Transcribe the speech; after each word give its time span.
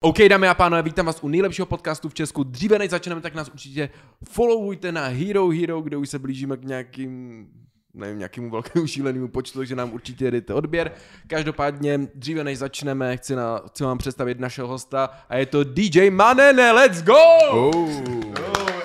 OK, 0.00 0.18
dámy 0.28 0.48
a 0.48 0.54
pánové, 0.54 0.82
vítám 0.82 1.06
vás 1.06 1.22
u 1.22 1.28
nejlepšího 1.28 1.66
podcastu 1.66 2.08
v 2.08 2.14
Česku. 2.14 2.44
Dříve 2.44 2.78
než 2.78 2.90
začneme, 2.90 3.20
tak 3.20 3.34
nás 3.34 3.48
určitě 3.48 3.90
followujte 4.28 4.92
na 4.92 5.06
Hero 5.06 5.48
Hero, 5.48 5.80
kde 5.80 5.96
už 5.96 6.08
se 6.08 6.18
blížíme 6.18 6.56
k 6.56 6.64
nějakým 6.64 7.46
nevím, 7.94 8.18
nějakému 8.18 8.50
velkému 8.50 8.86
šílenému 8.86 9.28
počtu, 9.28 9.58
takže 9.58 9.76
nám 9.76 9.92
určitě 9.92 10.30
jdete 10.30 10.54
odběr. 10.54 10.92
Každopádně, 11.26 12.00
dříve 12.14 12.44
než 12.44 12.58
začneme, 12.58 13.16
chci, 13.16 13.36
na, 13.36 13.62
chci 13.66 13.84
vám 13.84 13.98
představit 13.98 14.40
našeho 14.40 14.68
hosta 14.68 15.10
a 15.28 15.36
je 15.36 15.46
to 15.46 15.64
DJ 15.64 16.10
Manene, 16.10 16.72
let's 16.72 17.02
go! 17.02 17.16
Oh. 17.50 18.02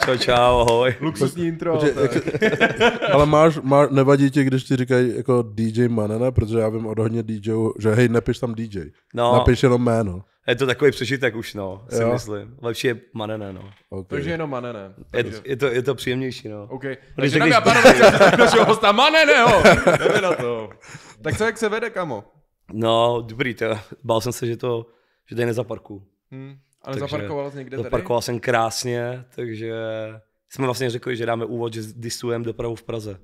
Čau, 0.05 0.18
čau, 0.18 0.34
ahoj. 0.59 0.95
Luxusní 1.02 1.48
intro. 1.48 1.77
Počkej, 1.77 1.93
jak, 2.02 3.11
ale 3.14 3.25
máš, 3.25 3.59
máš, 3.61 3.88
nevadí 3.91 4.32
ti, 4.32 4.43
když 4.43 4.64
ti 4.64 4.75
říkají 4.75 5.18
jako 5.18 5.45
DJ 5.54 5.88
Manene, 5.88 6.32
protože 6.32 6.59
já 6.59 6.70
vím 6.70 6.86
od 6.86 7.00
hodně 7.00 7.23
DJů, 7.23 7.73
že 7.80 7.91
hej, 7.91 8.09
nepiš 8.09 8.39
tam 8.39 8.55
DJ. 8.55 8.82
No. 9.14 9.34
Napiš 9.34 9.64
jenom 9.64 9.82
jméno. 9.82 10.23
Je 10.48 10.55
to 10.55 10.66
takový 10.66 10.91
přežitek 10.91 11.36
už, 11.36 11.54
no, 11.54 11.86
si 11.89 12.02
Jo. 12.02 12.14
myslím. 12.14 12.57
Lepší 12.62 12.88
je 12.88 13.00
manené, 13.13 13.54
no. 13.54 13.72
Okay. 13.90 14.17
Takže 14.17 14.31
jenom 14.31 14.50
Manene. 14.50 14.94
Je, 15.13 15.23
Takže, 15.23 15.41
je, 15.45 15.55
to, 15.58 15.66
je 15.66 15.84
to 15.84 15.95
příjemnější, 15.95 16.50
no. 16.50 16.67
OK. 16.70 16.84
Když 16.84 17.00
Takže 17.16 17.40
dámy 17.40 17.54
a 17.54 17.62
pánové, 17.62 17.94
našeho 18.38 18.66
hosta 18.66 18.91
Maneneho. 18.91 19.64
Jdeme 19.98 20.22
na 20.22 20.36
to. 20.36 20.70
Tak 21.22 21.38
co, 21.38 21.44
jak 21.44 21.58
se 21.58 21.70
vede, 21.70 21.90
kamo? 21.90 22.23
No, 22.73 23.22
dobrý, 23.27 23.53
to, 23.53 23.66
bál 24.03 24.22
jsem 24.22 24.34
se, 24.34 24.48
že 24.48 24.58
to, 24.58 24.86
že 25.30 25.36
tady 25.36 25.45
nezaparku. 25.45 26.08
Hm. 26.31 26.55
Ale 26.81 26.94
Takže 26.95 27.00
zaparkoval 27.00 27.52
jsi 27.52 27.58
někde 27.58 27.78
tady? 27.78 27.84
Zaparkoval 27.84 28.22
jsem 28.22 28.39
krásně, 28.39 29.25
takže 29.36 29.73
jsme 30.55 30.66
vlastně 30.66 30.89
řekli, 30.89 31.16
že 31.16 31.25
dáme 31.25 31.45
úvod, 31.45 31.73
že 31.73 31.81
disujeme 31.95 32.45
dopravu 32.45 32.75
v 32.75 32.84
Praze. 32.84 33.20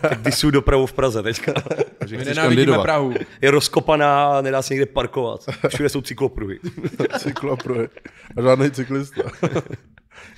tak 0.00 0.22
disuju 0.22 0.50
dopravu 0.50 0.86
v 0.86 0.92
Praze 0.92 1.22
teďka. 1.22 1.52
My 1.78 1.84
Takže 1.98 2.16
chceš 2.16 2.28
nenávidíme 2.36 2.56
kandidovat. 2.66 2.82
Prahu. 2.82 3.14
Je 3.40 3.50
rozkopaná 3.50 4.38
a 4.38 4.40
nedá 4.40 4.62
se 4.62 4.74
někde 4.74 4.86
parkovat. 4.86 5.40
Všude 5.68 5.88
jsou 5.88 6.00
cyklopruhy. 6.00 6.58
Cyklopruhy. 7.18 7.88
A 8.36 8.42
žádný 8.42 8.70
cyklista. 8.70 9.22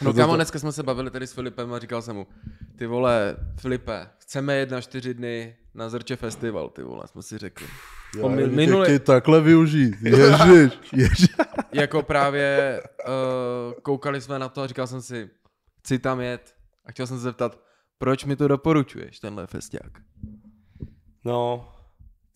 No 0.02 0.12
kámo, 0.12 0.36
dneska 0.36 0.59
jsme 0.59 0.73
se 0.73 0.83
bavili 0.83 1.11
tady 1.11 1.27
s 1.27 1.33
Filipem 1.33 1.72
a 1.72 1.78
říkal 1.78 2.02
jsem 2.02 2.17
mu, 2.17 2.27
ty 2.77 2.86
vole, 2.86 3.36
Filipe, 3.61 4.06
chceme 4.19 4.56
jet 4.56 4.70
na 4.70 4.80
čtyři 4.80 5.14
dny 5.14 5.56
na 5.74 5.89
Zrče 5.89 6.17
festival, 6.17 6.69
ty 6.69 6.83
vole, 6.83 7.02
jsme 7.06 7.22
si 7.22 7.39
řekli. 7.39 7.67
Já, 8.22 8.28
mi- 8.28 8.47
minule- 8.47 8.86
Tě 8.86 8.98
takhle 8.98 9.41
využít. 9.41 9.95
Ježiš, 10.02 10.72
ježiš. 10.92 11.27
Jako 11.72 12.02
právě 12.02 12.80
uh, 13.06 13.72
koukali 13.83 14.20
jsme 14.20 14.39
na 14.39 14.48
to 14.48 14.62
a 14.62 14.67
říkal 14.67 14.86
jsem 14.86 15.02
si, 15.02 15.30
chci 15.83 15.98
tam 15.98 16.20
jet. 16.20 16.55
A 16.86 16.91
chtěl 16.92 17.06
jsem 17.06 17.16
se 17.16 17.22
zeptat, 17.22 17.61
proč 17.98 18.25
mi 18.25 18.36
to 18.36 18.48
doporučuješ, 18.48 19.19
tenhle 19.20 19.47
festiák? 19.47 19.92
No, 21.24 21.69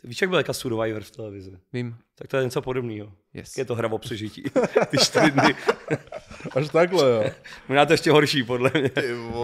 víš, 0.05 0.20
jak 0.20 0.30
byl 0.30 0.38
jaká 0.38 0.53
Survivor 0.53 1.03
v 1.03 1.11
televizi? 1.11 1.58
Vím, 1.72 1.97
Tak 2.14 2.28
to 2.28 2.36
je 2.36 2.44
něco 2.44 2.62
podobného. 2.62 3.12
yes. 3.34 3.56
Je 3.58 3.64
to 3.64 3.75
hra 3.75 3.92
o 3.92 3.98
přežití. 3.98 4.42
Ty 4.91 4.98
čtyři 4.98 5.30
dny. 5.30 5.55
Až 6.56 6.69
takhle, 6.69 7.11
jo. 7.11 7.30
Možná 7.69 7.86
to 7.86 7.92
ještě 7.92 8.11
horší, 8.11 8.42
podle 8.42 8.70
mě. 8.75 8.91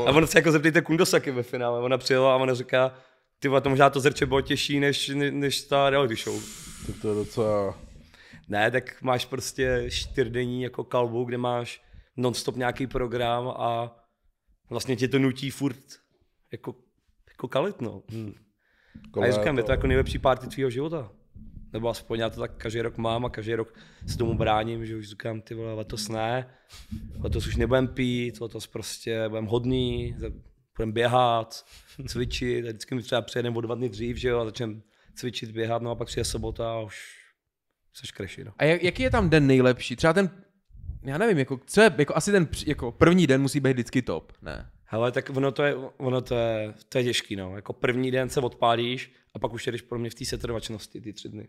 A 0.07 0.11
ono 0.11 0.27
se 0.27 0.39
jako 0.39 0.53
zeptejte 0.53 0.83
Kundosaky 0.83 1.31
ve 1.31 1.43
finále. 1.43 1.81
Ona 1.81 1.99
přijela 1.99 2.35
a 2.35 2.37
ona 2.37 2.55
říká, 2.55 2.95
ty 3.39 3.49
vole, 3.49 3.61
to 3.61 3.71
možná 3.71 3.91
to 3.91 4.01
zrče 4.01 4.27
bylo 4.27 4.41
těžší 4.41 4.81
než, 4.81 5.09
ne- 5.09 5.31
než 5.31 5.63
ta 5.63 5.91
reality 5.91 6.15
show. 6.17 6.43
Tak 6.87 6.97
to 7.03 7.09
je 7.09 7.15
docela... 7.15 7.79
Ne, 8.49 8.71
tak 8.71 9.03
máš 9.03 9.25
prostě 9.25 9.87
čtyřdenní 9.91 10.63
jako 10.63 10.85
kalbu, 10.85 11.25
kde 11.25 11.39
máš 11.39 11.83
non-stop 12.17 12.57
nějaký 12.57 12.87
program 12.87 13.49
a 13.49 13.97
vlastně 14.71 14.97
tě 14.97 15.09
to 15.09 15.19
nutí 15.19 15.51
furt 15.51 15.79
jako, 16.53 16.75
jako 17.29 17.49
kalit, 17.49 17.81
no. 17.81 18.03
A 19.21 19.27
já 19.27 19.33
říkám, 19.33 19.59
je 19.59 19.65
to 19.65 19.71
jako 19.71 19.87
nejlepší 19.87 20.19
party 20.19 20.47
tvýho 20.47 20.71
života. 20.71 21.13
Nebo 21.73 21.89
aspoň 21.89 22.19
já 22.19 22.31
to 22.31 22.41
tak 22.41 22.57
každý 22.57 22.81
rok 22.81 22.97
mám 22.97 23.25
a 23.25 23.31
každý 23.31 23.55
rok 23.55 23.75
se 24.07 24.19
tomu 24.19 24.35
bráním, 24.35 24.87
že 24.87 24.97
už 24.97 25.09
říkám, 25.09 25.41
ty 25.41 25.55
vole, 25.55 25.75
letos 25.75 26.09
ne, 26.09 26.55
letos 27.21 27.47
už 27.47 27.57
nebudem 27.57 27.89
pít, 27.89 28.41
letos 28.41 28.67
prostě 28.67 29.29
budem 29.29 29.47
hodný, 29.47 30.17
budem 30.77 30.93
běhat, 30.93 31.65
cvičit, 32.07 32.65
a 32.65 32.69
vždycky 32.69 32.95
mi 32.95 33.03
třeba 33.03 33.23
přijedeme 33.23 33.57
o 33.57 33.61
dva 33.61 33.75
dny 33.75 33.89
dřív, 33.89 34.17
že 34.17 34.29
jo, 34.29 34.39
a 34.39 34.45
začneme 34.45 34.81
cvičit, 35.15 35.51
běhat, 35.51 35.83
no 35.83 35.91
a 35.91 35.95
pak 35.95 36.09
přijde 36.09 36.25
sobota 36.25 36.73
a 36.73 36.81
už 36.81 37.23
seš 37.95 38.11
kreši, 38.11 38.45
no. 38.45 38.53
A 38.59 38.65
jak, 38.65 38.83
jaký 38.83 39.03
je 39.03 39.11
tam 39.11 39.31
den 39.31 39.47
nejlepší? 39.47 39.97
Třeba 39.97 40.13
ten, 40.13 40.31
já 41.05 41.19
nevím, 41.19 41.39
jako, 41.39 41.61
co 41.67 41.81
je, 41.81 41.95
jako 41.99 42.17
asi 42.17 42.33
ten 42.33 42.49
jako 42.67 42.93
první 42.93 43.27
den 43.27 43.43
musí 43.43 43.61
být 43.61 43.73
vždycky 43.73 44.03
top, 44.03 44.33
ne? 44.43 44.71
Hele, 44.85 45.13
tak 45.13 45.31
ono 45.37 45.53
to 45.53 45.63
je, 45.63 45.75
ono 45.97 46.21
to 46.21 46.35
je, 46.35 46.75
to 46.89 46.99
je 46.99 47.05
těžký, 47.05 47.37
no. 47.37 47.57
Jako 47.57 47.73
první 47.73 48.11
den 48.11 48.29
se 48.29 48.41
odpálíš 48.41 49.13
a 49.35 49.39
pak 49.39 49.53
už 49.53 49.67
jedeš 49.67 49.83
pro 49.83 49.99
mě 49.99 50.11
v 50.11 50.15
té 50.15 50.25
setrvačnosti, 50.25 51.01
ty 51.01 51.13
tři 51.13 51.29
dny. 51.29 51.49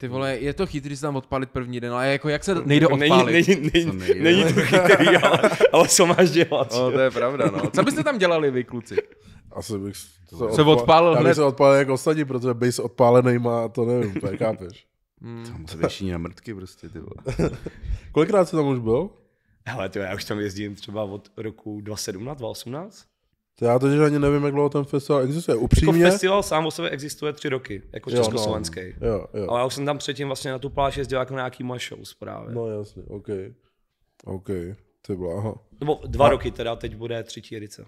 Ty 0.00 0.08
vole, 0.08 0.36
je 0.36 0.54
to 0.54 0.66
chytrý 0.66 0.96
se 0.96 1.02
tam 1.02 1.16
odpálit 1.16 1.50
první 1.50 1.80
den, 1.80 1.92
ale 1.92 2.08
jako 2.08 2.28
jak 2.28 2.44
se 2.44 2.54
nejde 2.54 2.86
odpálit? 2.86 3.46
Není, 3.48 3.70
není, 3.74 3.86
není, 3.86 3.98
nejde? 3.98 4.20
není 4.22 4.54
to 4.54 4.60
chytrý, 4.60 5.06
ale, 5.22 5.50
ale 5.72 5.88
co 5.88 6.06
máš 6.06 6.30
dělat? 6.30 6.72
O, 6.72 6.90
že? 6.90 6.96
to 6.96 7.00
je 7.00 7.10
pravda, 7.10 7.50
no. 7.50 7.70
Co 7.70 7.82
byste 7.82 8.04
tam 8.04 8.18
dělali 8.18 8.50
vy, 8.50 8.64
kluci? 8.64 8.96
Asi 9.52 9.78
bych 9.78 9.96
se, 9.96 10.06
Se 10.54 10.62
odpálil 10.62 11.12
Já 11.12 11.18
hned. 11.18 11.28
bych 11.28 11.34
se 11.36 11.42
odpálil 11.44 11.78
jako 11.78 11.94
ostatní, 11.94 12.24
protože 12.24 12.54
bys 12.54 12.78
odpálený 12.78 13.38
má, 13.38 13.68
to 13.68 13.84
nevím, 13.84 14.14
to 14.20 14.30
je, 14.30 14.36
chápeš. 14.36 14.86
Hmm. 15.22 15.44
Tam 15.46 15.66
se 15.66 15.76
věší 15.78 16.10
na 16.10 16.18
mrtky 16.18 16.54
prostě, 16.54 16.88
ty 16.88 16.98
vole. 16.98 17.50
Kolikrát 18.12 18.44
jsi 18.48 18.56
tam 18.56 18.66
už 18.66 18.78
byl? 18.78 19.10
Hele, 19.66 19.88
to 19.88 19.98
já 19.98 20.14
už 20.14 20.24
tam 20.24 20.40
jezdím 20.40 20.74
třeba 20.74 21.02
od 21.04 21.30
roku 21.36 21.80
2017, 21.80 22.38
2018. 22.38 23.06
To 23.58 23.64
já 23.64 23.78
totiž 23.78 24.00
ani 24.00 24.18
nevím, 24.18 24.44
jak 24.44 24.52
dlouho 24.54 24.68
ten 24.68 24.84
festival 24.84 25.22
existuje. 25.22 25.52
Jako 25.54 25.64
Upřímně? 25.64 26.04
festival 26.10 26.42
sám 26.42 26.66
o 26.66 26.70
sobě 26.70 26.90
existuje 26.90 27.32
tři 27.32 27.48
roky, 27.48 27.82
jako 27.92 28.10
Jo, 28.10 28.16
no. 28.16 28.22
československý. 28.22 28.80
Jo, 28.80 29.26
jo. 29.34 29.46
Ale 29.50 29.60
já 29.60 29.66
už 29.66 29.74
jsem 29.74 29.86
tam 29.86 29.98
předtím 29.98 30.26
vlastně 30.28 30.50
na 30.50 30.58
tu 30.58 30.70
pláž 30.70 30.96
jezdil 30.96 31.18
jako 31.18 31.34
na 31.34 31.38
nějaký 31.40 31.62
moje 31.64 31.80
shows 31.88 32.14
právě. 32.14 32.54
No 32.54 32.66
jasně, 32.66 33.02
OK. 33.02 33.26
OK, 34.24 34.46
ty 35.06 35.16
bláho. 35.16 35.54
Nebo 35.80 36.00
dva 36.06 36.26
A- 36.26 36.30
roky 36.30 36.50
teda, 36.50 36.76
teď 36.76 36.96
bude 36.96 37.22
třetí 37.22 37.56
edice. 37.56 37.86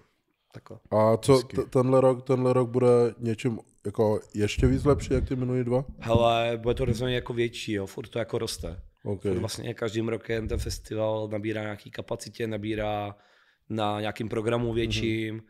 Takhle. 0.53 0.77
A 0.91 1.17
co 1.17 1.43
t- 1.43 1.61
tenhle 1.69 2.01
rok, 2.01 2.27
tenhle 2.27 2.53
rok 2.53 2.69
bude 2.69 2.87
něčím 3.19 3.59
jako 3.85 4.19
ještě 4.33 4.67
víc 4.67 4.83
lepší, 4.83 5.13
jak 5.13 5.27
ty 5.27 5.35
minulý 5.35 5.63
dva? 5.63 5.85
Hele, 5.99 6.59
bude 6.61 6.75
to 6.75 6.85
rozhodně 6.85 7.15
jako 7.15 7.33
větší, 7.33 7.73
jo, 7.73 7.85
furt 7.85 8.09
to 8.09 8.19
jako 8.19 8.37
roste. 8.37 8.81
OK. 9.03 9.21
Furt 9.21 9.37
Vlastně 9.37 9.73
každým 9.73 10.09
rokem 10.09 10.47
ten 10.47 10.59
festival 10.59 11.27
nabírá 11.31 11.61
nějaký 11.61 11.91
kapacitě, 11.91 12.47
nabírá 12.47 13.15
na 13.69 13.99
nějakým 13.99 14.29
programu 14.29 14.73
větším. 14.73 15.39
Mm-hmm. 15.39 15.43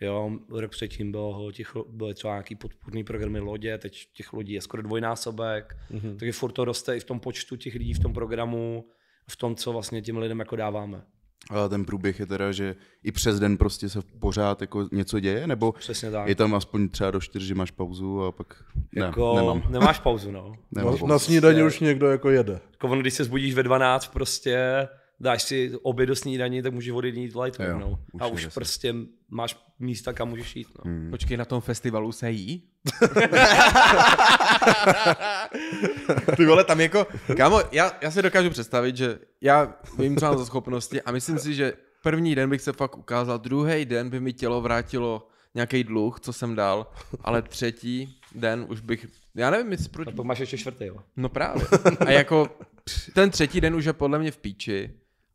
Jo, 0.00 0.30
rok 0.50 0.70
předtím 0.70 1.12
bylo, 1.12 1.52
těch, 1.52 1.76
byly 1.88 2.14
třeba 2.14 2.32
nějaký 2.32 2.54
podpůrný 2.54 3.04
programy 3.04 3.40
lodě, 3.40 3.78
teď 3.78 4.06
těch 4.12 4.32
lodí 4.32 4.52
je 4.52 4.60
skoro 4.60 4.82
dvojnásobek, 4.82 5.76
mm-hmm. 5.90 6.16
takže 6.16 6.32
furt 6.32 6.52
to 6.52 6.64
roste 6.64 6.96
i 6.96 7.00
v 7.00 7.04
tom 7.04 7.20
počtu 7.20 7.56
těch 7.56 7.74
lidí 7.74 7.94
v 7.94 7.98
tom 7.98 8.12
programu, 8.12 8.88
v 9.30 9.36
tom, 9.36 9.54
co 9.54 9.72
vlastně 9.72 10.02
těm 10.02 10.18
lidem 10.18 10.38
jako 10.38 10.56
dáváme. 10.56 11.02
Ale 11.50 11.68
ten 11.68 11.84
průběh 11.84 12.20
je 12.20 12.26
teda, 12.26 12.52
že 12.52 12.74
i 13.04 13.12
přes 13.12 13.40
den 13.40 13.56
prostě 13.56 13.88
se 13.88 13.98
pořád 14.18 14.60
jako 14.60 14.88
něco 14.92 15.20
děje, 15.20 15.46
nebo 15.46 15.72
Přesně 15.72 16.10
tak. 16.10 16.28
je 16.28 16.34
tam 16.34 16.54
aspoň 16.54 16.88
třeba 16.88 17.10
do 17.10 17.20
čtyř, 17.20 17.42
že 17.42 17.54
máš 17.54 17.70
pauzu 17.70 18.22
a 18.24 18.32
pak 18.32 18.64
ne, 18.92 19.06
jako, 19.06 19.36
nemám. 19.36 19.62
Nemáš 19.70 19.98
pauzu, 19.98 20.30
no. 20.30 20.54
nemám 20.72 20.92
Na, 20.92 20.98
pauzu. 20.98 21.06
na 21.06 21.18
snídaní 21.18 21.62
už 21.62 21.80
někdo 21.80 22.10
jako 22.10 22.30
jede. 22.30 22.60
Jako 22.72 22.88
ono, 22.88 23.00
když 23.00 23.14
se 23.14 23.24
zbudíš 23.24 23.54
ve 23.54 23.62
12 23.62 24.06
prostě, 24.06 24.88
dáš 25.20 25.42
si 25.42 25.72
oběd 25.82 26.08
do 26.08 26.16
snídaní, 26.16 26.62
tak 26.62 26.72
můžeš 26.72 26.90
odejít 26.92 27.16
jít 27.16 27.36
light 27.36 27.60
Jo, 27.60 27.78
no. 27.78 27.98
už 28.12 28.20
A 28.22 28.26
už 28.26 28.42
se. 28.42 28.50
prostě 28.50 28.94
máš 29.30 29.56
místa, 29.78 30.12
kam 30.12 30.28
můžeš 30.28 30.56
jít. 30.56 30.68
No. 30.78 30.82
Hmm. 30.90 31.10
Počkej, 31.10 31.36
na 31.36 31.44
tom 31.44 31.60
festivalu 31.60 32.12
se 32.12 32.30
jí? 32.30 32.62
Ty 36.36 36.46
vole, 36.46 36.64
tam 36.64 36.80
jako, 36.80 37.06
kámo, 37.36 37.60
já, 37.72 37.92
já 38.00 38.10
si 38.10 38.22
dokážu 38.22 38.50
představit, 38.50 38.96
že 38.96 39.18
já 39.40 39.74
vím, 39.98 40.16
co 40.16 40.24
mám 40.26 40.38
za 40.38 40.44
schopnosti 40.46 41.02
a 41.02 41.12
myslím 41.12 41.38
si, 41.38 41.54
že 41.54 41.72
první 42.02 42.34
den 42.34 42.50
bych 42.50 42.60
se 42.62 42.72
fakt 42.72 42.98
ukázal, 42.98 43.38
druhý 43.38 43.84
den 43.84 44.10
by 44.10 44.20
mi 44.20 44.32
tělo 44.32 44.60
vrátilo 44.60 45.28
nějaký 45.54 45.84
dluh, 45.84 46.20
co 46.20 46.32
jsem 46.32 46.54
dal, 46.54 46.86
ale 47.20 47.42
třetí 47.42 48.20
den 48.34 48.66
už 48.68 48.80
bych, 48.80 49.06
já 49.34 49.50
nevím, 49.50 49.72
jestli 49.72 49.88
proč, 49.88 50.08
A 50.08 50.10
pak 50.10 50.26
máš 50.26 50.38
ještě 50.38 50.58
čtvrtý, 50.58 50.84
jo. 50.86 50.96
no 51.16 51.28
právě. 51.28 51.62
A 52.06 52.10
jako 52.10 52.48
ten 53.14 53.30
třetí 53.30 53.60
den 53.60 53.74
už 53.74 53.84
je 53.84 53.92
podle 53.92 54.18
mě 54.18 54.30
v 54.30 54.38
píči 54.38 54.90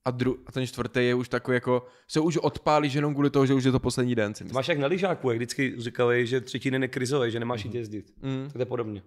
a, 0.06 0.12
dru, 0.12 0.38
a 0.45 0.51
ten 0.51 0.68
čtvrtý 0.68 1.00
je 1.00 1.15
už 1.15 1.30
takový 1.30 1.56
jako, 1.56 1.86
se 2.07 2.19
už 2.19 2.38
odpálíš 2.38 2.94
jenom 2.94 3.13
kvůli 3.13 3.30
toho, 3.30 3.45
že 3.45 3.53
už 3.53 3.63
je 3.63 3.71
to 3.71 3.80
poslední 3.80 4.15
den. 4.15 4.33
Si 4.36 4.44
myslím. 4.44 4.56
máš 4.56 4.68
jak 4.68 4.77
na 4.77 4.88
lyžáku, 4.88 5.30
jak 5.30 5.38
vždycky 5.38 5.75
říkali, 5.77 6.27
že 6.27 6.42
třetí 6.42 6.71
den 6.71 6.81
je 6.81 6.88
krizový, 6.88 7.31
že 7.31 7.39
nemáš 7.39 7.65
jít 7.65 7.75
jezdit. 7.75 8.06
Mm. 8.21 8.44
Tak 8.44 8.53
to 8.53 8.59
je 8.59 8.65
podobně. 8.65 9.01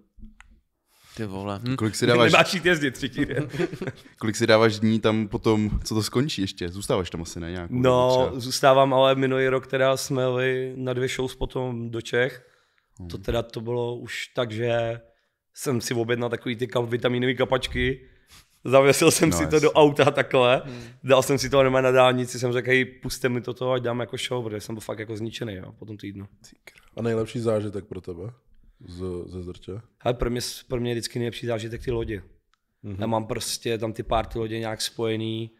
Ty 1.17 1.25
vole. 1.25 1.61
Hm. 1.69 1.76
Kolik 1.76 1.94
si, 1.94 2.06
dáváš, 2.06 2.32
Nemáš 2.32 2.55
jít 2.55 2.67
jezdit 2.67 2.91
třetí 2.91 3.25
den. 3.26 3.49
kolik 4.19 4.37
si 4.37 4.46
dáváš 4.46 4.79
dní 4.79 5.00
tam 5.00 5.29
potom, 5.29 5.70
co 5.85 5.94
to 5.94 6.02
skončí 6.02 6.43
ještě? 6.43 6.69
Zůstáváš 6.69 7.11
tam 7.11 7.23
asi, 7.23 7.41
ne? 7.41 7.50
Nějakou 7.50 7.75
No, 7.75 8.26
třeba? 8.26 8.41
zůstávám, 8.41 8.94
ale 8.94 9.14
minulý 9.14 9.49
rok 9.49 9.67
teda 9.67 9.96
jsme 9.96 10.23
jeli 10.23 10.73
na 10.76 10.93
dvě 10.93 11.08
shows 11.08 11.35
potom 11.35 11.91
do 11.91 12.00
Čech. 12.00 12.46
Hmm. 12.99 13.08
To 13.08 13.19
teda 13.19 13.43
to 13.43 13.61
bylo 13.61 13.96
už 13.96 14.26
tak, 14.35 14.52
že 14.52 15.00
jsem 15.55 15.81
si 15.81 15.94
objednal 15.94 16.31
takový 16.31 16.56
ty 16.56 16.67
kam- 16.67 16.87
vitaminové 16.87 17.35
kapačky, 17.35 18.08
zavěsil 18.64 19.11
jsem 19.11 19.31
No, 19.31 19.37
si 19.37 19.46
to 19.46 19.56
jasně. 19.56 19.61
do 19.61 19.72
auta 19.72 20.05
takhle, 20.11 20.62
dal 21.05 21.22
jsem 21.22 21.38
si 21.38 21.50
to 21.50 21.70
na 21.70 21.90
dálnici, 21.90 22.38
jsem 22.38 22.52
řekl, 22.52 22.69
hej, 22.69 22.84
puste 22.84 23.28
mi 23.28 23.40
toto, 23.40 23.72
ať 23.72 23.82
dám 23.82 24.00
jako 24.00 24.16
show, 24.16 24.44
protože 24.44 24.61
jsem 24.61 24.75
byl 24.75 24.81
fakt 24.81 24.99
jako 24.99 25.16
zničený 25.16 25.55
jo, 25.55 25.72
po 25.78 25.84
tom 25.87 25.96
týdnu. 25.96 26.28
A 26.96 27.02
nejlepší 27.02 27.40
zážitek 27.40 27.84
pro 27.84 28.00
tebe 28.00 28.22
z, 28.87 29.05
ze 29.26 29.43
zrče? 29.43 29.72
Ale 30.00 30.14
pro 30.14 30.31
mě, 30.31 30.40
pro 30.69 30.81
mě 30.81 30.90
je 30.90 30.94
vždycky 30.94 31.19
nejlepší 31.19 31.46
zážitek 31.46 31.84
ty 31.84 31.90
lodě. 31.90 32.22
Mm-hmm. 32.84 32.96
Já 33.00 33.06
mám 33.06 33.26
prostě 33.26 33.78
tam 33.78 33.93
ty 33.93 34.02
party 34.02 34.38
lodě 34.38 34.58
nějak 34.58 34.81
spojený, 34.81 35.50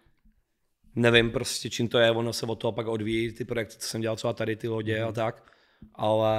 nevím 0.95 1.31
prostě 1.31 1.71
čím 1.71 1.89
to 1.89 1.99
je, 1.99 2.11
ono 2.11 2.33
se 2.33 2.47
od 2.47 2.55
toho 2.55 2.73
pak 2.73 2.87
odvíjí, 2.87 3.33
ty 3.33 3.45
projekty, 3.45 3.75
co 3.79 3.89
jsem 3.89 4.00
dělal 4.00 4.17
třeba 4.17 4.33
tady, 4.33 4.57
ty 4.57 4.69
lodě 4.69 4.99
mm-hmm. 4.99 5.09
a 5.09 5.12
tak, 5.12 5.53
ale 5.95 6.37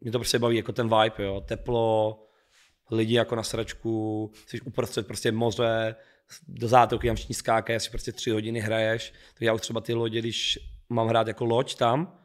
mě 0.00 0.12
to 0.12 0.18
prostě 0.18 0.38
baví 0.38 0.56
jako 0.56 0.72
ten 0.72 0.86
vibe, 0.88 1.24
jo, 1.24 1.40
teplo, 1.48 2.18
lidi 2.92 3.14
jako 3.14 3.36
na 3.36 3.42
sračku, 3.42 4.30
jsi 4.46 4.60
uprostřed 4.60 5.06
prostě 5.06 5.32
moře, 5.32 5.94
do 6.48 6.68
zátoky 6.68 7.06
tam 7.06 7.16
všichni 7.16 7.34
skákají, 7.34 7.76
asi 7.76 7.90
prostě 7.90 8.12
tři 8.12 8.30
hodiny 8.30 8.60
hraješ, 8.60 9.12
tak 9.34 9.42
já 9.42 9.52
už 9.52 9.60
třeba 9.60 9.80
ty 9.80 9.94
lodě, 9.94 10.18
když 10.18 10.58
mám 10.88 11.08
hrát 11.08 11.28
jako 11.28 11.44
loď 11.44 11.74
tam, 11.74 12.18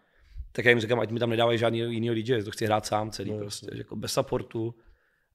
tak 0.51 0.65
já 0.65 0.69
jim 0.71 0.79
říkám, 0.79 0.99
ať 0.99 1.11
mi 1.11 1.19
tam 1.19 1.29
nedávají 1.29 1.57
žádný 1.57 1.79
jiný 1.79 2.23
DJ, 2.23 2.43
to 2.43 2.51
chci 2.51 2.65
hrát 2.65 2.85
sám 2.85 3.11
celý 3.11 3.31
no, 3.31 3.37
prostě, 3.37 3.67
jako 3.73 3.95
bez 3.95 4.13
supportu. 4.13 4.75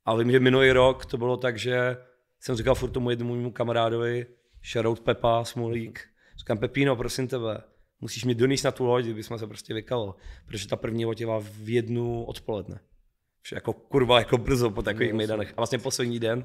A 0.05 0.17
vím, 0.17 0.31
že 0.31 0.40
minulý 0.40 0.73
rok 0.73 1.06
to 1.06 1.19
bylo 1.19 1.37
tak, 1.37 1.58
že 1.58 1.96
jsem 2.40 2.56
říkal 2.56 2.75
furt 2.75 2.90
tomu 2.90 3.11
jednomu 3.11 3.35
mému 3.35 3.50
kamarádovi, 3.50 4.26
shoutout 4.73 5.00
Pepa, 5.00 5.44
Smolík, 5.44 6.00
říkám 6.38 6.58
Pepino, 6.58 6.96
prosím 6.96 7.28
tebe, 7.28 7.62
musíš 8.00 8.25
mi 8.25 8.35
donést 8.35 8.64
na 8.64 8.70
tu 8.70 8.85
loď, 8.85 9.05
kdybychom 9.05 9.38
se 9.38 9.46
prostě 9.46 9.75
vykalo, 9.75 10.17
protože 10.46 10.69
ta 10.69 10.76
první 10.76 11.05
loď 11.05 11.20
je 11.20 11.26
v 11.40 11.69
jednu 11.69 12.25
odpoledne. 12.25 12.81
Vše 13.43 13.55
jako 13.55 13.73
kurva, 13.73 14.19
jako 14.19 14.39
brzo 14.39 14.71
po 14.71 14.83
takových 14.83 15.12
mejdanech. 15.12 15.50
A 15.50 15.55
vlastně 15.56 15.79
poslední 15.79 16.19
den. 16.19 16.44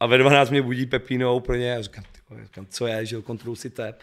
A 0.00 0.06
ve 0.06 0.18
12 0.18 0.50
mě 0.50 0.62
budí 0.62 0.86
Pepino 0.86 1.36
úplně 1.36 1.76
a 1.76 1.82
říkám, 1.82 2.04
tyko, 2.12 2.44
říkám 2.44 2.66
co 2.66 2.86
je, 2.86 3.06
že 3.06 3.22
kontrolu 3.22 3.56
si 3.56 3.70
tep, 3.70 4.02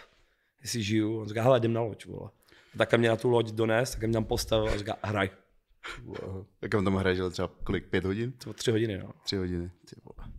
jestli 0.61 0.83
žiju. 0.83 1.19
On 1.19 1.27
říká, 1.27 1.43
hele, 1.43 1.57
jdem 1.57 1.73
na 1.73 1.81
loď, 1.81 2.05
vole. 2.05 2.29
Tak 2.77 2.93
mě 2.93 3.09
na 3.09 3.15
tu 3.15 3.29
loď 3.29 3.51
dones, 3.51 3.91
tak 3.91 4.03
mě 4.03 4.13
tam 4.13 4.25
postavil 4.25 4.69
a 4.69 4.77
říká, 4.77 4.97
hraj. 5.03 5.29
Wow. 6.03 6.45
Jak 6.61 6.73
on 6.73 6.83
tam 6.83 6.95
hrajel 6.95 7.31
třeba 7.31 7.49
kolik, 7.63 7.85
pět 7.85 8.05
hodin? 8.05 8.31
To 8.31 8.53
tři 8.53 8.71
hodiny, 8.71 8.97
no. 8.97 9.09
Tři 9.23 9.35
hodiny, 9.35 9.71
ty 9.89 9.95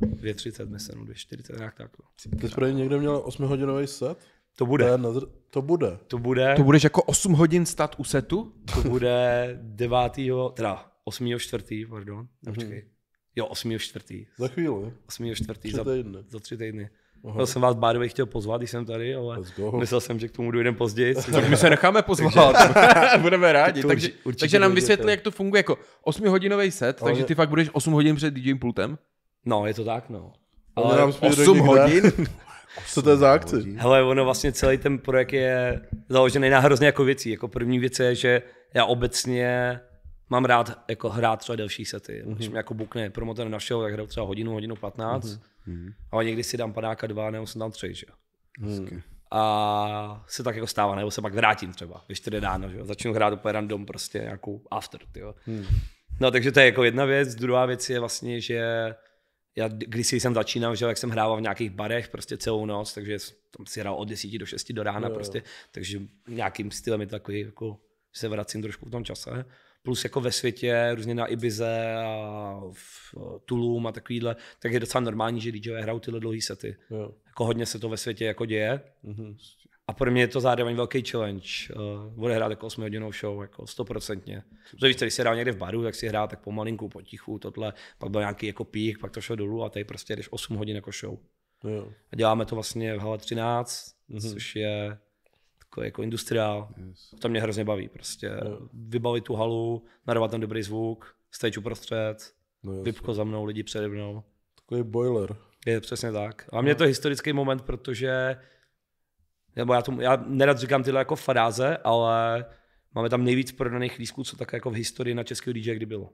Dvě 0.06 0.35
třicet, 0.35 0.71
myslím, 0.71 1.05
dvě 1.05 1.15
čtyřicet, 1.15 1.56
nějak 1.56 1.75
tak. 1.75 1.91
No. 1.99 2.38
Ty 2.38 2.49
jsi 2.49 2.75
někde 2.75 2.99
měl 2.99 3.23
8 3.25 3.47
hodinový 3.47 3.87
set? 3.87 4.19
To 4.56 4.67
bude. 4.67 4.99
To, 4.99 5.26
to 5.50 5.62
bude. 5.62 5.99
To 6.06 6.19
bude. 6.19 6.55
To 6.56 6.62
budeš 6.62 6.85
jako 6.85 7.03
8 7.03 7.33
hodin 7.33 7.67
stát 7.67 7.94
u 7.99 8.05
setu? 8.05 8.53
To 8.75 8.88
bude 8.88 9.59
9. 9.62 10.12
teda 10.55 10.89
8. 11.11 11.39
čtvrtý, 11.39 11.87
pardon. 11.87 12.27
Mm-hmm. 12.47 12.83
Jo, 13.37 13.47
8. 13.47 13.79
čtvrtý. 13.79 14.27
Za 14.39 14.49
chvíli. 14.49 14.93
8. 15.09 15.35
čtvrtý. 15.35 15.71
Za, 15.71 15.85
za 16.29 16.39
tři 16.39 16.57
týdny. 16.57 16.91
Aha. 17.25 17.47
jsem 17.47 17.62
vás 17.62 17.75
bádově 17.75 18.09
chtěl 18.09 18.27
pozvat, 18.27 18.61
když 18.61 18.71
jsem 18.71 18.85
tady, 18.85 19.15
ale 19.15 19.39
myslel 19.79 20.01
jsem, 20.01 20.19
že 20.19 20.29
k 20.29 20.33
tomu 20.33 20.51
dojdem 20.51 20.75
později. 20.75 21.15
tak 21.33 21.49
my 21.49 21.57
se 21.57 21.71
necháme 21.71 22.03
pozvat, 22.03 22.57
budeme 23.21 23.53
rádi. 23.53 23.83
takže, 23.83 24.09
určitě 24.25 24.41
takže 24.41 24.59
nám 24.59 24.75
vysvětli, 24.75 25.11
jak 25.11 25.21
to 25.21 25.31
funguje 25.31 25.59
jako 25.59 25.79
8-hodinový 26.07 26.71
set, 26.71 27.03
ale 27.03 27.11
takže 27.11 27.25
ty 27.25 27.35
fakt 27.35 27.49
budeš 27.49 27.69
8 27.73 27.93
hodin 27.93 28.17
před 28.17 28.35
DJ 28.35 28.55
pultem? 28.55 28.99
No, 29.45 29.67
je 29.67 29.75
to 29.75 29.85
tak, 29.85 30.11
no. 30.11 30.33
Ale 30.77 31.05
8 31.05 31.59
hodin? 31.59 32.12
Co 32.87 33.03
to 33.03 33.11
je 33.11 33.17
za 33.17 33.33
akci? 33.33 33.57
Hele, 33.77 34.03
ono 34.03 34.25
vlastně 34.25 34.53
celý 34.53 34.79
ten 34.79 34.99
projekt 34.99 35.33
je 35.33 35.81
založený 36.09 36.51
na 36.51 36.59
hrozně 36.61 36.87
jako 36.87 37.05
věcí. 37.05 37.31
Jako 37.31 37.49
první 37.49 37.79
věc 37.79 37.99
je, 37.99 38.15
že 38.15 38.43
já 38.75 38.85
obecně 38.85 39.81
mám 40.31 40.44
rád 40.44 40.85
jako 40.88 41.09
hrát 41.09 41.37
třeba 41.37 41.56
delší 41.56 41.85
sety. 41.85 42.23
Mm-hmm. 42.27 42.35
Když 42.35 42.49
mě 42.49 42.59
jako 42.59 42.75
bukne 42.75 43.11
promotor 43.11 43.49
na 43.49 43.59
show, 43.59 43.82
tak 43.82 43.93
hraju 43.93 44.09
třeba 44.09 44.27
hodinu, 44.27 44.53
hodinu 44.53 44.77
15. 44.77 45.27
Mm-hmm. 45.27 45.94
Ale 46.11 46.25
někdy 46.25 46.43
si 46.43 46.56
dám 46.56 46.73
padáka 46.73 47.06
dva, 47.06 47.31
nebo 47.31 47.47
jsem 47.47 47.59
tam 47.59 47.71
tři, 47.71 47.94
že 47.94 48.06
jo. 48.09 48.15
Mm. 48.59 49.00
A 49.31 50.25
se 50.29 50.43
tak 50.43 50.55
jako 50.55 50.67
stává, 50.67 50.94
nebo 50.94 51.11
se 51.11 51.23
pak 51.23 51.35
vrátím 51.35 51.73
třeba 51.73 52.05
ve 52.09 52.15
čtyři 52.15 52.41
ráno, 52.41 52.69
že 52.69 52.79
jo. 52.79 52.85
Začnu 52.85 53.12
hrát 53.12 53.32
úplně 53.32 53.53
random 53.53 53.87
prostě 53.87 54.19
nějakou 54.19 54.62
after, 54.71 55.00
jo. 55.17 55.35
Mm. 55.47 55.65
No 56.21 56.31
takže 56.31 56.53
to 56.53 56.61
je 56.61 56.67
jako 56.67 56.85
jedna 56.85 57.05
věc. 57.05 57.35
Druhá 57.35 57.67
věc 57.67 57.91
je 57.91 58.00
vlastně, 58.00 58.41
že 58.41 58.94
já 59.56 59.69
když 59.69 60.09
jsem 60.09 60.35
začínal, 60.35 60.76
že 60.76 60.85
jak 60.85 60.99
jsem 60.99 61.11
hrával 61.11 61.37
v 61.37 61.41
nějakých 61.41 61.71
barech 61.71 62.09
prostě 62.09 62.37
celou 62.37 62.67
noc, 62.67 62.94
takže 62.94 63.19
tam 63.56 63.67
si 63.67 63.81
hrál 63.81 63.94
od 63.94 64.09
10 64.09 64.38
do 64.38 64.47
6 64.47 64.73
do 64.73 64.83
rána 64.83 65.09
jo. 65.09 65.15
prostě, 65.15 65.43
takže 65.73 66.00
nějakým 66.29 66.71
stylem 66.71 67.00
je 67.00 67.06
to 67.06 67.11
takový, 67.11 67.41
jako, 67.41 67.79
že 68.15 68.21
se 68.21 68.29
vracím 68.29 68.62
trošku 68.62 68.87
v 68.87 68.91
tom 68.91 69.05
čase. 69.05 69.44
Plus 69.82 70.05
jako 70.05 70.21
ve 70.21 70.32
světě, 70.32 70.91
různě 70.94 71.15
na 71.15 71.27
Ibize 71.27 71.94
a 71.97 72.61
v 72.73 73.15
Tulum 73.44 73.87
a 73.87 73.93
takovýhle, 73.93 74.37
tak 74.59 74.73
je 74.73 74.81
docela 74.81 75.00
normální, 75.00 75.41
že 75.41 75.53
DJ 75.53 75.71
hrajou 75.71 75.99
tyhle 75.99 76.21
dlouhé 76.21 76.41
sety. 76.41 76.77
Jo. 76.91 77.15
Jako 77.27 77.44
hodně 77.44 77.67
se 77.67 77.79
to 77.79 77.88
ve 77.88 77.97
světě 77.97 78.25
jako 78.25 78.47
děje. 78.47 78.81
Mm-hmm. 79.05 79.37
A 79.91 79.93
pro 79.93 80.11
mě 80.11 80.23
je 80.23 80.29
to 80.29 80.41
zároveň 80.41 80.77
velký 80.77 81.03
challenge. 81.03 81.49
Uh, 82.17 82.25
odehrát 82.25 82.50
jako 82.50 82.67
8 82.67 82.82
hodinou 82.82 83.12
show, 83.12 83.43
jako 83.43 83.62
100%. 83.62 84.43
Protože 84.71 84.87
víš, 84.87 84.97
když 84.97 85.15
si 85.15 85.23
hrál 85.23 85.37
někde 85.37 85.53
v 85.53 85.56
baru, 85.56 85.83
tak 85.83 85.94
si 85.94 86.09
hrál 86.09 86.29
tak 86.29 86.41
pomalinku, 86.41 86.88
potichu, 86.88 87.38
tohle, 87.38 87.73
pak 87.99 88.11
byl 88.11 88.21
nějaký 88.21 88.47
jako 88.47 88.65
pík, 88.65 88.99
pak 88.99 89.12
to 89.12 89.21
šlo 89.21 89.37
dolů 89.37 89.65
a 89.65 89.69
tady 89.69 89.85
prostě 89.85 90.17
jdeš 90.17 90.33
8 90.33 90.56
hodin 90.56 90.76
jako 90.76 90.91
show. 90.93 91.19
Jo. 91.65 91.93
A 92.12 92.17
děláme 92.17 92.47
to 92.47 92.55
vlastně 92.55 92.97
v 92.97 92.99
hale 92.99 93.19
13, 93.19 93.94
mm-hmm. 94.11 94.33
což 94.33 94.56
je 94.56 94.99
takový 95.70 95.87
jako 95.87 96.02
industriál. 96.02 96.69
Yes. 96.88 97.14
To 97.20 97.28
mě 97.28 97.40
hrozně 97.40 97.64
baví 97.64 97.88
prostě. 97.88 98.26
Jo. 98.44 98.69
Vybavit 98.72 99.25
tu 99.25 99.34
halu, 99.34 99.84
narovat 100.06 100.31
tam 100.31 100.40
dobrý 100.40 100.62
zvuk, 100.62 101.17
stage 101.31 101.61
uprostřed, 101.61 102.34
no, 102.62 102.82
vypko 102.82 103.14
za 103.14 103.25
mnou, 103.25 103.44
lidi 103.44 103.62
přede 103.62 103.88
mnou. 103.88 104.22
Takový 104.55 104.82
boiler. 104.82 105.37
Je 105.67 105.81
přesně 105.81 106.12
tak. 106.12 106.49
A 106.52 106.61
mě 106.61 106.75
to 106.75 106.84
historický 106.84 107.32
moment, 107.32 107.62
protože 107.62 108.37
nebo 109.56 109.75
já, 109.75 109.82
tomu, 109.82 110.00
já 110.00 110.25
nerad 110.26 110.58
říkám 110.58 110.82
tyhle 110.82 111.00
jako 111.00 111.17
fráze, 111.17 111.76
ale 111.76 112.44
máme 112.94 113.08
tam 113.08 113.25
nejvíc 113.25 113.52
prodaných 113.52 113.99
lístků, 113.99 114.25
co 114.25 114.37
tak 114.37 114.52
jako 114.52 114.70
v 114.70 114.75
historii 114.75 115.14
na 115.14 115.25
českého 115.25 115.52
DJ 115.52 115.75
kdy 115.75 115.87
bylo. 115.87 116.11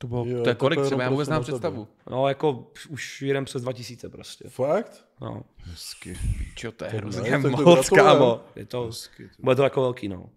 To 0.00 0.06
bylo, 0.06 0.24
jo, 0.26 0.42
to 0.42 0.48
je 0.48 0.54
kolik 0.54 0.80
třeba, 0.80 1.02
já 1.02 1.10
vůbec 1.10 1.26
znám 1.26 1.42
představu. 1.42 1.88
No 2.10 2.28
jako 2.28 2.70
už 2.88 3.22
jedem 3.22 3.44
přes 3.44 3.62
2000 3.62 4.08
prostě. 4.08 4.48
Fakt? 4.48 5.04
No. 5.20 5.42
Hezky. 5.56 6.18
Čo 6.54 6.72
to 6.72 6.84
je 6.84 6.90
hrozně 6.90 7.38
moc, 7.38 7.90
kámo. 7.90 8.40
Je 8.56 8.66
to, 8.66 8.86
Hezky, 8.86 9.30
bude 9.38 9.56
to 9.56 9.62
jako 9.62 9.80
velký, 9.80 10.08
no. 10.08 10.30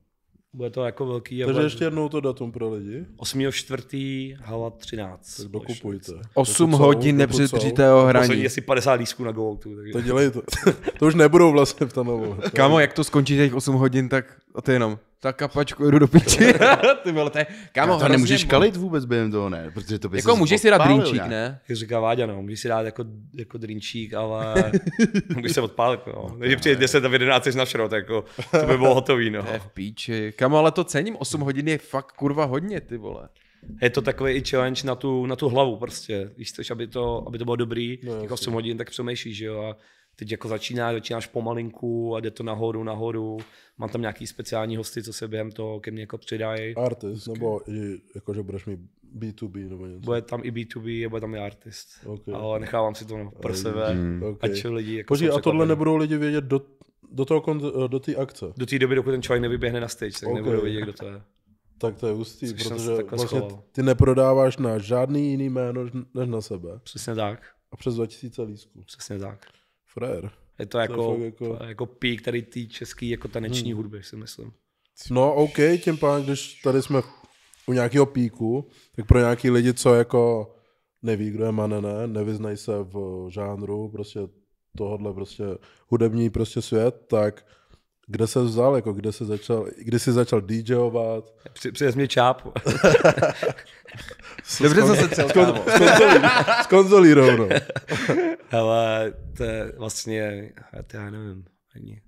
Bude 0.53 0.69
to 0.69 0.85
jako 0.85 1.05
velký. 1.05 1.39
Takže 1.39 1.53
bude... 1.53 1.65
ještě 1.65 1.83
jednou 1.83 2.09
to 2.09 2.21
datum 2.21 2.51
pro 2.51 2.69
lidi. 2.69 3.05
8.4. 3.17 4.37
hala 4.41 4.69
13. 4.69 5.37
Tak 5.37 5.47
dokupujte. 5.47 6.11
8 6.33 6.71
hodin 6.71 7.17
nepředržitého 7.17 8.05
hraní. 8.05 8.23
Poslední 8.23 8.45
asi 8.45 8.61
50 8.61 8.93
lísků 8.93 9.23
na 9.23 9.31
GoTo. 9.31 9.75
Takže... 9.75 9.93
To 9.93 10.01
dělej 10.01 10.31
to. 10.31 10.41
to 10.99 11.05
už 11.05 11.15
nebudou 11.15 11.51
vlastně 11.51 11.87
v 11.87 11.93
tom. 11.93 12.37
Kámo, 12.55 12.79
jak 12.79 12.93
to 12.93 13.03
skončí 13.03 13.35
těch 13.35 13.53
8 13.53 13.75
hodin, 13.75 14.09
tak 14.09 14.25
a 14.55 14.61
ty 14.61 14.71
jenom 14.71 14.99
tak 15.23 15.35
kapačku, 15.35 15.91
jdu 15.91 15.99
do 15.99 16.07
piči. 16.07 16.53
ty 17.03 17.11
vole, 17.11 17.29
to 17.29 17.37
je, 17.37 17.45
kámo, 17.71 17.99
to 17.99 18.07
nemůžeš 18.07 18.43
kalit 18.43 18.75
vůbec 18.75 19.05
během 19.05 19.31
toho, 19.31 19.49
ne? 19.49 19.71
Protože 19.73 19.99
to 19.99 20.09
by 20.09 20.17
jako 20.17 20.35
můžeš 20.35 20.61
si 20.61 20.69
dát 20.69 20.85
drinčík, 20.85 21.25
ne? 21.25 21.59
Jak 21.69 21.77
říká 21.77 21.99
Váďa, 21.99 22.25
no, 22.25 22.41
můžeš 22.41 22.59
si 22.59 22.67
dát 22.67 22.81
jako, 22.81 23.05
jako 23.33 23.57
drinčík, 23.57 24.13
ale 24.13 24.71
můžeš 25.35 25.51
se 25.51 25.61
odpálit, 25.61 25.99
no. 26.07 26.35
Takže 26.39 26.57
přijde 26.57 26.75
10 26.75 27.05
a 27.05 27.07
v 27.07 27.13
11 27.13 27.55
na 27.55 27.65
šrot, 27.65 27.91
jako, 27.91 28.25
to 28.51 28.65
by 28.65 28.77
bylo 28.77 28.95
hotový, 28.95 29.29
no. 29.29 29.43
To 29.51 29.51
je 29.51 29.59
v 29.59 29.67
píči. 29.67 30.33
Kámo, 30.35 30.57
ale 30.57 30.71
to 30.71 30.83
cením, 30.83 31.15
8 31.15 31.41
hodin 31.41 31.67
je 31.67 31.77
fakt 31.77 32.11
kurva 32.11 32.45
hodně, 32.45 32.81
ty 32.81 32.97
vole. 32.97 33.29
Je 33.81 33.89
to 33.89 34.01
takový 34.01 34.33
i 34.33 34.43
challenge 34.45 34.81
na 34.85 34.95
tu, 34.95 35.25
na 35.25 35.35
tu 35.35 35.49
hlavu 35.49 35.77
prostě. 35.77 36.29
Když 36.35 36.49
chceš, 36.49 36.71
aby 36.71 36.87
to, 36.87 37.23
aby 37.27 37.37
to 37.37 37.45
bylo 37.45 37.55
dobrý, 37.55 37.99
no, 38.03 38.21
těch 38.21 38.31
8 38.31 38.53
hodin, 38.53 38.77
tak 38.77 38.89
přemýšlíš, 38.89 39.37
že 39.37 39.45
jo. 39.45 39.61
A 39.61 39.75
teď 40.21 40.31
jako 40.31 40.47
začíná, 40.47 40.93
začínáš 40.93 41.27
pomalinku 41.27 42.15
a 42.15 42.19
jde 42.19 42.31
to 42.31 42.43
nahoru, 42.43 42.83
nahoru. 42.83 43.37
Mám 43.77 43.89
tam 43.89 44.01
nějaký 44.01 44.27
speciální 44.27 44.77
hosty, 44.77 45.03
co 45.03 45.13
se 45.13 45.27
během 45.27 45.51
toho 45.51 45.79
ke 45.79 45.91
mně 45.91 46.01
jako 46.01 46.17
přidají. 46.17 46.75
Artist, 46.75 47.27
nebo 47.27 47.71
i, 47.71 48.01
jako, 48.15 48.33
že 48.33 48.43
budeš 48.43 48.65
mít 48.65 48.79
B2B 49.17 49.69
nebo 49.69 49.85
něco? 49.85 49.99
Bude 49.99 50.21
tam 50.21 50.41
i 50.43 50.51
B2B, 50.51 51.09
bude 51.09 51.21
tam 51.21 51.35
i 51.35 51.39
artist. 51.39 51.87
Okay. 52.05 52.33
Ale 52.33 52.59
nechávám 52.59 52.95
si 52.95 53.05
to 53.05 53.31
pro 53.41 53.53
sebe, 53.53 53.93
mm. 53.93 54.23
okay. 54.23 54.51
ať 54.51 54.65
lidi 54.65 54.97
jako 54.97 55.07
Počkej, 55.07 55.29
a 55.29 55.39
tohle 55.39 55.65
nebudou 55.65 55.95
lidi 55.95 56.17
vědět 56.17 56.43
do, 56.43 56.61
do 57.11 57.25
toho 57.25 57.43
do 57.87 57.99
té 57.99 58.15
akce? 58.15 58.45
Do 58.57 58.65
té 58.65 58.79
doby, 58.79 58.95
dokud 58.95 59.11
ten 59.11 59.21
člověk 59.21 59.41
nevyběhne 59.41 59.79
na 59.79 59.87
stage, 59.87 60.19
tak 60.19 60.29
okay. 60.29 60.41
nebudou 60.41 60.61
vědět, 60.61 60.81
kdo 60.81 60.93
to 60.93 61.05
je. 61.05 61.21
Tak 61.77 61.95
to 61.95 62.07
je 62.07 62.13
ústý, 62.13 62.47
Což 62.47 62.63
protože 62.63 63.03
vlastně 63.03 63.41
ty 63.71 63.83
neprodáváš 63.83 64.57
na 64.57 64.77
žádný 64.77 65.31
jiný 65.31 65.49
jméno 65.49 65.83
než 66.13 66.27
na 66.27 66.41
sebe. 66.41 66.79
Přesně 66.83 67.15
tak. 67.15 67.39
A 67.71 67.77
přes 67.77 67.95
2000 67.95 68.41
lístků. 68.41 68.81
Přesně 68.85 69.19
tak. 69.19 69.45
Frér. 69.93 70.31
Je 70.59 70.65
to 70.65 70.77
jako, 70.77 70.95
to 70.95 71.23
jako... 71.23 71.57
jako 71.63 71.85
pík 71.85 72.21
tady 72.21 72.41
té 72.41 72.65
české 72.65 73.05
jako 73.05 73.27
taneční 73.27 73.71
hmm. 73.71 73.77
hudby, 73.77 74.03
si 74.03 74.15
myslím. 74.15 74.53
No 75.11 75.33
OK, 75.33 75.57
tím 75.83 75.97
pádem, 75.97 76.25
když 76.25 76.61
tady 76.61 76.81
jsme 76.81 77.01
u 77.67 77.73
nějakého 77.73 78.05
píku, 78.05 78.69
tak 78.95 79.07
pro 79.07 79.19
nějaký 79.19 79.49
lidi, 79.49 79.73
co 79.73 79.95
jako 79.95 80.53
neví, 81.01 81.29
kdo 81.29 81.45
je 81.45 81.51
Manene, 81.51 82.07
nevyznají 82.07 82.57
se 82.57 82.71
v 82.83 83.27
žánru, 83.29 83.89
prostě 83.89 84.19
tohodle 84.77 85.13
prostě 85.13 85.43
hudební 85.87 86.29
prostě 86.29 86.61
svět, 86.61 86.95
tak 87.07 87.45
kde 88.07 88.27
se 88.27 88.41
vzal, 88.41 88.75
jako 88.75 88.93
kde 88.93 89.11
se 89.11 89.25
začal, 89.25 89.67
kdy 89.77 89.99
jsi 89.99 90.11
začal 90.11 90.41
DJovat? 90.41 91.33
Při, 91.53 91.71
přines 91.71 91.95
mě 91.95 92.07
čápu. 92.07 92.51
Dobře 94.61 94.81
jsem 94.81 94.95
se 94.95 95.07
třel, 95.07 95.29
s, 95.29 95.33
kon, 95.33 95.45
s, 95.67 95.77
konzolí, 95.77 96.21
s 96.63 96.67
konzolí 96.67 97.13
rovnou. 97.13 97.49
Ale 98.51 99.13
to 99.37 99.43
je 99.43 99.71
vlastně, 99.77 100.51
já 100.93 101.09
nevím, 101.09 101.45
ani. 101.75 102.01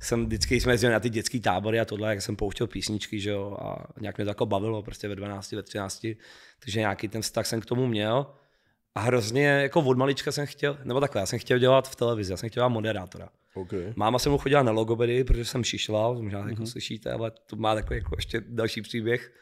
Jsem 0.00 0.26
vždycky 0.26 0.60
jsme 0.60 0.72
jezdili 0.72 0.92
na 0.92 1.00
ty 1.00 1.10
dětské 1.10 1.40
tábory 1.40 1.80
a 1.80 1.84
tohle, 1.84 2.10
jak 2.10 2.22
jsem 2.22 2.36
pouštěl 2.36 2.66
písničky, 2.66 3.20
že 3.20 3.30
jo, 3.30 3.56
a 3.60 3.86
nějak 4.00 4.16
mě 4.16 4.24
to 4.24 4.30
jako 4.30 4.46
bavilo 4.46 4.82
prostě 4.82 5.08
ve 5.08 5.16
12, 5.16 5.52
ve 5.52 5.62
13, 5.62 6.06
takže 6.58 6.80
nějaký 6.80 7.08
ten 7.08 7.22
vztah 7.22 7.46
jsem 7.46 7.60
k 7.60 7.66
tomu 7.66 7.86
měl. 7.86 8.26
A 8.94 9.00
hrozně 9.00 9.46
jako 9.46 9.80
od 9.80 9.98
malička 9.98 10.32
jsem 10.32 10.46
chtěl, 10.46 10.78
nebo 10.84 11.00
takhle, 11.00 11.22
já 11.22 11.26
jsem 11.26 11.38
chtěl 11.38 11.58
dělat 11.58 11.88
v 11.88 11.96
televizi, 11.96 12.32
já 12.32 12.36
jsem 12.36 12.48
chtěl 12.48 12.60
dělat 12.60 12.68
moderátora. 12.68 13.28
OK. 13.54 13.72
Máma 13.96 14.18
se 14.18 14.28
mu 14.28 14.38
chodila 14.38 14.62
na 14.62 14.72
logopedii, 14.72 15.24
protože 15.24 15.44
jsem 15.44 15.64
šišlal, 15.64 16.22
možná 16.22 16.44
mm-hmm. 16.44 16.50
jako 16.50 16.66
slyšíte, 16.66 17.12
ale 17.12 17.30
to 17.30 17.56
má 17.56 17.74
takový 17.74 17.98
jako 17.98 18.16
ještě 18.18 18.42
další 18.48 18.82
příběh. 18.82 19.32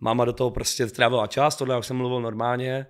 Máma 0.00 0.24
do 0.24 0.32
toho 0.32 0.50
prostě 0.50 0.86
trávila 0.86 1.26
čas, 1.26 1.56
tohle 1.56 1.74
já 1.74 1.78
už 1.78 1.86
jsem 1.86 1.96
mluvil 1.96 2.20
normálně, 2.20 2.86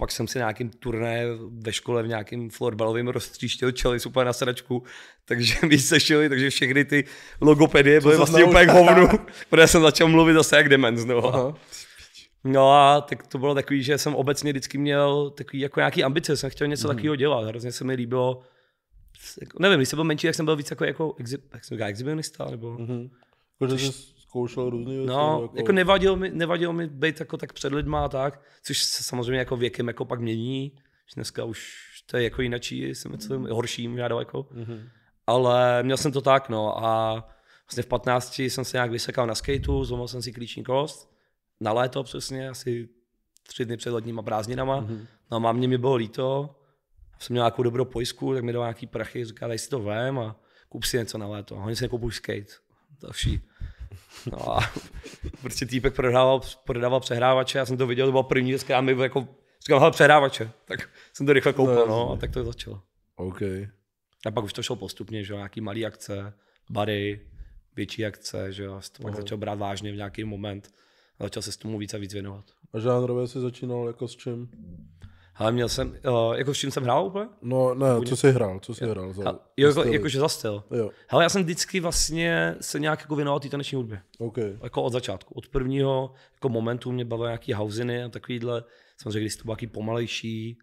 pak 0.00 0.12
jsem 0.12 0.28
si 0.28 0.38
nějakým 0.38 0.70
turné 0.70 1.24
ve 1.50 1.72
škole 1.72 2.02
v 2.02 2.08
nějakým 2.08 2.50
florbalovým 2.50 3.08
roztříštil 3.08 3.72
čeli 3.72 4.00
super 4.00 4.26
na 4.26 4.32
sračku, 4.32 4.82
takže 5.24 5.54
mi 5.68 5.78
sešili, 5.78 6.28
takže 6.28 6.50
všechny 6.50 6.84
ty 6.84 7.04
logopedie 7.40 8.00
byly 8.00 8.12
se 8.12 8.16
vlastně 8.16 8.44
úplně 8.44 8.66
k 8.66 8.68
hovnu, 8.68 9.08
protože 9.50 9.66
jsem 9.66 9.82
začal 9.82 10.08
mluvit 10.08 10.34
zase 10.34 10.56
jak 10.56 10.68
dement 10.68 10.98
znovu. 10.98 11.26
Aha. 11.26 11.54
No 12.44 12.72
a 12.72 13.00
tak 13.00 13.26
to 13.26 13.38
bylo 13.38 13.54
takový, 13.54 13.82
že 13.82 13.98
jsem 13.98 14.14
obecně 14.14 14.52
vždycky 14.52 14.78
měl 14.78 15.30
takový 15.30 15.60
jako 15.60 15.80
nějaký 15.80 16.04
ambice, 16.04 16.36
jsem 16.36 16.50
chtěl 16.50 16.66
něco 16.66 16.88
mm. 16.88 16.94
takového 16.94 17.16
dělat, 17.16 17.46
hrozně 17.46 17.72
se 17.72 17.84
mi 17.84 17.94
líbilo, 17.94 18.42
jako, 19.40 19.58
nevím, 19.60 19.78
když 19.78 19.88
jsem 19.88 19.96
byl 19.96 20.04
menší, 20.04 20.26
jak 20.26 20.36
jsem 20.36 20.46
byl 20.46 20.56
víc 20.56 20.70
jako, 20.70 20.84
jako 20.84 21.14
exi, 21.18 21.38
jak 21.54 21.64
jsem 21.64 21.76
říká, 21.76 21.86
exhibionista, 21.86 22.50
nebo... 22.50 22.78
Mhm. 22.78 23.10
Jsi 23.68 24.19
zkoušel 24.30 24.70
různý 24.70 24.96
věci. 24.96 25.08
No, 25.08 25.50
jako 25.54 25.72
nevadilo 25.72 26.16
mi, 26.16 26.30
nevadilo 26.30 26.72
mi 26.72 26.86
být 26.86 27.20
jako 27.20 27.36
tak 27.36 27.52
před 27.52 27.72
lidma 27.72 28.04
a 28.04 28.08
tak, 28.08 28.42
což 28.62 28.82
se 28.82 29.02
samozřejmě 29.02 29.38
jako 29.38 29.56
věkem 29.56 29.88
jako 29.88 30.04
pak 30.04 30.20
mění, 30.20 30.72
že 31.08 31.14
dneska 31.14 31.44
už 31.44 31.76
to 32.06 32.16
je 32.16 32.22
jako 32.24 32.42
jinačí, 32.42 32.88
jsem 32.88 33.12
něco 33.12 33.38
horší, 33.38 33.88
možná 33.88 34.08
daleko. 34.08 34.46
Mhm. 34.52 34.88
Ale 35.26 35.82
měl 35.82 35.96
jsem 35.96 36.12
to 36.12 36.20
tak, 36.20 36.48
no 36.48 36.84
a 36.84 37.14
vlastně 37.66 37.82
v 37.82 37.86
15 37.86 38.38
jsem 38.38 38.64
se 38.64 38.76
nějak 38.76 38.90
vysekal 38.90 39.26
na 39.26 39.34
skateu, 39.34 39.84
zlomil 39.84 40.08
jsem 40.08 40.22
si 40.22 40.32
klíční 40.32 40.64
kost, 40.64 41.10
na 41.60 41.72
léto 41.72 42.02
přesně, 42.02 42.48
asi 42.48 42.88
tři 43.46 43.64
dny 43.64 43.76
před 43.76 43.90
letníma 43.90 44.22
prázdninama. 44.22 44.80
Mhm. 44.80 45.06
No 45.30 45.36
a 45.36 45.40
mámě 45.40 45.68
mi 45.68 45.78
bylo 45.78 45.94
líto, 45.94 46.56
jsem 47.18 47.34
měl 47.34 47.42
nějakou 47.42 47.62
dobrou 47.62 47.84
pojistku, 47.84 48.34
tak 48.34 48.44
mi 48.44 48.52
dal 48.52 48.62
nějaký 48.62 48.86
prachy, 48.86 49.24
říká, 49.24 49.48
dej 49.48 49.58
si 49.58 49.68
to 49.68 49.78
vem 49.78 50.18
a 50.18 50.36
kup 50.68 50.84
si 50.84 50.96
něco 50.96 51.18
na 51.18 51.26
léto. 51.26 51.56
A 51.58 51.64
oni 51.64 51.76
si 51.76 51.84
nekoupují 51.84 52.12
skate. 52.12 52.52
Vší. 53.12 53.40
No 54.32 54.50
a 54.56 54.60
prostě 55.40 55.66
týpek 55.66 55.94
prodával, 55.94 56.40
prodával 56.64 57.00
přehrávače, 57.00 57.58
já 57.58 57.66
jsem 57.66 57.76
to 57.76 57.86
viděl, 57.86 58.06
to 58.06 58.12
byla 58.12 58.22
první 58.22 58.50
věc, 58.50 58.62
která 58.62 58.80
mi 58.80 59.02
jako, 59.02 59.28
říkal, 59.64 59.78
hele, 59.78 59.90
přehrávače. 59.90 60.50
Tak 60.64 60.90
jsem 61.12 61.26
to 61.26 61.32
rychle 61.32 61.52
koupil, 61.52 61.74
No, 61.74 61.86
no, 61.86 62.10
a 62.12 62.16
tak 62.16 62.30
to 62.30 62.44
začalo. 62.44 62.82
OK. 63.16 63.42
A 64.26 64.30
pak 64.30 64.44
už 64.44 64.52
to 64.52 64.62
šlo 64.62 64.76
postupně, 64.76 65.24
že 65.24 65.32
jo, 65.32 65.36
nějaký 65.36 65.60
malý 65.60 65.86
akce, 65.86 66.32
bary, 66.70 67.20
větší 67.76 68.06
akce, 68.06 68.52
že 68.52 68.64
jo, 68.64 68.80
to 68.96 69.02
pak 69.02 69.14
začal 69.14 69.38
brát 69.38 69.58
vážně 69.58 69.92
v 69.92 69.96
nějaký 69.96 70.24
moment 70.24 70.70
a 71.18 71.24
začal 71.24 71.42
se 71.42 71.52
s 71.52 71.56
tomu 71.56 71.78
víc 71.78 71.94
a 71.94 71.98
víc 71.98 72.12
věnovat. 72.12 72.44
A 72.72 72.78
žánrově 72.78 73.28
jsi 73.28 73.40
začínal 73.40 73.86
jako 73.86 74.08
s 74.08 74.16
čím? 74.16 74.50
Ale 75.40 75.52
měl 75.52 75.68
jsem, 75.68 75.88
uh, 75.88 76.34
jako 76.34 76.54
s 76.54 76.58
čím 76.58 76.70
jsem 76.70 76.82
hrál 76.82 77.06
úplně? 77.06 77.28
No 77.42 77.74
ne, 77.74 77.86
co 78.06 78.16
jsi 78.16 78.30
hrál, 78.30 78.60
co 78.60 78.74
jsi 78.74 78.84
hrál 78.84 79.12
za 79.12 79.38
jo, 79.56 79.68
jako, 79.68 79.84
jakože 79.84 80.20
za 80.20 80.28
styl. 80.28 80.64
Jo, 80.70 80.90
Hele, 81.08 81.24
já 81.24 81.28
jsem 81.28 81.42
vždycky 81.42 81.80
vlastně 81.80 82.56
se 82.60 82.80
nějak 82.80 83.00
jako 83.00 83.16
věnoval 83.16 83.40
té 83.40 83.48
taneční 83.48 83.76
hudbě. 83.76 84.02
OK. 84.18 84.38
Jako 84.62 84.82
od 84.82 84.92
začátku. 84.92 85.34
Od 85.34 85.48
prvního 85.48 86.12
jako 86.34 86.48
momentu 86.48 86.92
mě 86.92 87.04
bavily 87.04 87.28
nějaký 87.28 87.52
housiny 87.52 88.04
a 88.04 88.08
takovýhle. 88.08 88.64
Samozřejmě, 88.96 89.20
když 89.20 89.36
to 89.36 89.44
bylo 89.44 89.56
pomalejší, 89.72 90.58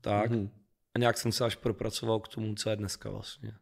tak. 0.00 0.30
Mhm. 0.30 0.50
A 0.94 0.98
nějak 0.98 1.18
jsem 1.18 1.32
se 1.32 1.44
až 1.44 1.56
propracoval 1.56 2.20
k 2.20 2.28
tomu, 2.28 2.54
co 2.54 2.70
je 2.70 2.76
dneska 2.76 3.10
vlastně. 3.10 3.52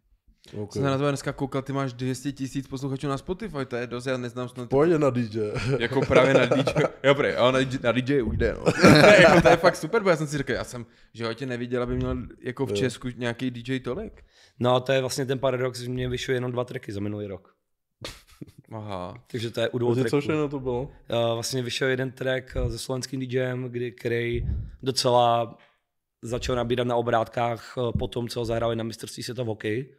OK. 0.56 0.72
Jsem 0.72 0.82
se 0.82 0.88
na 0.88 0.98
to 0.98 1.08
dneska 1.08 1.32
koukal, 1.32 1.62
ty 1.62 1.72
máš 1.72 1.92
200 1.92 2.32
tisíc 2.32 2.68
posluchačů 2.68 3.08
na 3.08 3.18
Spotify, 3.18 3.64
to 3.68 3.76
je 3.76 3.86
dost, 3.86 4.06
já 4.06 4.16
neznám 4.16 4.48
snad 4.48 4.68
Pojď 4.68 4.92
na 4.92 5.10
DJ. 5.10 5.40
jako 5.78 6.00
právě 6.00 6.34
na 6.34 6.46
DJ. 6.46 6.82
Jo, 7.04 7.14
prý, 7.14 7.32
ale 7.32 7.52
na 7.52 7.58
DJ, 7.58 7.78
na 7.82 7.92
DJ 7.92 8.22
ujde, 8.22 8.56
no. 8.58 8.88
jako 9.20 9.40
to 9.40 9.48
je 9.48 9.56
fakt 9.56 9.76
super, 9.76 10.02
bo 10.02 10.10
já 10.10 10.16
jsem 10.16 10.26
si 10.26 10.36
řekl, 10.38 10.52
já 10.52 10.64
jsem, 10.64 10.86
že 11.14 11.26
ho 11.26 11.34
tě 11.34 11.46
neviděl, 11.46 11.82
aby 11.82 11.96
měl 11.96 12.16
jako 12.40 12.66
v 12.66 12.72
Česku 12.72 13.08
nějaký 13.16 13.50
DJ 13.50 13.80
tolik. 13.80 14.24
No 14.60 14.74
a 14.74 14.80
to 14.80 14.92
je 14.92 15.00
vlastně 15.00 15.26
ten 15.26 15.38
paradox, 15.38 15.80
že 15.80 15.90
mě 15.90 16.08
vyšlo 16.08 16.34
jenom 16.34 16.52
dva 16.52 16.64
tracky 16.64 16.92
za 16.92 17.00
minulý 17.00 17.26
rok. 17.26 17.54
Aha. 18.72 19.24
Takže 19.30 19.50
to 19.50 19.60
je 19.60 19.68
u 19.68 19.78
dvou 19.78 19.88
Vlastně, 19.88 20.04
co 20.04 20.10
tracků. 20.10 20.20
všechno 20.20 20.48
to 20.48 20.60
bylo? 20.60 20.82
Uh, 20.82 20.88
vlastně 21.34 21.62
vyšel 21.62 21.88
jeden 21.88 22.12
track 22.12 22.56
uh, 22.56 22.70
se 22.70 22.78
slovenským 22.78 23.20
DJem, 23.20 23.64
kdy, 23.64 23.92
který 23.92 24.46
docela 24.82 25.58
začal 26.22 26.56
nabírat 26.56 26.86
na 26.86 26.96
obrátkách 26.96 27.76
uh, 27.76 27.92
po 27.98 28.08
tom, 28.08 28.28
co 28.28 28.44
zahrali 28.44 28.76
na 28.76 28.84
mistrovství 28.84 29.22
světa 29.22 29.42
v 29.42 29.46
hokeji. 29.46 29.94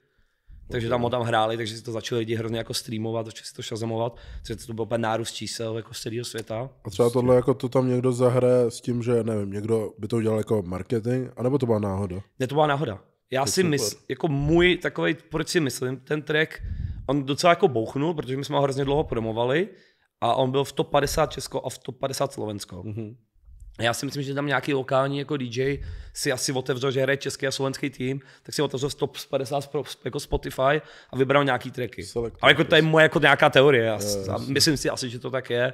Takže 0.72 0.90
tam 0.90 1.02
ho 1.02 1.10
tam 1.10 1.22
hráli, 1.22 1.58
takže 1.58 1.78
si 1.78 1.84
to 1.84 1.92
začali 1.92 2.20
lidi 2.20 2.36
hrozně 2.36 2.58
jako 2.58 2.74
streamovat, 2.74 3.26
začali 3.26 3.46
si 3.46 3.54
to 3.54 3.62
šazamovat, 3.62 4.18
takže 4.48 4.68
to 4.68 4.74
byl 4.74 4.84
úplně 4.84 4.98
nárůst 4.98 5.32
čísel 5.32 5.78
jako 5.78 5.94
z 5.94 6.02
celého 6.02 6.26
světa. 6.26 6.70
A 6.86 6.90
třeba 6.90 7.10
tohle 7.10 7.36
jako 7.36 7.54
to 7.54 7.70
tam 7.70 7.90
někdo 7.90 8.12
zahraje 8.12 8.72
s 8.72 8.82
tím, 8.82 9.04
že 9.04 9.24
nevím, 9.24 9.52
někdo 9.52 9.92
by 9.98 10.08
to 10.08 10.18
udělal 10.18 10.38
jako 10.38 10.64
marketing, 10.66 11.30
anebo 11.38 11.58
to 11.58 11.66
byla 11.66 11.80
náhoda? 11.80 12.22
Ne, 12.40 12.48
to 12.48 12.56
byla 12.56 12.68
náhoda. 12.68 13.02
Já 13.32 13.46
si 13.46 13.52
super. 13.52 13.70
myslím, 13.70 14.00
jako 14.10 14.28
můj 14.28 14.78
takový, 14.78 15.16
proč 15.30 15.48
si 15.48 15.60
myslím, 15.60 15.98
ten 15.98 16.22
track, 16.22 16.62
on 17.08 17.24
docela 17.24 17.52
jako 17.52 17.68
bouchnul, 17.68 18.14
protože 18.14 18.38
my 18.38 18.46
jsme 18.46 18.56
ho 18.56 18.62
hrozně 18.62 18.86
dlouho 18.86 19.04
promovali 19.04 19.70
a 20.22 20.36
on 20.36 20.52
byl 20.52 20.64
v 20.64 20.72
top 20.72 20.90
50 20.90 21.32
Česko 21.32 21.66
a 21.66 21.70
v 21.70 21.78
top 21.78 22.00
50 22.00 22.34
Slovensko. 22.34 22.84
Mhm. 22.84 23.16
Já 23.80 23.94
si 23.94 24.06
myslím, 24.06 24.24
že 24.24 24.34
tam 24.34 24.46
nějaký 24.46 24.74
lokální 24.74 25.20
jako 25.20 25.38
DJ 25.38 25.78
si 26.14 26.32
asi 26.32 26.52
otevřel, 26.52 26.92
že 26.92 27.02
hraje 27.02 27.18
český 27.18 27.48
a 27.48 27.52
slovenský 27.52 27.90
tým, 27.90 28.22
tak 28.44 28.56
si 28.56 28.62
otevřel 28.62 28.90
top 28.90 29.18
50 29.30 29.68
pro- 29.72 29.84
jako 30.06 30.20
Spotify 30.20 30.82
a 31.10 31.16
vybral 31.18 31.44
nějaký 31.44 31.72
tracky. 31.72 32.04
Selektor 32.04 32.40
Ale 32.42 32.52
jako 32.52 32.64
to 32.64 32.76
je 32.76 32.82
moje 32.82 33.04
jako 33.04 33.20
nějaká 33.20 33.50
teorie. 33.50 33.86
Já, 33.86 34.00
a 34.34 34.38
myslím 34.38 34.78
si 34.78 34.90
asi, 34.90 35.10
že 35.10 35.20
to 35.20 35.32
tak 35.32 35.50
je. 35.50 35.74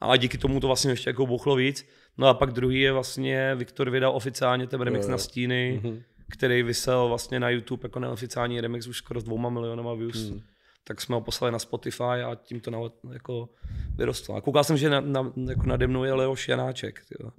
Ale 0.00 0.18
díky 0.18 0.38
tomu 0.38 0.60
to 0.60 0.66
vlastně 0.66 0.90
ještě 0.92 1.10
jako 1.10 1.26
bouchlo 1.26 1.56
víc. 1.56 1.88
No 2.18 2.26
a 2.28 2.34
pak 2.34 2.50
druhý 2.52 2.80
je 2.80 2.92
vlastně, 2.92 3.54
Viktor 3.54 3.90
vydal 3.90 4.16
oficiálně 4.16 4.66
ten 4.66 4.80
remix 4.80 5.02
Jo, 5.04 5.08
jo. 5.08 5.12
na 5.12 5.18
Stíny, 5.18 5.80
Mhm. 5.84 6.02
který 6.30 6.62
vysel 6.62 7.08
vlastně 7.08 7.40
na 7.40 7.50
YouTube 7.50 7.80
jako 7.82 7.98
neoficiální 7.98 8.60
remix 8.60 8.86
už 8.86 8.96
skoro 8.96 9.20
s 9.20 9.24
dvouma 9.24 9.50
milionama 9.50 9.94
views. 9.94 10.16
Hmm. 10.30 10.40
Tak 10.84 11.00
jsme 11.00 11.14
ho 11.14 11.20
poslali 11.20 11.52
na 11.52 11.58
Spotify 11.58 12.02
a 12.04 12.34
tím 12.42 12.60
to 12.60 12.70
na, 12.70 12.78
jako 13.12 13.48
vyrostlo. 13.96 14.34
A 14.34 14.40
koukal 14.40 14.64
jsem, 14.64 14.76
že 14.76 14.90
na, 14.90 15.00
na, 15.00 15.32
jako 15.48 15.66
nade 15.66 15.86
mnou 15.86 16.04
je 16.04 16.12
Leoš 16.12 16.48
Janáček. 16.48 17.00
Tyjo. 17.08 17.30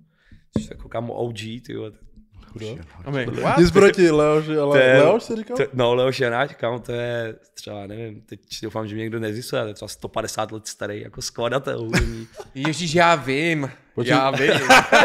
Což 0.57 0.69
jako 0.69 0.89
kámo 0.89 1.13
OG, 1.13 1.37
tyjo. 1.65 1.91
Kdo? 2.53 2.77
Nic 3.57 3.71
proti 3.71 4.11
Leoši, 4.11 4.57
ale 4.57 4.79
To 4.79 4.85
je- 4.85 5.01
Leoš 5.03 5.23
si 5.23 5.35
říkal? 5.35 5.57
To, 5.57 5.63
no, 5.73 5.95
Leoš 5.95 6.19
Janáček, 6.19 6.57
kámo, 6.57 6.79
to 6.79 6.91
je 6.91 7.35
třeba, 7.53 7.87
nevím, 7.87 8.21
teď 8.21 8.39
doufám, 8.63 8.87
že 8.87 8.95
mě 8.95 9.01
někdo 9.01 9.19
nezjistuje, 9.19 9.59
ale 9.61 9.67
to 9.67 9.69
je 9.69 9.73
třeba 9.73 9.87
150 9.89 10.51
let 10.51 10.67
starý 10.67 11.01
jako 11.01 11.21
skladatel 11.21 11.79
hudební. 11.83 12.27
Ježíš, 12.55 12.93
já 12.95 13.15
vím. 13.15 13.71
Počkej. 13.95 14.11
Já 14.11 14.31
vím. 14.31 14.51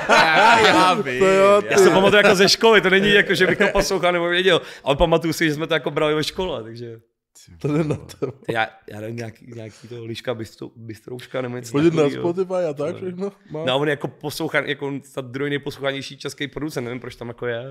já, 0.09 0.61
já 0.67 0.95
vím. 0.95 1.19
To 1.19 1.27
jo, 1.27 1.63
Já 1.71 1.79
se 1.79 1.91
pamatuju 1.91 2.17
jako 2.23 2.35
ze 2.35 2.49
školy, 2.49 2.81
to 2.81 2.91
není 2.91 3.13
jako, 3.15 3.35
že 3.35 3.47
bych 3.47 3.59
to 3.59 3.69
poslouchal 3.73 4.13
nebo 4.13 4.29
věděl, 4.29 4.61
ale 4.85 4.97
pamatuju 4.97 5.33
si, 5.33 5.49
že 5.49 5.55
jsme 5.55 5.67
to 5.67 5.75
jako 5.75 5.91
brali 5.91 6.15
ve 6.15 6.25
škole, 6.25 6.63
takže 6.63 7.01
To 7.59 7.69
jde 7.69 7.85
na 7.85 7.97
tebe. 7.97 8.33
já, 8.49 8.69
já 8.87 9.01
nevím, 9.01 9.17
nějaký, 9.17 9.47
nějaký 9.55 9.89
to 9.89 10.05
liška 10.05 10.35
bystro, 10.35 10.71
bystrouška 10.77 11.41
nebo 11.43 11.57
něco 11.57 11.73
Chodit 11.73 11.95
na. 11.95 12.11
Spotify 12.11 12.55
a 12.71 12.73
tak 12.73 12.97
všechno? 12.97 13.33
Má? 13.51 13.65
No, 13.65 13.79
on 13.79 13.89
je 13.89 13.91
jako 13.93 14.09
poslouchan, 14.09 14.65
jako 14.65 14.93
ta 15.15 15.21
druhý 15.21 15.51
nejposlouchanější 15.51 16.19
český 16.19 16.49
producent, 16.49 16.85
nevím, 16.85 17.01
proč 17.01 17.17
tam 17.17 17.29
jako 17.29 17.47
je. 17.47 17.65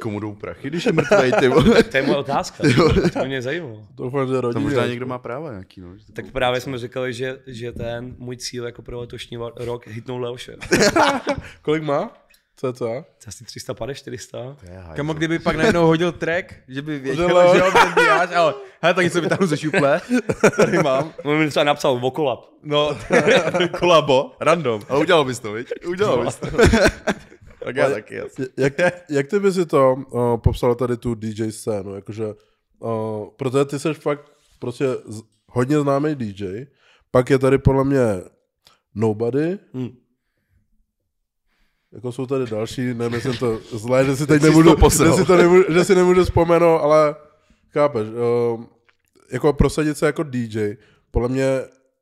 Komu 0.00 0.20
jdou 0.20 0.34
prachy, 0.34 0.68
když 0.70 0.86
je 0.86 0.92
mrtvej, 0.92 1.32
ty 1.40 1.48
vole. 1.48 1.82
To 1.92 1.96
je 1.96 2.02
moje 2.02 2.16
otázka, 2.18 2.64
to 3.12 3.24
mě 3.24 3.42
zajímalo. 3.42 3.86
Doufám, 3.94 4.26
že 4.26 4.32
To 4.32 4.40
rodí. 4.40 4.58
možná 4.60 4.86
někdo 4.86 5.06
má 5.06 5.18
práva 5.18 5.50
nějaký, 5.50 5.80
no. 5.80 5.96
že 5.98 6.06
to 6.06 6.12
Tak 6.12 6.30
právě 6.32 6.60
jsme 6.60 6.78
říkali, 6.78 7.12
že, 7.12 7.38
že 7.46 7.72
ten 7.72 8.14
můj 8.18 8.36
cíl 8.36 8.66
jako 8.66 8.82
pro 8.82 9.00
letošní 9.00 9.36
rok 9.56 9.86
hitnul 9.86 10.20
Leoše. 10.20 10.56
Kolik 11.62 11.82
má? 11.82 12.21
Co, 12.62 12.72
co? 12.72 12.84
To 12.84 12.90
je 12.92 13.04
asi 13.28 13.44
350, 13.44 13.94
400. 13.94 14.38
To 14.38 14.66
je 14.66 14.78
hajzl. 14.78 14.96
Kamo, 14.96 15.14
kdyby 15.14 15.38
pak 15.38 15.56
najednou 15.56 15.86
hodil 15.86 16.12
track, 16.12 16.54
že 16.68 16.82
by 16.82 16.98
věděl, 16.98 17.54
Že 17.54 17.60
ho 17.60 17.70
ten 17.72 17.94
děláš, 17.94 18.30
ale 18.34 18.54
hele, 18.82 18.94
tak 18.94 19.04
něco 19.04 19.20
vytáhnu 19.20 19.46
ze 19.46 19.56
šuple, 19.56 20.00
tady 20.56 20.78
mám. 20.78 21.12
On 21.24 21.38
mi 21.38 21.48
třeba 21.48 21.64
napsal 21.64 21.98
vokolab. 21.98 22.50
No, 22.62 22.96
kolabo, 23.78 24.32
random. 24.40 24.82
Ale 24.88 25.00
udělal 25.00 25.24
bys 25.24 25.38
to, 25.38 25.52
viď? 25.52 25.68
Udělal 25.86 26.24
bys 26.24 26.36
to. 26.36 26.46
Tak 27.64 27.76
já 27.76 27.90
taky, 27.90 28.14
jasně. 28.14 28.46
Jak, 28.56 28.72
jak 29.08 29.26
ty 29.26 29.40
bys 29.40 29.54
si 29.54 29.66
to 29.66 29.94
uh, 29.94 30.36
popsal 30.36 30.74
tady 30.74 30.96
tu 30.96 31.14
DJ 31.14 31.52
scénu? 31.52 31.94
Jakože, 31.94 32.24
uh, 32.78 33.28
protože 33.36 33.64
ty 33.64 33.78
jsi 33.78 33.94
fakt 33.94 34.32
prostě 34.58 34.84
z, 35.06 35.22
hodně 35.46 35.80
známý 35.80 36.14
DJ, 36.14 36.66
pak 37.10 37.30
je 37.30 37.38
tady 37.38 37.58
podle 37.58 37.84
mě 37.84 38.00
Nobody, 38.94 39.58
Hm. 39.74 39.96
Jako 41.92 42.12
jsou 42.12 42.26
tady 42.26 42.46
další, 42.46 42.94
nemyslím 42.94 43.36
to 43.36 43.58
zlé, 43.58 44.04
že 44.04 44.16
si 44.16 44.26
teď 44.26 44.42
nemůžu, 44.42 44.76
že 44.90 45.12
si, 45.12 45.24
to 45.24 45.36
nemůžu, 45.36 45.64
že 45.72 45.84
si 45.84 45.94
nemůžu 45.94 46.24
vzpomenout, 46.24 46.78
ale 46.78 47.14
chápeš, 47.70 48.08
uh, 48.08 48.64
jako 49.32 49.52
prosadit 49.52 49.98
se 49.98 50.06
jako 50.06 50.22
DJ, 50.22 50.76
podle 51.10 51.28
mě 51.28 51.60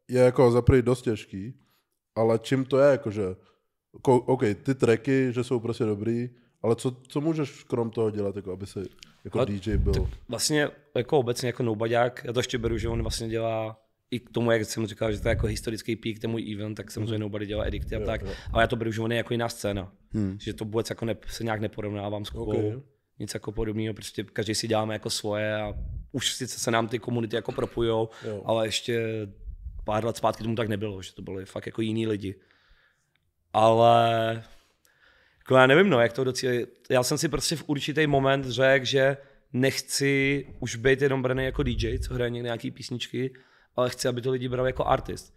je 0.09 0.21
jako 0.21 0.51
za 0.51 0.63
dost 0.81 1.03
těžký, 1.03 1.55
ale 2.15 2.39
čím 2.39 2.65
to 2.65 2.79
je, 2.79 2.91
jakože, 2.91 3.23
ko- 4.03 4.23
OK, 4.27 4.43
ty 4.63 4.75
tracky, 4.75 5.33
že 5.33 5.45
jsou 5.45 5.61
prostě 5.61 5.85
dobrý, 5.85 6.31
ale 6.63 6.77
co, 6.77 6.97
co 7.09 7.21
můžeš 7.21 7.65
krom 7.65 7.91
toho 7.91 8.11
dělat, 8.11 8.37
jako 8.37 8.53
aby 8.53 8.67
se 8.67 8.85
jako 9.25 9.39
Ale 9.39 9.47
DJ 9.47 9.77
byl? 9.77 10.09
Vlastně 10.29 10.69
jako 10.95 11.19
obecně 11.19 11.47
jako 11.47 11.63
Nobaďák, 11.63 12.25
já 12.25 12.33
to 12.33 12.39
ještě 12.41 12.59
beru, 12.59 12.79
že 12.79 12.89
on 12.89 13.03
vlastně 13.03 13.29
dělá 13.29 13.77
i 14.11 14.21
k 14.21 14.31
tomu, 14.31 14.51
jak 14.51 14.65
jsem 14.65 14.87
říkal, 14.87 15.13
že 15.13 15.21
to 15.21 15.29
je 15.29 15.31
jako 15.31 15.47
historický 15.47 15.97
pík, 15.97 16.19
ten 16.19 16.31
můj 16.31 16.53
event, 16.53 16.75
tak 16.77 16.91
samozřejmě 16.91 17.19
nobody 17.19 17.47
dělá 17.47 17.65
edikty 17.67 17.97
a 17.97 18.01
tak, 18.01 18.21
ale 18.53 18.63
já 18.63 18.67
to 18.67 18.77
beru, 18.77 18.93
že 18.93 19.01
on 19.01 19.13
je 19.13 19.17
jako 19.19 19.35
jiná 19.35 19.49
scéna, 19.49 19.93
Hmm. 20.13 20.39
že 20.41 20.55
to 20.55 20.65
vůbec 20.65 20.91
jako 20.91 21.05
ne, 21.05 21.17
se 21.27 21.45
nějak 21.45 21.61
neporovnávám 21.61 22.25
s 22.25 22.31
Kubou, 22.31 22.77
Ok. 22.77 22.85
nic 23.19 23.35
jako 23.35 23.53
podobného, 23.53 23.95
prostě 23.95 24.25
každý 24.25 24.55
si 24.55 24.69
děláme 24.69 24.95
jako 24.95 25.11
svoje 25.11 25.55
a 25.57 25.75
už 26.13 26.33
sice 26.35 26.61
se 26.61 26.71
nám 26.71 26.89
ty 26.89 26.99
komunity 26.99 27.37
jako 27.37 27.53
propujou, 27.53 28.09
Jo. 28.27 28.43
ale 28.45 28.67
ještě 28.67 29.01
pár 29.85 30.05
let 30.05 30.17
zpátky 30.17 30.43
tomu 30.43 30.55
tak 30.55 30.69
nebylo, 30.69 31.03
že 31.03 31.15
to 31.15 31.23
byly 31.23 31.45
fakt 31.45 31.67
jako 31.67 31.83
jiní 31.83 32.07
lidi. 32.07 32.35
Ale 33.53 34.43
jako 35.39 35.55
já 35.55 35.67
nevím, 35.67 35.91
no, 35.91 36.01
jak 36.01 36.13
to 36.13 36.25
docílit. 36.25 36.69
Já 36.91 37.03
jsem 37.03 37.19
si 37.19 37.29
prostě 37.29 37.57
v 37.57 37.65
určitý 37.67 38.07
moment 38.07 38.45
řekl, 38.47 38.85
že 38.85 39.17
nechci 39.53 40.47
už 40.61 40.77
být 40.77 41.03
jenom 41.03 41.23
braný 41.23 41.45
jako 41.45 41.63
DJ, 41.63 41.99
co 41.99 42.15
hraje 42.15 42.31
nějaký 42.31 42.71
písničky, 42.71 43.31
ale 43.81 43.91
chci, 43.91 44.09
aby 44.09 44.21
to 44.21 44.31
lidi 44.31 44.49
brali 44.49 44.69
jako 44.69 44.85
artist. 44.85 45.35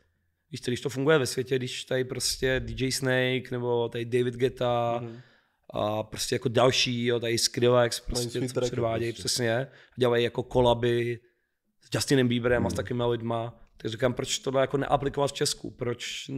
Víš, 0.51 0.61
když 0.61 0.81
to 0.81 0.89
funguje 0.89 1.17
ve 1.17 1.25
světě, 1.25 1.55
když 1.55 1.83
tady 1.83 2.03
prostě 2.03 2.59
DJ 2.65 2.91
Snake 2.91 3.51
nebo 3.51 3.89
tady 3.89 4.05
David 4.05 4.35
Guetta 4.35 4.99
mm-hmm. 5.03 5.21
a 5.69 6.03
prostě 6.03 6.35
jako 6.35 6.49
další, 6.49 7.05
jo, 7.05 7.19
tady 7.19 7.37
Skrillex, 7.37 7.99
prostě 7.99 8.47
co 8.47 8.61
předvádějí, 8.61 9.11
prostě. 9.11 9.21
přesně, 9.21 9.67
dělají 9.95 10.23
jako 10.23 10.43
kolaby 10.43 11.19
s 11.81 11.95
Justinem 11.95 12.27
Bieberem 12.27 12.57
Hmm. 12.57 12.67
a 12.67 12.69
s 12.69 12.73
takovými 12.73 13.03
lidma, 13.05 13.59
tak 13.77 13.91
říkám, 13.91 14.13
proč 14.13 14.39
tohle 14.39 14.61
jako 14.61 14.77
neaplikovat 14.77 15.27
v 15.27 15.33
Česku, 15.33 15.71
proč 15.71 16.31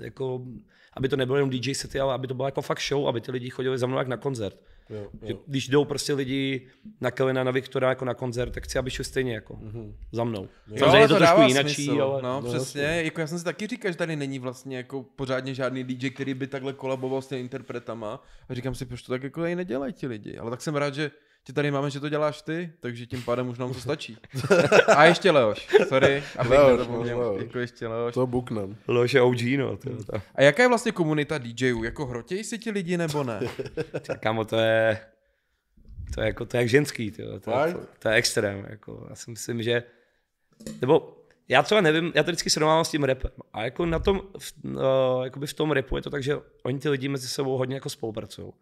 jako, 0.00 0.46
aby 0.92 1.08
to 1.08 1.16
nebylo 1.16 1.36
jenom 1.36 1.50
DJ 1.50 1.74
sety, 1.74 2.00
ale 2.00 2.14
aby 2.14 2.26
to 2.26 2.34
bylo 2.34 2.48
jako 2.48 2.62
fakt 2.62 2.82
show, 2.88 3.08
aby 3.08 3.20
ty 3.20 3.30
lidi 3.30 3.50
chodili 3.50 3.78
za 3.78 3.86
mnou 3.86 3.98
jak 3.98 4.08
na 4.08 4.16
koncert. 4.16 4.60
Jo, 4.90 5.10
Že 5.22 5.32
jo. 5.32 5.38
když 5.46 5.68
jdou 5.68 5.84
prostě 5.84 6.12
lidi 6.14 6.66
na 7.00 7.10
Kelina, 7.10 7.44
na 7.44 7.50
Viktora 7.50 7.88
jako 7.88 8.04
na 8.04 8.14
koncert, 8.14 8.50
tak 8.50 8.64
chci, 8.64 8.78
aby 8.78 8.90
šli 8.90 9.04
stejně 9.04 9.34
jako 9.34 9.56
Mhm. 9.56 9.94
za 10.12 10.24
mnou. 10.24 10.48
Jo, 10.68 10.78
Samozřejmě 10.78 10.98
je 10.98 11.08
to 11.08 11.16
trošku 11.16 11.40
jinačí, 11.42 11.84
smysl, 11.84 12.02
ale... 12.02 12.22
No, 12.22 12.40
No, 12.40 12.48
přesně. 12.48 12.82
jasně. 12.82 13.02
Jako 13.02 13.20
já 13.20 13.26
jsem 13.26 13.38
si 13.38 13.44
taky 13.44 13.66
říkal, 13.66 13.90
že 13.92 13.96
tady 13.98 14.16
není 14.16 14.38
vlastně 14.38 14.76
jako 14.76 15.02
pořádně 15.02 15.54
žádný 15.54 15.84
DJ, 15.84 16.10
který 16.10 16.34
by 16.34 16.46
takhle 16.46 16.72
kolaboval 16.72 17.22
s 17.22 17.26
těmi 17.28 17.40
interpretama. 17.40 18.22
A 18.48 18.54
říkám 18.54 18.74
si, 18.74 18.86
proč 18.86 19.02
to 19.02 19.12
tak 19.12 19.22
jako 19.22 19.40
nedělají 19.40 19.92
ti 19.92 20.06
lidi. 20.06 20.38
Ale 20.38 20.50
tak 20.50 20.62
jsem 20.62 20.76
rád, 20.76 20.94
že 20.94 21.10
tě 21.48 21.52
tady 21.52 21.70
máme, 21.70 21.90
že 21.90 22.00
to 22.00 22.08
děláš 22.08 22.42
ty, 22.42 22.72
takže 22.80 23.06
tím 23.06 23.22
pádem 23.22 23.48
už 23.48 23.58
nám 23.58 23.72
to 23.72 23.80
stačí. 23.80 24.16
A 24.96 25.04
ještě 25.04 25.30
Leoš, 25.30 25.68
sorry, 25.88 26.22
abych 26.38 26.50
Leoš, 26.50 26.78
nezapomněl, 26.78 27.18
Leoš. 27.18 27.42
jako 27.42 27.58
ještě 27.58 27.86
Leoš. 27.86 28.14
To 28.14 28.26
buknem. 28.26 28.76
Lož 28.88 29.14
je 29.14 29.22
OG, 29.22 29.42
no. 29.58 29.76
To, 29.76 30.04
to. 30.04 30.12
A 30.34 30.42
jaká 30.42 30.62
je 30.62 30.68
vlastně 30.68 30.92
komunita 30.92 31.38
DJů? 31.38 31.84
Jako 31.84 32.06
hrotějí 32.06 32.44
si 32.44 32.58
ti 32.58 32.70
lidi 32.70 32.96
nebo 32.96 33.24
ne? 33.24 33.40
Kámo, 34.20 34.44
to 34.44 34.56
je... 34.56 35.00
To 36.14 36.20
je 36.20 36.26
jako, 36.26 36.46
to 36.46 36.56
je 36.56 36.58
jak 36.58 36.68
ženský, 36.68 37.10
tyjo. 37.10 37.40
To, 37.40 37.50
je, 37.50 37.72
to, 37.72 37.80
to, 37.98 38.08
je 38.08 38.14
extrém, 38.14 38.66
jako. 38.68 39.06
Já 39.08 39.14
si 39.14 39.30
myslím, 39.30 39.62
že... 39.62 39.82
Nebo 40.80 41.16
já 41.48 41.62
třeba 41.62 41.80
nevím, 41.80 42.12
já 42.14 42.22
to 42.22 42.30
vždycky 42.30 42.50
srovnávám 42.50 42.84
s 42.84 42.90
tím 42.90 43.04
rapem. 43.04 43.30
A 43.52 43.62
jako 43.62 43.86
na 43.86 43.98
tom, 43.98 44.22
v, 44.38 44.52
no, 44.64 45.24
jakoby 45.24 45.46
v 45.46 45.54
tom 45.54 45.72
rapu 45.72 45.96
je 45.96 46.02
to 46.02 46.10
tak, 46.10 46.22
že 46.22 46.36
oni 46.62 46.78
ty 46.78 46.88
lidi 46.88 47.08
mezi 47.08 47.28
sebou 47.28 47.58
hodně 47.58 47.74
jako 47.74 47.90
spolupracují. 47.90 48.52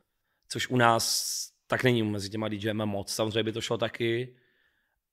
Což 0.49 0.69
u 0.69 0.76
nás 0.76 1.55
tak 1.66 1.85
není 1.85 2.02
mezi 2.02 2.30
těma 2.30 2.49
DJema 2.49 2.85
moc. 2.85 3.12
Samozřejmě 3.12 3.42
by 3.42 3.52
to 3.52 3.61
šlo 3.61 3.78
taky. 3.78 4.37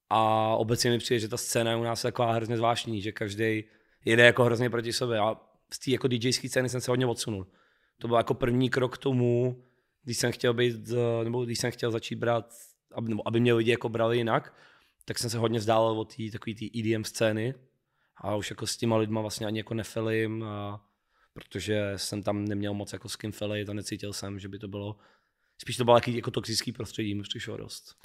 A 0.10 0.48
obecně 0.56 0.92
mi 0.92 0.98
přijde, 0.98 1.20
že 1.20 1.28
ta 1.28 1.38
scéna 1.38 1.72
je 1.72 1.78
u 1.78 1.84
nás 1.84 2.02
taková 2.02 2.34
hrozně 2.34 2.58
zvláštní, 2.58 3.02
že 3.02 3.12
každý 3.12 3.64
jede 4.06 4.26
jako 4.26 4.44
hrozně 4.44 4.70
proti 4.70 4.94
sobě. 4.94 5.20
A 5.20 5.36
z 5.74 5.80
té 5.80 5.92
jako 5.92 6.08
DJské 6.08 6.50
scény 6.50 6.70
jsem 6.70 6.82
se 6.82 6.92
hodně 6.92 7.06
odsunul. 7.06 7.48
To 7.98 8.08
byl 8.08 8.18
jako 8.18 8.34
první 8.34 8.70
krok 8.70 8.96
k 8.96 8.98
tomu, 8.98 9.64
když 10.04 10.18
jsem 10.18 10.32
chtěl 10.32 10.54
být, 10.54 10.76
eh, 10.92 11.24
nebo 11.24 11.46
když 11.46 11.60
jsem 11.60 11.72
chtěl 11.72 11.92
začít 11.92 12.16
brát, 12.16 12.54
aby, 12.94 13.10
nebo 13.10 13.28
aby 13.28 13.40
mě 13.40 13.54
lidi 13.54 13.72
jako 13.72 13.90
brali 13.90 14.18
jinak, 14.18 14.54
tak 15.06 15.20
jsem 15.20 15.30
se 15.30 15.38
hodně 15.38 15.60
vzdálil 15.60 16.00
od 16.00 16.16
té 16.16 16.24
takový 16.32 16.56
té 16.56 16.80
EDM 16.80 17.04
scény 17.04 17.54
a 18.16 18.36
už 18.36 18.50
jako 18.50 18.68
s 18.68 18.78
těma 18.78 18.98
lidma 18.98 19.22
vlastně 19.22 19.48
ani 19.48 19.60
jako 19.60 19.74
nefelím, 19.74 20.44
a 20.44 20.86
protože 21.34 21.94
jsem 21.96 22.24
tam 22.24 22.46
neměl 22.46 22.74
moc 22.74 22.94
jako 22.94 23.10
s 23.10 23.16
kým 23.16 23.32
felit 23.32 23.70
a 23.70 23.74
necítil 23.74 24.14
jsem, 24.14 24.40
že 24.40 24.48
by 24.48 24.60
to 24.60 24.68
bylo, 24.68 24.96
spíš 25.64 25.78
to 25.78 25.84
bylo 25.84 25.98
jaký 25.98 26.16
jako 26.16 26.32
toxický 26.32 26.72
prostředí, 26.72 27.16
mi 27.16 27.24
přišlo 27.24 27.58
dost. 27.58 27.96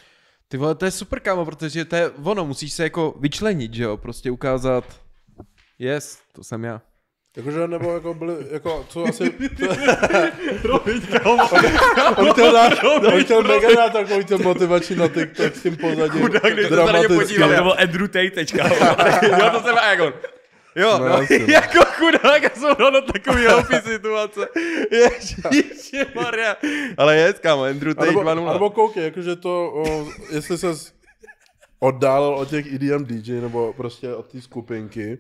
Ty 0.48 0.56
vole, 0.56 0.74
to 0.74 0.84
je 0.84 0.90
super 0.90 1.20
kámo, 1.20 1.44
protože 1.44 1.84
to 1.84 1.96
je 1.96 2.10
ono, 2.10 2.46
musíš 2.46 2.72
se 2.72 2.82
jako 2.82 3.14
vyčlenit, 3.20 3.74
že 3.74 3.82
jo, 3.82 3.96
prostě 3.96 4.30
ukázat, 4.30 5.00
yes, 5.78 6.18
to 6.32 6.44
jsem 6.44 6.64
já. 6.64 6.82
Jakože, 7.36 7.68
nebo 7.68 7.94
jako 7.94 8.14
byli, 8.14 8.34
jako, 8.50 8.86
co 8.88 9.04
asi... 9.04 9.24
on 12.16 12.32
chtěl 12.32 12.52
dát, 12.52 12.84
on 12.84 13.24
chtěl 13.24 13.42
mega 13.42 13.74
dát 13.74 13.92
takový 13.92 14.24
ten 14.24 14.42
motivační 14.42 14.96
na 14.96 15.08
TikTok 15.08 15.56
s 15.56 15.62
tím 15.62 15.76
pozadím 15.76 16.28
dramatickým. 16.68 17.40
To 17.40 17.48
byl 17.48 17.74
Andrew 17.78 18.08
Tate 18.08 18.30
teďka. 18.30 18.68
jo, 19.22 19.50
to 19.52 19.60
jsem 19.60 19.76
já 19.76 19.90
jako. 19.90 20.37
Jo, 20.78 20.98
No, 20.98 21.08
no, 21.08 21.18
no. 21.18 21.26
jako 21.48 21.78
chudák 21.84 22.44
a 22.44 22.50
jsou 22.60 22.74
do 22.90 23.00
takový 23.12 23.42
helpy 23.46 23.74
situace. 23.76 24.48
Ježiši 24.90 26.06
Maria. 26.14 26.56
Ale 26.96 27.16
je, 27.16 27.32
kámo, 27.32 27.62
Andrew 27.62 27.94
Tate 27.94 28.08
Alebo, 28.08 28.20
2.0. 28.20 28.48
alebo 28.48 28.70
koukej, 28.70 29.04
jakože 29.04 29.36
to, 29.36 29.72
o, 29.74 30.08
jestli 30.30 30.58
se 30.58 30.68
oddálil 31.80 32.28
od 32.34 32.48
těch 32.50 32.72
EDM 32.74 33.04
DJ 33.04 33.40
nebo 33.40 33.72
prostě 33.72 34.14
od 34.14 34.26
té 34.26 34.40
skupinky, 34.40 35.18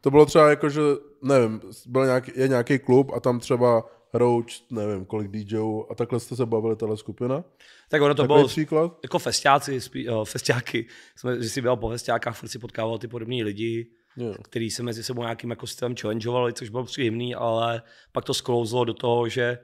to 0.00 0.10
bylo 0.10 0.26
třeba 0.26 0.50
jako, 0.50 0.68
že, 0.68 0.80
nevím, 1.22 1.60
byl 1.86 2.04
nějaký, 2.06 2.32
je 2.34 2.48
nějaký 2.48 2.78
klub 2.78 3.10
a 3.14 3.20
tam 3.20 3.40
třeba 3.40 3.86
hrajou, 4.14 4.42
č- 4.42 4.62
nevím, 4.70 5.04
kolik 5.04 5.28
DJů 5.30 5.86
a 5.90 5.94
takhle 5.94 6.20
jste 6.20 6.36
se 6.36 6.46
bavili, 6.46 6.76
tahle 6.76 6.96
skupina? 6.96 7.44
Tak 7.88 8.02
ono 8.02 8.14
to 8.14 8.22
Takový 8.22 8.38
bylo 8.38 8.48
příklad? 8.48 8.98
jako 9.02 9.18
festiáci, 9.18 9.80
spí, 9.80 10.08
uh, 10.08 10.24
festiáky, 10.24 10.86
jsme, 11.16 11.42
že 11.42 11.48
si 11.48 11.60
byl 11.60 11.76
po 11.76 11.88
festiákách, 11.88 12.36
furt 12.36 12.48
si 12.48 12.58
potkával 12.58 12.98
ty 12.98 13.08
podobní 13.08 13.44
lidi, 13.44 13.86
Jo. 14.16 14.34
který 14.44 14.70
se 14.70 14.82
mezi 14.82 15.04
sebou 15.04 15.22
nějakým 15.22 15.50
jako 15.50 15.66
stylem 15.66 15.96
challengeovali, 15.96 16.52
což 16.52 16.68
bylo 16.68 16.84
příjemný, 16.84 17.34
ale 17.34 17.82
pak 18.12 18.24
to 18.24 18.34
sklouzlo 18.34 18.84
do 18.84 18.94
toho, 18.94 19.28
že 19.28 19.58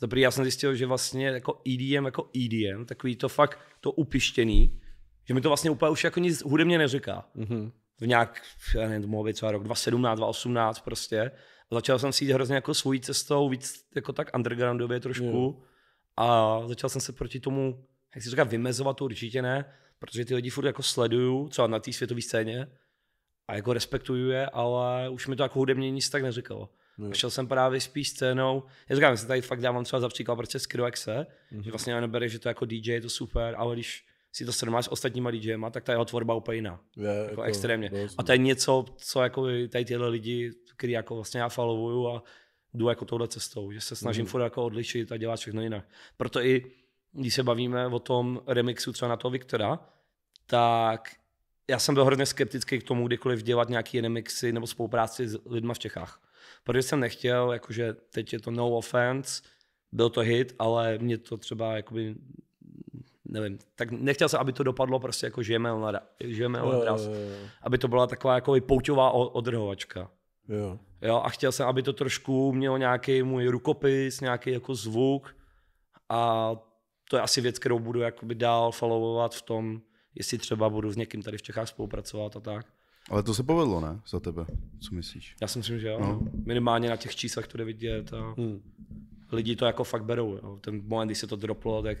za 0.00 0.06
prvý 0.06 0.22
já 0.22 0.30
jsem 0.30 0.44
zjistil, 0.44 0.74
že 0.74 0.86
vlastně 0.86 1.26
jako 1.26 1.62
EDM, 1.68 2.04
jako 2.04 2.30
EDM, 2.36 2.84
takový 2.84 3.16
to 3.16 3.28
fakt 3.28 3.58
to 3.80 3.92
upištěný, 3.92 4.80
že 5.28 5.34
mi 5.34 5.40
to 5.40 5.48
vlastně 5.48 5.70
úplně 5.70 5.90
už 5.90 6.04
jako 6.04 6.20
nic 6.20 6.42
hudebně 6.42 6.78
neříká. 6.78 7.28
Mhm. 7.34 7.72
V 8.00 8.06
nějak, 8.06 8.42
já 8.74 8.88
nevím, 8.88 9.02
to 9.02 9.08
mohlo 9.08 9.24
být 9.24 9.32
třeba 9.32 9.52
rok 9.52 9.64
2017, 9.64 10.18
2018 10.18 10.80
prostě. 10.80 11.20
A 11.70 11.74
začal 11.74 11.98
jsem 11.98 12.12
si 12.12 12.24
jít 12.24 12.32
hrozně 12.32 12.54
jako 12.54 12.74
svojí 12.74 13.00
cestou, 13.00 13.48
víc 13.48 13.84
jako 13.96 14.12
tak 14.12 14.30
undergroundově 14.36 15.00
trošku. 15.00 15.24
Jo. 15.24 15.54
A 16.16 16.60
začal 16.66 16.90
jsem 16.90 17.00
se 17.00 17.12
proti 17.12 17.40
tomu, 17.40 17.84
jak 18.14 18.24
si 18.24 18.30
říká, 18.30 18.44
vymezovat 18.44 18.96
to 18.96 19.04
určitě 19.04 19.42
ne, 19.42 19.64
protože 19.98 20.24
ty 20.24 20.34
lidi 20.34 20.50
furt 20.50 20.66
jako 20.66 20.82
sleduju, 20.82 21.48
třeba 21.48 21.68
na 21.68 21.78
té 21.78 21.92
světové 21.92 22.22
scéně, 22.22 22.66
a 23.48 23.54
jako 23.54 23.72
respektuju 23.72 24.30
je, 24.30 24.46
ale 24.46 25.08
už 25.08 25.26
mi 25.26 25.36
to 25.36 25.42
jako 25.42 25.58
hudebně 25.58 25.90
nic 25.90 26.10
tak 26.10 26.22
neříkalo. 26.22 26.68
A 27.10 27.14
šel 27.14 27.30
jsem 27.30 27.46
právě 27.48 27.80
spíš 27.80 28.08
scénou, 28.08 28.62
já 28.88 28.96
říkám, 28.96 29.16
se 29.16 29.26
tady 29.26 29.40
fakt 29.40 29.60
dávám 29.60 29.84
třeba 29.84 30.00
za 30.00 30.08
příklad 30.08 30.36
prostě 30.36 30.58
Skrilexe, 30.58 31.26
mm-hmm. 31.52 31.60
že 31.62 31.70
vlastně 31.70 31.92
já 31.92 32.00
nebere, 32.00 32.28
že 32.28 32.38
to 32.38 32.48
jako 32.48 32.64
DJ 32.64 32.90
je 32.92 33.00
to 33.00 33.10
super, 33.10 33.54
ale 33.58 33.74
když 33.74 34.04
si 34.32 34.44
to 34.44 34.52
srovnáš 34.52 34.84
s 34.84 34.88
ostatníma 34.92 35.30
DJema, 35.30 35.70
tak 35.70 35.84
ta 35.84 35.92
jeho 35.92 36.04
tvorba 36.04 36.34
úplně 36.34 36.56
jiná. 36.56 36.80
Je, 36.96 37.26
Jako 37.30 37.42
extrémně. 37.42 37.88
dost, 37.90 38.14
A 38.18 38.22
to 38.22 38.32
je 38.32 38.38
něco, 38.38 38.84
co 38.96 39.22
jako 39.22 39.46
tady 39.68 39.84
tyhle 39.84 40.08
lidi, 40.08 40.52
který 40.76 40.92
jako 40.92 41.14
vlastně 41.14 41.40
já 41.40 41.48
followuju 41.48 42.08
a 42.08 42.22
jdu 42.74 42.88
jako 42.88 43.04
touhle 43.04 43.28
cestou, 43.28 43.72
že 43.72 43.80
se 43.80 43.96
snažím 43.96 44.22
Mhm. 44.22 44.26
mm. 44.28 44.30
furt 44.30 44.42
jako 44.42 44.64
odlišit 44.64 45.12
a 45.12 45.16
dělat 45.16 45.36
všechno 45.40 45.62
jinak. 45.62 45.84
Proto 46.16 46.40
i, 46.40 46.64
když 47.12 47.34
se 47.34 47.42
bavíme 47.42 47.86
o 47.86 47.98
tom 47.98 48.40
remixu 48.46 48.92
třeba 48.92 49.08
na 49.08 49.16
toho 49.16 49.30
Viktora, 49.32 49.78
tak 50.46 51.10
já 51.70 51.78
jsem 51.78 51.94
byl 51.94 52.04
hrozně 52.04 52.26
skeptický 52.26 52.78
k 52.78 52.82
tomu, 52.82 53.06
kdykoliv 53.06 53.42
dělat 53.42 53.68
nějaký 53.68 54.00
remixy 54.00 54.52
nebo 54.52 54.66
spolupráci 54.66 55.28
s 55.28 55.38
lidma 55.46 55.74
v 55.74 55.78
Čechách. 55.78 56.20
Protože 56.64 56.82
jsem 56.82 57.00
nechtěl, 57.00 57.52
jakože 57.52 57.92
teď 57.92 58.32
je 58.32 58.40
to 58.40 58.50
no 58.50 58.70
offense, 58.70 59.42
byl 59.92 60.10
to 60.10 60.20
hit, 60.20 60.54
ale 60.58 60.98
mě 60.98 61.18
to 61.18 61.36
třeba 61.36 61.76
jakoby 61.76 62.14
nevím, 63.24 63.58
tak 63.74 63.90
nechtěl 63.90 64.28
jsem, 64.28 64.40
aby 64.40 64.52
to 64.52 64.62
dopadlo 64.62 65.00
prostě 65.00 65.26
jako 65.26 65.42
žijeme 65.42 65.70
na, 65.92 66.00
žijeme 66.24 66.58
Jo, 66.58 66.72
na 66.72 66.78
dras. 66.78 67.02
jo, 67.06 67.12
jo, 67.12 67.46
Aby 67.62 67.78
to 67.78 67.88
byla 67.88 68.06
taková 68.06 68.34
jako 68.34 68.54
pouťová 68.66 69.10
odrhovačka. 69.10 70.10
jo. 70.48 70.78
Jo, 71.02 71.20
a 71.24 71.28
chtěl 71.28 71.52
jsem, 71.52 71.66
aby 71.68 71.82
to 71.82 71.92
trošku 71.92 72.52
mělo 72.52 72.76
nějaký 72.76 73.22
můj 73.22 73.46
rukopis, 73.46 74.20
nějaký 74.20 74.50
jako 74.50 74.74
zvuk 74.74 75.36
a 76.08 76.50
to 77.10 77.16
je 77.16 77.22
asi 77.22 77.40
věc, 77.40 77.58
kterou 77.58 77.78
budu 77.78 78.00
jakoby 78.00 78.34
dál 78.34 78.72
followovat 78.72 79.34
v 79.34 79.42
tom, 79.42 79.80
jestli 80.18 80.38
třeba 80.38 80.68
budu 80.68 80.92
s 80.92 80.96
někým 80.96 81.22
tady 81.22 81.38
v 81.38 81.42
Čechách 81.42 81.68
spolupracovat 81.68 82.36
a 82.36 82.40
tak. 82.40 82.66
Ale 83.10 83.22
to 83.22 83.34
se 83.34 83.42
povedlo, 83.42 83.80
ne? 83.80 84.00
Za 84.08 84.20
tebe. 84.20 84.44
Co 84.88 84.94
myslíš? 84.94 85.34
Já 85.42 85.48
si 85.48 85.58
myslím, 85.58 85.80
že 85.80 85.88
jo. 85.88 85.98
No. 86.00 86.20
Minimálně 86.46 86.90
na 86.90 86.96
těch 86.96 87.16
číslech 87.16 87.46
to 87.46 87.58
jde 87.58 87.64
vidět 87.64 88.12
a 88.12 88.34
Hm. 88.38 88.60
lidi 89.32 89.56
to 89.56 89.66
jako 89.66 89.84
fakt 89.84 90.04
berou. 90.04 90.38
Jo. 90.42 90.58
Ten 90.60 90.82
moment, 90.86 91.08
kdy 91.08 91.14
se 91.14 91.26
to 91.26 91.36
droplo, 91.36 91.82
tak 91.82 91.98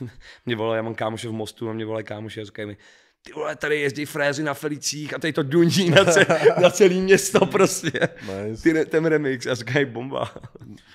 mě 0.46 0.56
volají, 0.56 0.76
já 0.78 0.82
mám 0.82 0.94
kámoše 0.94 1.28
v 1.28 1.32
mostu 1.32 1.70
a 1.70 1.72
mě 1.72 1.84
volají 1.84 2.04
kámoše 2.04 2.40
a 2.40 2.44
říkají 2.44 2.68
mi, 2.68 2.76
ty 3.22 3.32
vole, 3.32 3.56
tady 3.56 3.80
jezdí 3.80 4.04
frézy 4.04 4.42
na 4.42 4.54
Felicích 4.54 5.14
a 5.14 5.18
tady 5.18 5.32
to 5.32 5.42
duní 5.42 5.90
na, 5.90 6.04
ce, 6.04 6.26
na 6.62 6.70
celý 6.70 7.00
město 7.00 7.46
prostě. 7.46 7.90
Nice. 8.22 8.62
Ty, 8.62 8.84
ten 8.86 9.04
remix 9.06 9.46
a 9.46 9.54
říkají 9.54 9.84
bomba. 9.84 10.34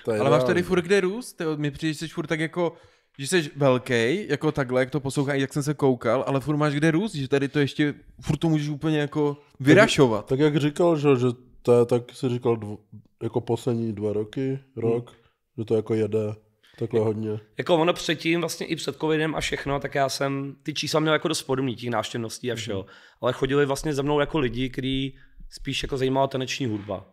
To 0.04 0.12
je 0.12 0.18
Ale 0.20 0.30
máš 0.30 0.44
tady 0.44 0.62
furt 0.62 0.82
kde 0.82 1.00
růst, 1.00 1.32
ty, 1.32 1.44
mi 1.56 1.70
přijde, 1.70 1.92
že 1.92 1.98
jsi 1.98 2.08
furt 2.08 2.26
tak 2.26 2.40
jako, 2.40 2.72
že 3.18 3.26
jsi 3.26 3.50
velký, 3.56 4.28
jako 4.28 4.52
takhle, 4.52 4.80
jak 4.80 4.90
to 4.90 5.00
poslouchá, 5.00 5.34
jak 5.34 5.52
jsem 5.52 5.62
se 5.62 5.74
koukal, 5.74 6.24
ale 6.26 6.40
furt 6.40 6.56
máš 6.56 6.74
kde 6.74 6.90
růst, 6.90 7.14
že 7.14 7.28
tady 7.28 7.48
to 7.48 7.58
ještě, 7.58 7.94
furt 8.20 8.36
to 8.36 8.48
můžeš 8.48 8.68
úplně 8.68 8.98
jako 8.98 9.36
vyrašovat. 9.60 10.26
Tak 10.26 10.38
jak 10.38 10.56
říkal, 10.56 10.96
že, 10.96 11.08
že 11.16 11.26
to 11.62 11.78
je, 11.78 11.86
tak 11.86 12.02
si 12.12 12.28
říkal 12.28 12.56
dvo, 12.56 12.78
jako 13.22 13.40
poslední 13.40 13.92
dva 13.92 14.12
roky, 14.12 14.58
rok, 14.76 15.10
hmm. 15.10 15.18
že 15.58 15.64
to 15.64 15.76
jako 15.76 15.94
jede 15.94 16.34
takhle 16.78 17.00
hodně. 17.00 17.40
Jako 17.58 17.76
ono 17.76 17.92
předtím, 17.92 18.40
vlastně 18.40 18.66
i 18.66 18.76
před 18.76 18.96
covidem 18.96 19.34
a 19.34 19.40
všechno, 19.40 19.80
tak 19.80 19.94
já 19.94 20.08
jsem 20.08 20.56
ty 20.62 20.74
čísla 20.74 21.00
měl 21.00 21.12
jako 21.12 21.28
dost 21.28 21.42
podobný, 21.42 21.76
těch 21.76 21.90
návštěvností 21.90 22.52
a 22.52 22.54
všeho. 22.54 22.82
Mm. 22.82 22.88
Ale 23.20 23.32
chodili 23.32 23.66
vlastně 23.66 23.94
za 23.94 24.02
mnou 24.02 24.20
jako 24.20 24.38
lidi, 24.38 24.70
kteří 24.70 25.16
spíš 25.50 25.82
jako 25.82 25.96
zajímala 25.96 26.26
taneční 26.26 26.66
hudba. 26.66 27.06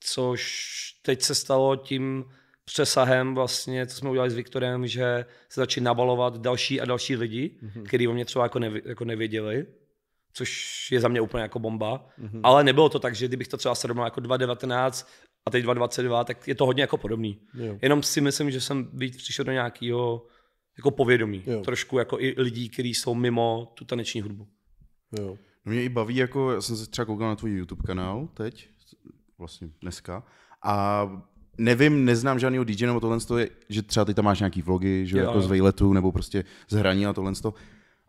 Což 0.00 0.64
teď 1.02 1.22
se 1.22 1.34
stalo 1.34 1.76
tím 1.76 2.24
přesahem 2.72 3.34
vlastně, 3.34 3.86
co 3.86 3.96
jsme 3.96 4.10
udělali 4.10 4.30
s 4.30 4.34
Viktorem, 4.34 4.86
že 4.86 5.24
se 5.48 5.60
začali 5.60 5.84
nabalovat 5.84 6.36
další 6.36 6.80
a 6.80 6.84
další 6.84 7.16
lidi, 7.16 7.58
mm-hmm. 7.62 7.82
kteří 7.82 8.08
o 8.08 8.12
mě 8.12 8.24
třeba 8.24 8.44
jako, 8.44 8.58
nevi, 8.58 8.82
jako 8.84 9.04
nevěděli 9.04 9.66
což 10.32 10.92
je 10.92 11.00
za 11.00 11.08
mě 11.08 11.20
úplně 11.20 11.42
jako 11.42 11.58
bomba. 11.58 12.06
Mm-hmm. 12.18 12.40
Ale 12.42 12.64
nebylo 12.64 12.88
to 12.88 12.98
tak, 12.98 13.14
že 13.14 13.28
kdybych 13.28 13.48
to 13.48 13.56
třeba 13.56 13.74
srovnal 13.74 14.06
jako 14.06 14.20
2.19 14.20 15.06
a 15.46 15.50
teď 15.50 15.64
2.22, 15.64 16.24
tak 16.24 16.48
je 16.48 16.54
to 16.54 16.66
hodně 16.66 16.82
jako 16.82 16.96
podobný. 16.96 17.40
Jo. 17.54 17.78
Jenom 17.82 18.02
si 18.02 18.20
myslím, 18.20 18.50
že 18.50 18.60
jsem 18.60 18.90
víc 18.92 19.16
přišel 19.16 19.44
do 19.44 19.52
nějakého 19.52 20.26
jako 20.76 20.90
povědomí. 20.90 21.42
Jo. 21.46 21.60
Trošku 21.60 21.98
jako 21.98 22.20
i 22.20 22.34
lidí, 22.38 22.68
kteří 22.68 22.94
jsou 22.94 23.14
mimo 23.14 23.72
tu 23.74 23.84
taneční 23.84 24.20
hudbu. 24.20 24.48
Jo. 25.18 25.36
No 25.64 25.72
mě 25.72 25.82
i 25.82 25.88
baví, 25.88 26.16
jako 26.16 26.52
já 26.52 26.60
jsem 26.60 26.76
se 26.76 26.90
třeba 26.90 27.06
koukal 27.06 27.28
na 27.28 27.36
tvůj 27.36 27.50
YouTube 27.50 27.82
kanál 27.86 28.28
teď, 28.34 28.68
vlastně 29.38 29.68
dneska, 29.80 30.24
a 30.64 31.06
nevím, 31.58 32.04
neznám 32.04 32.38
žádného 32.38 32.64
DJ 32.64 32.86
nebo 32.86 33.00
tohle, 33.00 33.18
že 33.68 33.82
třeba 33.82 34.04
ty 34.04 34.14
tam 34.14 34.24
máš 34.24 34.38
nějaký 34.38 34.62
vlogy, 34.62 35.06
že 35.06 35.18
jo, 35.18 35.24
jako 35.24 35.38
jo. 35.38 35.42
z 35.42 35.46
vejletu 35.46 35.92
nebo 35.92 36.12
prostě 36.12 36.44
z 36.68 36.76
hraní 36.76 37.06
a 37.06 37.12
tohle. 37.12 37.32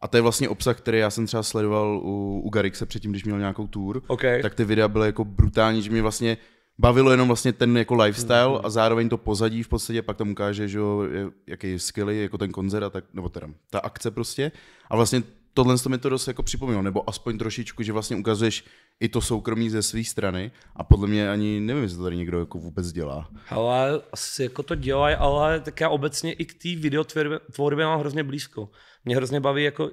A 0.02 0.08
to 0.08 0.18
je 0.18 0.22
vlastně 0.22 0.50
obsah, 0.50 0.78
který 0.78 1.00
já 1.00 1.10
jsem 1.10 1.26
třeba 1.26 1.44
sledoval 1.44 2.02
u, 2.04 2.42
u 2.46 2.50
Garixe 2.50 2.86
předtím, 2.86 3.12
když 3.12 3.26
měl 3.26 3.40
nějakou 3.40 3.68
tour. 3.68 4.02
Okay. 4.08 4.42
Tak 4.42 4.56
ty 4.56 4.66
videa 4.66 4.88
byly 4.88 5.08
jako 5.08 5.26
brutální, 5.26 5.82
že 5.82 5.90
mě 5.90 6.02
vlastně 6.02 6.38
bavilo 6.80 7.12
jenom 7.12 7.28
vlastně 7.28 7.54
ten 7.54 7.78
jako 7.78 7.96
lifestyle 7.96 8.46
mm-hmm. 8.46 8.62
a 8.64 8.70
zároveň 8.70 9.10
to 9.10 9.18
pozadí 9.18 9.64
v 9.64 9.68
podstatě, 9.68 10.02
pak 10.02 10.18
tam 10.18 10.32
ukáže, 10.32 10.68
že 10.68 10.78
jo, 10.78 11.04
jaký 11.48 11.72
je 11.72 11.80
skilly, 11.80 12.22
jako 12.22 12.38
ten 12.38 12.52
koncert 12.52 12.84
a 12.84 12.90
tak, 12.90 13.06
nebo 13.14 13.30
teda 13.30 13.48
ta 13.70 13.80
akce 13.80 14.12
prostě. 14.12 14.52
A 14.90 14.96
vlastně 14.96 15.24
tohle 15.54 15.78
to 15.78 15.90
mi 15.90 15.98
to 15.98 16.10
dost 16.10 16.28
jako 16.28 16.44
připomnělo, 16.44 16.82
nebo 16.82 17.10
aspoň 17.10 17.38
trošičku, 17.38 17.84
že 17.84 17.94
vlastně 17.94 18.16
ukazuješ 18.16 18.64
i 19.00 19.10
to 19.10 19.22
soukromí 19.22 19.70
ze 19.70 19.84
své 19.84 20.04
strany 20.04 20.52
a 20.76 20.84
podle 20.84 21.08
mě 21.08 21.32
ani 21.32 21.60
nevím, 21.60 21.84
jestli 21.84 21.98
to 21.98 22.04
tady 22.04 22.18
někdo 22.18 22.40
jako 22.40 22.58
vůbec 22.58 22.92
dělá. 22.92 23.30
Ale 23.50 24.02
asi 24.12 24.44
jako 24.44 24.64
to 24.64 24.76
dělají, 24.76 25.16
ale 25.16 25.60
tak 25.60 25.82
já 25.82 25.90
obecně 25.90 26.34
i 26.34 26.46
k 26.46 26.54
té 26.54 26.82
videotvorbě 26.82 27.86
mám 27.86 28.00
hrozně 28.00 28.24
blízko. 28.24 28.70
Mě 29.06 29.16
hrozně 29.16 29.40
baví 29.40 29.64
jako 29.64 29.92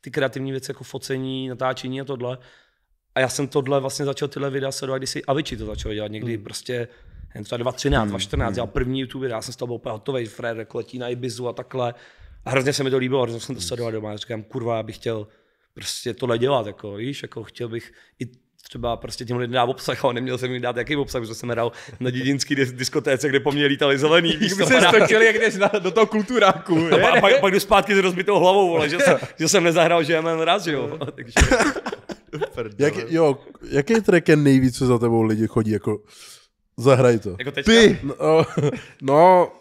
ty 0.00 0.10
kreativní 0.10 0.50
věci, 0.50 0.70
jako 0.70 0.84
focení, 0.84 1.48
natáčení 1.48 2.00
a 2.00 2.04
tohle. 2.04 2.38
A 3.14 3.20
já 3.20 3.28
jsem 3.28 3.48
tohle 3.48 3.80
vlastně 3.80 4.04
začal 4.04 4.28
tyhle 4.28 4.50
videa 4.50 4.72
sledovat, 4.72 4.98
když 4.98 5.10
si 5.10 5.24
Aviči 5.24 5.56
to 5.56 5.66
začal 5.66 5.94
dělat 5.94 6.10
někdy 6.10 6.34
hmm. 6.34 6.44
prostě 6.44 6.88
jen 7.34 7.44
třeba 7.44 7.56
2013, 7.56 8.08
2014, 8.08 8.46
hmm. 8.46 8.54
dělal 8.54 8.66
první 8.66 9.00
YouTube 9.00 9.22
videa, 9.22 9.36
já 9.36 9.42
jsem 9.42 9.54
z 9.54 9.56
toho 9.56 9.66
byl 9.66 9.76
úplně 9.76 9.92
hotový, 9.92 10.26
Fred 10.26 10.74
letí 10.74 10.98
na 10.98 11.08
Ibizu 11.08 11.48
a 11.48 11.52
takhle. 11.52 11.94
A 12.44 12.50
hrozně 12.50 12.72
se 12.72 12.84
mi 12.84 12.90
to 12.90 12.98
líbilo, 12.98 13.22
hrozně 13.22 13.40
jsem 13.40 13.54
to 13.54 13.60
sledoval 13.60 13.92
doma. 13.92 14.16
Říkám, 14.16 14.42
kurva, 14.42 14.76
já 14.76 14.82
bych 14.82 14.96
chtěl 14.96 15.26
prostě 15.74 16.14
tohle 16.14 16.38
dělat, 16.38 16.66
jako, 16.66 16.94
víš, 16.94 17.22
jako 17.22 17.44
chtěl 17.44 17.68
bych 17.68 17.92
i 18.18 18.26
třeba 18.62 18.96
prostě 18.96 19.24
těm 19.24 19.36
lidem 19.36 19.52
dát 19.52 19.64
obsah, 19.64 20.04
ale 20.04 20.14
neměl 20.14 20.38
jsem 20.38 20.52
jim 20.52 20.62
dát 20.62 20.76
jaký 20.76 20.96
obsah, 20.96 21.22
protože 21.22 21.34
jsem 21.34 21.48
hrál 21.48 21.72
na 22.00 22.10
dědinský 22.10 22.54
diskotéce, 22.54 23.28
kde 23.28 23.40
po 23.40 23.52
mně 23.52 23.66
lítali 23.66 23.98
zelený. 23.98 24.36
Víš, 24.36 24.52
by 24.58 24.66
se 24.66 24.80
stočili, 24.80 25.26
jak 25.26 25.38
jdeš 25.38 25.56
na, 25.56 25.70
do 25.78 25.90
toho 25.90 26.06
kulturáku. 26.06 26.74
No, 26.74 27.08
a 27.08 27.20
pak, 27.20 27.40
pak 27.40 27.52
jdu 27.52 27.60
zpátky 27.60 27.94
s 27.94 27.98
rozbitou 27.98 28.38
hlavou, 28.38 28.68
vole, 28.68 28.88
že, 28.88 28.98
jsem, 28.98 29.18
že 29.38 29.48
jsem 29.48 29.64
nezahrál, 29.64 30.02
že 30.02 30.20
mám 30.20 30.40
rád, 30.40 30.64
že 30.64 30.72
jo. 30.72 30.98
Takže... 31.14 32.74
Jak, 32.78 32.94
jo, 33.08 33.38
jaký 33.70 34.00
track 34.00 34.28
je 34.28 34.36
nejvíc, 34.36 34.78
co 34.78 34.86
za 34.86 34.98
tebou 34.98 35.22
lidi 35.22 35.46
chodí, 35.46 35.70
jako 35.70 36.02
zahraj 36.76 37.18
to. 37.18 37.36
Jako 37.38 37.50
teďka? 37.50 37.72
Ty! 37.72 37.98
No, 38.02 38.44
no, 39.02 39.52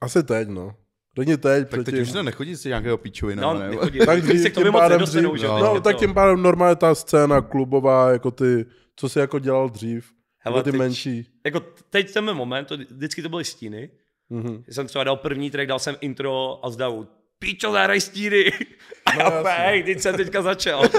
asi 0.00 0.22
teď, 0.22 0.48
no. 0.48 0.74
Řekni 1.18 1.36
teď. 1.36 1.68
Tak 1.68 1.84
teď 1.84 1.94
už 1.94 2.12
to 2.12 2.22
nechodí 2.22 2.56
si 2.56 2.68
nějakého 2.68 2.98
píčovina, 2.98 3.42
no, 3.42 3.58
ne? 3.58 3.68
Nechodí, 3.68 3.98
tak 3.98 4.20
dřív, 4.20 4.40
se 4.40 4.50
k 4.50 4.54
tomu 4.54 4.72
pádem 4.72 5.00
dřív, 5.00 5.34
že? 5.36 5.46
No, 5.46 5.58
no 5.58 5.80
tak 5.80 5.96
tím 5.96 6.14
pádem 6.14 6.42
normálně 6.42 6.76
ta 6.76 6.94
scéna 6.94 7.40
klubová, 7.40 8.10
jako 8.10 8.30
ty, 8.30 8.66
co 8.96 9.08
jsi 9.08 9.18
jako 9.18 9.38
dělal 9.38 9.68
dřív, 9.68 10.10
Hele, 10.38 10.62
ty 10.62 10.70
teď, 10.70 10.78
menší. 10.78 11.26
Jako 11.44 11.60
teď 11.90 12.12
ten 12.12 12.24
moment, 12.24 12.64
to, 12.64 12.76
vždycky 12.76 13.22
to 13.22 13.28
byly 13.28 13.44
stíny. 13.44 13.90
Mm-hmm. 14.30 14.64
Jsem 14.68 14.86
třeba 14.86 15.04
dal 15.04 15.16
první 15.16 15.50
track, 15.50 15.68
dal 15.68 15.78
jsem 15.78 15.96
intro 16.00 16.60
a 16.66 16.70
zdal 16.70 17.06
píčo, 17.38 17.72
zahraj 17.72 18.00
stíny. 18.00 18.52
A 19.06 19.16
já 19.16 19.30
no, 19.30 19.48
hej, 19.48 19.82
teď 19.82 20.00
jsem 20.00 20.16
teďka 20.16 20.42
začal. 20.42 20.82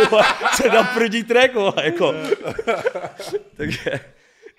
jako, 0.00 0.18
se 0.54 0.68
dal 0.68 0.86
první 0.94 1.22
track, 1.22 1.52
jako. 1.82 2.14
Takže 3.56 4.00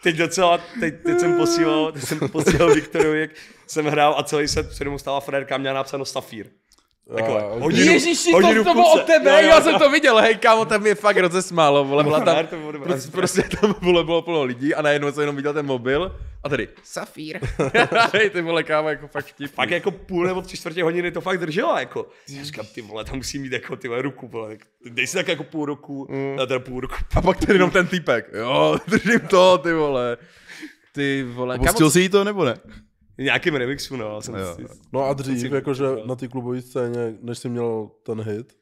teď 0.03 0.15
docela, 0.15 0.57
teď, 0.79 1.03
teď 1.03 1.19
jsem 1.19 1.37
posílal, 1.37 1.91
teď 1.91 2.03
jsem 2.03 2.19
posílal 2.29 2.73
Viktorovi, 2.73 3.19
jak 3.19 3.31
jsem 3.67 3.85
hrál 3.85 4.15
a 4.17 4.23
celý 4.23 4.47
set 4.47 4.69
přede 4.69 4.89
mu 4.89 4.99
stála 4.99 5.19
Frederka 5.19 5.57
měla 5.57 5.75
napsáno 5.75 6.05
Stafír. 6.05 6.49
Takhle, 7.15 7.41
hodinu, 7.59 7.91
Ježiši, 7.91 8.31
to, 8.31 8.63
to 8.63 8.73
bylo 8.73 8.93
od 8.93 9.05
tebe, 9.05 9.31
jo, 9.31 9.37
jo, 9.41 9.47
já 9.47 9.61
jsem 9.61 9.79
to 9.79 9.89
viděl, 9.89 10.17
hej 10.17 10.35
kámo, 10.35 10.65
tam 10.65 10.81
mě 10.81 10.95
fakt 10.95 11.17
rozesmálo, 11.17 11.85
vole, 11.85 12.03
byla 12.03 12.19
tam, 12.19 12.47
prostě, 12.83 13.11
prostě 13.11 13.43
tam 13.61 13.75
vole, 13.81 14.03
bylo 14.03 14.21
plno 14.21 14.43
lidí 14.43 14.75
a 14.75 14.81
najednou 14.81 15.11
jsem 15.11 15.21
jenom 15.21 15.35
viděl 15.35 15.53
ten 15.53 15.65
mobil 15.65 16.15
a 16.43 16.49
tady, 16.49 16.67
Safír. 16.83 17.39
hej, 18.13 18.29
ty 18.29 18.41
vole, 18.41 18.63
kámo, 18.63 18.89
jako 18.89 19.07
fakt 19.07 19.25
vtipný. 19.25 19.47
Fakt 19.47 19.69
jako 19.69 19.91
půl 19.91 20.25
nebo 20.25 20.41
tři 20.41 20.57
čtvrtě 20.57 20.83
hodiny 20.83 21.11
to 21.11 21.21
fakt 21.21 21.37
drželo, 21.37 21.77
jako. 21.77 22.07
Já 22.29 22.43
říkám, 22.43 22.65
ty 22.65 22.81
vole, 22.81 23.05
tam 23.05 23.15
musí 23.15 23.39
mít 23.39 23.51
jako 23.51 23.75
ty 23.75 23.87
vole 23.87 24.01
ruku, 24.01 24.27
vole, 24.27 24.57
dej 24.89 25.07
si 25.07 25.15
tak 25.15 25.27
jako 25.27 25.43
půl 25.43 25.65
roku, 25.65 26.07
mm. 26.09 26.39
a 26.39 26.45
teda 26.45 26.59
půl 26.59 26.79
roku. 26.79 26.95
A 27.15 27.21
pak 27.21 27.37
tady 27.37 27.53
jenom 27.53 27.71
ten 27.71 27.87
týpek, 27.87 28.29
jo, 28.33 28.77
držím 28.87 29.19
to, 29.19 29.57
ty 29.57 29.73
vole. 29.73 30.17
Ty 30.93 31.23
vole. 31.23 31.59
Pustil 31.59 31.91
jsi 31.91 32.01
jí 32.01 32.09
to 32.09 32.23
nebo 32.23 32.45
ne? 32.45 32.55
Nějakým 33.17 33.55
remixu, 33.55 33.95
no. 33.95 34.21
Jsem 34.21 34.35
jo. 34.35 34.55
Si, 34.55 34.65
no 34.93 35.03
a 35.03 35.13
dřív, 35.13 35.51
jakože 35.51 35.83
na 36.05 36.15
té 36.15 36.27
klubové 36.27 36.61
scéně, 36.61 37.17
než 37.21 37.37
jsi 37.37 37.49
měl 37.49 37.91
ten 38.03 38.21
hit? 38.21 38.57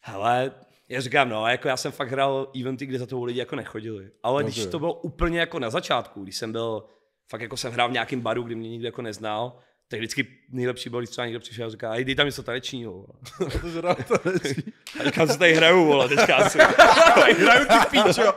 Hele, 0.00 0.52
já 0.88 1.00
říkám, 1.00 1.28
no, 1.28 1.46
jako 1.46 1.68
já 1.68 1.76
jsem 1.76 1.92
fakt 1.92 2.10
hrál 2.10 2.50
eventy, 2.60 2.86
kde 2.86 2.98
za 2.98 3.06
to 3.06 3.24
lidi 3.24 3.38
jako 3.38 3.56
nechodili. 3.56 4.10
Ale 4.22 4.42
okay. 4.42 4.52
když 4.52 4.66
to 4.66 4.78
bylo 4.78 4.94
úplně 4.94 5.40
jako 5.40 5.58
na 5.58 5.70
začátku, 5.70 6.22
když 6.22 6.36
jsem 6.36 6.52
byl, 6.52 6.84
fakt 7.28 7.40
jako 7.40 7.56
jsem 7.56 7.72
hrál 7.72 7.88
v 7.88 7.92
nějakém 7.92 8.20
baru, 8.20 8.42
kde 8.42 8.54
mě 8.54 8.68
nikdo 8.70 8.88
jako 8.88 9.02
neznal, 9.02 9.58
tak 9.88 10.00
vždycky 10.00 10.26
nejlepší 10.50 10.90
byl, 10.90 11.00
když 11.00 11.10
třeba 11.10 11.26
někdo 11.26 11.40
přišel 11.40 11.66
a 11.66 11.70
říká, 11.70 11.92
hej, 11.92 12.04
dej 12.04 12.14
tam 12.14 12.26
něco 12.26 12.42
tanečního. 12.42 13.06
a 15.00 15.04
říkám, 15.04 15.28
co 15.28 15.36
tady 15.36 15.54
hraju, 15.54 15.84
vole, 15.84 16.08
teďka 16.08 16.36
asi. 16.36 16.58
hraju 17.38 17.66
ty 17.66 17.74
píčo. 17.90 18.34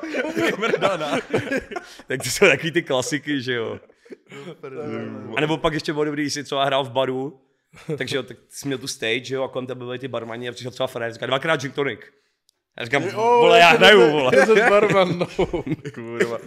tak 2.08 2.23
to 2.23 2.29
jsou 2.29 2.45
takový 2.45 2.71
ty 2.71 2.84
klasiky, 2.84 3.41
že 3.41 3.53
jo. 3.53 3.79
A 5.38 5.41
nebo 5.41 5.58
pak 5.58 5.73
ještě 5.73 5.93
bylo 5.93 6.06
dobrý, 6.06 6.23
když 6.23 6.34
jsi 6.34 6.43
třeba 6.43 6.65
hrál 6.65 6.84
v 6.84 6.91
baru, 6.91 7.41
takže 7.97 8.17
jo, 8.17 8.23
tak 8.23 8.38
jsi 8.49 8.67
měl 8.67 8.78
tu 8.78 8.88
stage, 8.88 9.36
jo, 9.36 9.43
a 9.43 9.47
kolem 9.47 9.67
tebe 9.67 9.86
byli 9.86 9.99
ty 9.99 10.08
barmani 10.08 10.49
a 10.49 10.51
přišel 10.51 10.71
třeba 10.71 10.88
Fred, 10.88 11.13
říká 11.13 11.25
dvakrát 11.25 11.62
gin 11.62 11.71
tonic. 11.71 11.99
Já 12.80 12.86
říkám, 12.86 13.04
oh, 13.04 13.13
vole, 13.13 13.60
já 13.60 13.69
hraju, 13.69 14.12
vole. 14.12 14.45
Jsi 14.45 14.54
barman, 14.69 15.19
no. 15.19 15.28
Kurva. 15.93 16.39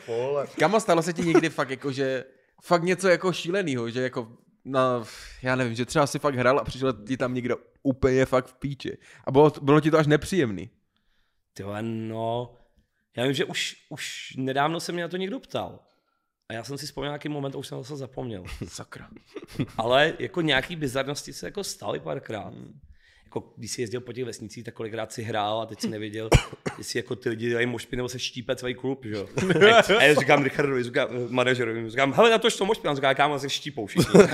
Kamo, 0.59 0.81
stalo 0.81 1.03
se 1.03 1.13
ti 1.13 1.23
někdy 1.23 1.51
fakt 1.51 1.71
jako, 1.71 1.93
že 1.93 2.25
fakt 2.63 2.83
něco 2.83 3.09
jako 3.09 3.33
šílenýho, 3.33 3.91
že 3.91 4.03
jako 4.03 4.29
no, 4.65 5.05
já 5.43 5.57
nevím, 5.57 5.75
že 5.75 5.85
třeba 5.85 6.07
si 6.07 6.19
fakt 6.19 6.35
hrál 6.35 6.59
a 6.59 6.65
přišel 6.65 6.93
ti 6.93 7.17
tam 7.17 7.35
někdo 7.35 7.57
úplně 7.83 8.27
fakt 8.27 8.47
v 8.47 8.55
píči. 8.55 8.99
A 9.25 9.31
bylo, 9.31 9.53
bylo 9.63 9.81
ti 9.81 9.91
to 9.91 9.99
až 9.99 10.07
nepříjemný. 10.07 10.71
Tyhle, 11.55 11.83
no, 11.83 12.55
já 13.17 13.25
vím, 13.25 13.33
že 13.33 13.45
už, 13.45 13.77
už 13.89 14.35
nedávno 14.37 14.81
se 14.81 14.93
mě 14.93 15.03
na 15.03 15.09
to 15.09 15.17
někdo 15.17 15.41
ptal. 15.41 15.81
A 16.49 16.55
já 16.55 16.65
jsem 16.65 16.79
si 16.79 16.87
vzpomněl 16.87 17.11
nějaký 17.11 17.29
moment 17.29 17.55
a 17.55 17.59
už 17.59 17.67
jsem 17.67 17.79
zase 17.79 17.97
zapomněl. 17.97 18.45
Sakra. 18.69 19.09
Ale 19.79 20.15
jako 20.19 20.41
nějaký 20.41 20.77
bizarnosti 20.77 21.33
se 21.33 21.47
jako 21.47 21.65
staly 21.65 22.01
párkrát. 22.01 22.49
Hmm 22.49 22.81
jako 23.29 23.53
když 23.57 23.71
jsi 23.71 23.81
jezdil 23.81 24.01
po 24.01 24.13
těch 24.13 24.25
vesnicích, 24.25 24.65
tak 24.65 24.75
kolikrát 24.75 25.13
si 25.13 25.23
hrál 25.23 25.61
a 25.61 25.67
teď 25.67 25.81
si 25.81 25.89
nevěděl, 25.89 26.29
jestli 26.79 26.99
jako 26.99 27.17
ty 27.17 27.29
lidi 27.29 27.49
dělají 27.49 27.67
mošpy 27.67 27.97
nebo 27.97 28.09
se 28.09 28.19
štípe 28.19 28.57
svůj 28.57 28.75
klub, 28.75 29.05
že 29.05 29.15
jo. 29.15 29.29
A 29.99 30.03
já 30.03 30.15
říkám 30.15 30.43
Richardovi, 30.43 30.83
říkám 30.83 31.09
manažerovi, 31.29 31.91
říkám, 31.91 32.13
hele, 32.13 32.31
na 32.31 32.39
to, 32.39 32.51
že 32.51 32.59
to 32.59 32.65
mošpy, 32.65 32.89
on 32.89 32.97
říká, 32.97 33.15
kámo, 33.15 33.39
se 33.39 33.51
štípou 33.51 33.87
všichni. 33.87 34.21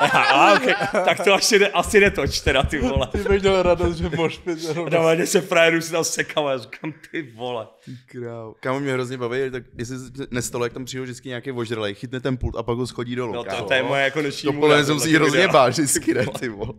a, 0.00 0.54
okay. 0.54 0.74
tak 1.04 1.24
to 1.24 1.34
asi, 1.34 1.58
ne, 1.58 1.68
asi 1.68 2.00
netoč 2.00 2.40
teda, 2.40 2.62
ty 2.62 2.78
vole. 2.78 3.08
Ty 3.12 3.18
bych 3.18 3.42
měl 3.42 3.62
radost, 3.62 3.96
že 3.96 4.10
mošpy. 4.16 4.56
Když 5.14 5.28
se 5.28 5.40
frajeru 5.40 5.80
si 5.80 5.92
tam 5.92 6.04
sekal, 6.04 6.48
já 6.48 6.58
říkám, 6.58 6.94
ty 7.10 7.22
vole. 7.22 7.66
Ty 7.84 7.96
král. 8.06 8.54
Kámo, 8.60 8.80
mě 8.80 8.92
hrozně 8.92 9.18
baví, 9.18 9.38
tak 9.50 9.62
jestli 9.78 9.96
nestalo, 10.30 10.64
jak 10.64 10.72
tam 10.72 10.84
přijde 10.84 11.02
vždycky 11.02 11.28
nějaký 11.28 11.50
vožralej, 11.50 11.94
chytne 11.94 12.20
ten 12.20 12.36
pult 12.36 12.56
a 12.56 12.62
pak 12.62 12.78
ho 12.78 12.86
schodí 12.86 13.16
dolů. 13.16 13.32
No, 13.32 13.44
to, 13.44 13.62
to 13.62 13.74
je 13.74 13.82
moje 13.82 14.04
jako 14.04 14.22
noční 14.22 14.60
To 14.60 14.84
jsem 14.84 15.00
si 15.00 15.14
hrozně 15.14 15.48
bál 15.48 15.70
vždycky, 15.70 16.14
ne, 16.14 16.26
ty 16.40 16.48
vole. 16.48 16.72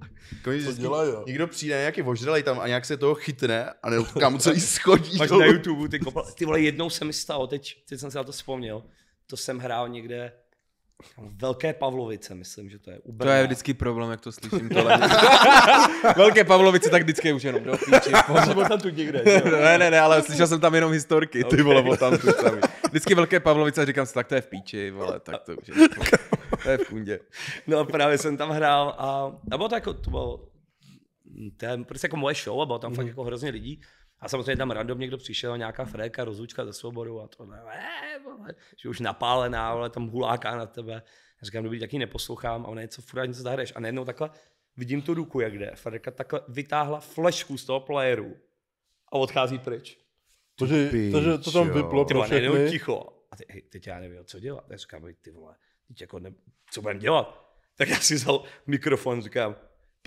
Konec, 0.43 0.79
dělají, 0.89 1.11
jo. 1.11 1.23
Někdo 1.27 1.47
přijde 1.47 1.77
nějaký 1.79 2.01
vožralej 2.01 2.43
tam 2.43 2.59
a 2.59 2.67
nějak 2.67 2.85
se 2.85 2.97
toho 2.97 3.15
chytne 3.15 3.73
a 3.83 3.89
ne, 3.89 3.97
kam 4.19 4.39
celý 4.39 4.59
schodí. 4.59 5.17
Máš 5.17 5.31
na 5.31 5.45
YouTube, 5.45 5.89
ty, 5.89 5.99
kopal, 5.99 6.25
ty 6.35 6.45
vole, 6.45 6.61
jednou 6.61 6.89
se 6.89 7.05
mi 7.05 7.13
stalo, 7.13 7.47
teď, 7.47 7.85
teď 7.89 7.99
jsem 7.99 8.11
si 8.11 8.17
na 8.17 8.23
to 8.23 8.31
vzpomněl, 8.31 8.83
to 9.27 9.37
jsem 9.37 9.59
hrál 9.59 9.89
někde, 9.89 10.31
Velké 11.17 11.73
Pavlovice, 11.73 12.35
myslím, 12.35 12.69
že 12.69 12.79
to 12.79 12.91
je. 12.91 12.99
U 13.03 13.17
To 13.17 13.29
je 13.29 13.43
vždycky 13.43 13.73
problém, 13.73 14.11
jak 14.11 14.21
to 14.21 14.31
slyším 14.31 14.69
tohle. 14.73 14.99
Velké 16.17 16.43
Pavlovice, 16.43 16.89
tak 16.89 17.01
vždycky 17.01 17.33
už 17.33 17.43
jenom 17.43 17.63
do 17.63 17.71
píči. 17.71 18.11
Přímo 18.41 18.65
tam 18.69 18.79
tu 18.79 18.89
někde. 18.89 19.23
ne, 19.61 19.77
ne, 19.77 19.91
ne, 19.91 19.99
ale 19.99 20.21
slyšel 20.21 20.47
jsem 20.47 20.59
tam 20.59 20.75
jenom 20.75 20.91
historky, 20.91 21.43
ty 21.43 21.61
vole, 21.61 21.83
o 21.83 21.97
tam 21.97 22.17
tu 22.17 22.31
sami. 22.31 22.61
Vždycky 22.89 23.15
Velké 23.15 23.39
Pavlovice 23.39 23.81
a 23.81 23.85
říkám 23.85 24.05
si, 24.05 24.13
tak 24.13 24.27
to 24.27 24.35
je 24.35 24.41
v 24.41 24.47
píči, 24.47 24.91
vole, 24.91 25.19
tak 25.19 25.43
to 25.43 25.51
už 25.55 25.67
je, 25.67 25.73
to 26.63 26.69
je 26.69 26.77
v 26.77 26.87
kundě. 26.87 27.19
No 27.67 27.77
a 27.77 27.83
právě 27.83 28.17
jsem 28.17 28.37
tam 28.37 28.49
hrál 28.49 28.95
a, 28.97 29.31
a 29.51 29.57
bylo 29.57 29.69
to 29.69 29.75
jako, 29.75 29.93
to 29.93 30.09
bylo, 30.09 30.48
to 31.57 31.65
je 31.65 31.77
prostě 31.77 32.05
jako 32.05 32.17
moje 32.17 32.35
show 32.35 32.61
a 32.61 32.65
bylo 32.65 32.79
tam 32.79 32.91
mm. 32.91 32.95
fakt 32.95 33.07
jako 33.07 33.23
hrozně 33.23 33.49
lidí. 33.49 33.81
A 34.19 34.29
samozřejmě 34.29 34.57
tam 34.57 34.71
random 34.71 34.99
někdo 34.99 35.17
přišel, 35.17 35.57
nějaká 35.57 35.85
fréka, 35.85 36.23
rozlučka 36.23 36.65
ze 36.65 36.73
svobodu 36.73 37.21
a 37.21 37.27
to, 37.27 37.45
ne, 37.45 37.61
ne, 37.65 38.19
vole, 38.23 38.55
že 38.77 38.89
už 38.89 38.99
napálená, 38.99 39.69
ale 39.69 39.89
tam 39.89 40.07
huláká 40.07 40.57
na 40.57 40.65
tebe. 40.65 40.93
Já 40.93 41.45
říkám, 41.45 41.63
dobrý, 41.63 41.79
taky 41.79 41.99
neposlouchám 41.99 42.65
a 42.65 42.67
ona 42.67 42.81
něco 42.81 43.01
furt 43.01 43.27
něco 43.27 43.41
zahraješ. 43.41 43.73
A 43.75 43.79
najednou 43.79 44.05
takhle 44.05 44.29
vidím 44.77 45.01
tu 45.01 45.13
ruku, 45.13 45.39
jak 45.39 45.57
jde. 45.57 45.71
Frederika 45.75 46.11
takhle 46.11 46.41
vytáhla 46.47 46.99
flešku 46.99 47.57
z 47.57 47.65
toho 47.65 47.79
playeru 47.79 48.35
a 49.11 49.17
odchází 49.17 49.59
pryč. 49.59 49.97
Takže, 50.59 50.89
Pič, 50.89 51.11
takže 51.13 51.37
to 51.37 51.51
tam 51.51 51.69
vyplo 51.69 52.05
Ty 52.05 52.13
pro 52.13 52.23
všechny. 52.23 52.69
ticho. 52.69 53.25
A 53.31 53.35
teď, 53.35 53.47
hej, 53.49 53.61
teď 53.61 53.87
já 53.87 53.99
nevím, 53.99 54.25
co 54.25 54.39
dělat. 54.39 54.65
Já 54.69 54.77
říkám, 54.77 55.03
ty 55.21 55.31
vole, 55.31 55.55
teď 55.87 56.01
jako 56.01 56.19
ne, 56.19 56.33
co 56.71 56.81
budem 56.81 56.99
dělat? 56.99 57.55
Tak 57.75 57.89
já 57.89 57.99
si 57.99 58.15
vzal 58.15 58.43
mikrofon, 58.67 59.21
říkám, 59.21 59.55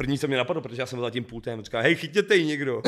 první, 0.02 0.18
co 0.18 0.28
mě 0.28 0.36
napadlo, 0.36 0.62
protože 0.62 0.82
já 0.82 0.86
jsem 0.86 0.96
byl 0.96 1.06
za 1.06 1.10
tím 1.10 1.24
pultem, 1.24 1.64
říkám, 1.64 1.82
hej, 1.82 1.94
chytěte 1.94 2.36
ji 2.36 2.46
někdo. 2.46 2.82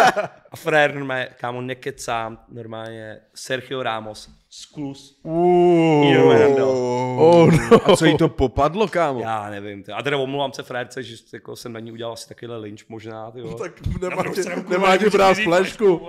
a 0.50 0.56
frér 0.56 0.94
normálně, 0.94 1.28
kámo, 1.40 1.60
nekecám, 1.60 2.38
normálně 2.48 3.20
Sergio 3.34 3.82
Ramos, 3.82 4.28
sklus. 4.50 5.20
Oh, 5.22 6.50
no. 6.58 7.92
A 7.92 7.96
co 7.96 8.04
jí 8.04 8.16
to 8.16 8.28
popadlo, 8.28 8.88
kámo? 8.88 9.20
Já 9.20 9.50
nevím, 9.50 9.82
ty. 9.82 9.92
a 9.92 10.02
teda 10.02 10.16
omlouvám 10.16 10.52
se 10.52 10.62
frérce, 10.62 11.02
že 11.02 11.16
jako 11.32 11.56
jsem 11.56 11.72
na 11.72 11.80
ní 11.80 11.92
udělal 11.92 12.12
asi 12.12 12.28
takovýhle 12.28 12.56
lynč 12.56 12.84
možná, 12.88 13.30
ty 13.30 13.40
jo. 13.40 13.54
Tak 13.54 13.72
nemá 14.00 14.22
stranu, 14.32 14.62
kurva, 14.62 14.78
nemá 14.78 14.90
nemůžu 14.90 15.10
brát 15.10 15.36
flešku. 15.36 16.08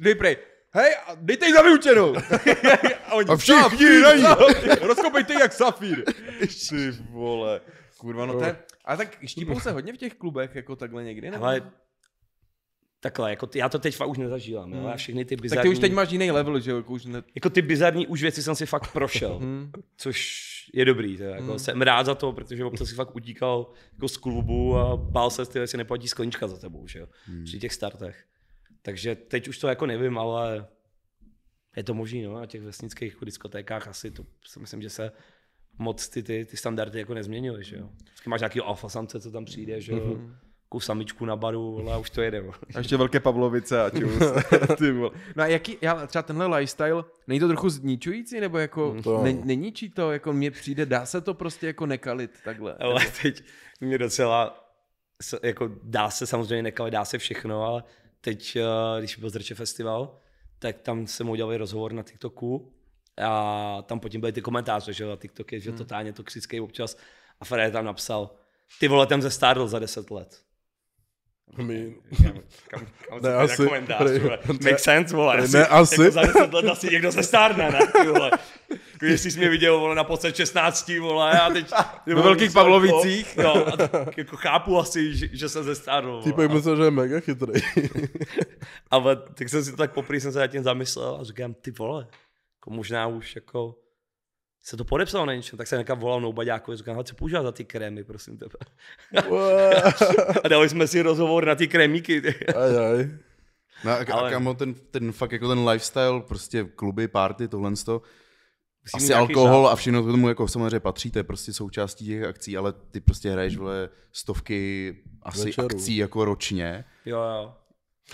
Dej 0.00 0.14
prej, 0.14 0.36
hej, 0.72 0.94
a 1.06 1.12
dejte 1.14 1.46
jí 1.46 1.52
za 1.52 1.62
vyučenou. 1.62 2.14
a, 3.06 3.12
oni, 3.12 3.28
A 3.28 3.36
všichni 3.36 3.62
"Safír, 3.62 4.02
na 4.02 4.14
ní." 4.14 4.24
Rozkopejte 4.80 5.34
jak 5.34 5.52
safír. 5.52 6.04
Ty 6.68 6.90
vole. 7.10 7.60
Kurva, 8.00 8.26
no 8.26 8.38
to 8.38 8.44
je, 8.44 8.56
a 8.84 8.96
tak 8.96 9.18
štípou 9.26 9.60
se 9.60 9.70
hodně 9.72 9.92
v 9.92 9.96
těch 9.96 10.14
klubech, 10.14 10.54
jako 10.54 10.76
takhle 10.76 11.04
někdy, 11.04 11.30
nebo? 11.30 11.44
Ale 11.44 11.70
takhle, 13.00 13.30
jako 13.30 13.46
ty, 13.46 13.58
já 13.58 13.68
to 13.68 13.78
teď 13.78 13.96
fakt 13.96 14.08
už 14.08 14.18
nezažívám, 14.18 14.72
jo. 14.72 14.88
Já 14.88 14.96
všechny 14.96 15.24
ty 15.24 15.36
tak 15.36 15.42
bizarní... 15.42 15.62
ty 15.62 15.68
už 15.68 15.78
teď 15.78 15.92
máš 15.92 16.10
jiný 16.10 16.30
level, 16.30 16.60
že 16.60 16.70
jo, 16.70 16.76
jako 16.76 16.92
už 16.92 17.04
ne... 17.04 17.22
Jako 17.34 17.50
ty 17.50 17.62
bizarní 17.62 18.06
už 18.06 18.22
věci 18.22 18.42
jsem 18.42 18.54
si 18.54 18.66
fakt 18.66 18.92
prošel, 18.92 19.38
Hmm. 19.38 19.72
což 19.96 20.40
je 20.74 20.84
dobrý. 20.84 21.18
Je, 21.18 21.26
jako, 21.26 21.58
Jsem 21.58 21.82
rád 21.82 22.06
za 22.06 22.14
to, 22.14 22.32
protože 22.32 22.64
občas 22.64 22.88
si 22.88 22.94
fakt 22.94 23.16
utíkal 23.16 23.70
jako 23.92 24.08
z 24.08 24.16
klubu 24.16 24.76
a 24.76 24.96
bál 24.96 25.30
se, 25.30 25.42
že 25.54 25.66
si 25.66 25.76
neplatí 25.76 26.08
sklenička 26.08 26.48
za 26.48 26.56
tebou, 26.58 26.86
že 26.86 26.98
jo, 26.98 27.06
při 27.44 27.58
těch 27.58 27.72
startech. 27.74 28.24
Takže 28.82 29.14
teď 29.14 29.48
už 29.48 29.58
to 29.58 29.68
jako 29.68 29.86
nevím, 29.86 30.18
ale 30.18 30.66
je 31.76 31.84
to 31.84 31.94
možný, 31.94 32.22
no, 32.22 32.34
na 32.34 32.46
těch 32.46 32.62
vesnických 32.62 33.12
jako 33.12 33.24
diskotékách 33.24 33.88
asi 33.88 34.10
to 34.10 34.24
si 34.46 34.60
myslím, 34.60 34.82
že 34.82 34.90
se 34.90 35.12
moc 35.80 36.08
ty, 36.08 36.22
ty, 36.22 36.44
ty 36.44 36.56
standardy 36.56 36.98
jako 36.98 37.14
nezměnily, 37.14 37.64
že 37.64 37.76
jo. 37.76 37.88
Vždycky 38.04 38.30
máš 38.30 38.40
nějaký 38.40 38.60
alfa 38.60 38.88
samce, 38.88 39.20
co 39.20 39.30
tam 39.30 39.44
přijde, 39.44 39.80
že 39.80 39.92
jo, 39.92 40.18
takovou 40.62 40.80
samičku 40.80 41.24
na 41.24 41.36
baru, 41.36 41.88
ale 41.88 41.98
už 41.98 42.10
to 42.10 42.22
jede. 42.22 42.44
A 42.74 42.78
ještě 42.78 42.96
velké 42.96 43.20
Pavlovice 43.20 43.82
a 43.82 43.90
čus. 43.90 44.12
Ty 44.78 44.92
vole. 44.92 45.10
No 45.36 45.42
a 45.42 45.46
jaký, 45.46 45.78
já, 45.80 46.06
třeba 46.06 46.22
tenhle 46.22 46.46
lifestyle, 46.46 47.04
není 47.26 47.40
to 47.40 47.48
trochu 47.48 47.68
zničující, 47.68 48.40
nebo 48.40 48.58
jako 48.58 48.96
To 49.02 49.22
ne, 49.22 49.32
neníčí 49.32 49.90
to, 49.90 50.12
jako 50.12 50.32
mně 50.32 50.50
přijde, 50.50 50.86
dá 50.86 51.06
se 51.06 51.20
to 51.20 51.34
prostě 51.34 51.66
jako 51.66 51.86
nekalit 51.86 52.30
takhle. 52.44 52.74
Ale 52.74 53.00
teď 53.22 53.44
mě 53.80 53.98
docela, 53.98 54.70
jako 55.42 55.70
dá 55.82 56.10
se 56.10 56.26
samozřejmě 56.26 56.62
nekalit, 56.62 56.92
dá 56.92 57.04
se 57.04 57.18
všechno, 57.18 57.62
ale 57.62 57.84
teď, 58.20 58.56
eh, 58.56 58.98
když 58.98 59.16
byl 59.16 59.30
Zrče 59.30 59.54
festival, 59.54 60.16
tak 60.58 60.80
tam 60.80 61.06
jsem 61.06 61.30
udělal 61.30 61.56
rozhovor 61.56 61.92
na 61.92 62.02
TikToku 62.02 62.72
a 63.22 63.82
tam 63.86 64.00
potom 64.00 64.20
byly 64.20 64.32
ty 64.32 64.42
komentáře, 64.42 64.92
že 64.92 65.04
jo, 65.04 65.12
a 65.12 65.16
TikTok 65.16 65.52
je 65.52 65.60
že 65.60 65.72
totálně 65.72 66.12
toxický 66.12 66.60
občas 66.60 66.96
a 67.40 67.44
Fred 67.44 67.72
tam 67.72 67.84
napsal, 67.84 68.30
ty 68.80 68.88
vole, 68.88 69.06
ten 69.06 69.22
ze 69.22 69.30
stárl 69.30 69.68
za 69.68 69.78
10 69.78 70.10
let. 70.10 70.40
My, 71.56 71.94
Kam, 72.22 72.32
kam, 72.68 72.86
kam 73.08 73.22
Ne, 73.22 73.34
asi. 73.34 73.64
komentář, 73.66 74.00
ne, 74.10 74.38
Make 74.62 74.78
sense, 74.78 75.16
vole. 75.16 75.36
ne, 75.36 75.42
Asi, 75.42 75.56
ne, 75.56 75.66
asi. 75.66 76.00
Jako 76.02 76.12
za 76.12 76.22
10 76.22 76.52
let 76.54 76.64
asi 76.66 76.86
někdo 76.90 77.12
se 77.12 77.22
stárne, 77.22 77.70
ne, 77.70 77.78
ty 78.02 78.08
vole. 78.08 78.30
Jako, 78.70 79.04
Jestli 79.06 79.30
jsi 79.30 79.38
mě 79.38 79.48
viděl, 79.48 79.78
vole, 79.80 79.94
na 79.94 80.04
počet 80.04 80.36
16, 80.36 80.88
vole, 81.00 81.40
a 81.40 81.50
teď... 81.50 81.70
Ve 82.06 82.14
Velkých 82.14 82.52
Pavlovicích. 82.52 83.36
No, 83.36 83.66
a 83.66 83.76
tak 83.76 84.18
jako 84.18 84.36
chápu 84.36 84.78
asi, 84.78 85.16
že, 85.16 85.28
že 85.32 85.48
jsem 85.48 85.64
se 85.64 85.74
stárl, 85.74 86.22
týpek 86.22 86.36
vole. 86.36 86.48
myslel, 86.48 86.76
že 86.76 86.82
je 86.82 86.90
mega 86.90 87.20
chytrý. 87.20 87.60
Ale 88.90 89.16
tak 89.34 89.48
jsem 89.48 89.64
si 89.64 89.70
to 89.70 89.76
tak 89.76 89.92
poprvé 89.92 90.20
jsem 90.20 90.32
se 90.32 90.38
nad 90.38 90.46
tím 90.46 90.62
zamyslel 90.62 91.18
a 91.20 91.24
říkám, 91.24 91.54
ty 91.54 91.70
vole, 91.70 92.06
jako 92.60 92.70
možná 92.70 93.06
už 93.06 93.36
jako 93.36 93.76
se 94.62 94.76
to 94.76 94.84
podepsalo 94.84 95.26
na 95.26 95.34
něčem, 95.34 95.56
tak 95.58 95.66
jsem 95.66 95.78
někam 95.78 95.98
volal 95.98 96.20
Noubaďákovi, 96.20 96.76
říkám, 96.76 97.04
co 97.04 97.14
používat 97.14 97.42
za 97.42 97.52
ty 97.52 97.64
krémy, 97.64 98.04
prosím 98.04 98.38
tebe. 98.38 98.52
a 100.44 100.48
dali 100.48 100.68
jsme 100.68 100.86
si 100.86 101.02
rozhovor 101.02 101.46
na 101.46 101.54
ty 101.54 101.68
krémíky. 101.68 102.22
aj, 102.56 102.78
aj. 102.78 103.08
No 103.84 103.90
a, 103.90 103.96
Ale- 104.12 104.30
kamo, 104.30 104.54
ten, 104.54 104.74
ten 104.74 105.12
fakt 105.12 105.32
jako 105.32 105.48
ten 105.48 105.68
lifestyle, 105.68 106.20
prostě 106.20 106.64
kluby, 106.64 107.08
party, 107.08 107.48
tohle 107.48 107.72
to, 107.84 108.02
asi 108.94 109.14
alkohol 109.14 109.68
a 109.68 109.76
všechno 109.76 110.02
k 110.02 110.06
tomu 110.06 110.28
jako 110.28 110.48
samozřejmě 110.48 110.80
patří, 110.80 111.10
to 111.10 111.18
je 111.18 111.22
prostě 111.22 111.52
součástí 111.52 112.06
těch 112.06 112.24
akcí, 112.24 112.56
ale 112.56 112.72
ty 112.72 113.00
prostě 113.00 113.30
hraješ, 113.30 113.56
vole, 113.56 113.88
stovky 114.12 114.96
asi 115.22 115.44
Večerů. 115.44 115.66
akcí 115.66 115.96
jako 115.96 116.24
ročně. 116.24 116.84
Jo, 117.06 117.18
jo. 117.18 117.54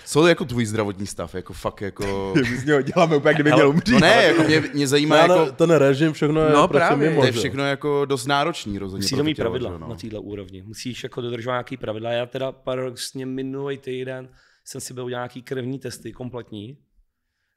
Co 0.05 0.27
je 0.27 0.29
jako 0.29 0.45
tvůj 0.45 0.65
zdravotní 0.65 1.07
stav, 1.07 1.35
jako 1.35 1.53
fakt 1.53 1.81
jako... 1.81 2.33
My 2.49 2.57
z 2.57 2.65
něho 2.65 2.81
děláme 2.81 3.15
úplně, 3.15 3.33
kdyby 3.33 3.51
měl 3.51 3.69
umřít. 3.69 3.93
No 3.93 3.99
ne, 3.99 4.23
jako 4.23 4.43
mě, 4.43 4.63
mě 4.73 4.87
zajímá 4.87 5.15
No, 5.15 5.21
jako... 5.21 5.33
ale 5.33 5.51
ten 5.51 5.71
režim, 5.71 6.13
všechno 6.13 6.41
je 6.41 6.49
No, 6.53 6.67
prostě 6.67 6.85
právě. 6.87 7.09
mimo, 7.09 7.21
To 7.21 7.27
je 7.27 7.33
že? 7.33 7.39
všechno 7.39 7.65
jako 7.65 8.05
dost 8.05 8.25
náročný 8.25 8.79
rozhodně. 8.79 9.03
Musí 9.03 9.15
pro 9.15 9.17
to 9.17 9.23
mít 9.23 9.37
pravidla 9.37 9.69
že 9.69 9.73
jo, 9.73 9.87
na 9.87 9.95
této 9.95 10.21
úrovni. 10.21 10.61
Musíš 10.61 11.03
jako 11.03 11.21
dodržovat 11.21 11.53
nějaký 11.53 11.77
pravidla. 11.77 12.11
Já 12.11 12.25
teda 12.25 12.51
paradoxně 12.51 13.25
minulý 13.25 13.77
týden 13.77 14.29
jsem 14.65 14.81
si 14.81 14.93
byl 14.93 15.05
udělal 15.05 15.21
nějaký 15.21 15.41
krevní 15.41 15.79
testy 15.79 16.11
kompletní, 16.13 16.77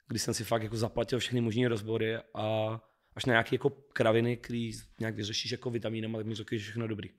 kdy 0.07 0.19
jsem 0.19 0.33
si 0.33 0.43
fakt 0.43 0.63
jako 0.63 0.77
zaplatil 0.77 1.19
všechny 1.19 1.41
možné 1.41 1.67
rozbory 1.67 2.17
a 2.35 2.79
až 3.15 3.25
na 3.25 3.31
nějaké 3.31 3.55
jako 3.55 3.69
kraviny, 3.93 4.37
který 4.37 4.71
nějak 4.99 5.15
vyřešíš 5.15 5.51
jako 5.51 5.69
vitamínem, 5.69 6.13
tak 6.13 6.25
mi 6.25 6.35
řekli, 6.35 6.59
že 6.59 6.63
všechno 6.63 6.87
dobrý. 6.87 7.09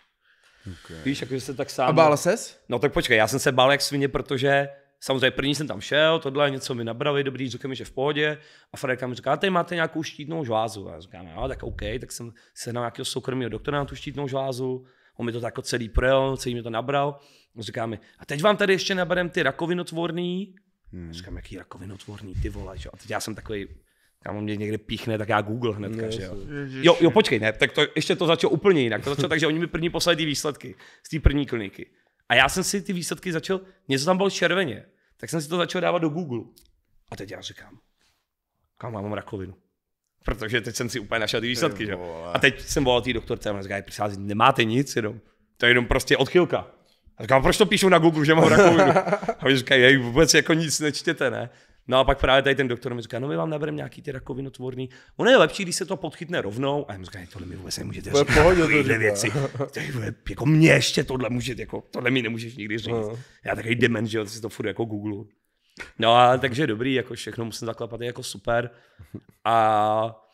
Okay. 0.84 0.96
Víš, 1.04 1.20
jako 1.20 1.34
že 1.34 1.40
se 1.40 1.54
tak 1.54 1.70
sám... 1.70 1.88
A 1.88 1.92
bál 1.92 2.16
ses? 2.16 2.60
No 2.68 2.78
tak 2.78 2.92
počkej, 2.92 3.16
já 3.16 3.28
jsem 3.28 3.38
se 3.38 3.52
bál 3.52 3.72
jak 3.72 3.82
svině, 3.82 4.08
protože 4.08 4.68
samozřejmě 5.02 5.30
první 5.30 5.54
jsem 5.54 5.66
tam 5.66 5.80
šel, 5.80 6.18
tohle 6.18 6.50
něco 6.50 6.74
mi 6.74 6.84
nabrali, 6.84 7.24
dobrý, 7.24 7.48
řekl 7.48 7.68
mi, 7.68 7.76
že 7.76 7.84
v 7.84 7.90
pohodě. 7.90 8.38
A 8.72 8.76
Fredka 8.76 9.06
mi 9.06 9.14
říká, 9.14 9.32
a 9.32 9.36
tady 9.36 9.50
máte 9.50 9.74
nějakou 9.74 10.02
štítnou 10.02 10.44
žlázu. 10.44 10.88
A 10.88 10.92
já 10.92 11.00
říkám, 11.00 11.28
no, 11.36 11.48
tak 11.48 11.62
OK, 11.62 11.80
tak 12.00 12.12
jsem 12.12 12.32
se 12.54 12.72
na 12.72 12.80
nějakého 12.80 13.04
soukromého 13.04 13.48
doktora 13.48 13.78
na 13.78 13.84
tu 13.84 13.96
štítnou 13.96 14.28
žlázu. 14.28 14.86
On 15.16 15.26
mi 15.26 15.32
to 15.32 15.40
tak 15.40 15.48
jako 15.48 15.62
celý 15.62 15.88
projel, 15.88 16.36
celý 16.36 16.54
mi 16.54 16.62
to 16.62 16.70
nabral. 16.70 17.18
A 17.58 17.62
říká 17.62 17.86
mi, 17.86 17.98
a 18.18 18.26
teď 18.26 18.42
vám 18.42 18.56
tady 18.56 18.72
ještě 18.72 18.94
naberem 18.94 19.30
ty 19.30 19.42
rakovinotvorný. 19.42 20.54
Hmm. 20.92 21.10
A 21.10 21.12
říkám, 21.12 21.36
jaký 21.36 21.58
rakovinotvorný, 21.58 22.34
ty 22.34 22.48
vole, 22.48 22.78
že? 22.78 22.86
jo. 22.86 22.90
A 22.94 22.96
teď 22.96 23.10
já 23.10 23.20
jsem 23.20 23.34
takový, 23.34 23.68
kam 24.22 24.36
on 24.36 24.44
mě 24.44 24.56
někde 24.56 24.78
píchne, 24.78 25.18
tak 25.18 25.28
já 25.28 25.40
Google 25.40 25.74
hnedka, 25.74 26.10
že 26.10 26.22
jo. 26.22 26.36
Jo, 26.66 26.96
jo, 27.00 27.10
počkej, 27.10 27.38
ne, 27.38 27.52
tak 27.52 27.72
to, 27.72 27.82
ještě 27.96 28.16
to 28.16 28.26
začalo 28.26 28.50
úplně 28.50 28.80
jinak. 28.80 29.04
To 29.04 29.10
začalo 29.10 29.28
tak, 29.28 29.40
že 29.40 29.46
oni 29.46 29.58
mi 29.58 29.66
první 29.66 29.90
poslali 29.90 30.16
ty 30.16 30.24
výsledky 30.24 30.74
z 31.02 31.08
té 31.08 31.20
první 31.20 31.46
kliniky. 31.46 31.90
A 32.28 32.34
já 32.34 32.48
jsem 32.48 32.64
si 32.64 32.82
ty 32.82 32.92
výsledky 32.92 33.32
začal, 33.32 33.60
něco 33.88 34.04
tam 34.04 34.16
bylo 34.16 34.30
červeně, 34.30 34.84
tak 35.22 35.30
jsem 35.30 35.40
si 35.40 35.48
to 35.48 35.56
začal 35.56 35.80
dávat 35.80 35.98
do 35.98 36.08
Google. 36.08 36.40
A 37.10 37.16
teď 37.16 37.30
já 37.30 37.40
říkám, 37.40 37.78
kam 38.78 38.92
mám 38.92 39.12
rakovinu. 39.12 39.54
Protože 40.24 40.60
teď 40.60 40.76
jsem 40.76 40.88
si 40.88 41.00
úplně 41.00 41.18
našel 41.18 41.40
ty 41.40 41.46
výsledky, 41.46 41.86
že? 41.86 41.96
A 42.32 42.38
teď 42.38 42.60
jsem 42.60 42.84
volal 42.84 43.02
té 43.02 43.12
doktorce 43.12 43.48
a 43.48 43.52
ona 43.52 43.62
říká, 43.62 43.82
prosím 43.82 44.26
nemáte 44.26 44.64
nic, 44.64 44.96
jenom. 44.96 45.20
To 45.56 45.66
je 45.66 45.70
jenom 45.70 45.86
prostě 45.86 46.16
odchylka. 46.16 46.66
A 47.16 47.22
říkám, 47.22 47.42
proč 47.42 47.58
to 47.58 47.66
píšou 47.66 47.88
na 47.88 47.98
Google, 47.98 48.24
že 48.24 48.34
mám 48.34 48.48
rakovinu? 48.48 48.92
A 49.38 49.42
oni 49.42 49.56
říkají, 49.56 49.96
vůbec 49.96 50.34
jako 50.34 50.52
nic 50.52 50.80
nečtěte, 50.80 51.30
ne? 51.30 51.50
No 51.88 51.98
a 51.98 52.04
pak 52.04 52.20
právě 52.20 52.42
tady 52.42 52.54
ten 52.54 52.68
doktor 52.68 52.94
mi 52.94 53.02
říká, 53.02 53.18
no 53.18 53.28
my 53.28 53.36
vám 53.36 53.50
nabereme 53.50 53.76
nějaký 53.76 54.02
ty 54.02 54.12
rakovinotvorný. 54.12 54.88
Ono 55.16 55.30
je 55.30 55.36
lepší, 55.36 55.62
když 55.62 55.76
se 55.76 55.84
to 55.86 55.96
podchytne 55.96 56.40
rovnou. 56.42 56.90
A 56.90 56.92
já 56.92 56.98
mi 56.98 57.04
říká, 57.04 57.18
tohle 57.32 57.46
mi 57.48 57.56
vůbec 57.56 57.78
nemůžete 57.78 58.10
To 58.10 58.18
je 58.18 58.24
v 58.24 58.28
říkat. 58.28 58.42
pohodě, 58.42 58.62
to 58.62 58.82
říká. 58.82 58.98
věci. 58.98 59.30
Vole, 59.92 60.14
jako 60.30 60.46
mě 60.46 60.70
ještě 60.70 61.04
tohle 61.04 61.30
může, 61.30 61.54
jako, 61.58 61.84
tohle 61.90 62.10
mi 62.10 62.22
nemůžeš 62.22 62.56
nikdy 62.56 62.78
říct. 62.78 62.88
No. 62.88 63.18
Já 63.44 63.54
takový 63.54 63.74
dement, 63.74 64.06
že 64.06 64.26
si 64.26 64.40
to 64.40 64.48
furt 64.48 64.66
jako 64.66 64.84
Google. 64.84 65.24
No 65.98 66.14
a 66.16 66.36
takže 66.38 66.66
dobrý, 66.66 66.94
jako 66.94 67.14
všechno 67.14 67.44
musím 67.44 67.66
zaklepat, 67.66 68.00
je 68.00 68.06
jako 68.06 68.22
super. 68.22 68.70
A 69.44 70.26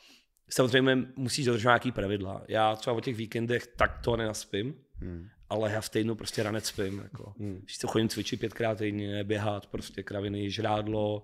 samozřejmě 0.50 0.98
musíš 1.16 1.44
dodržovat 1.46 1.72
nějaký 1.72 1.92
pravidla. 1.92 2.42
Já 2.48 2.76
třeba 2.76 2.96
o 2.96 3.00
těch 3.00 3.16
víkendech 3.16 3.66
tak 3.66 3.98
to 4.04 4.16
nenaspím, 4.16 4.74
Hmm. 5.00 5.28
Ale 5.50 5.72
já 5.72 5.80
v 5.80 5.88
týdnu 5.88 6.14
prostě 6.14 6.42
ranec 6.42 6.66
spím. 6.66 6.98
Jako. 6.98 7.34
Hmm. 7.38 7.64
To 7.80 7.86
chodím 7.86 8.08
cvičit 8.08 8.40
pětkrát 8.40 8.78
týdně, 8.78 9.24
běhat, 9.24 9.66
prostě 9.66 10.02
kraviny, 10.02 10.50
žrádlo 10.50 11.22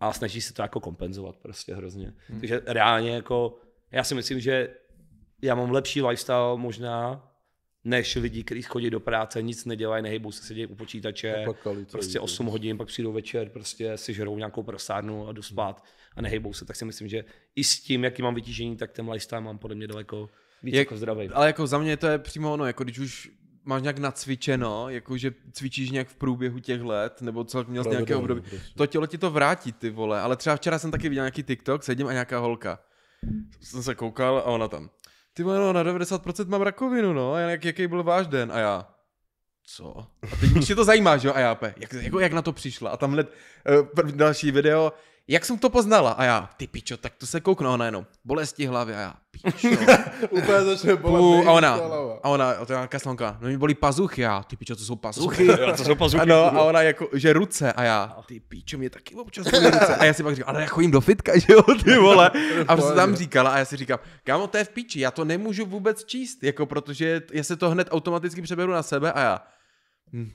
a 0.00 0.12
snaží 0.12 0.40
se 0.40 0.54
to 0.54 0.62
jako 0.62 0.80
kompenzovat 0.80 1.36
prostě 1.36 1.74
hrozně. 1.74 2.14
Hmm. 2.28 2.40
Takže 2.40 2.60
reálně 2.66 3.10
jako, 3.10 3.58
já 3.90 4.04
si 4.04 4.14
myslím, 4.14 4.40
že 4.40 4.74
já 5.42 5.54
mám 5.54 5.70
lepší 5.70 6.02
lifestyle 6.02 6.56
možná, 6.56 7.30
než 7.84 8.14
lidi, 8.16 8.44
kteří 8.44 8.62
chodí 8.62 8.90
do 8.90 9.00
práce, 9.00 9.42
nic 9.42 9.64
nedělají, 9.64 10.02
nehybou 10.02 10.32
se, 10.32 10.42
sedějí 10.42 10.66
u 10.66 10.74
počítače, 10.74 11.44
prostě 11.90 12.12
den. 12.18 12.22
8 12.22 12.46
hodin, 12.46 12.78
pak 12.78 12.88
přijdou 12.88 13.12
večer, 13.12 13.48
prostě 13.48 13.96
si 13.96 14.14
žerou 14.14 14.38
nějakou 14.38 14.62
prosárnu 14.62 15.28
a 15.28 15.32
jdu 15.32 15.42
spát 15.42 15.84
a 16.16 16.22
nehybou 16.22 16.52
se. 16.52 16.64
Tak 16.64 16.76
si 16.76 16.84
myslím, 16.84 17.08
že 17.08 17.24
i 17.56 17.64
s 17.64 17.80
tím, 17.80 18.04
jaký 18.04 18.22
mám 18.22 18.34
vytížení, 18.34 18.76
tak 18.76 18.92
ten 18.92 19.10
lifestyle 19.10 19.40
mám 19.40 19.58
podle 19.58 19.76
mě 19.76 19.86
daleko 19.86 20.30
víc 20.62 20.74
Jak- 20.74 20.86
jako 20.86 20.96
zdravý. 20.96 21.28
Ale 21.28 21.46
jako 21.46 21.66
za 21.66 21.78
mě 21.78 21.96
to 21.96 22.06
je 22.06 22.18
přímo 22.18 22.52
ono, 22.52 22.66
jako 22.66 22.84
když 22.84 22.98
už 22.98 23.30
máš 23.66 23.82
nějak 23.82 23.98
nacvičeno, 23.98 24.88
jako 24.88 25.16
že 25.16 25.34
cvičíš 25.52 25.90
nějak 25.90 26.08
v 26.08 26.14
průběhu 26.14 26.58
těch 26.58 26.82
let, 26.82 27.22
nebo 27.22 27.44
co 27.44 27.64
měl 27.68 27.84
z 27.84 27.86
nějakého 27.86 28.20
období, 28.20 28.40
prostě. 28.40 28.60
to 28.76 28.86
tělo 28.86 29.06
ti 29.06 29.18
to 29.18 29.30
vrátí, 29.30 29.72
ty 29.72 29.90
vole. 29.90 30.20
Ale 30.20 30.36
třeba 30.36 30.56
včera 30.56 30.78
jsem 30.78 30.90
taky 30.90 31.08
viděl 31.08 31.22
nějaký 31.22 31.42
TikTok, 31.42 31.82
sedím 31.82 32.06
a 32.06 32.12
nějaká 32.12 32.38
holka. 32.38 32.78
Jsem 33.60 33.82
se 33.82 33.94
koukal 33.94 34.38
a 34.38 34.42
ona 34.44 34.68
tam. 34.68 34.90
Ty 35.34 35.42
vole, 35.42 35.58
no, 35.58 35.72
na 35.72 35.84
90% 35.84 36.48
mám 36.48 36.62
rakovinu, 36.62 37.12
no, 37.12 37.32
a 37.32 37.38
jak, 37.38 37.64
jaký 37.64 37.86
byl 37.86 38.02
váš 38.02 38.26
den? 38.26 38.52
A 38.52 38.58
já, 38.58 38.88
co? 39.66 40.06
A 40.32 40.36
teď 40.40 40.56
už 40.56 40.66
tě 40.66 40.74
to 40.74 40.84
zajímá, 40.84 41.16
že 41.16 41.28
jo? 41.28 41.34
A 41.34 41.40
já, 41.40 41.54
pe, 41.54 41.74
jak, 41.76 41.92
jako, 41.92 42.20
jak 42.20 42.32
na 42.32 42.42
to 42.42 42.52
přišla? 42.52 42.90
A 42.90 42.96
tam 42.96 43.12
hned 43.12 43.32
uh, 43.80 43.86
prv, 43.86 44.12
další 44.12 44.50
video, 44.50 44.92
jak 45.28 45.44
jsem 45.44 45.58
to 45.58 45.70
poznala? 45.70 46.10
A 46.10 46.24
já, 46.24 46.50
ty 46.56 46.66
pičo, 46.66 46.96
tak 46.96 47.12
to 47.18 47.26
se 47.26 47.40
kouknu, 47.40 47.68
a 47.68 47.74
ona 47.74 47.84
jenom, 47.84 48.06
bolesti 48.24 48.66
hlavy, 48.66 48.94
a 48.94 49.00
já, 49.00 49.14
pičo. 49.30 49.68
Úplně 50.30 50.62
začne 50.64 50.96
bolet 50.96 51.20
Pů, 51.20 51.48
a 51.48 51.52
ona, 51.52 51.74
a 52.22 52.28
ona, 52.28 52.50
a 52.50 52.64
to 52.64 52.72
je 52.72 52.76
nějaká 52.76 52.98
slonka, 52.98 53.38
no 53.40 53.48
mi 53.48 53.58
bolí 53.58 53.74
pazuchy, 53.74 54.22
já, 54.22 54.42
ty 54.42 54.56
pičo, 54.56 54.76
to 54.76 54.84
jsou 54.84 54.96
pazuchy. 54.96 55.46
To 55.76 55.84
jsou 55.84 55.94
pazuchy, 55.94 56.22
Ano, 56.26 56.44
a 56.44 56.62
ona 56.62 56.82
jako, 56.82 57.08
že 57.12 57.32
ruce, 57.32 57.72
a 57.72 57.82
já, 57.82 58.16
ty 58.26 58.40
píčo, 58.40 58.78
mě 58.78 58.90
taky 58.90 59.14
občas 59.14 59.46
bolí 59.50 59.66
ruce. 59.66 59.96
A 59.96 60.04
já 60.04 60.12
si 60.12 60.22
pak 60.22 60.34
říkám, 60.34 60.48
ale 60.48 60.60
já 60.62 60.66
chodím 60.66 60.90
do 60.90 61.00
fitka, 61.00 61.38
že 61.38 61.52
jo, 61.52 61.62
ty 61.84 61.98
vole. 61.98 62.30
A 62.68 62.76
prostě 62.76 62.94
tam 62.94 63.16
říkala, 63.16 63.50
a 63.50 63.58
já 63.58 63.64
si 63.64 63.76
říkám, 63.76 63.98
kámo, 64.24 64.46
to 64.46 64.56
je 64.56 64.64
v 64.64 64.68
píči, 64.68 65.00
já 65.00 65.10
to 65.10 65.24
nemůžu 65.24 65.66
vůbec 65.66 66.04
číst, 66.04 66.44
jako 66.44 66.66
protože 66.66 67.22
já 67.32 67.42
se 67.44 67.56
to 67.56 67.70
hned 67.70 67.88
automaticky 67.90 68.42
přeberu 68.42 68.72
na 68.72 68.82
sebe 68.82 69.12
a 69.12 69.20
já, 69.20 69.40
hm, 70.12 70.30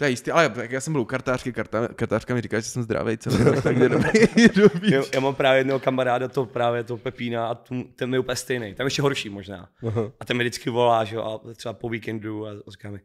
to 0.00 0.04
je 0.04 0.10
jistý, 0.10 0.30
ale 0.30 0.48
tak 0.48 0.70
já 0.70 0.80
jsem 0.80 0.92
byl 0.92 1.02
u 1.02 1.04
kartářky, 1.04 1.52
karta, 1.52 1.88
kartářka 1.88 2.34
mi 2.34 2.40
říká, 2.40 2.60
že 2.60 2.66
jsem 2.66 2.82
zdravý 2.82 3.18
celý 3.18 3.44
rok, 3.44 3.62
takže 3.62 3.88
dobrý, 3.88 4.10
dobrý. 4.56 4.92
Já, 4.92 5.02
já 5.14 5.20
mám 5.20 5.34
právě 5.34 5.60
jednoho 5.60 5.80
kamaráda, 5.80 6.28
to 6.28 6.46
právě 6.46 6.84
to 6.84 6.96
Pepína 6.96 7.48
a 7.48 7.54
tu, 7.54 7.84
ten 7.96 8.14
je 8.14 8.20
úplně 8.20 8.36
stejný. 8.36 8.74
Tam 8.74 8.86
ještě 8.86 9.02
horší 9.02 9.28
možná. 9.28 9.68
Aha. 9.86 10.12
A 10.20 10.24
ten 10.24 10.36
mi 10.36 10.44
vždycky 10.44 10.70
volá, 10.70 11.04
že 11.04 11.16
jo, 11.16 11.22
a 11.22 11.54
třeba 11.54 11.72
po 11.72 11.88
víkendu 11.88 12.46
a 12.46 12.50
říká 12.68 12.90
mi, 12.90 13.00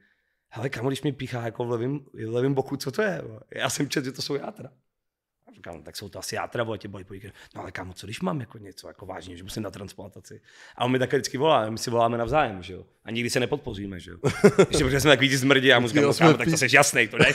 hele, 0.49 0.69
kamo, 0.69 0.89
když 0.89 1.01
mi 1.01 1.12
píchá 1.12 1.41
jako 1.45 1.65
v 1.65 1.69
levém, 1.69 1.99
v 2.13 2.34
levém 2.34 2.53
boku, 2.53 2.77
co 2.77 2.91
to 2.91 3.01
je? 3.01 3.21
vole?" 3.27 3.39
Já 3.55 3.69
jsem 3.69 3.89
četl, 3.89 4.05
že 4.05 4.12
to 4.12 4.21
jsou 4.21 4.36
játra. 4.36 4.69
A 5.55 5.57
říkám, 5.57 5.75
no, 5.75 5.81
tak 5.81 5.95
jsou 5.95 6.09
to 6.09 6.19
asi 6.19 6.35
játra, 6.35 6.63
vole, 6.63 6.77
tě 6.77 6.87
bolí 6.87 7.03
po 7.03 7.13
víkendu. 7.13 7.35
No 7.55 7.61
ale 7.61 7.71
kámo, 7.71 7.93
co 7.93 8.07
když 8.07 8.21
mám 8.21 8.39
jako 8.39 8.57
něco 8.57 8.87
jako 8.87 9.05
vážně, 9.05 9.37
že 9.37 9.43
musím 9.43 9.63
na 9.63 9.71
transplantaci. 9.71 10.41
A 10.75 10.85
on 10.85 10.91
mi 10.91 10.99
také 10.99 11.17
vždycky 11.17 11.37
volá, 11.37 11.69
my 11.69 11.77
si 11.77 11.89
voláme 11.89 12.17
navzájem, 12.17 12.63
že 12.63 12.73
jo. 12.73 12.85
A 13.05 13.11
nikdy 13.11 13.29
se 13.29 13.39
nepodpoříme, 13.39 13.99
že 13.99 14.11
jo. 14.11 14.17
Ještě 14.69 14.83
protože 14.83 14.99
jsme 14.99 15.11
takový 15.11 15.29
ty 15.29 15.37
zmrdí, 15.37 15.67
já 15.67 15.79
mu 15.79 15.87
říkám, 15.87 16.03
no, 16.03 16.13
kámo, 16.13 16.33
tak 16.33 16.49
to 16.49 16.57
jsi 16.57 16.75
jasný, 16.75 17.07
to 17.07 17.17
dej. 17.17 17.33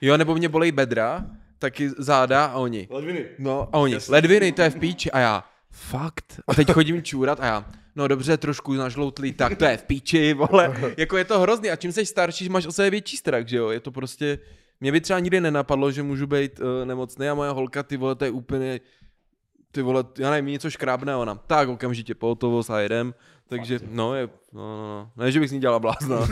Jo, 0.00 0.16
nebo 0.16 0.34
mě 0.34 0.48
bolej 0.48 0.72
bedra, 0.72 1.26
taky 1.58 1.90
záda 1.98 2.44
a 2.44 2.54
oni. 2.54 2.88
Ledviny. 2.90 3.24
No 3.38 3.68
a 3.72 3.78
oni, 3.78 3.96
ledviny, 4.08 4.52
to 4.52 4.62
je 4.62 4.70
v 4.70 4.78
píči 4.78 5.10
a 5.10 5.18
já, 5.18 5.44
fakt? 5.70 6.40
A 6.46 6.54
teď 6.54 6.72
chodím 6.72 7.02
čůrat 7.02 7.40
a 7.40 7.46
já, 7.46 7.64
no 7.96 8.08
dobře, 8.08 8.36
trošku 8.36 8.72
nažloutlý, 8.72 9.32
tak 9.32 9.58
to 9.58 9.64
je 9.64 9.76
v 9.76 9.82
píči, 9.82 10.34
vole. 10.34 10.94
Jako 10.96 11.16
je 11.16 11.24
to 11.24 11.40
hrozný 11.40 11.70
a 11.70 11.76
čím 11.76 11.92
jsi 11.92 12.06
starší, 12.06 12.48
máš 12.48 12.66
o 12.66 12.72
sebe 12.72 12.90
větší 12.90 13.16
strach, 13.16 13.48
že 13.48 13.56
jo? 13.56 13.70
Je 13.70 13.80
to 13.80 13.90
prostě, 13.90 14.38
mě 14.84 14.92
by 14.92 15.00
třeba 15.00 15.18
nikdy 15.18 15.40
nenapadlo, 15.40 15.90
že 15.90 16.02
můžu 16.02 16.26
být 16.26 16.60
uh, 16.60 16.66
nemocný 16.84 17.28
a 17.28 17.34
moje 17.34 17.50
holka, 17.50 17.82
ty 17.82 17.96
vole, 17.96 18.14
to 18.14 18.24
je 18.24 18.30
úplně, 18.30 18.80
ty 19.72 19.82
vole, 19.82 20.04
já 20.18 20.30
nevím, 20.30 20.52
něco 20.52 20.70
škrábne 20.70 21.16
ona, 21.16 21.34
tak 21.34 21.68
okamžitě 21.68 22.14
pohotovost 22.14 22.70
a 22.70 22.80
jedem. 22.80 23.14
Takže, 23.48 23.80
no, 23.88 24.14
je, 24.14 24.28
no, 24.52 24.60
no, 24.62 24.76
no, 24.76 25.10
ne, 25.16 25.32
že 25.32 25.40
bych 25.40 25.48
s 25.48 25.52
ní 25.52 25.60
dělala 25.60 25.78
blázna. 25.78 26.16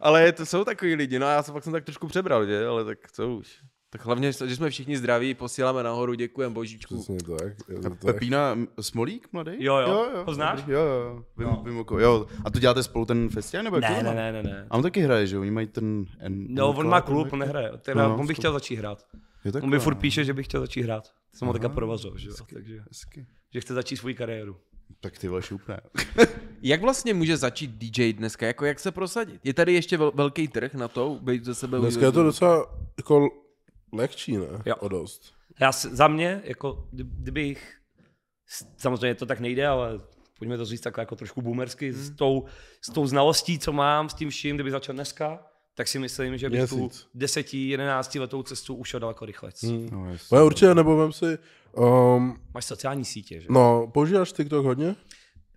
ale 0.00 0.22
je 0.22 0.32
to, 0.32 0.46
jsou 0.46 0.64
takový 0.64 0.94
lidi, 0.94 1.18
no 1.18 1.26
a 1.26 1.32
já 1.32 1.42
jsem 1.42 1.54
fakt 1.54 1.64
jsem 1.64 1.72
tak 1.72 1.84
trošku 1.84 2.06
přebral, 2.06 2.46
že, 2.46 2.66
ale 2.66 2.84
tak 2.84 2.98
co 3.12 3.28
už. 3.28 3.60
Tak 3.92 4.04
hlavně, 4.06 4.32
že 4.32 4.56
jsme 4.56 4.70
všichni 4.70 4.96
zdraví, 4.96 5.34
posíláme 5.34 5.82
nahoru, 5.82 6.14
děkujeme 6.14 6.54
božíčku. 6.54 6.94
Přesně 6.94 7.16
tak. 7.38 7.52
tak. 7.82 8.00
Pepína 8.04 8.56
Smolík, 8.80 9.28
mladý? 9.32 9.52
Jo, 9.58 9.76
jo. 9.76 10.24
Ho 10.26 10.34
znáš? 10.34 10.64
Jo, 10.66 10.80
jo, 10.80 11.24
vím, 11.38 11.48
No. 11.48 11.62
vím 11.66 11.78
oko, 11.78 11.98
jo. 11.98 12.26
A 12.44 12.50
to 12.50 12.58
děláte 12.58 12.82
spolu 12.82 13.04
ten 13.04 13.28
festival, 13.28 13.64
nebo 13.64 13.80
Ne, 13.80 14.02
ne, 14.02 14.14
ne, 14.14 14.32
ne, 14.32 14.42
ne. 14.42 14.66
A 14.70 14.76
on 14.76 14.82
taky 14.82 15.00
hraje, 15.00 15.26
že 15.26 15.36
jo? 15.36 15.40
Oni 15.42 15.50
mají 15.50 15.66
ten... 15.66 16.06
N, 16.18 16.46
No, 16.48 16.68
on 16.70 16.88
má 16.88 17.00
klub, 17.00 17.32
on 17.32 17.38
nehraje. 17.38 17.70
Teda, 17.82 18.08
No, 18.08 18.16
on 18.18 18.26
by 18.26 18.34
chtěl 18.34 18.52
začít 18.52 18.76
hrát. 18.76 19.06
Je 19.44 19.52
takhle, 19.52 19.66
On 19.66 19.70
mi 19.70 19.78
furt 19.78 19.94
no. 19.94 20.00
píše, 20.00 20.24
že 20.24 20.34
by 20.34 20.42
chtěl 20.42 20.60
začít 20.60 20.82
hrát. 20.82 21.10
Jsem 21.34 21.48
ho 21.48 21.52
Aha, 21.54 21.58
teďka 21.58 21.68
provazil, 21.68 22.18
že 22.18 22.28
jo. 22.28 22.32
hezky, 22.38 22.54
Takže, 22.54 22.80
hezky. 22.88 23.26
že 23.54 23.60
chce 23.60 23.74
začít 23.74 23.96
svou 23.96 24.14
kariéru. 24.14 24.56
Tak 25.00 25.18
ty 25.18 25.28
vole 25.28 25.42
šupné. 25.42 25.80
Jak 26.62 26.80
vlastně 26.80 27.14
může 27.14 27.36
začít 27.36 27.70
DJ 27.70 28.12
dneska? 28.12 28.46
Jako 28.46 28.64
jak 28.64 28.80
se 28.80 28.90
prosadit? 28.92 29.40
Je 29.44 29.54
tady 29.54 29.72
ještě 29.74 29.96
vel, 29.96 30.12
velký 30.14 30.48
trh 30.48 30.74
na 30.74 30.88
to, 30.88 31.18
být 31.22 31.44
ze 31.44 31.54
sebe 31.54 31.78
Dneska 31.78 32.06
je 32.06 32.12
to 32.12 32.22
docela 32.22 32.66
jako 32.96 33.28
lehčí, 33.92 34.36
ne? 34.36 34.46
Jo. 34.66 34.76
O 34.76 34.88
dost. 34.88 35.32
Já 35.60 35.72
za 35.72 36.08
mě, 36.08 36.40
jako 36.44 36.88
kdy- 36.92 37.04
kdybych, 37.04 37.76
samozřejmě 38.76 39.14
to 39.14 39.26
tak 39.26 39.40
nejde, 39.40 39.66
ale 39.66 40.00
pojďme 40.38 40.56
to 40.56 40.64
říct 40.64 40.80
takhle 40.80 41.02
jako 41.02 41.16
trošku 41.16 41.42
boomersky, 41.42 41.92
Hmm. 41.92 42.02
s, 42.02 42.10
tou, 42.10 42.44
s 42.82 42.92
tou 42.92 43.06
znalostí, 43.06 43.58
co 43.58 43.72
mám, 43.72 44.08
s 44.08 44.14
tím 44.14 44.30
vším, 44.30 44.56
kdyby 44.56 44.70
začal 44.70 44.94
dneska, 44.94 45.46
tak 45.74 45.88
si 45.88 45.98
myslím, 45.98 46.38
že 46.38 46.50
bych 46.50 46.68
tu 46.68 46.78
Měsíc. 46.78 47.06
10, 47.14 47.54
11 47.54 48.18
letou 48.18 48.42
cestu 48.42 48.74
ušel 48.74 49.00
daleko 49.00 49.24
rychlec. 49.26 49.62
Hmm. 49.62 50.08
Jasně. 50.12 50.38
No, 50.38 50.46
určitě, 50.46 50.74
nebo 50.74 50.96
vem 50.96 51.12
si, 51.12 51.38
um, 51.76 52.40
Máš 52.54 52.64
sociální 52.64 53.04
sítě, 53.04 53.40
že? 53.40 53.46
no, 53.50 53.90
používáš 53.94 54.32
TikTok 54.32 54.64
hodně? 54.64 54.96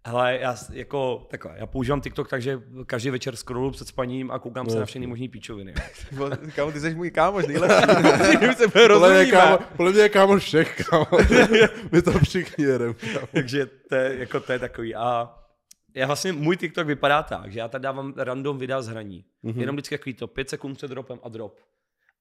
Hele, 0.05 0.37
já 0.41 0.55
jako 0.71 1.27
takhle, 1.29 1.53
já 1.57 1.65
používám 1.65 2.01
TikTok, 2.01 2.29
takže 2.29 2.61
každý 2.85 3.09
večer 3.09 3.35
scrollu 3.35 3.71
před 3.71 3.87
spaním 3.87 4.31
a 4.31 4.39
koukám 4.39 4.69
se 4.69 4.73
No, 4.75 4.79
na 4.79 4.85
všechny 4.85 5.07
možný 5.07 5.29
píčoviny. 5.29 5.73
Kámo, 6.55 6.71
ty 6.71 6.79
jsi 6.79 6.95
můj 6.95 7.11
kámoš, 7.11 7.47
nejlepší. 7.47 8.55
Se 8.57 8.67
Podle 8.67 9.13
mě, 9.23 9.31
kámo, 9.31 9.59
podle 9.77 9.91
mě 9.91 10.01
je 10.01 10.09
kámoš 10.09 10.43
všech, 10.43 10.81
kámo. 10.89 11.05
My 11.91 12.01
to 12.01 12.11
všichni 12.19 12.63
jedeme, 12.65 12.93
kámo. 12.93 13.27
takže 13.31 13.65
to 13.89 13.95
je, 13.95 14.15
jako 14.19 14.39
to 14.39 14.51
je 14.51 14.59
takový. 14.59 14.95
A 14.95 15.35
já 15.95 16.07
vlastně, 16.07 16.33
můj 16.33 16.57
TikTok 16.57 16.87
vypadá 16.87 17.23
tak, 17.23 17.51
že 17.51 17.59
já 17.59 17.67
tady 17.67 17.81
dávám 17.83 18.13
random 18.17 18.57
videa 18.57 18.81
z 18.81 18.87
hraní. 18.87 19.25
Mm-hmm. 19.43 19.59
Jenom 19.59 19.75
vždycky 19.75 19.97
takový 19.97 20.13
to 20.13 20.27
5 20.27 20.49
sekund 20.49 20.75
před 20.75 20.87
dropem 20.87 21.19
a 21.23 21.29
drop. 21.29 21.59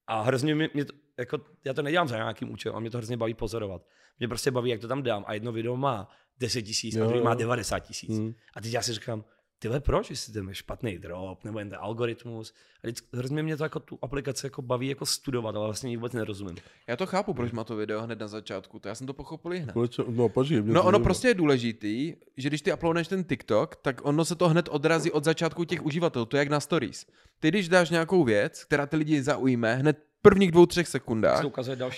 A 0.07 0.21
hrozně 0.21 0.55
mě, 0.55 0.69
mě 0.73 0.85
to, 0.85 0.93
jako, 1.17 1.39
já 1.65 1.73
to 1.73 1.81
nedělám 1.81 2.07
za 2.07 2.15
nějakým 2.15 2.51
účelem, 2.51 2.75
a 2.75 2.79
mě 2.79 2.89
to 2.89 2.97
hrozně 2.97 3.17
baví 3.17 3.33
pozorovat. 3.33 3.81
Mě 4.19 4.27
prostě 4.27 4.51
baví, 4.51 4.69
jak 4.69 4.81
to 4.81 4.87
tam 4.87 5.03
dám. 5.03 5.23
A 5.27 5.33
jedno 5.33 5.51
video 5.51 5.77
má 5.77 6.09
10 6.39 6.61
tisíc, 6.61 6.95
a 6.95 7.05
druhý 7.05 7.21
má 7.21 7.33
90 7.33 7.79
tisíc. 7.79 8.19
Mm. 8.19 8.33
A 8.55 8.61
teď 8.61 8.73
já 8.73 8.81
si 8.81 8.93
říkám, 8.93 9.25
tyhle 9.63 9.79
proč, 9.79 10.09
jestli 10.09 10.33
ten 10.33 10.49
je 10.49 10.55
špatný 10.55 10.97
drop, 10.97 11.43
nebo 11.43 11.59
jen 11.59 11.69
ten 11.69 11.79
algoritmus. 11.81 12.53
A 12.83 12.87
vždycky, 12.87 13.07
hrozně 13.13 13.43
mě 13.43 13.57
to 13.57 13.63
jako 13.63 13.79
tu 13.79 13.99
aplikaci 14.01 14.45
jako 14.45 14.61
baví 14.61 14.87
jako 14.87 15.05
studovat, 15.05 15.55
ale 15.55 15.65
vlastně 15.65 15.89
ji 15.89 15.97
vůbec 15.97 16.13
nerozumím. 16.13 16.55
Já 16.87 16.95
to 16.95 17.05
chápu, 17.05 17.33
proč 17.33 17.51
má 17.51 17.63
to 17.63 17.75
video 17.75 18.01
hned 18.01 18.19
na 18.19 18.27
začátku, 18.27 18.79
to 18.79 18.87
já 18.87 18.95
jsem 18.95 19.07
to 19.07 19.13
pochopil 19.13 19.53
i 19.53 19.59
hned. 19.59 19.73
Proč- 19.73 19.99
No, 20.09 20.29
počkej. 20.29 20.61
mě 20.61 20.73
No 20.73 20.81
ono 20.81 20.91
zajímá. 20.91 21.03
prostě 21.03 21.27
je 21.27 21.33
důležitý, 21.33 22.15
že 22.37 22.49
když 22.49 22.61
ty 22.61 22.73
uploadneš 22.73 23.07
ten 23.07 23.23
TikTok, 23.23 23.75
tak 23.75 24.05
ono 24.05 24.25
se 24.25 24.35
to 24.35 24.49
hned 24.49 24.69
odrazí 24.71 25.11
od 25.11 25.23
začátku 25.23 25.63
těch 25.63 25.85
uživatelů, 25.85 26.25
to 26.25 26.37
je 26.37 26.39
jak 26.39 26.49
na 26.49 26.59
stories. 26.59 27.05
Ty 27.39 27.47
když 27.47 27.69
dáš 27.69 27.89
nějakou 27.89 28.23
věc, 28.23 28.63
která 28.63 28.85
ty 28.85 28.95
lidi 28.95 29.23
zaujme, 29.23 29.75
hned 29.75 29.97
v 30.19 30.21
prvních 30.21 30.51
dvou, 30.51 30.65
třech 30.65 30.85
Tak 30.87 30.91
sekundách, 30.91 31.43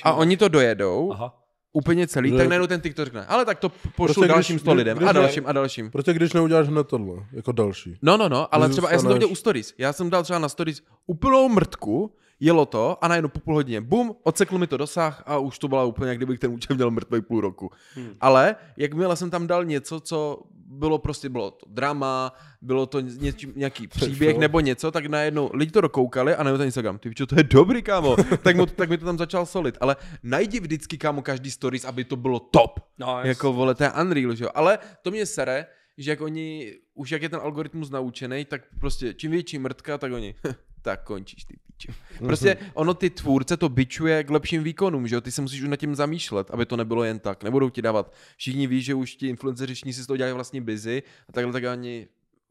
a 0.04 0.13
oni 0.13 0.38
to 0.38 0.47
dojedou, 0.47 1.12
Aha. 1.13 1.44
Úplně 1.76 2.08
celý, 2.08 2.30
Že- 2.30 2.38
tak 2.38 2.48
najednou 2.48 2.68
ten 2.68 2.82
TikTok 2.82 3.06
řekne, 3.06 3.26
ale 3.26 3.46
tak 3.46 3.60
to 3.60 3.70
pošlu 3.70 4.14
Prostě 4.14 4.28
dalším 4.28 4.60
sto 4.60 4.74
lidem 4.74 4.98
když 4.98 5.10
a 5.10 5.14
ne- 5.14 5.20
dalším 5.20 5.44
a 5.48 5.52
dalším. 5.52 5.92
Protože 5.92 6.14
když 6.14 6.34
neuděláš 6.34 6.68
hned 6.68 6.88
tohle, 6.88 7.16
jako 7.32 7.52
další. 7.52 7.98
No, 8.02 8.18
no, 8.18 8.30
no, 8.30 8.56
ale 8.56 8.70
třeba 8.70 8.92
já 8.92 9.00
jsem 9.00 9.08
to 9.08 9.14
viděl 9.14 9.30
u 9.30 9.36
stories. 9.36 9.74
Já 9.78 9.94
jsem 9.94 10.10
dal 10.10 10.24
třeba 10.24 10.40
na 10.40 10.50
stories 10.50 10.82
úplnou 11.08 11.50
mrtku, 11.50 12.12
jelo 12.39 12.65
to 12.65 13.04
a 13.04 13.08
najednou 13.08 13.30
po 13.30 13.39
půl 13.39 13.54
hodině, 13.54 13.82
bum, 13.82 14.15
odsekl 14.24 14.58
mi 14.58 14.67
to 14.67 14.78
dosah 14.78 15.24
a 15.26 15.38
už 15.38 15.60
to 15.60 15.67
byla 15.67 15.84
úplně, 15.84 16.10
jak 16.10 16.17
kdybych 16.17 16.39
ten 16.39 16.52
účel 16.52 16.76
měl 16.76 16.91
mrtvý 16.91 17.21
půl 17.21 17.41
roku. 17.41 17.71
Hmm. 17.95 18.15
Ale 18.21 18.56
jakmile 18.78 19.15
jsem 19.15 19.30
tam 19.30 19.48
dal 19.48 19.65
něco, 19.65 20.00
co 20.00 20.41
bylo 20.65 20.98
prostě, 20.98 21.30
bylo 21.30 21.52
to 21.52 21.65
drama, 21.69 22.34
bylo 22.62 22.86
to 22.86 23.00
něčím, 23.00 23.54
nějaký 23.56 23.88
příběh 23.88 24.38
nebo 24.38 24.60
něco, 24.60 24.91
tak 24.91 25.06
najednou 25.06 25.50
lidi 25.54 25.71
to 25.71 25.82
dokoukali 25.82 26.36
a 26.36 26.43
najednou 26.43 26.58
ten 26.58 26.65
Instagram, 26.65 26.98
ty 26.98 27.15
čo, 27.15 27.26
to 27.26 27.36
je 27.36 27.43
dobrý, 27.43 27.82
kámo, 27.82 28.15
tak, 28.43 28.56
mu, 28.56 28.65
tak 28.65 28.89
mi 28.89 28.98
to 28.98 29.06
tam 29.06 29.17
začal 29.17 29.45
solit. 29.45 29.78
Ale 29.82 29.95
najdi 30.24 30.60
vždycky, 30.60 30.98
kámo, 30.98 31.21
každý 31.21 31.52
stories, 31.52 31.86
aby 31.86 32.04
to 32.04 32.15
bylo 32.15 32.39
top. 32.39 32.80
No, 33.00 33.19
Jako 33.23 33.54
vole, 33.54 33.75
to 33.75 33.83
je 33.83 33.92
Unreal, 34.02 34.36
že 34.36 34.44
jo. 34.44 34.50
Ale 34.56 34.79
to 35.02 35.12
mě 35.12 35.25
sere, 35.25 35.65
že 35.98 36.12
jak 36.12 36.21
oni, 36.21 36.73
už 36.94 37.12
jak 37.12 37.21
je 37.21 37.29
ten 37.29 37.40
algoritmus 37.40 37.90
naučený, 37.90 38.46
tak 38.46 38.62
prostě 38.79 39.13
čím 39.13 39.31
větší 39.31 39.60
mrtka, 39.60 39.98
tak 39.98 40.12
oni, 40.12 40.36
tak 40.86 41.04
končíš 41.04 41.44
ty 41.44 41.58
píče. 41.67 41.94
Prostě 42.19 42.58
ono 42.73 42.94
ty 42.94 43.10
tvůrce 43.10 43.58
to 43.58 43.69
bičuje 43.69 44.23
k 44.23 44.29
lepším 44.29 44.63
výkonům, 44.63 45.08
že 45.08 45.15
jo, 45.15 45.21
ty 45.21 45.31
se 45.31 45.42
musíš 45.42 45.62
už 45.62 45.69
nad 45.69 45.75
tím 45.75 45.96
zamýšlet, 45.96 46.52
aby 46.52 46.65
to 46.65 46.77
nebylo 46.77 47.04
jen 47.04 47.19
tak. 47.19 47.44
Nebudou 47.44 47.69
ti 47.69 47.81
dávat, 47.81 48.13
všichni 48.38 48.67
ví, 48.67 48.81
že 48.81 48.94
už 48.94 49.15
ti 49.15 49.27
influenceři 49.27 49.75
si 49.75 50.04
z 50.04 50.08
toho 50.08 50.17
dělají 50.17 50.33
vlastně 50.33 50.62
busy 50.62 51.04
a 51.29 51.31
takhle 51.31 51.54
tak 51.54 51.63
ani 51.63 52.08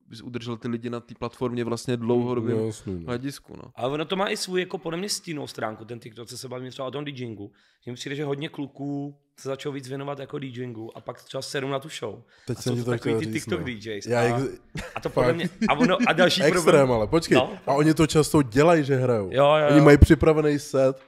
bys 0.08 0.20
udržel 0.22 0.56
ty 0.56 0.68
lidi 0.68 0.90
na 0.90 1.00
té 1.00 1.14
platformě 1.18 1.64
vlastně 1.64 1.96
dlouhodobě 1.96 2.54
No, 2.54 2.66
jasný, 2.66 2.94
no. 3.00 3.06
hledisku, 3.06 3.56
no. 3.56 3.62
Ale 3.74 3.92
ono 3.92 4.04
to 4.04 4.16
má 4.16 4.28
i 4.28 4.36
svůj 4.36 4.60
jako 4.60 4.78
podle 4.78 4.98
mě 4.98 5.08
stínou 5.08 5.46
stránku, 5.46 5.84
ten 5.84 5.98
TikTok, 6.00 6.28
co 6.28 6.38
se 6.38 6.48
bavíme 6.48 6.70
třeba 6.70 6.88
o 6.88 6.90
tom 6.90 7.04
DJingu. 7.04 7.52
Že 7.84 7.90
mi 7.90 7.94
přijde, 7.94 8.16
že 8.16 8.24
hodně 8.24 8.48
kluků 8.48 9.18
se 9.40 9.48
začalo 9.48 9.72
víc 9.72 9.88
věnovat 9.88 10.18
jako 10.18 10.38
DJingu 10.38 10.96
a 10.96 11.00
pak 11.00 11.22
třeba 11.24 11.42
sedu 11.42 11.68
na 11.68 11.78
tu 11.78 11.88
show. 11.88 12.22
Teď 12.46 12.58
a 12.58 12.62
jsem 12.62 12.76
to 12.76 12.84
to 12.84 12.90
takový 12.90 13.14
ty 13.14 13.24
říct, 13.24 13.32
TikTok 13.34 13.60
no. 13.60 13.66
DJs. 13.66 14.06
Já 14.06 14.20
a, 14.20 14.24
ex- 14.38 14.58
a 14.94 15.00
to 15.00 15.10
podle 15.10 15.32
mě, 15.32 15.48
a, 15.68 15.74
ono, 15.74 15.96
a 16.06 16.12
další 16.12 16.42
Extrém, 16.42 16.62
problém. 16.64 16.92
ale 16.92 17.06
počkej. 17.06 17.36
No. 17.36 17.52
A 17.66 17.72
oni 17.72 17.94
to 17.94 18.06
často 18.06 18.42
dělají, 18.42 18.84
že 18.84 18.96
hrajou. 18.96 19.28
Jo, 19.32 19.44
jo, 19.56 19.66
Oni 19.68 19.78
jo. 19.78 19.84
mají 19.84 19.98
připravený 19.98 20.58
set 20.58 21.02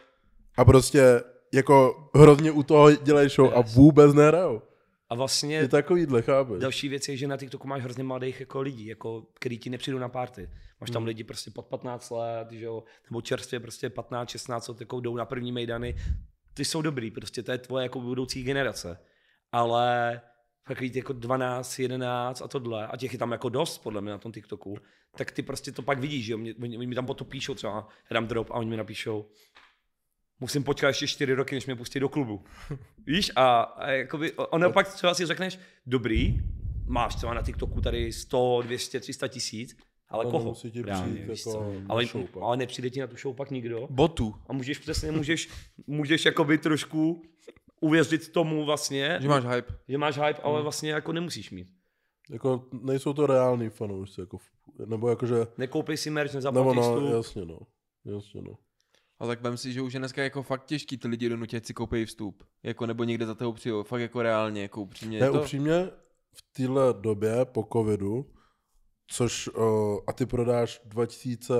a 0.56 0.64
prostě 0.64 1.22
jako 1.54 2.08
hrozně 2.14 2.50
u 2.52 2.62
toho 2.62 2.92
dělají 2.92 3.28
show 3.28 3.52
a 3.54 3.60
vůbec 3.60 4.14
nehrajou. 4.14 4.62
A 5.08 5.14
vlastně 5.14 5.56
Je 5.56 5.68
takovýhle, 5.68 6.22
chápeš? 6.22 6.58
Další 6.60 6.88
věc 6.88 7.08
je, 7.08 7.16
že 7.16 7.26
na 7.26 7.36
TikToku 7.36 7.68
máš 7.68 7.82
hrozně 7.82 8.04
mladých 8.04 8.40
jako 8.40 8.60
lidí, 8.60 8.86
jako, 8.86 9.26
který 9.34 9.58
ti 9.58 9.70
nepřijdou 9.70 9.98
na 9.98 10.08
party. 10.08 10.50
Máš 10.80 10.90
Hmm. 10.90 10.92
tam 10.94 11.04
lidi 11.04 11.24
prostě 11.24 11.50
pod 11.50 11.66
15 11.66 12.10
let, 12.10 12.50
že 12.50 12.64
jo, 12.64 12.84
nebo 13.10 13.20
čerstvě 13.20 13.60
prostě 13.60 13.90
15, 13.90 14.28
16 14.28 14.68
let, 14.68 14.80
jako 14.80 15.00
jdou 15.00 15.16
na 15.16 15.24
první 15.24 15.52
mejdany. 15.52 15.96
Ty 16.54 16.64
jsou 16.64 16.82
dobrý, 16.82 17.10
prostě 17.10 17.42
to 17.42 17.52
je 17.52 17.58
tvoje 17.58 17.82
jako 17.82 18.00
budoucí 18.00 18.42
generace. 18.42 18.98
Ale 19.52 20.20
takový 20.68 20.92
jako 20.94 21.12
12, 21.12 21.78
11 21.78 22.42
a 22.42 22.48
tohle, 22.48 22.86
a 22.86 22.96
těch 22.96 23.12
je 23.12 23.18
tam 23.18 23.32
jako 23.32 23.48
dost 23.48 23.78
podle 23.78 24.00
mě 24.00 24.10
na 24.10 24.18
tom 24.18 24.32
TikToku, 24.32 24.76
tak 25.16 25.30
ty 25.30 25.42
prostě 25.42 25.72
to 25.72 25.82
pak 25.82 25.98
vidíš, 25.98 26.24
že 26.24 26.32
jo, 26.32 26.38
mě, 26.38 26.54
oni 26.54 26.86
mi 26.86 26.94
tam 26.94 27.06
potom 27.06 27.26
píšou 27.28 27.54
třeba, 27.54 27.88
já 28.10 28.14
dám 28.14 28.26
drop 28.26 28.50
a 28.50 28.54
oni 28.54 28.70
mi 28.70 28.76
napíšou, 28.76 29.28
musím 30.40 30.64
počkat 30.64 30.88
ještě 30.88 31.06
čtyři 31.06 31.34
roky, 31.34 31.54
než 31.54 31.66
mě 31.66 31.76
pustí 31.76 32.00
do 32.00 32.08
klubu. 32.08 32.44
Víš, 33.06 33.32
a, 33.36 33.60
a 33.60 33.90
jakoby, 33.90 34.32
ono 34.32 34.72
pak 34.72 34.92
třeba 34.94 35.14
si 35.14 35.26
řekneš, 35.26 35.58
dobrý, 35.86 36.40
máš 36.86 37.14
třeba 37.14 37.34
na 37.34 37.42
TikToku 37.42 37.80
tady 37.80 38.12
100, 38.12 38.60
200, 38.64 39.00
300 39.00 39.28
tisíc, 39.28 39.76
ale 40.08 40.22
Ano, 40.24 40.30
koho? 40.30 40.44
musí 40.44 40.70
ti 40.70 40.82
přijít 40.82 41.28
víš 41.28 41.46
jako 41.46 41.84
ale, 41.88 42.04
ale 42.42 42.56
nepřijde 42.56 42.90
ti 42.90 43.00
na 43.00 43.06
tu 43.06 43.16
show 43.16 43.36
pak 43.36 43.50
nikdo. 43.50 43.86
Botu. 43.90 44.34
A 44.48 44.52
můžeš 44.52 44.78
přesně, 44.78 45.12
můžeš, 45.12 45.48
můžeš 45.86 46.24
jakoby 46.24 46.58
trošku 46.58 47.22
uvěřit 47.80 48.28
tomu 48.32 48.64
vlastně, 48.64 49.18
Že 49.22 49.28
máš 49.28 49.44
hype. 49.44 49.74
že 49.88 49.98
máš 49.98 50.16
hype, 50.18 50.40
Hmm. 50.42 50.52
ale 50.52 50.62
vlastně 50.62 50.90
jako 50.90 51.12
nemusíš 51.12 51.50
mít. 51.50 51.68
Jako 52.30 52.64
nejsou 52.82 53.12
to 53.12 53.26
reální 53.26 53.68
fanoušci, 53.70 54.20
jako, 54.20 54.38
nebo 54.86 55.08
jakože, 55.08 55.34
Nekoupej 55.58 55.96
si 55.96 56.10
merch, 56.10 56.34
nezaplatíš 56.34 56.76
no, 56.76 57.00
tu. 57.00 57.06
jasně 57.16 57.44
no, 57.44 57.58
jasně 58.04 58.42
no. 58.42 58.52
Ale 59.18 59.28
tak 59.28 59.42
vem 59.42 59.56
si, 59.56 59.72
že 59.72 59.82
už 59.82 59.92
je 59.92 59.98
dneska 59.98 60.22
jako 60.22 60.42
fakt 60.42 60.64
těžký 60.64 60.96
ty 60.98 61.08
lidi 61.08 61.28
donutit, 61.28 61.56
ať 61.56 61.66
si 61.66 61.74
koupí 61.74 62.04
vstup. 62.04 62.44
Jako 62.62 62.86
nebo 62.86 63.04
někde 63.04 63.26
za 63.26 63.34
toho 63.34 63.52
přijou. 63.52 63.82
Fakt 63.82 64.00
jako 64.00 64.22
reálně, 64.22 64.62
jako 64.62 64.82
upřímně. 64.82 65.20
Ne, 65.20 65.30
to... 65.30 65.40
upřímně, 65.40 65.90
v 66.32 66.42
téhle 66.52 66.94
době 67.00 67.44
po 67.44 67.68
covidu, 67.72 68.26
což, 69.06 69.48
uh, 69.48 69.98
a 70.06 70.12
ty 70.12 70.26
prodáš 70.26 70.80
2000 70.84 71.54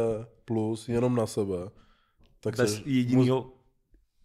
plus 0.45 0.89
jenom 0.89 1.15
na 1.15 1.27
sebe, 1.27 1.71
tak 2.41 2.57
Bez 2.57 2.83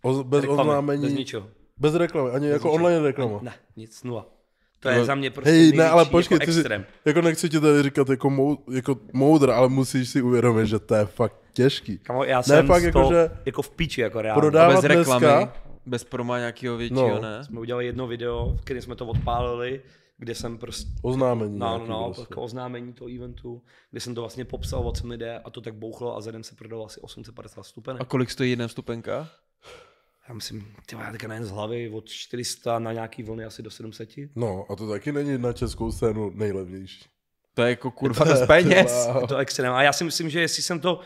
oz, 0.02 0.22
bez 0.22 0.42
reklamy, 0.42 0.62
oznámení, 0.62 1.02
bez 1.02 1.12
bez, 1.12 1.20
ničeho. 1.20 1.50
reklamy, 1.98 2.30
ani 2.32 2.48
jako 2.48 2.68
ničeho. 2.68 2.74
online 2.74 3.08
reklama. 3.08 3.40
Ne, 3.42 3.54
nic, 3.76 4.04
nula. 4.04 4.41
To 4.82 4.90
je 4.90 4.98
No, 4.98 5.06
za 5.06 5.16
mě 5.16 5.32
prostě 5.32 5.50
Hej, 5.52 5.60
největší 5.60 5.78
ne, 5.78 5.90
ale 5.90 6.06
počkej, 6.06 6.36
jako 6.36 6.46
ty 6.46 6.54
si, 6.54 6.60
extrém. 6.60 6.86
jako 7.06 7.22
nechci 7.22 7.50
ti 7.50 7.60
tady 7.60 7.84
říkat 7.84 8.10
jako, 8.10 8.30
mou, 8.30 8.58
jako 8.72 8.96
moudr, 9.14 9.50
ale 9.50 9.70
musíš 9.70 10.10
si 10.10 10.22
uvědomit, 10.22 10.68
že 10.68 10.80
to 10.80 10.96
je 10.96 11.06
fakt 11.06 11.36
těžký. 11.54 11.98
Kamo, 11.98 12.24
já 12.24 12.38
Ne, 12.38 12.44
jsem 12.44 12.68
fakt 12.68 12.84
jako, 12.84 13.08
že 13.12 13.30
jako 13.46 13.62
v 13.62 13.70
píči, 13.70 14.02
jako 14.02 14.22
reálně. 14.22 14.42
prodá- 14.42 14.66
A 14.68 14.70
bez 14.72 14.84
reklamy, 14.84 15.26
dneska- 15.26 15.54
bez 15.86 16.04
proma 16.04 16.38
nějakého 16.40 16.78
většího, 16.78 17.08
No. 17.10 17.22
ne? 17.22 17.44
Jsme 17.44 17.60
udělali 17.60 17.86
jedno 17.86 18.08
video, 18.08 18.54
v 18.58 18.62
kterém 18.62 18.82
jsme 18.82 18.96
to 18.96 19.06
odpálili, 19.08 19.82
kde 20.18 20.36
jsem 20.36 20.58
prostě 20.58 20.92
oznámení 21.02 21.60
No, 21.60 21.78
no, 21.78 21.86
no, 21.88 22.06
prostě. 22.06 22.22
jako 22.30 22.42
oznámení 22.42 22.94
toho 22.94 23.10
eventu, 23.16 23.62
kde 23.92 24.00
jsem 24.00 24.16
to 24.16 24.22
vlastně 24.22 24.46
popsal, 24.46 24.88
o 24.88 24.92
co 24.92 25.08
mi 25.08 25.18
jde 25.18 25.40
a 25.40 25.50
to 25.50 25.62
tak 25.62 25.74
bouchlo 25.76 26.18
a 26.18 26.22
za 26.22 26.32
den 26.32 26.44
se 26.44 26.56
prodalo 26.56 26.86
asi 26.86 27.00
850 27.00 27.64
stupenek. 27.64 28.02
A 28.02 28.06
kolik 28.06 28.32
stojí 28.32 28.50
jeden 28.50 28.68
vstupenka? 28.68 29.30
Já 30.28 30.34
myslím, 30.34 30.76
ty 30.86 30.96
já 30.96 31.12
teďka 31.12 31.28
nejen 31.28 31.46
z 31.46 31.50
hlavy, 31.50 31.90
od 31.90 32.10
400 32.10 32.80
na 32.80 32.94
nějaký 32.94 33.24
vlny 33.24 33.46
asi 33.46 33.64
do 33.64 33.72
700. 33.72 34.10
No, 34.36 34.66
a 34.70 34.76
to 34.76 34.90
taky 34.90 35.12
není 35.12 35.38
na 35.38 35.54
českou 35.54 35.92
scénu 35.92 36.32
nejlevnější. 36.36 37.06
To 37.54 37.62
je 37.62 37.70
jako 37.70 37.92
kurva 37.92 38.26
bez 38.26 38.48
peněz. 38.48 39.08
Je 39.22 39.28
to 39.28 39.38
extrém. 39.38 39.74
A 39.74 39.84
já 39.84 39.94
si 39.94 40.04
myslím, 40.04 40.30
že 40.30 40.42
jestli 40.42 40.64
jsem 40.64 40.80
to 40.80 41.00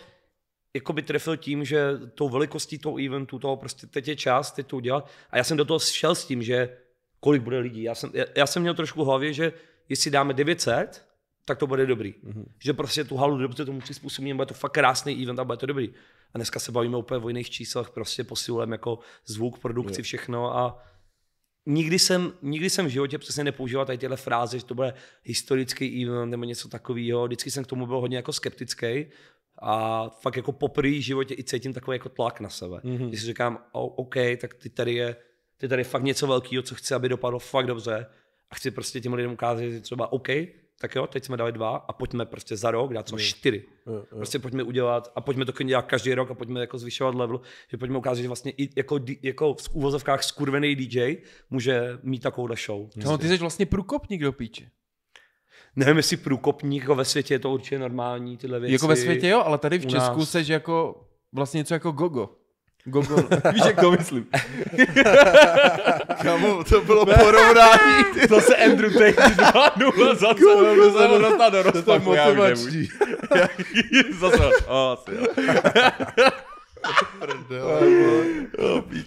jakoby 0.74 1.01
trefil 1.01 1.38
tím, 1.38 1.66
že 1.66 1.97
tou 2.13 2.30
velikostí 2.30 2.78
toho 2.78 3.05
eventu, 3.05 3.39
toho 3.39 3.57
prostě 3.57 3.88
teď 3.88 4.07
je 4.07 4.16
čas, 4.16 4.51
teď 4.51 4.68
to 4.68 4.76
udělat. 4.76 5.09
A 5.30 5.38
já 5.38 5.43
jsem 5.43 5.57
do 5.57 5.66
toho 5.66 5.80
šel 5.80 6.16
s 6.16 6.26
tím, 6.26 6.43
že 6.43 6.78
kolik 7.20 7.41
bude 7.41 7.59
lidí. 7.59 7.84
Já 7.84 7.95
jsem, 7.95 8.11
já, 8.13 8.26
já 8.36 8.47
jsem 8.47 8.61
měl 8.61 8.74
trošku 8.74 9.03
v 9.03 9.05
hlavě, 9.05 9.34
že 9.34 9.53
jestli 9.89 10.11
dáme 10.11 10.34
900, 10.34 11.05
tak 11.45 11.57
to 11.57 11.68
bude 11.68 11.86
dobrý. 11.86 12.13
Mhm. 12.24 12.34
Mm-hmm. 12.34 12.45
Že 12.59 12.74
prostě 12.74 13.03
tu 13.03 13.18
halu 13.18 13.38
dobře 13.38 13.66
tomu 13.66 13.80
přizpůsobíme, 13.80 14.36
bude 14.36 14.45
to 14.45 14.53
fakt 14.53 14.72
krásný 14.72 15.24
event 15.24 15.39
a 15.39 15.43
bude 15.43 15.57
to 15.57 15.66
dobrý. 15.66 15.93
A 16.36 16.38
dneska 16.38 16.59
se 16.59 16.71
bavíme 16.71 16.97
úplně 16.97 17.25
o 17.25 17.27
jiných 17.27 17.49
číslech, 17.49 17.89
prostě 17.89 18.23
posilujeme 18.23 18.73
jako 18.73 18.99
zvuk, 19.25 19.59
produkci, 19.59 20.01
všechno 20.01 20.57
a 20.57 20.83
nikdy 21.65 21.99
jsem, 21.99 22.33
nikdy 22.41 22.69
jsem 22.69 22.86
v 22.86 22.89
životě 22.89 23.17
přesně 23.17 23.43
nepoužíval 23.43 23.86
tady 23.86 23.97
tyhle 23.97 24.17
fráze, 24.17 24.59
že 24.59 24.65
to 24.65 24.75
bude 24.75 24.93
historický 25.23 26.05
event 26.05 26.31
nebo 26.31 26.43
něco 26.43 26.67
takového. 26.67 27.25
Vždycky 27.25 27.51
jsem 27.51 27.63
k 27.63 27.67
tomu 27.67 27.86
byl 27.88 27.99
hodně 27.99 28.17
jako 28.17 28.33
skeptický 28.33 29.05
a 29.61 30.09
fakt 30.09 30.36
jako 30.38 30.51
poprvé 30.51 30.89
v 30.89 31.01
životě 31.01 31.36
i 31.38 31.43
cítím 31.43 31.73
takový 31.73 31.95
jako 31.95 32.09
tlak 32.09 32.39
na 32.39 32.49
sebe. 32.49 32.77
Mm-hmm. 32.77 33.07
Když 33.07 33.19
si 33.19 33.25
říkám, 33.25 33.63
OK, 33.71 34.15
tak 34.41 34.53
ty 34.53 34.69
tady 34.69 34.93
je, 34.93 35.15
ty 35.57 35.67
tady 35.67 35.79
je 35.79 35.83
fakt 35.83 36.03
něco 36.03 36.27
velkého, 36.27 36.63
co 36.63 36.75
chci, 36.75 36.93
aby 36.93 37.09
dopadlo 37.09 37.39
fakt 37.39 37.67
dobře 37.67 38.05
a 38.49 38.55
chci 38.55 38.71
prostě 38.71 39.01
těm 39.01 39.13
lidem 39.13 39.31
ukázat, 39.31 39.61
že 39.61 39.81
třeba 39.81 40.11
OK, 40.11 40.27
tak 40.80 40.95
jo, 40.95 41.07
teď 41.07 41.26
jsme 41.26 41.38
dali 41.38 41.51
dva 41.51 41.76
a 41.76 41.93
pojďme 41.93 42.26
prostě 42.26 42.57
za 42.57 42.71
rok 42.71 42.93
dát 42.93 43.03
třeba 43.03 43.19
čtyři. 43.19 43.65
Prostě 44.09 44.39
pojďme 44.39 44.63
udělat 44.63 45.11
a 45.15 45.21
pojďme 45.21 45.45
to 45.45 45.53
klidně 45.53 45.69
dělat 45.69 45.86
každý 45.86 46.13
rok 46.13 46.32
a 46.32 46.34
pojďme 46.34 46.59
jako 46.59 46.78
zvyšovat 46.78 47.15
level, 47.15 47.41
že 47.71 47.78
pojďme 47.78 47.97
ukázat, 47.97 48.21
že 48.21 48.28
vlastně 48.28 48.51
i 48.51 48.69
jako, 48.76 48.99
jako 49.21 49.53
v 49.53 49.76
úvozovkách 49.76 50.23
skurvený 50.23 50.76
DJ 50.76 51.17
může 51.49 51.99
mít 52.03 52.19
takovouhle 52.23 52.55
show. 52.65 52.89
No, 52.95 53.17
ty 53.17 53.28
jsi 53.28 53.38
vlastně 53.38 53.65
průkopník 53.65 54.21
do 54.21 54.32
píče. 54.32 54.69
Nevím, 55.76 55.97
jestli 55.97 56.17
průkopník 56.17 56.82
jako 56.82 56.95
ve 56.95 57.05
světě 57.05 57.34
je 57.34 57.39
to 57.39 57.51
určitě 57.51 57.80
normální, 57.80 58.38
tyhle 58.38 58.59
věci. 58.59 58.73
Jako 58.73 58.88
ve 58.88 58.95
světě 58.95 59.28
jo, 59.28 59.41
ale 59.41 59.57
tady 59.57 59.80
v 59.80 59.86
Česku 59.86 60.26
seš 60.26 60.47
jako 60.47 61.05
vlastně 61.34 61.57
něco 61.57 61.73
jako 61.73 61.91
gogo. 61.91 62.30
Gogo, 62.88 63.15
víš, 63.53 63.61
jak 63.65 63.79
to 63.79 63.91
myslím. 63.91 64.27
Kamu, 66.21 66.63
to 66.63 66.81
bylo 66.81 67.05
porovnání. 67.05 68.03
Zase 68.29 68.55
Andrew 68.55 68.93
Tate 68.93 69.11
2-0 69.11 70.15
za 70.15 70.33
co? 70.33 70.91
Zase 70.91 71.07
dostat 71.07 71.49
do 71.49 71.81
To 71.81 71.93
je 71.93 71.99
motivační. 71.99 72.89
Zase, 74.19 74.49
o, 74.67 74.97
asi. 74.97 75.11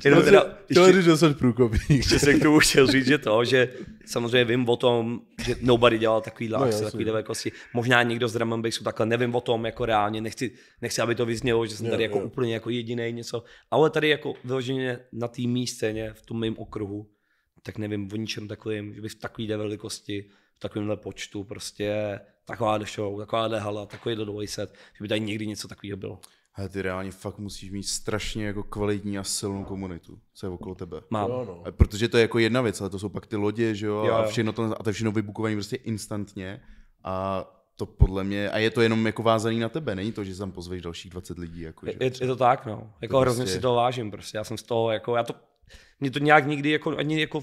Jenom 0.05 0.23
teda, 0.23 0.41
Chtěl 0.71 0.87
ještě, 0.87 0.97
říct, 0.97 1.05
že 1.05 1.17
jsi 1.17 1.35
průkopník. 1.35 1.91
ještě 1.91 2.19
jsem 2.19 2.41
k 2.41 2.43
tomu 2.43 2.59
chtěl 2.59 2.87
říct, 2.87 3.07
že 3.07 3.19
to, 3.19 3.45
že 3.45 3.73
samozřejmě 4.07 4.45
vím 4.45 4.69
o 4.69 4.77
tom, 4.77 5.21
že 5.47 5.57
nobody 5.61 5.99
dělal 5.99 6.21
takovýhle 6.21 6.59
No, 6.59 6.65
akce, 6.65 6.75
jasně. 6.75 6.85
takovýhle 6.87 7.13
velikosti. 7.13 7.53
Možná 7.75 8.03
někdo 8.03 8.29
z 8.29 8.33
drum 8.33 8.63
bassu 8.63 8.85
takhle, 8.85 9.07
nevím 9.07 9.35
o 9.35 9.41
tom 9.41 9.67
jako 9.67 9.85
reálně, 9.87 10.21
nechci, 10.21 10.51
nechci 10.83 11.01
aby 11.03 11.15
to 11.15 11.27
vyznělo, 11.27 11.67
že 11.67 11.77
jsem 11.77 11.87
Jo, 11.87 11.91
tady 11.93 12.03
jako 12.03 12.19
jo. 12.19 12.25
úplně 12.25 12.55
jako 12.55 12.71
jediný 12.71 13.13
něco, 13.13 13.45
ale 13.71 13.91
tady 13.91 14.09
jako 14.09 14.35
vyloženě 14.45 14.99
na 15.13 15.29
té 15.29 15.43
mý 15.43 15.67
scéně, 15.67 16.13
v 16.13 16.23
tom 16.23 16.41
mém 16.41 16.55
okruhu, 16.59 17.11
tak 17.63 17.79
nevím 17.79 18.09
o 18.13 18.17
ničem 18.17 18.49
takovým, 18.49 18.95
že 18.95 19.01
by 19.01 19.09
v 19.09 19.15
takovýhle 19.15 19.57
velikosti, 19.57 20.31
v 20.57 20.61
takovémhle 20.61 20.97
počtu 20.97 21.45
prostě 21.45 22.19
taková 22.45 22.79
show, 22.95 23.19
taková 23.19 23.59
hala, 23.59 23.87
takový 23.87 24.17
do 24.17 24.41
set, 24.47 24.75
že 24.99 25.03
by 25.03 25.09
tady 25.09 25.21
někdy 25.21 25.47
něco 25.47 25.69
takového 25.69 25.97
bylo. 25.97 26.21
Ale 26.59 26.69
ty 26.69 26.83
reálně 26.83 27.11
fakt 27.11 27.39
musíš 27.39 27.71
mít 27.71 27.83
strašně 27.83 28.47
jako 28.47 28.63
kvalitní 28.63 29.19
a 29.19 29.25
silnou 29.25 29.65
komunitu, 29.65 30.19
co 30.35 30.47
je 30.47 30.51
okolo 30.51 30.75
tebe. 30.75 31.01
Mám. 31.11 31.31
Jo, 31.31 31.45
no. 31.49 31.63
A 31.67 31.73
Protože 31.73 32.09
to 32.09 32.17
je 32.17 32.23
jako 32.23 32.39
jedna 32.39 32.61
věc, 32.63 32.81
ale 32.81 32.91
to 32.91 32.99
jsou 32.99 33.09
pak 33.09 33.27
ty 33.27 33.37
lodě, 33.37 33.75
že 33.75 33.87
jo, 33.87 33.95
Jo, 33.95 34.05
jo 34.07 34.15
a 34.15 34.27
všechno 34.27 34.53
to, 34.53 34.81
a 34.81 34.83
to 34.83 34.89
je 34.91 34.93
všechno 34.95 35.13
vybukované 35.13 35.55
prostě 35.55 35.77
instantně 35.77 36.61
a 37.05 37.45
to 37.77 37.87
podle 37.87 38.25
mě, 38.25 38.51
a 38.51 38.59
je 38.59 38.71
to 38.71 38.81
jenom 38.81 39.07
jako 39.07 39.23
vázaný 39.23 39.59
na 39.59 39.69
tebe, 39.69 39.95
není 39.95 40.13
to, 40.13 40.25
že 40.25 40.39
tam 40.39 40.53
pozveš 40.53 40.83
dalších 40.83 41.11
20 41.11 41.39
lidí, 41.39 41.61
jako, 41.61 41.87
že? 41.87 41.93
Je, 42.01 42.07
je, 42.21 42.27
to 42.27 42.37
tak, 42.37 42.67
no. 42.67 42.93
Jako 43.01 43.15
To 43.17 43.21
hrozně 43.21 43.43
prostě- 43.43 43.55
si 43.57 43.61
to 43.63 43.75
vážím, 43.75 44.11
prostě. 44.11 44.39
Já 44.39 44.45
jsem 44.45 44.59
z 44.59 44.63
toho, 44.63 44.91
jako, 44.91 45.17
já 45.17 45.23
to, 45.23 45.35
mě 46.01 46.11
to 46.11 46.19
nějak 46.19 46.47
nikdy 46.47 46.71
jako, 46.71 46.97
ani 46.97 47.21
jako 47.21 47.41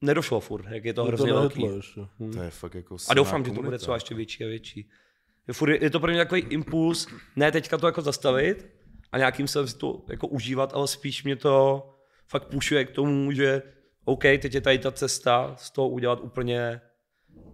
nedošlo 0.00 0.40
furt, 0.40 0.64
jak 0.70 0.84
je 0.84 0.94
to 0.94 1.02
To 1.02 1.08
hrozně 1.08 1.32
velký. 1.32 1.58
nehytlo 1.62 1.76
ještě. 1.76 2.00
Hm. 2.20 2.32
To 2.32 2.42
je 2.42 2.50
fakt 2.50 2.74
jako 2.74 2.96
A 3.08 3.14
doufám, 3.14 3.40
že 3.40 3.44
to 3.44 3.54
komunita. 3.54 3.66
bude 3.68 3.78
třeba 3.78 3.94
ještě 3.96 4.14
větší 4.14 4.44
a 4.44 4.46
větší. 4.46 4.88
Je, 5.80 5.90
to 5.90 6.00
pro 6.00 6.10
mě 6.10 6.18
takový 6.18 6.40
impuls, 6.40 7.06
ne 7.36 7.52
teďka 7.52 7.78
to 7.78 7.86
jako 7.86 8.02
zastavit 8.02 8.66
a 9.12 9.18
nějakým 9.18 9.48
se 9.48 9.76
to 9.76 10.04
jako 10.08 10.26
užívat, 10.28 10.74
ale 10.74 10.88
spíš 10.88 11.24
mě 11.24 11.36
to 11.36 11.84
fakt 12.28 12.44
pušuje 12.44 12.84
k 12.84 12.90
tomu, 12.90 13.32
že 13.32 13.62
OK, 14.04 14.22
teď 14.22 14.54
je 14.54 14.60
tady 14.60 14.78
ta 14.78 14.92
cesta 14.92 15.54
z 15.56 15.70
toho 15.70 15.88
udělat 15.88 16.20
úplně 16.20 16.80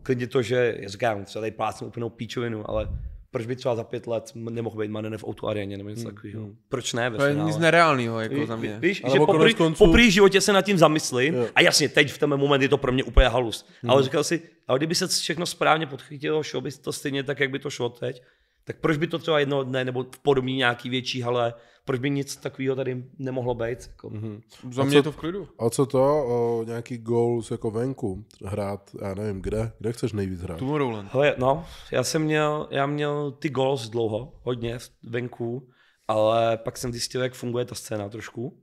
klidně 0.03 0.26
to, 0.26 0.42
že, 0.42 0.74
já 0.78 0.88
říkám, 0.88 1.24
třeba 1.24 1.40
tady 1.40 1.51
plácnu 1.51 1.86
úplnou 1.86 2.11
píčovinu, 2.11 2.70
ale 2.70 2.88
proč 3.35 3.47
by 3.47 3.57
třeba 3.57 3.76
za 3.76 3.85
pět 3.85 4.07
let 4.07 4.32
nemohl 4.35 4.78
být 4.80 4.91
Manen 4.91 5.18
v 5.18 5.24
Outu 5.28 5.49
aréně 5.49 5.76
nebo 5.76 5.89
něco 5.91 6.05
takového. 6.05 6.49
Proč 6.68 6.93
ne 6.93 7.11
ve 7.11 7.18
To 7.18 7.24
je 7.24 7.35
nic 7.35 7.57
nereálného, 7.57 8.20
jako 8.20 8.35
Ví- 8.35 8.47
za 8.47 8.57
mě. 8.57 8.76
Víš, 8.80 9.03
že 9.12 9.18
poprý, 9.18 9.55
konců- 9.55 9.78
poprý 9.87 10.11
životě 10.11 10.41
se 10.41 10.53
nad 10.53 10.62
tím 10.62 10.78
zamyslím 10.78 11.35
Jo. 11.35 11.47
a 11.55 11.61
jasně, 11.61 11.89
teď 11.89 12.12
v 12.12 12.18
ten 12.18 12.30
moment 12.37 12.62
je 12.62 12.68
to 12.68 12.78
pro 12.78 12.93
mě 12.93 13.05
úplně 13.05 13.28
halus. 13.28 13.66
Hmm. 13.82 13.91
Ale 13.91 14.03
říkal 14.03 14.24
si, 14.24 14.43
ale 14.68 14.78
kdyby 14.78 14.95
se 14.95 15.09
všechno 15.09 15.47
správně 15.47 15.87
podchytilo, 15.87 16.43
šlo 16.43 16.61
by 16.61 16.70
to 16.72 16.93
stejně 16.93 17.22
tak, 17.22 17.41
jak 17.41 17.51
by 17.51 17.59
to 17.59 17.70
šlo 17.70 17.89
teď, 17.89 18.22
tak 18.65 18.77
proč 18.81 18.97
by 18.97 19.07
to 19.07 19.19
třeba 19.19 19.39
jednoho 19.39 19.62
dne 19.65 19.85
nebo 19.85 20.03
v 20.15 20.19
podobný 20.19 20.57
nějaký 20.57 20.89
větší 20.89 21.21
hale, 21.21 21.55
proč 21.85 22.01
by 22.01 22.11
nic 22.11 22.37
takového 22.37 22.77
tady 22.77 23.05
nemohlo 23.19 23.55
být? 23.55 23.79
Jako. 23.89 24.11
Mhm. 24.11 24.41
Za 24.71 24.83
A 24.83 24.85
mě 24.85 24.93
co- 24.93 24.99
je 24.99 25.03
to 25.03 25.12
v 25.12 25.17
klidu. 25.17 25.49
A 25.59 25.71
co 25.71 25.87
to, 25.87 26.27
o, 26.27 26.65
nějaký 26.67 26.99
goals 26.99 27.51
jako 27.51 27.71
venku, 27.71 28.25
hrát, 28.45 28.91
já 29.03 29.15
nevím, 29.15 29.43
kde, 29.43 29.73
kde 29.79 29.93
chceš 29.93 30.12
nejvíc 30.12 30.41
hrát? 30.41 30.59
Tomorrowland. 30.59 31.12
Hele, 31.12 31.35
no, 31.39 31.67
já 31.93 32.05
jsem 32.05 32.23
měl, 32.23 32.69
já 32.71 32.87
měl 32.87 33.33
ty 33.33 33.49
goals 33.49 33.89
dlouho, 33.89 34.33
hodně 34.43 34.79
venku, 35.03 35.69
ale 36.09 36.57
pak 36.57 36.77
jsem 36.77 36.93
zjistil, 36.93 37.23
jak 37.23 37.35
funguje 37.35 37.65
ta 37.65 37.75
scéna 37.75 38.09
trošku. 38.09 38.61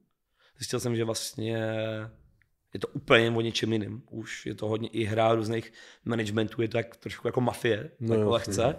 Zjistil 0.58 0.80
jsem, 0.80 0.96
že 0.96 1.04
vlastně 1.04 1.58
je 2.74 2.80
to 2.80 2.88
úplně 2.88 3.32
o 3.32 3.42
něčem 3.42 3.74
jiným. 3.74 4.02
Už 4.10 4.46
je 4.46 4.56
to 4.56 4.68
hodně 4.68 4.90
i 4.90 5.04
hra 5.04 5.34
různých 5.34 5.74
managementů, 6.06 6.62
je 6.62 6.68
to 6.68 6.78
jak, 6.78 6.98
trošku 6.98 7.28
jako 7.28 7.42
mafie, 7.42 7.92
No 8.00 8.16
tak 8.16 8.48
jasně. 8.48 8.76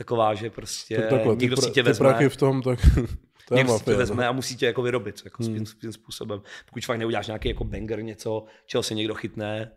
Taková, 0.00 0.34
že 0.34 0.50
prostě 0.50 0.96
Tak 0.96 1.08
takhle, 1.08 1.36
ty, 1.36 1.42
někdo 1.42 1.56
pra, 1.56 1.62
si 1.62 1.70
tě 1.70 1.82
ty 1.82 1.88
vezme. 1.88 2.08
prachy 2.08 2.28
v 2.28 2.36
tom, 2.36 2.62
tak 2.62 2.78
to 3.48 3.54
je 3.54 3.58
Někdo 3.58 3.72
si 3.72 3.84
tě 3.84 3.90
mafie. 3.90 3.96
vezme 3.96 4.22
no. 4.22 4.28
a 4.28 4.32
musí 4.32 4.56
tě 4.56 4.66
jako 4.66 4.82
vyrobit 4.82 5.22
jako 5.24 5.42
hmm. 5.42 5.66
svým 5.66 5.92
způsobem. 5.92 6.42
Pokud 6.66 6.84
fakt 6.84 6.98
neuděláš 6.98 7.26
nějaký 7.26 7.48
jako 7.48 7.64
banger, 7.64 8.02
něco, 8.02 8.44
čeho 8.66 8.82
se 8.82 8.94
někdo 8.94 9.14
chytne, 9.14 9.70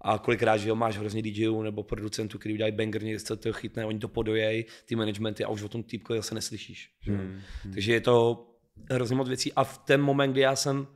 a 0.00 0.18
kolikrát, 0.18 0.56
že 0.56 0.68
jo, 0.68 0.74
máš 0.74 0.98
hrozně 0.98 1.22
DJů 1.22 1.62
nebo 1.62 1.82
producentů, 1.82 2.38
který 2.38 2.54
udělají 2.54 2.72
banger, 2.72 3.02
něco 3.02 3.26
se 3.26 3.36
to 3.36 3.52
chytne, 3.52 3.86
oni 3.86 3.98
to 3.98 4.08
podojej, 4.08 4.64
ty 4.84 4.96
managementy 4.96 5.44
a 5.44 5.48
už 5.48 5.62
o 5.62 5.68
tom 5.68 5.82
týpku 5.82 6.14
zase 6.14 6.34
neslyšíš. 6.34 6.90
Že? 7.00 7.12
jo. 7.12 7.18
Hmm. 7.18 7.40
Takže 7.72 7.92
je 7.92 8.00
to 8.00 8.46
hrozně 8.90 9.16
moc 9.16 9.28
věcí 9.28 9.52
a 9.52 9.64
v 9.64 9.78
ten 9.78 10.02
moment, 10.02 10.32
kdy 10.32 10.40
já 10.40 10.56
jsem 10.56 10.86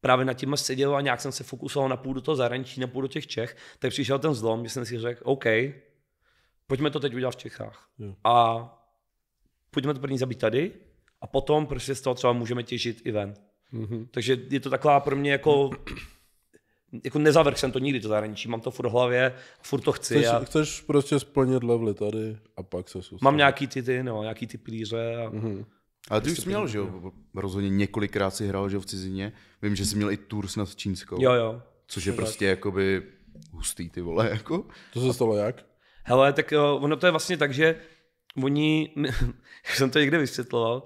právě 0.00 0.24
nad 0.24 0.34
tím 0.34 0.56
seděl 0.56 0.96
a 0.96 1.00
nějak 1.00 1.20
jsem 1.20 1.32
se 1.32 1.44
fokusoval 1.44 1.88
na 1.88 1.96
půl 1.96 2.14
do 2.14 2.20
toho 2.20 2.36
zahraničí, 2.36 2.80
na 2.80 2.86
půl 2.86 3.02
do 3.02 3.08
těch 3.08 3.26
Čech, 3.26 3.56
tak 3.78 3.90
přišel 3.90 4.18
ten 4.18 4.34
zlom, 4.34 4.60
kdy 4.60 4.68
jsem 4.68 4.84
si 4.84 4.98
řekl, 4.98 5.20
OK, 5.24 5.44
pojďme 6.66 6.90
to 6.90 7.00
teď 7.00 7.14
udělat 7.14 7.30
v 7.30 7.36
Čechách. 7.36 7.88
Jo. 7.98 8.14
A 8.24 8.64
pojďme 9.70 9.94
to 9.94 10.00
první 10.00 10.18
zabít 10.18 10.38
tady 10.38 10.72
a 11.20 11.26
potom 11.26 11.66
prostě 11.66 11.94
z 11.94 12.00
toho 12.00 12.14
třeba 12.14 12.32
můžeme 12.32 12.62
těžit 12.62 13.00
i 13.04 13.12
ven. 13.12 13.34
Mhm. 13.72 14.06
Takže 14.10 14.38
je 14.50 14.60
to 14.60 14.70
taková 14.70 15.00
pro 15.00 15.16
mě 15.16 15.32
jako 15.32 15.70
jako 17.04 17.18
nezavrch 17.18 17.58
jsem 17.58 17.72
to 17.72 17.78
nikdy 17.78 18.00
to 18.00 18.08
zahraničí, 18.08 18.48
mám 18.48 18.60
to 18.60 18.70
furt 18.70 18.88
v 18.88 18.90
hlavě, 18.92 19.34
furt 19.62 19.80
to 19.80 19.92
chci 19.92 20.14
Chceš, 20.14 20.26
a 20.26 20.38
chceš 20.44 20.80
prostě 20.80 21.20
splnit 21.20 21.62
levely 21.64 21.94
tady 21.94 22.36
a 22.56 22.62
pak 22.62 22.88
se 22.88 22.92
soustředit. 22.92 23.22
mám 23.22 23.36
nějaký 23.36 23.66
ty, 23.66 23.82
ty 23.82 24.02
no, 24.02 24.22
nějaký 24.22 24.46
ty 24.46 24.58
pilíře 24.58 25.16
a 25.16 25.30
Mhm. 25.30 25.64
Ale 26.10 26.20
ty 26.20 26.30
už 26.32 26.38
jsi 26.38 26.46
měl, 26.48 26.68
že 26.68 26.78
jo, 26.78 27.12
rozhodně 27.34 27.70
několikrát 27.70 28.30
si 28.30 28.46
hrál, 28.48 28.68
že 28.68 28.76
jo, 28.76 28.80
v 28.80 28.86
cizině. 28.86 29.32
Vím, 29.62 29.76
že 29.76 29.86
jsi 29.86 29.96
měl 29.96 30.10
i 30.10 30.16
tour 30.16 30.46
snad 30.46 30.74
čínskou. 30.74 31.22
jo, 31.22 31.32
jo. 31.32 31.62
Což 31.86 32.04
je 32.06 32.12
prostě 32.12 32.46
jakoby 32.46 33.02
hustý, 33.52 33.90
ty 33.90 34.00
vole, 34.00 34.30
jako. 34.30 34.66
To 34.92 35.00
se 35.00 35.12
stalo 35.14 35.36
jak? 35.36 35.66
Hele, 36.04 36.32
tak 36.32 36.52
uh, 36.52 36.84
ono 36.84 36.96
to 36.96 37.06
je 37.06 37.10
vlastně 37.10 37.36
tak, 37.36 37.54
že 37.54 37.80
oni, 38.42 38.94
jak 39.66 39.76
jsem 39.76 39.90
to 39.90 39.98
někde 39.98 40.18
vysvětloval, 40.18 40.82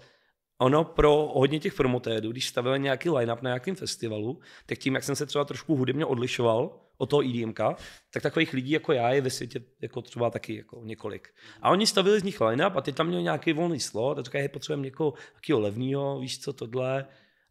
ono 0.59 0.85
pro 0.85 1.31
hodně 1.35 1.61
těch 1.61 1.75
promotérů, 1.75 2.31
když 2.33 2.49
stavili 2.49 2.81
nějaký 2.81 3.11
line-up 3.11 3.43
na 3.43 3.51
nějakém 3.51 3.75
festivalu, 3.75 4.41
tak 4.67 4.79
tím, 4.79 4.95
jak 4.95 5.05
jsem 5.05 5.17
se 5.17 5.27
třeba 5.27 5.45
trošku 5.45 5.77
hudebně 5.77 6.05
odlišoval 6.05 6.81
od 6.99 7.11
toho 7.11 7.23
EDMka, 7.23 7.77
tak 8.13 8.23
takových 8.23 8.53
lidí 8.53 8.71
jako 8.71 8.93
já 8.93 9.11
je 9.11 9.21
ve 9.21 9.31
světě 9.31 9.61
jako 9.81 10.03
třeba 10.03 10.31
taky 10.31 10.57
jako 10.57 10.81
několik. 10.85 11.29
A 11.63 11.71
oni 11.71 11.87
stavili 11.87 12.21
z 12.21 12.23
nich 12.23 12.41
line-up 12.41 12.77
a 12.77 12.81
teď 12.81 12.95
tam 12.95 13.07
měl 13.07 13.23
nějaký 13.23 13.53
volný 13.53 13.81
slot 13.81 14.19
a 14.19 14.23
říkají, 14.23 14.43
hej, 14.43 14.49
potřebujeme 14.49 14.85
někoho 14.85 15.15
takového 15.35 15.61
levného, 15.61 16.21
víš 16.21 16.41
co, 16.41 16.53
tohle. 16.53 17.07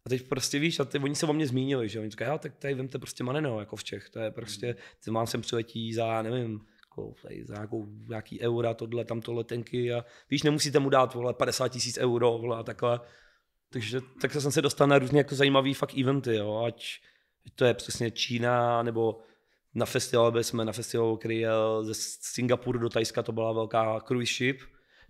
A 0.06 0.08
teď 0.08 0.28
prostě 0.28 0.58
víš, 0.58 0.80
a 0.80 0.84
ty, 0.84 0.98
oni 0.98 1.14
se 1.14 1.26
o 1.26 1.32
mě 1.32 1.46
zmínili, 1.46 1.88
že 1.88 2.00
oni 2.00 2.10
říkají, 2.10 2.30
"Jo, 2.30 2.38
tak 2.38 2.56
tady 2.56 2.74
vemte 2.74 2.98
prostě 2.98 3.24
Maneno, 3.24 3.60
jako 3.60 3.76
v 3.76 3.84
Čech, 3.84 4.10
to 4.10 4.18
je 4.18 4.30
prostě, 4.30 4.76
ty 5.04 5.10
mám 5.10 5.26
sem 5.26 5.40
přiletí 5.40 5.94
za, 5.94 6.22
nevím, 6.22 6.60
jako 7.30 7.52
nějakou, 7.52 7.86
nějaký 8.08 8.40
eura, 8.40 8.74
tohle, 8.74 9.04
tamto 9.04 9.32
letenky 9.32 9.92
a 9.92 10.04
víš, 10.30 10.42
nemusíte 10.42 10.78
mu 10.78 10.90
dát 10.90 11.14
vole, 11.14 11.34
50 11.34 11.68
tisíc 11.68 11.98
euro 11.98 12.38
vole, 12.38 12.56
a 12.56 12.62
takhle. 12.62 13.00
Takže 13.70 14.00
tak 14.20 14.32
jsem 14.32 14.52
se 14.52 14.62
dostal 14.62 14.86
na 14.86 14.98
různě 14.98 15.18
jako 15.18 15.34
zajímavý 15.34 15.74
fakt 15.74 15.98
eventy, 15.98 16.36
jo, 16.36 16.62
ať, 16.66 16.84
to 17.54 17.64
je 17.64 17.74
přesně 17.74 18.10
Čína, 18.10 18.82
nebo 18.82 19.20
na 19.74 19.86
festivalu 19.86 20.32
byli 20.32 20.44
jsme 20.44 20.64
na 20.64 20.72
festivalu, 20.72 21.16
který 21.16 21.38
jel 21.38 21.84
ze 21.84 21.94
Singapuru 22.20 22.78
do 22.78 22.88
Tajska, 22.88 23.22
to 23.22 23.32
byla 23.32 23.52
velká 23.52 24.00
cruise 24.00 24.34
ship, 24.34 24.60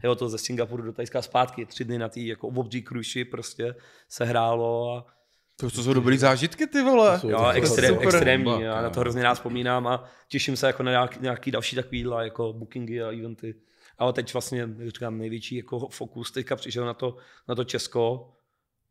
jo, 0.04 0.14
to 0.14 0.28
ze 0.28 0.38
Singapuru 0.38 0.82
do 0.82 0.92
Tajska 0.92 1.22
zpátky, 1.22 1.66
tři 1.66 1.84
dny 1.84 1.98
na 1.98 2.08
tý 2.08 2.26
jako 2.26 2.48
obří 2.48 2.82
cruise 2.82 3.10
ship 3.10 3.30
prostě 3.30 3.74
se 4.08 4.24
hrálo 4.24 4.96
a 4.96 5.17
To, 5.60 5.70
to 5.70 5.82
jsou 5.82 5.92
dobrý 5.92 6.18
zážitky, 6.18 6.66
ty 6.66 6.82
vole. 6.82 7.12
To 7.14 7.20
jsou- 7.20 7.30
Jo, 7.30 7.48
extrém, 7.48 7.94
super. 7.94 8.08
extrémní, 8.08 8.62
já 8.62 8.82
na 8.82 8.90
to 8.90 9.00
hrozně 9.00 9.22
rád 9.22 9.34
vzpomínám 9.34 9.86
a 9.86 10.04
těším 10.28 10.56
se 10.56 10.66
jako 10.66 10.82
na 10.82 10.90
nějaký, 10.90 11.18
nějaký 11.20 11.50
další 11.50 11.76
takovýhle 11.76 12.24
jako 12.24 12.52
bookingy 12.52 13.02
a 13.02 13.10
eventy. 13.12 13.54
Ale 13.98 14.12
teď 14.12 14.32
vlastně, 14.32 14.60
jak 14.60 14.86
říkám, 14.88 15.18
největší 15.18 15.56
jako 15.56 15.88
fokus 15.88 16.30
teďka 16.32 16.56
přišel 16.56 16.86
na 16.86 16.94
to, 16.94 17.16
na 17.48 17.54
to 17.54 17.64
Česko 17.64 18.32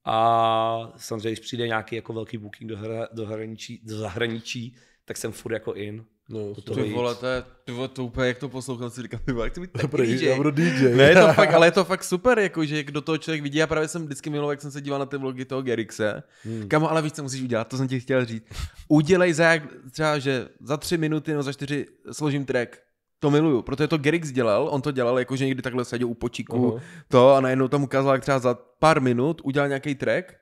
a 0.06 0.94
samozřejmě, 0.98 1.30
když 1.30 1.40
přijde 1.40 1.68
nějaký 1.68 1.96
jako 1.96 2.14
velký 2.14 2.38
booking 2.38 2.70
do, 2.70 2.78
hra, 2.78 3.08
do, 3.14 3.26
zahraničí, 3.26 3.82
do 3.84 3.98
zahraničí, 3.98 4.76
tak 5.06 5.18
jsem 5.18 5.32
furt 5.32 5.54
jako 5.54 5.74
in. 5.74 6.06
No, 6.30 6.56
To 6.56 6.74
Ty 6.76 6.94
vole, 6.94 7.16
to 7.16 7.26
je, 7.26 7.44
ty 7.64 7.72
vole, 7.72 7.88
to 7.88 8.06
úplně, 8.06 8.28
jak 8.28 8.38
to 8.38 8.50
poslouchal, 8.50 8.90
si 8.90 9.02
říkám, 9.02 9.20
ty 9.26 9.32
vole, 9.32 9.46
jak 9.46 9.54
to 9.54 9.62
být 9.62 9.72
taky 9.72 9.82
Dobrý, 9.88 10.16
DJ. 10.18 10.26
já 10.26 10.36
budu 10.36 10.52
DJ. 10.52 10.96
Ne, 10.96 11.04
je 11.04 11.16
to 11.16 11.28
fakt, 11.34 11.54
ale 11.54 11.68
je 11.68 11.72
to 11.72 11.86
fakt 11.86 12.04
super, 12.04 12.40
jako, 12.40 12.66
že 12.66 12.84
kdo 12.84 13.02
toho 13.02 13.18
člověk 13.18 13.42
vidí. 13.42 13.58
Já 13.58 13.68
právě 13.68 13.88
jsem 13.88 14.06
vždycky 14.06 14.30
miloval, 14.30 14.52
jak 14.52 14.62
jsem 14.62 14.72
se 14.72 14.82
díval 14.82 15.00
na 15.00 15.06
ty 15.06 15.18
vlogy 15.18 15.46
toho 15.46 15.62
Gerixe. 15.62 16.24
Hmm. 16.44 16.68
Kamo, 16.68 16.92
ale 16.92 17.02
víš, 17.02 17.14
co 17.14 17.24
musíš 17.24 17.42
udělat, 17.42 17.68
to 17.68 17.78
jsem 17.78 17.88
ti 17.88 18.00
chtěl 18.00 18.26
říct. 18.26 18.44
Udělej 18.88 19.34
za 19.34 19.44
jak, 19.44 19.64
třeba, 19.92 20.20
že 20.20 20.48
za 20.62 20.78
tři 20.78 20.98
minuty 20.98 21.32
nebo 21.32 21.44
za 21.44 21.54
čtyři 21.54 21.86
složím 22.12 22.46
track. 22.46 22.78
To 23.20 23.32
miluju, 23.32 23.62
protože 23.62 23.88
to 23.88 23.98
Gerix 23.98 24.32
dělal, 24.32 24.68
on 24.72 24.82
to 24.82 24.92
dělal, 24.92 25.20
jakože 25.20 25.46
někdy 25.46 25.62
takhle 25.62 25.86
seděl 25.86 26.08
u 26.08 26.14
počíku, 26.14 26.72
Aha. 26.76 26.84
to 27.08 27.34
a 27.34 27.42
najednou 27.42 27.68
tam 27.68 27.84
ukázal, 27.84 28.14
jak 28.14 28.22
třeba 28.22 28.40
za 28.40 28.54
pár 28.80 29.02
minut 29.02 29.42
udělal 29.44 29.68
nějaký 29.68 29.96
track 29.96 30.34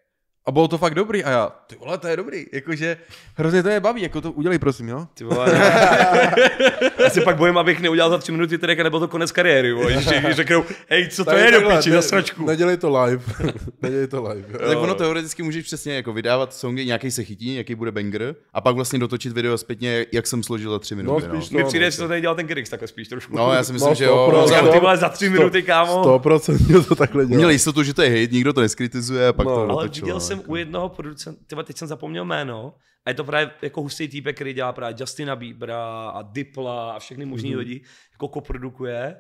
a 0.48 0.52
bylo 0.52 0.68
to 0.68 0.78
fakt 0.78 0.96
dobrý 0.96 1.24
a 1.24 1.30
já, 1.30 1.52
ty 1.68 1.76
vole, 1.76 1.98
to 1.98 2.08
je 2.08 2.18
dobrý, 2.18 2.46
jakože 2.54 2.98
hrozně 3.36 3.64
to 3.64 3.70
je 3.70 3.80
baví, 3.80 4.02
jako 4.02 4.22
to 4.22 4.32
udělej 4.32 4.60
prosím, 4.60 4.90
jo? 4.90 5.08
Ty 5.14 5.24
vole, 5.24 5.52
já 7.04 7.10
se 7.10 7.22
pak 7.22 7.36
bojím, 7.38 7.58
abych 7.58 7.80
neudělal 7.82 8.10
za 8.10 8.18
tři 8.18 8.32
minuty 8.32 8.58
track 8.58 8.80
a 8.80 8.84
nebyl 8.84 9.00
to 9.00 9.08
konec 9.08 9.32
kariéry. 9.32 9.74
Vole. 9.74 9.92
Když 9.94 10.06
když 10.24 10.36
řeknou, 10.36 10.64
hej, 10.90 11.08
co 11.10 11.26
to 11.26 11.32
Tady 11.32 11.42
je 11.42 11.52
do 11.52 11.58
takhle, 11.58 11.78
piči, 11.78 11.90
ne- 11.90 11.96
za 11.96 12.02
sračku. 12.02 12.46
Nedělej 12.46 12.78
to 12.78 13.00
live. 13.04 13.24
Nedělej 13.82 14.08
to 14.08 14.24
live. 14.24 14.44
jo. 14.54 14.68
Tak 14.70 14.78
ono 14.78 14.96
teoreticky 14.96 15.44
můžeš 15.44 15.64
přesně 15.66 15.96
jako 15.96 16.14
vydávat 16.14 16.54
songy, 16.54 16.86
nějaký 16.86 17.12
se 17.12 17.24
chytí, 17.24 17.52
nějaký 17.52 17.76
bude 17.76 17.92
banger, 17.92 18.36
a 18.54 18.62
pak 18.62 18.76
vlastně 18.76 19.00
dotočit 19.00 19.34
video 19.34 19.58
zpětně, 19.58 20.06
jak 20.12 20.28
jsem 20.28 20.44
složil 20.44 20.72
za 20.72 20.80
tři 20.80 20.96
minuty. 20.96 21.26
No, 21.28 21.36
spíš 21.42 21.50
Mi 21.50 21.62
to- 21.62 21.68
přijde, 21.68 21.92
že 21.92 21.98
to 21.98 22.08
tady 22.08 22.22
dělal 22.22 22.36
ten 22.36 22.48
Gerix 22.48 22.70
takhle 22.70 22.88
spíš 22.88 23.08
trošku. 23.08 23.36
no 23.38 23.54
já 23.54 23.64
si 23.64 23.74
myslím, 23.74 23.90
No, 23.90 23.96
že 23.96 24.06
jo. 24.06 24.28
100%. 24.32 24.34
No, 24.34 24.48
sto- 24.48 24.72
ty 24.72 24.80
vole, 24.80 24.98
za 24.98 25.10
tři 25.10 25.30
minuty, 25.30 25.64
kámo. 25.64 26.04
100% 26.20 26.84
to 26.88 26.96
takhle 26.96 27.26
dělá. 27.26 27.38
Měl 27.38 27.50
jistotu, 27.50 27.84
že 27.84 27.94
to 27.94 28.02
je 28.02 28.10
hate, 28.10 28.34
nikdo 28.34 28.54
to 28.54 28.62
neskritizuje 28.62 29.28
a 29.28 29.34
pak 29.34 29.46
No. 29.48 29.56
to 29.56 29.60
Ale 29.62 29.68
dotočil. 29.70 30.06
Jsem 30.36 30.40
jako. 30.40 30.52
u 30.52 30.56
jednoho 30.56 30.90
producenta, 30.90 31.64
teď 31.64 31.78
jsem 31.78 31.88
zapomněl 31.88 32.26
jméno, 32.26 32.74
a 33.06 33.10
je 33.10 33.14
to 33.14 33.24
právě 33.24 33.52
jako 33.62 33.82
hustý 33.82 34.08
týpek, 34.08 34.36
který 34.36 34.54
dělá 34.54 34.74
právě 34.74 34.96
Justina 35.00 35.36
Biebera 35.36 36.10
a 36.10 36.22
Dipla 36.22 36.92
a 36.92 37.00
všechny 37.00 37.26
možný 37.26 37.50
Mhm. 37.50 37.56
mm-hmm. 37.60 37.60
lidi, 37.68 37.82
jako 38.12 38.28
koprodukuje. 38.28 39.16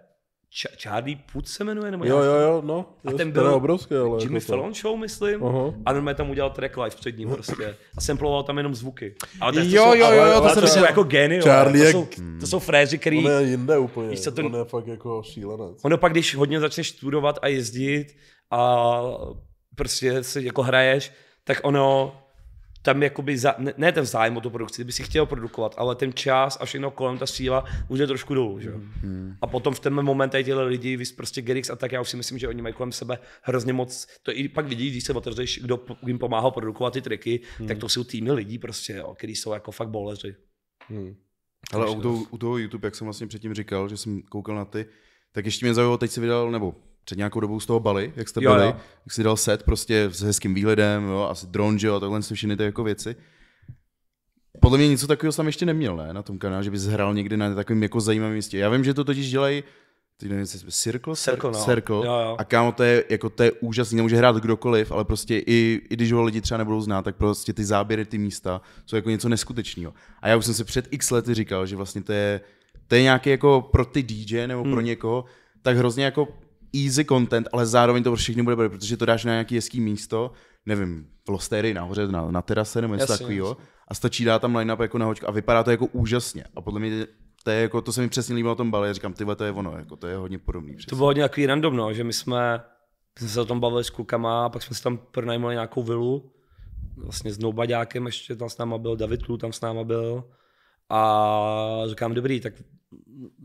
Ch- 0.51 0.81
Charlie 0.81 1.17
Puth 1.33 1.47
se 1.47 1.63
jmenuje, 1.63 1.91
nebo 1.91 2.05
Jo, 2.05 2.17
jo, 2.17 2.33
jo, 2.35 2.61
no. 2.65 2.85
A 3.05 3.11
ten 3.11 3.33
to 3.33 3.39
byl 3.41 3.53
obrovské, 3.53 3.97
ale 3.99 4.17
Jimmy 4.23 4.35
jako 4.35 4.45
to. 4.45 4.51
Fallon 4.53 4.73
Show, 4.73 4.97
myslím. 4.99 5.43
Aha. 5.43 5.73
A 5.85 5.93
normálně 5.93 6.15
tam 6.15 6.29
udělal 6.29 6.49
track 6.49 6.77
live 6.77 6.89
před 6.95 7.17
ním 7.17 7.29
prostě. 7.29 7.75
A 7.97 8.01
samploval 8.01 8.43
tam 8.43 8.57
jenom 8.57 8.75
zvuky. 8.75 9.15
Ale 9.41 9.53
to, 9.53 9.59
Jo, 9.59 9.65
to 9.65 9.69
jsou, 9.91 9.95
jo, 9.97 10.11
jo, 10.11 10.25
jo, 10.25 10.33
to 10.37 10.43
ale 10.43 10.53
jsem 10.53 10.61
to 10.61 10.67
jsou 10.67 10.79
jako 10.83 11.03
geny, 11.03 11.41
Charlie 11.41 11.79
to, 11.81 11.85
je- 11.85 11.91
jsou, 11.91 12.07
to 12.39 12.47
jsou 12.47 12.59
fréři, 12.59 12.97
který... 12.97 13.17
On 13.25 13.31
je 13.31 13.43
jinde 13.49 13.77
úplně. 13.77 14.09
Víš 14.09 14.21
co, 14.21 14.31
ten- 14.31 14.45
On 14.45 14.55
je 14.55 14.65
fakt 14.65 14.87
jako 14.87 15.21
šílenec. 15.25 15.79
Ono 15.85 15.97
pak, 15.97 16.11
když 16.11 16.35
hodně 16.35 16.59
začneš 16.59 16.89
studovat 16.89 17.39
a 17.41 17.47
jezdit 17.47 18.07
a 18.51 19.01
prostě 19.75 20.23
si 20.23 20.43
jako 20.43 20.61
hraješ, 20.61 21.11
tak 21.43 21.59
ono 21.63 22.21
tam 22.85 23.03
jakoby, 23.03 23.37
za, 23.37 23.55
ne, 23.57 23.73
ne 23.77 23.91
ten 23.91 24.05
zájem 24.05 24.37
o 24.37 24.41
tu 24.41 24.49
produkci, 24.49 24.77
ty 24.77 24.83
by 24.83 24.91
si 24.91 25.03
chtěl 25.03 25.25
produkovat, 25.25 25.75
ale 25.77 25.95
ten 25.95 26.13
čas 26.13 26.57
a 26.61 26.65
všechno 26.65 26.91
kolem, 26.91 27.17
ta 27.17 27.25
síla 27.25 27.65
už 27.87 27.99
je 27.99 28.07
trošku 28.07 28.33
dolů, 28.33 28.59
že? 28.59 28.71
Mm. 29.03 29.35
A 29.41 29.47
potom 29.47 29.73
v 29.73 29.79
ten 29.79 29.93
moment 29.93 30.29
tady 30.29 30.43
tyhle 30.43 30.63
lidi, 30.63 30.97
vys 30.97 31.11
prostě 31.11 31.41
Gerix 31.41 31.69
a 31.69 31.75
tak, 31.75 31.91
já 31.91 32.01
už 32.01 32.09
si 32.09 32.17
myslím, 32.17 32.39
že 32.39 32.47
oni 32.47 32.61
mají 32.61 32.73
kolem 32.73 32.91
sebe 32.91 33.17
hrozně 33.41 33.73
moc, 33.73 34.07
to 34.23 34.31
i 34.31 34.47
pak 34.47 34.67
vidíš, 34.67 34.91
když 34.91 35.03
se 35.03 35.13
otevřeš, 35.13 35.59
kdo 35.61 35.85
jim 36.05 36.19
pomáhal 36.19 36.51
produkovat 36.51 36.93
ty 36.93 37.01
triky, 37.01 37.39
mm. 37.59 37.67
tak 37.67 37.77
to 37.77 37.89
jsou 37.89 38.03
týmy 38.03 38.31
lidí 38.31 38.59
prostě, 38.59 38.93
jo, 38.93 39.15
který 39.17 39.35
jsou 39.35 39.53
jako 39.53 39.71
fakt 39.71 39.89
boleři. 39.89 40.35
Hmm. 40.87 41.15
Ale 41.73 41.89
u 41.89 42.01
toho, 42.01 42.23
u 42.29 42.37
toho 42.37 42.57
YouTube, 42.57 42.87
jak 42.87 42.95
jsem 42.95 43.05
vlastně 43.05 43.27
předtím 43.27 43.53
říkal, 43.53 43.89
že 43.89 43.97
jsem 43.97 44.21
koukal 44.21 44.55
na 44.55 44.65
ty, 44.65 44.85
tak 45.31 45.45
ještě 45.45 45.65
mě 45.65 45.73
zaujalo, 45.73 45.97
teď 45.97 46.11
si 46.11 46.21
vydal, 46.21 46.51
nebo 46.51 46.75
před 47.05 47.17
nějakou 47.17 47.39
dobou 47.39 47.59
z 47.59 47.65
toho 47.65 47.79
Bali, 47.79 48.13
jak 48.15 48.29
jste 48.29 48.43
Jo, 48.43 48.53
byli, 48.53 48.65
jo. 48.65 48.75
jak 49.05 49.13
si 49.13 49.23
dal 49.23 49.37
set 49.37 49.63
prostě 49.63 50.09
s 50.11 50.21
hezkým 50.21 50.53
výhledem, 50.53 51.07
jo, 51.07 51.27
asi 51.31 51.47
drone, 51.47 51.79
že 51.79 51.87
jo, 51.87 51.95
a 51.95 51.99
takhle 51.99 52.21
si 52.21 52.35
všechny 52.35 52.57
ty 52.57 52.63
jako 52.63 52.83
věci. 52.83 53.15
Podle 54.61 54.77
mě 54.77 54.87
něco 54.87 55.07
takového 55.07 55.31
jsem 55.31 55.45
ještě 55.45 55.65
neměl, 55.65 55.95
ne, 55.95 56.13
na 56.13 56.23
tom 56.23 56.39
kanále, 56.39 56.63
že 56.63 56.71
bys 56.71 56.85
hrál 56.85 57.13
někdy 57.13 57.37
na 57.37 57.55
takovém 57.55 57.83
jako 57.83 57.99
zajímavém 58.01 58.35
místě. 58.35 58.57
Já 58.57 58.69
vím, 58.69 58.83
že 58.83 58.93
to 58.93 59.03
totiž 59.03 59.29
dělají 59.29 59.63
Ty 60.17 60.25
nevím, 60.29 60.39
jestli 60.39 60.71
Circle? 60.71 61.15
Circle, 61.15 61.51
no. 61.51 61.63
Circle. 61.65 61.95
Jo, 61.95 62.03
jo. 62.03 62.35
A 62.39 62.43
kámo, 62.43 62.71
to 62.71 62.83
je, 62.83 63.03
jako, 63.09 63.29
to 63.29 63.43
je 63.43 63.51
úžasný, 63.51 63.95
nemůže 63.95 64.15
hrát 64.15 64.35
kdokoliv, 64.35 64.91
ale 64.91 65.05
prostě 65.05 65.37
i, 65.37 65.81
i 65.89 65.93
když 65.93 66.11
ho 66.11 66.23
lidi 66.23 66.41
třeba 66.41 66.57
nebudou 66.57 66.81
znát, 66.81 67.01
tak 67.01 67.15
prostě 67.15 67.53
ty 67.53 67.65
záběry, 67.65 68.05
ty 68.05 68.17
místa 68.17 68.61
jsou 68.85 68.95
jako 68.95 69.09
něco 69.09 69.29
neskutečného. 69.29 69.93
A 70.21 70.27
já 70.27 70.35
už 70.35 70.45
jsem 70.45 70.53
si 70.53 70.63
před 70.63 70.87
x 70.91 71.11
lety 71.11 71.33
říkal, 71.33 71.65
že 71.65 71.75
vlastně 71.75 72.01
to 72.03 72.13
je, 72.13 72.41
to 72.87 72.95
je 72.95 73.01
nějaký 73.01 73.29
jako 73.29 73.69
pro 73.71 73.85
ty 73.85 74.03
DJ 74.03 74.47
nebo 74.47 74.63
pro 74.63 74.71
Hmm. 74.71 74.85
někoho, 74.85 75.25
tak 75.61 75.77
hrozně 75.77 76.05
jako 76.05 76.27
easy 76.83 77.05
content, 77.05 77.47
ale 77.53 77.65
zároveň 77.65 78.03
to 78.03 78.09
pro 78.09 78.17
všechny 78.17 78.43
bude, 78.43 78.53
dobré, 78.53 78.69
protože 78.69 78.97
to 78.97 79.05
dáš 79.05 79.25
na 79.25 79.31
nějaký 79.31 79.55
hezký 79.55 79.81
místo, 79.81 80.31
nevím, 80.65 81.07
v 81.25 81.29
Losterii 81.29 81.73
nahoře, 81.73 82.07
na, 82.07 82.31
na 82.31 82.41
terase 82.41 82.81
nebo 82.81 82.95
něco 82.95 83.17
takového, 83.17 83.57
a 83.87 83.93
stačí 83.93 84.25
dát 84.25 84.41
tam 84.41 84.55
line-up 84.55 84.79
jako 84.79 84.97
na 84.97 85.05
hoďku 85.05 85.27
a 85.29 85.31
vypadá 85.31 85.63
to 85.63 85.71
jako 85.71 85.85
úžasně. 85.85 86.43
A 86.55 86.61
podle 86.61 86.79
mě 86.79 87.07
to 87.43 87.51
je 87.51 87.61
jako, 87.61 87.81
to 87.81 87.93
se 87.93 88.01
mi 88.01 88.09
přesně 88.09 88.35
líbilo 88.35 88.51
na 88.51 88.55
tom 88.55 88.71
bale, 88.71 88.93
říkám, 88.93 89.13
tyhle 89.13 89.35
to 89.35 89.43
je 89.43 89.51
ono, 89.51 89.77
jako 89.77 89.95
to 89.95 90.07
je 90.07 90.17
hodně 90.17 90.37
podobný. 90.39 90.73
To 90.73 90.77
Přesně. 90.77 90.95
bylo 90.95 91.07
hodně 91.07 91.23
takový 91.23 91.45
random, 91.45 91.75
no, 91.75 91.93
že 91.93 92.03
my 92.03 92.13
jsme, 92.13 92.61
my 93.15 93.19
jsme 93.19 93.29
se 93.29 93.41
o 93.41 93.45
tom 93.45 93.59
bavili 93.59 93.83
s 93.83 93.89
klukama 93.89 94.45
a 94.45 94.49
pak 94.49 94.63
jsme 94.63 94.75
si 94.75 94.83
tam 94.83 94.97
pronajmali 94.97 95.55
nějakou 95.55 95.83
vilu, 95.83 96.31
vlastně 96.97 97.33
s 97.33 97.39
Noubaďákem 97.39 98.05
ještě 98.05 98.35
tam 98.35 98.49
s 98.49 98.57
náma 98.57 98.77
byl, 98.77 98.95
David 98.95 99.27
Lu 99.27 99.37
tam 99.37 99.53
s 99.53 99.61
náma 99.61 99.83
byl 99.83 100.23
a 100.89 101.81
říkám, 101.87 102.13
dobrý, 102.13 102.39
tak 102.39 102.53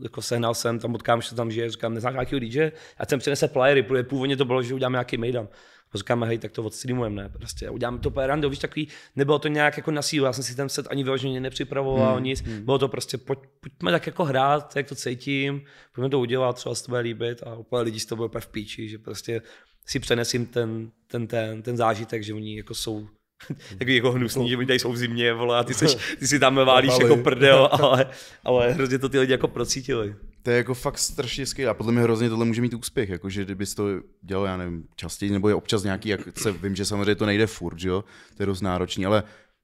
jako 0.03 0.21
sehnal 0.21 0.53
jsem, 0.53 0.79
tam 0.79 0.91
potkám, 0.91 1.21
že 1.21 1.35
tam 1.35 1.51
žije, 1.51 1.69
říkám, 1.69 1.93
neznáš 1.93 2.13
nějakého 2.13 2.39
DJ? 2.39 2.71
Já 2.99 3.05
jsem 3.09 3.19
přinese 3.19 3.47
playery, 3.47 3.83
protože 3.83 4.03
původně 4.03 4.37
to 4.37 4.45
bylo, 4.45 4.63
že 4.63 4.73
uděláme 4.73 4.95
nějaký 4.95 5.17
mejdan. 5.17 5.47
A 5.93 5.97
říkáme, 5.97 6.27
hej, 6.27 6.37
tak 6.37 6.51
to 6.51 6.63
odstreamujeme, 6.63 7.23
ne, 7.23 7.29
prostě 7.29 7.69
uděláme 7.69 7.99
to 7.99 8.09
úplně 8.09 8.27
random, 8.27 8.49
víš, 8.51 8.59
takový, 8.59 8.87
nebylo 9.15 9.39
to 9.39 9.47
nějak 9.47 9.77
jako 9.77 9.91
na 9.91 10.01
sílu, 10.01 10.25
já 10.25 10.33
jsem 10.33 10.43
si 10.43 10.55
ten 10.55 10.69
set 10.69 10.87
ani 10.89 11.03
vyloženě 11.03 11.39
nepřipravoval, 11.39 12.15
hmm, 12.15 12.23
nic, 12.23 12.41
hmm. 12.41 12.65
bylo 12.65 12.79
to 12.79 12.87
prostě, 12.87 13.17
pojď, 13.17 13.39
pojďme 13.59 13.91
tak 13.91 14.07
jako 14.07 14.23
hrát, 14.23 14.75
jak 14.75 14.87
to 14.87 14.95
cítím, 14.95 15.61
pojďme 15.95 16.09
to 16.09 16.19
udělat, 16.19 16.55
třeba 16.55 16.75
se 16.75 16.83
to 16.83 16.91
bude 16.91 17.01
líbit 17.01 17.43
a 17.43 17.55
úplně 17.55 17.81
lidi 17.81 17.99
z 17.99 18.05
toho 18.05 18.17
bylo 18.17 18.25
úplně 18.27 18.41
v 18.41 18.47
píči, 18.47 18.89
že 18.89 18.97
prostě 18.97 19.41
si 19.85 19.99
přenesím 19.99 20.45
ten, 20.45 20.91
ten, 21.07 21.27
ten, 21.27 21.61
ten 21.61 21.77
zážitek, 21.77 22.23
že 22.23 22.33
oni 22.33 22.57
jako 22.57 22.73
jsou 22.73 23.07
takový 23.77 23.95
jako 23.95 24.11
hnusný, 24.11 24.49
že 24.49 24.57
oni 24.57 24.67
tady 24.67 24.79
jsou 24.79 24.91
v 24.91 24.97
zimě, 24.97 25.33
vole, 25.33 25.59
a 25.59 25.63
ty, 25.63 25.73
seš, 25.73 25.97
ty 26.19 26.27
si 26.27 26.39
tam 26.39 26.55
válíš 26.55 26.93
jako 27.01 27.17
prdel, 27.17 27.69
ale, 27.71 28.05
ale 28.43 28.73
hrozně 28.73 28.99
to 28.99 29.09
ty 29.09 29.19
lidi 29.19 29.31
jako 29.31 29.47
procítili. 29.47 30.15
To 30.43 30.49
je 30.49 30.57
jako 30.57 30.73
fakt 30.73 30.97
strašně 30.97 31.45
skvělé. 31.45 31.71
A 31.71 31.73
podle 31.73 31.91
mě 31.91 32.01
hrozně 32.01 32.29
tohle 32.29 32.45
může 32.45 32.61
mít 32.61 32.73
úspěch, 32.73 33.09
jakože 33.09 33.45
kdybys 33.45 33.75
to 33.75 33.83
dělal, 34.21 34.45
já 34.45 34.57
nevím, 34.57 34.83
častěji, 34.95 35.31
nebo 35.31 35.49
je 35.49 35.55
občas 35.55 35.83
nějaký, 35.83 36.09
jak 36.09 36.21
se 36.37 36.51
vím, 36.51 36.75
že 36.75 36.85
samozřejmě 36.85 37.15
to 37.15 37.25
nejde 37.25 37.47
furt, 37.47 37.79
že 37.79 37.89
jo, 37.89 38.03
to 38.37 38.43
je 38.43 38.47
dost 38.47 38.61
náročný, 38.61 39.05
ale 39.05 39.23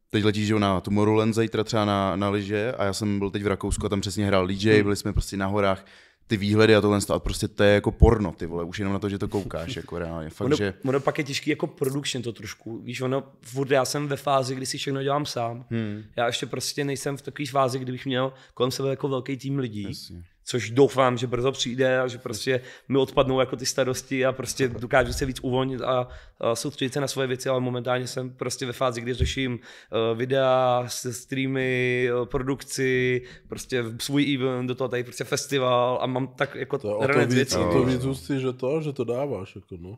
teď 0.09 0.23
letíš 0.23 0.47
že 0.47 0.59
na 0.59 0.81
Tomorrowland 0.81 1.35
zítra 1.35 1.63
třeba 1.63 1.85
na, 1.85 2.15
na 2.15 2.29
lyže 2.29 2.73
a 2.77 2.83
já 2.83 2.93
jsem 2.93 3.19
byl 3.19 3.29
teď 3.29 3.43
v 3.43 3.47
Rakousku 3.47 3.85
a 3.85 3.89
tam 3.89 4.01
přesně 4.01 4.25
hrál 4.25 4.47
DJ, 4.47 4.83
byli 4.83 4.95
jsme 4.95 5.13
prostě 5.13 5.37
na 5.37 5.45
horách, 5.45 5.85
ty 6.27 6.37
výhledy 6.37 6.75
a 6.75 6.81
tohle 6.81 6.99
a 7.13 7.19
prostě 7.19 7.47
to 7.47 7.63
je 7.63 7.73
jako 7.73 7.91
porno, 7.91 8.31
ty 8.31 8.45
vole, 8.45 8.63
už 8.63 8.79
jenom 8.79 8.93
na 8.93 8.99
to, 8.99 9.09
že 9.09 9.17
to 9.17 9.27
koukáš, 9.27 9.75
jako 9.75 9.99
reálně, 9.99 10.29
fakt, 10.29 10.45
Ono, 10.45 10.55
že... 10.55 10.73
ono 10.85 10.99
pak 10.99 11.17
je 11.17 11.23
těžký 11.23 11.49
jako 11.49 11.67
production 11.67 12.23
to 12.23 12.33
trošku. 12.33 12.77
Víš, 12.77 13.01
ono, 13.01 13.23
furt 13.41 13.71
já 13.71 13.85
jsem 13.85 14.07
ve 14.07 14.15
fázi, 14.15 14.55
kdy 14.55 14.65
si 14.65 14.77
všechno 14.77 15.03
dělám 15.03 15.25
sám. 15.25 15.65
Hmm. 15.69 16.03
Já 16.15 16.27
ještě 16.27 16.45
prostě 16.45 16.85
nejsem 16.85 17.17
v 17.17 17.21
takové 17.21 17.45
fázi, 17.45 17.79
kdybych 17.79 18.05
měl 18.05 18.33
kolem 18.53 18.71
sebe 18.71 18.89
jako 18.89 19.07
velký 19.07 19.37
tým 19.37 19.59
lidí. 19.59 19.83
Jasně. 19.83 20.23
Což 20.49 20.69
doufám, 20.69 21.17
že 21.17 21.27
brzo 21.27 21.51
přijde 21.51 21.99
a 21.99 22.07
že 22.07 22.17
prostě 22.17 22.61
mi 22.89 22.97
odpadnou 22.97 23.39
jako 23.39 23.55
ty 23.55 23.65
starosti 23.65 24.25
a 24.25 24.31
prostě 24.31 24.67
dokážu 24.67 25.13
se 25.13 25.25
víc 25.25 25.39
uvolnit 25.41 25.81
a, 25.81 26.07
a 26.39 26.55
soustředit 26.55 26.93
se 26.93 27.01
na 27.01 27.07
svoje 27.07 27.27
věci, 27.27 27.49
ale 27.49 27.59
momentálně 27.59 28.07
jsem 28.07 28.29
prostě 28.33 28.65
ve 28.65 28.73
fázi, 28.73 29.01
kdy 29.01 29.13
řeším 29.13 29.53
uh, 29.53 30.17
videa, 30.17 30.83
streamy, 31.11 32.09
uh, 32.19 32.25
produkci, 32.25 33.21
prostě 33.49 33.83
svůj 33.99 34.33
event, 34.35 34.67
do 34.67 34.75
toho 34.75 34.87
tady 34.87 35.03
prostě 35.03 35.23
festival 35.23 35.99
a 36.01 36.05
mám 36.05 36.27
tak 36.27 36.55
jako 36.55 36.77
To 36.77 36.97
ranec 37.01 37.27
víc, 37.27 37.35
věcí. 37.35 37.55
to 37.55 37.83
víc 37.85 38.05
ústí, 38.05 38.39
že 38.39 38.53
to, 38.53 38.81
že 38.81 38.93
to 38.93 39.03
dáváš, 39.03 39.55
jako 39.55 39.77
no. 39.79 39.97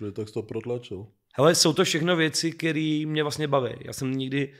Že 0.00 0.12
tak 0.12 0.30
to 0.30 0.42
protlačil. 0.42 1.06
Hele, 1.34 1.54
jsou 1.54 1.72
to 1.72 1.84
všechno 1.84 2.16
věci, 2.16 2.52
které 2.52 3.02
mě 3.06 3.22
vlastně 3.22 3.48
baví. 3.48 3.70
Já 3.80 3.92
jsem 3.92 4.12
nikdy, 4.12 4.52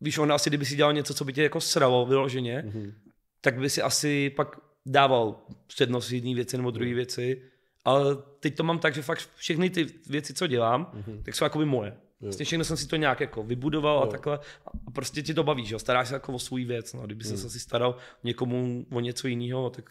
víš, 0.00 0.18
on 0.18 0.32
asi 0.32 0.50
kdyby 0.50 0.64
si 0.64 0.76
dělal 0.76 0.92
něco, 0.92 1.14
co 1.14 1.24
by 1.24 1.32
tě 1.32 1.42
jako 1.42 1.60
sralo 1.60 2.06
vyloženě, 2.06 2.62
Mhm. 2.66 2.82
mm-hmm. 2.82 2.92
Tak 3.40 3.58
by 3.58 3.70
si 3.70 3.82
asi 3.82 4.30
pak 4.30 4.60
dával 4.86 5.40
přednost 5.66 6.10
jedné 6.10 6.34
věci 6.34 6.56
nebo 6.56 6.70
druhé 6.70 6.94
věci. 6.94 7.42
Ale 7.84 8.16
teď 8.40 8.56
to 8.56 8.62
mám 8.64 8.78
tak, 8.78 8.94
že 8.94 9.02
fakt 9.02 9.30
všechny 9.36 9.70
ty 9.70 9.86
věci, 10.08 10.34
co 10.34 10.46
dělám, 10.46 10.92
mm-hmm. 10.94 11.22
tak 11.22 11.34
jsou 11.34 11.44
jakoby 11.44 11.64
moje. 11.64 11.96
Vlastně 12.20 12.44
všechno 12.44 12.64
jsem 12.64 12.76
si 12.76 12.86
to 12.86 12.96
nějak 12.96 13.20
jako 13.20 13.42
vybudoval 13.42 14.02
a 14.02 14.06
takhle 14.06 14.38
a 14.86 14.90
prostě 14.90 15.22
ti 15.22 15.34
to 15.34 15.44
baví, 15.44 15.66
že 15.66 15.74
jo? 15.74 15.78
staráš 15.78 16.08
se 16.08 16.14
jako 16.14 16.32
o 16.32 16.38
svůj 16.38 16.64
věc. 16.64 16.92
No. 16.92 17.06
Kdyby 17.06 17.24
se 17.24 17.34
asi 17.46 17.60
staral 17.60 17.96
někomu 18.24 18.86
o 18.92 19.00
něco 19.00 19.28
jiného, 19.28 19.70
tak 19.70 19.84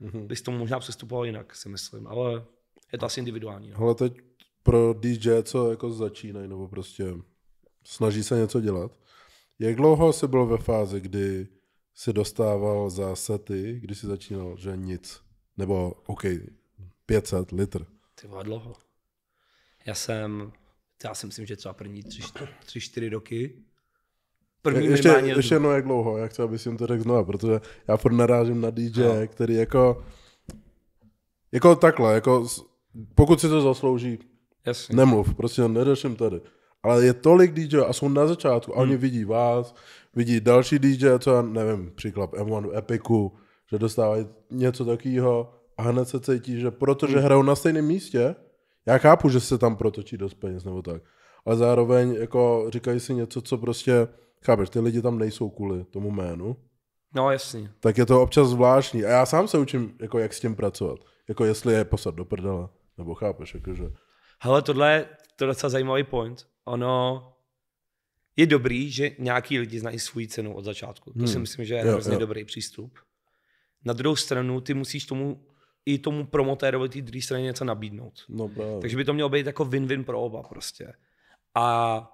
Mhm. 0.00 0.26
bys 0.26 0.42
to 0.42 0.50
možná 0.50 0.78
přestupoval 0.78 1.26
jinak, 1.26 1.56
si 1.56 1.68
myslím. 1.68 2.06
Ale 2.06 2.44
je 2.92 2.98
to 2.98 3.06
asi 3.06 3.20
individuální. 3.20 3.70
No. 3.70 3.78
Ale 3.78 3.94
teď 3.94 4.12
pro 4.62 4.94
DJ, 4.94 5.42
co 5.42 5.70
jako 5.70 5.90
začínají, 5.92 6.48
nebo 6.48 6.68
prostě 6.68 7.14
snaží 7.84 8.22
se 8.22 8.36
něco 8.36 8.60
dělat, 8.60 8.92
jak 9.58 9.74
dlouho 9.76 10.12
jsi 10.12 10.28
byl 10.28 10.46
ve 10.46 10.58
fázi, 10.58 11.00
kdy 11.00 11.48
si 11.94 12.12
dostával 12.12 12.90
za 12.90 13.16
sety, 13.16 13.78
kdy 13.80 13.94
jsi 13.94 14.06
začínal, 14.06 14.56
že 14.56 14.76
nic? 14.76 15.20
Nebo, 15.56 15.92
OK, 16.06 16.22
500 17.06 17.52
litr. 17.52 17.86
Ty 18.20 18.26
vole, 18.26 18.44
dlouho. 18.44 18.72
Já 19.86 19.94
jsem, 19.94 20.52
já 21.04 21.14
si 21.14 21.26
myslím, 21.26 21.46
že 21.46 21.56
třeba 21.56 21.74
první 21.74 22.02
tři, 22.02 22.22
tři 22.66 22.80
čtyři 22.80 23.08
roky. 23.08 23.62
První 24.62 24.86
ještě, 24.86 25.08
ještě 25.36 25.54
jednou, 25.54 25.70
jak 25.70 25.84
dlouho, 25.84 26.18
jak 26.18 26.30
chci, 26.30 26.42
abys 26.42 26.66
jim 26.66 26.76
to 26.76 26.86
řekl 26.86 27.02
znova, 27.02 27.24
protože 27.24 27.60
já 27.88 27.96
furt 27.96 28.12
narážím 28.12 28.60
na 28.60 28.70
DJ, 28.70 29.02
No. 29.02 29.28
který 29.28 29.54
jako, 29.54 30.04
jako 31.52 31.76
takhle, 31.76 32.14
jako 32.14 32.46
pokud 33.14 33.40
si 33.40 33.48
to 33.48 33.60
zaslouží, 33.60 34.18
jasně. 34.66 34.96
Nemluv, 34.96 35.34
prostě 35.34 35.68
neřeším 35.68 36.16
tady. 36.16 36.40
Ale 36.84 37.04
je 37.04 37.14
tolik 37.14 37.52
DJ 37.52 37.78
a 37.86 37.92
jsou 37.92 38.08
na 38.08 38.26
začátku 38.26 38.72
a 38.72 38.80
Hmm. 38.80 38.88
oni 38.90 38.96
vidí 38.96 39.24
vás, 39.24 39.74
vidí 40.14 40.40
další 40.40 40.78
DJ, 40.78 41.06
co 41.18 41.30
já 41.34 41.42
nevím, 41.42 41.92
příklad 41.94 42.32
M1 42.32 42.78
Epiku, 42.78 43.36
že 43.70 43.78
dostávají 43.78 44.26
něco 44.50 44.84
takového 44.84 45.54
a 45.78 45.82
hned 45.82 46.08
se 46.08 46.20
cítí, 46.20 46.60
že 46.60 46.70
protože 46.70 47.16
Hmm. 47.16 47.24
hrajou 47.24 47.42
na 47.42 47.54
stejném 47.54 47.84
místě, 47.86 48.34
já 48.86 48.98
chápu, 48.98 49.28
že 49.28 49.40
se 49.40 49.58
tam 49.58 49.76
protočí 49.76 50.16
dost 50.16 50.34
peněz 50.34 50.64
nebo 50.64 50.82
tak, 50.82 51.02
ale 51.46 51.56
zároveň 51.56 52.14
jako 52.14 52.66
říkají 52.68 53.00
si 53.00 53.14
něco, 53.14 53.42
co 53.42 53.58
prostě, 53.58 54.08
chápeš, 54.44 54.68
ty 54.70 54.80
lidi 54.80 55.02
tam 55.02 55.18
nejsou 55.18 55.50
kvůli 55.50 55.84
tomu 55.84 56.10
jménu, 56.10 56.56
No 57.16 57.30
jasně. 57.30 57.70
tak 57.80 57.98
je 57.98 58.06
to 58.06 58.22
občas 58.22 58.48
zvláštní 58.48 59.04
a 59.04 59.08
já 59.08 59.26
sám 59.26 59.48
se 59.48 59.58
učím, 59.58 59.96
jako 60.00 60.18
jak 60.18 60.32
s 60.34 60.40
tím 60.40 60.54
pracovat, 60.56 60.98
jako 61.28 61.44
jestli 61.44 61.74
je 61.74 61.84
posad 61.84 62.14
do 62.14 62.24
prdele, 62.24 62.68
nebo 62.98 63.14
chápeš, 63.14 63.54
jakože, 63.54 63.84
Hele, 64.42 64.62
tohle 64.62 64.92
je 64.92 65.06
to 65.36 65.44
je 65.44 65.48
docela 65.48 65.70
zajímavý 65.70 66.04
point. 66.04 66.46
Ono 66.64 67.30
je 68.36 68.46
dobrý, 68.46 68.90
že 68.90 69.10
nějaký 69.18 69.58
lidi 69.58 69.78
znají 69.78 69.98
svůj 69.98 70.26
cenu 70.26 70.54
od 70.54 70.64
začátku. 70.64 71.12
To 71.12 71.18
Hmm. 71.18 71.28
si 71.28 71.38
myslím, 71.38 71.64
že 71.64 71.74
je 71.74 71.82
hrozně 71.82 72.18
dobrý 72.18 72.44
přístup. 72.44 72.98
Na 73.84 73.92
druhou 73.92 74.16
stranu, 74.16 74.60
ty 74.60 74.74
musíš 74.74 75.06
tomu 75.06 75.46
i 75.86 75.98
tomu 75.98 76.26
promotérovi 76.26 76.88
té 76.88 77.00
druhé 77.02 77.22
straně 77.22 77.44
něco 77.44 77.64
nabídnout. 77.64 78.24
no 78.28 78.48
právě. 78.48 78.80
Takže 78.80 78.96
by 78.96 79.04
to 79.04 79.14
mělo 79.14 79.28
být 79.28 79.46
jako 79.46 79.64
win-win 79.64 80.04
pro 80.04 80.20
oba 80.22 80.42
prostě. 80.42 80.92
A 81.54 82.10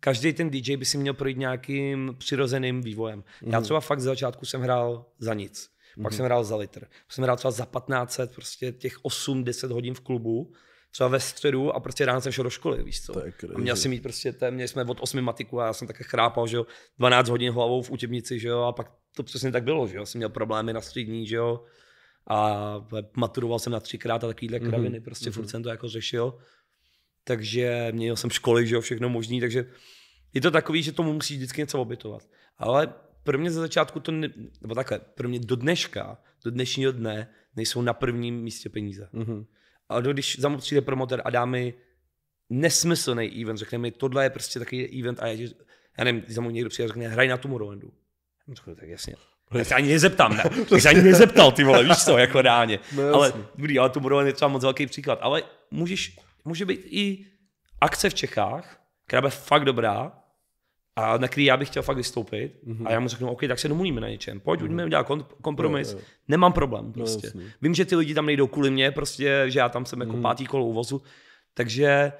každý 0.00 0.32
ten 0.32 0.50
DJ 0.50 0.76
by 0.76 0.84
si 0.84 0.98
měl 0.98 1.14
projít 1.14 1.38
nějakým 1.38 2.14
přirozeným 2.18 2.80
vývojem. 2.82 3.24
Mhm. 3.42 3.52
Já 3.52 3.60
třeba 3.60 3.80
fakt 3.80 4.00
z 4.00 4.04
začátku 4.04 4.46
jsem 4.46 4.60
hrál 4.60 5.06
za 5.18 5.34
nic. 5.34 5.70
Pak 6.02 6.12
jsem 6.12 6.24
hrál 6.24 6.44
za 6.44 6.56
litr. 6.56 6.80
Pak 6.80 7.12
jsem 7.12 7.24
hrál 7.24 7.36
třeba 7.36 7.50
za 7.50 7.64
1500, 7.64 8.34
prostě 8.34 8.72
těch 8.72 8.98
8-10 9.04 9.70
hodin 9.72 9.94
v 9.94 10.00
klubu, 10.00 10.52
třeba 10.90 11.08
ve 11.08 11.20
středu 11.20 11.72
a 11.72 11.80
prostě 11.80 12.04
ráno 12.06 12.20
jsem 12.20 12.32
šel 12.32 12.44
do 12.44 12.50
školy, 12.50 12.82
víš 12.82 13.02
co. 13.02 13.12
A 13.54 13.58
měl 13.58 13.76
jsem 13.76 13.90
mít 13.90 14.02
prostě, 14.02 14.32
té, 14.32 14.50
měli 14.50 14.68
jsme 14.68 14.84
od 14.84 14.98
8 15.00 15.20
matiku 15.20 15.60
a 15.60 15.66
já 15.66 15.72
jsem 15.72 15.88
také 15.88 16.04
chrápal, 16.04 16.46
že 16.46 16.56
jo, 16.56 16.66
12 16.98 17.28
hodin 17.28 17.52
hlavou 17.52 17.82
v 17.82 17.90
učebnici, 17.90 18.38
že 18.38 18.48
jo, 18.48 18.60
a 18.60 18.72
pak 18.72 18.92
to 19.16 19.22
přesně 19.22 19.52
tak 19.52 19.64
bylo, 19.64 19.86
že 19.88 19.96
jo, 19.96 20.06
jsem 20.06 20.18
měl 20.18 20.28
problémy 20.28 20.72
na 20.72 20.80
střední, 20.80 21.26
že 21.26 21.36
jo, 21.36 21.64
a 22.30 22.56
maturoval 23.16 23.58
jsem 23.58 23.72
na 23.72 23.80
třikrát 23.80 24.24
a 24.24 24.26
takovýhle 24.26 24.58
Mhm. 24.58 24.68
kraviny, 24.70 25.00
prostě 25.00 25.30
furt 25.30 25.48
jsem 25.48 25.62
to 25.62 25.68
jako 25.68 25.88
řešil. 25.88 26.38
Takže 27.24 27.88
měl 27.92 28.16
jsem 28.16 28.30
školy, 28.30 28.66
že 28.66 28.74
jo, 28.74 28.80
všechno 28.80 29.08
možný, 29.08 29.40
takže 29.40 29.66
je 30.34 30.40
to 30.40 30.50
takový, 30.50 30.82
že 30.82 30.92
tomu 30.92 31.12
musíš 31.12 31.36
vždycky 31.36 31.60
něco 31.60 31.80
obětovat. 31.80 32.22
Ale 32.58 32.94
pro 33.24 33.38
mě 33.38 33.50
ze 33.50 33.60
začátku 33.60 34.00
to, 34.00 34.12
ne, 34.12 34.28
nebo 34.60 34.74
takhle, 34.74 34.98
pro 34.98 35.28
mě 35.28 35.38
do 35.38 35.56
dneška, 35.56 36.18
do 36.44 36.50
dnešního 36.50 36.92
dne 36.92 37.28
nejsou 37.56 37.82
na 37.82 37.92
prvním 37.92 38.40
místě 38.42 38.68
peníze. 38.68 39.08
Mhm. 39.12 39.46
A 39.88 40.00
když 40.00 40.38
za 40.38 40.48
mnou 40.48 40.58
přijde 40.58 40.80
promotor 40.80 41.22
a 41.24 41.30
dá 41.30 41.44
mi 41.44 41.74
nesmyslný 42.50 43.42
event, 43.42 43.58
řekne 43.58 43.78
mi, 43.78 43.90
tohle 43.90 44.24
je 44.24 44.30
prostě 44.30 44.58
takový 44.58 45.00
event 45.02 45.22
a 45.22 45.26
já, 45.26 45.36
ti- 45.36 45.54
já 45.98 46.04
nevím, 46.04 46.20
když 46.20 46.34
za 46.34 46.40
mnou 46.40 46.50
někdo 46.50 46.70
přijde 46.70 46.84
a 46.84 46.88
řekne, 46.88 47.08
hraj 47.08 47.28
na 47.28 47.36
Tomorrowlandu. 47.36 47.92
Já 48.48 48.54
řeknu, 48.54 48.74
tak 48.74 48.88
jasně. 48.88 49.14
Tak 49.52 49.66
se 49.66 49.74
ani 49.74 49.88
nezeptám, 49.88 50.36
ne? 50.36 50.42
Tak 50.70 50.80
se 50.80 50.88
ani 50.88 51.02
nezeptal, 51.02 51.52
ty 51.52 51.64
vole, 51.64 51.84
víš 51.84 52.04
co, 52.04 52.18
jako 52.18 52.42
reálně. 52.42 52.78
No, 52.96 53.14
ale 53.14 53.32
dobrý, 53.54 53.78
ale 53.78 53.90
Tomorrowland 53.90 54.26
je 54.26 54.32
třeba 54.32 54.48
moc 54.48 54.62
velký 54.62 54.86
příklad. 54.86 55.18
Ale 55.22 55.42
můžeš, 55.70 56.16
může 56.44 56.64
být 56.64 56.80
i 56.84 57.26
akce 57.80 58.10
v 58.10 58.14
Čechách, 58.14 58.80
která 59.06 59.20
bude 59.20 59.30
fakt 59.30 59.64
dobrá 59.64 60.17
a 60.98 61.18
na 61.18 61.28
který 61.28 61.44
já 61.44 61.56
bych 61.56 61.68
chtěl 61.68 61.82
fakt 61.82 61.96
vystoupit 61.96 62.52
mm-hmm. 62.66 62.86
a 62.86 62.92
já 62.92 63.00
mu 63.00 63.08
řeknu, 63.08 63.30
OK, 63.30 63.40
tak 63.48 63.58
se 63.58 63.68
domluvíme 63.68 64.00
na 64.00 64.08
něčem, 64.08 64.40
pojď, 64.40 64.60
mm-hmm. 64.60 64.84
udělat 64.86 65.06
kom- 65.06 65.26
kompromis, 65.42 65.92
Jo, 65.92 65.98
jo. 65.98 66.04
nemám 66.28 66.52
problém 66.52 66.92
prostě. 66.92 67.26
jasný. 67.26 67.44
Vím, 67.62 67.74
že 67.74 67.84
ty 67.84 67.96
lidi 67.96 68.14
tam 68.14 68.26
nejdou 68.26 68.46
kvůli 68.46 68.70
mě, 68.70 68.90
prostě, 68.90 69.44
že 69.46 69.58
já 69.58 69.68
tam 69.68 69.86
jsem 69.86 70.00
jako 70.00 70.12
mm-hmm. 70.12 70.22
pátý 70.22 70.46
kolo 70.46 70.64
uvozu, 70.66 71.02
takže 71.54 72.12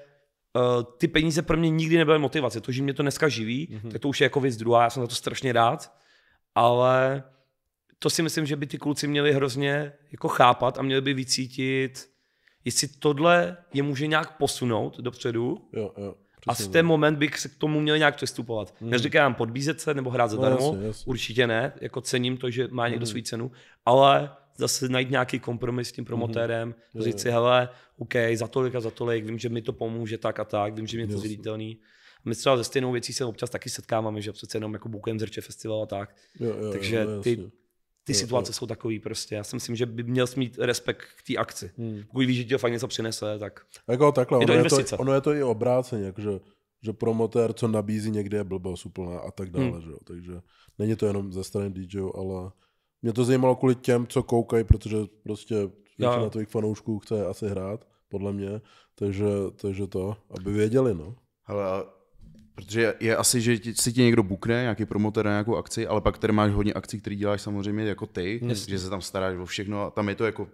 uh, 0.57 0.83
ty 0.99 1.09
peníze 1.09 1.43
pro 1.43 1.57
mě 1.57 1.71
nikdy 1.71 1.97
nebyly 1.97 2.19
motivace. 2.19 2.61
To, 2.61 2.73
že 2.73 2.83
mě 2.83 2.95
to 2.95 3.03
dneska 3.03 3.29
živí, 3.29 3.69
mm-hmm. 3.69 3.91
tak 3.91 4.01
to 4.01 4.09
už 4.09 4.21
je 4.21 4.25
jako 4.25 4.41
věc 4.41 4.57
druhá, 4.57 4.83
já 4.83 4.91
jsem 4.91 5.03
za 5.03 5.07
to 5.07 5.15
strašně 5.15 5.53
rád, 5.53 5.93
ale 6.55 7.23
to 7.99 8.11
si 8.11 8.23
myslím, 8.23 8.47
že 8.47 8.57
by 8.57 8.67
ty 8.67 8.79
kluci 8.79 9.09
měli 9.09 9.33
hrozně 9.33 9.93
jako 10.13 10.29
chápat 10.29 10.79
a 10.79 10.83
měli 10.83 11.01
by 11.01 11.15
vycítit, 11.15 12.11
jestli 12.65 12.89
tohle 12.89 13.57
je 13.75 13.83
může 13.83 14.07
nějak 14.07 14.37
posunout 14.37 15.01
dopředu, 15.01 15.69
Jo, 15.73 15.93
jo. 15.99 16.15
A 16.47 16.55
v 16.55 16.69
ten 16.69 16.87
moment 16.87 17.17
bych 17.19 17.39
se 17.39 17.49
k 17.49 17.55
tomu 17.57 17.81
měl 17.81 17.99
nějak 17.99 18.17
přistupovat. 18.17 18.75
Hmm. 18.81 18.91
Neříkám 18.91 19.35
podbízet 19.35 19.81
se 19.81 19.95
nebo 19.95 20.11
hrát 20.11 20.31
No, 20.31 20.37
zadarmo, 20.37 20.67
jasně, 20.73 20.87
jasně. 20.87 21.11
určitě 21.11 21.47
ne, 21.47 21.73
jako 21.81 22.01
cením 22.01 22.37
to, 22.37 22.51
že 22.51 22.69
má 22.71 22.89
někdo 22.89 23.07
svou 23.07 23.21
cenu, 23.21 23.51
ale 23.87 24.31
zase 24.57 24.89
najít 24.89 25.11
nějaký 25.11 25.39
kompromis 25.39 25.89
s 25.89 25.93
tím 25.93 26.05
promotérem, 26.05 26.75
Jo, 26.95 27.03
říct 27.03 27.21
si, 27.21 27.31
hele, 27.31 27.69
OK, 27.99 28.15
za 28.35 28.47
tolik 28.49 28.75
a 28.75 28.81
za 28.81 28.91
tolik, 28.91 29.25
vím, 29.25 29.39
že 29.39 29.49
mi 29.49 29.63
to 29.63 29.73
pomůže 29.73 30.19
tak 30.19 30.41
a 30.41 30.45
tak, 30.45 30.75
vím, 30.75 30.87
že 30.87 30.97
mi 30.97 31.03
je 31.03 31.07
to 31.07 31.13
Jasně. 31.13 31.29
zviditelný. 31.29 31.79
My 32.25 32.35
třeba 32.35 32.57
se 32.57 32.65
stejnou 32.65 32.93
věcí 32.93 33.13
se 33.13 33.25
občas 33.25 33.51
taky 33.51 33.71
setkáváme, 33.71 34.21
že 34.23 34.33
přece 34.33 34.57
jenom 34.57 34.73
jako 34.73 34.89
bukujeme 34.89 35.21
zrče 35.21 35.41
festival 35.41 35.83
a 35.83 35.87
tak. 35.87 36.15
Jo, 36.41 36.55
jo, 36.61 36.73
Takže 36.73 36.97
jo, 36.97 37.23
ty, 37.23 37.31
jasně. 37.31 37.45
Ty 38.13 38.13
Jo, 38.13 38.19
situace 38.19 38.53
jsou 38.53 38.67
takový 38.67 38.99
prostě. 39.01 39.35
Já 39.35 39.45
si 39.45 39.57
myslím, 39.57 39.77
že 39.77 39.87
by 39.87 40.03
měl 40.03 40.27
mít 40.37 40.59
respekt 40.59 41.03
k 41.19 41.27
té 41.27 41.37
akci. 41.37 41.71
Pokud 42.07 42.21
víš, 42.27 42.37
že 42.37 42.45
ti 42.45 42.51
to 42.51 42.59
fakt 42.59 42.73
něco 42.73 42.89
přinese, 42.89 43.39
tak 43.39 43.61
Jako 43.89 44.13
takhle, 44.13 44.43
Je 44.43 44.47
to 44.47 44.53
ono, 44.53 44.53
je 44.53 44.59
investice. 44.59 44.97
to, 44.97 45.01
ono 45.03 45.13
je 45.15 45.21
to 45.21 45.33
i 45.33 45.43
obráceně, 45.43 46.05
jakože, 46.07 46.31
že 46.83 46.93
promotér, 46.93 47.53
co 47.53 47.69
nabízí 47.69 48.11
někde 48.11 48.37
je 48.39 48.45
blbost 48.45 48.87
úplná 48.87 49.19
a 49.19 49.31
tak 49.31 49.51
dále, 49.51 49.71
Hmm. 49.71 49.81
že 49.83 49.91
jo. 49.91 49.99
Takže 50.05 50.33
není 50.79 50.97
to 50.97 51.07
jenom 51.07 51.33
ze 51.33 51.45
strany 51.45 51.71
DJů, 51.71 52.13
ale 52.17 52.51
mě 53.03 53.13
to 53.13 53.25
zajímalo 53.25 53.57
kvůli 53.57 53.75
těm, 53.75 54.07
co 54.07 54.23
koukají, 54.23 54.65
protože 54.65 54.97
prostě 55.23 55.55
většina 55.99 56.23
Jo. 56.25 56.31
tvých 56.31 56.49
fanoušků 56.49 56.99
chce 56.99 57.27
asi 57.27 57.49
hrát, 57.49 57.87
podle 58.09 58.33
mě, 58.33 58.61
takže, 58.95 59.25
takže 59.57 59.87
to, 59.87 60.17
aby 60.31 60.53
věděli, 60.53 60.95
no. 60.95 61.17
Hele, 61.45 61.65
a- 61.65 61.85
protože 62.59 62.95
je, 63.01 63.17
asi, 63.17 63.41
že 63.41 63.59
ti, 63.59 63.75
si 63.75 63.93
tě 63.93 64.03
někdo 64.03 64.23
bukne, 64.23 64.63
nějaký 64.63 64.85
promotor 64.85 65.25
na 65.25 65.31
nějakou 65.31 65.57
akci, 65.57 65.87
ale 65.87 66.01
pak 66.01 66.19
tady 66.19 66.33
máš 66.33 66.53
hodně 66.53 66.73
akcí, 66.73 67.01
které 67.01 67.17
děláš 67.17 67.43
samozřejmě 67.43 67.85
jako 67.85 68.07
ty, 68.07 68.41
že 68.69 68.79
se 68.79 68.91
tam 68.91 69.01
staráš 69.01 69.37
o 69.37 69.47
všechno 69.47 69.83
a 69.83 69.91
tam 69.91 70.09
je 70.09 70.15
to 70.15 70.27
jako 70.27 70.49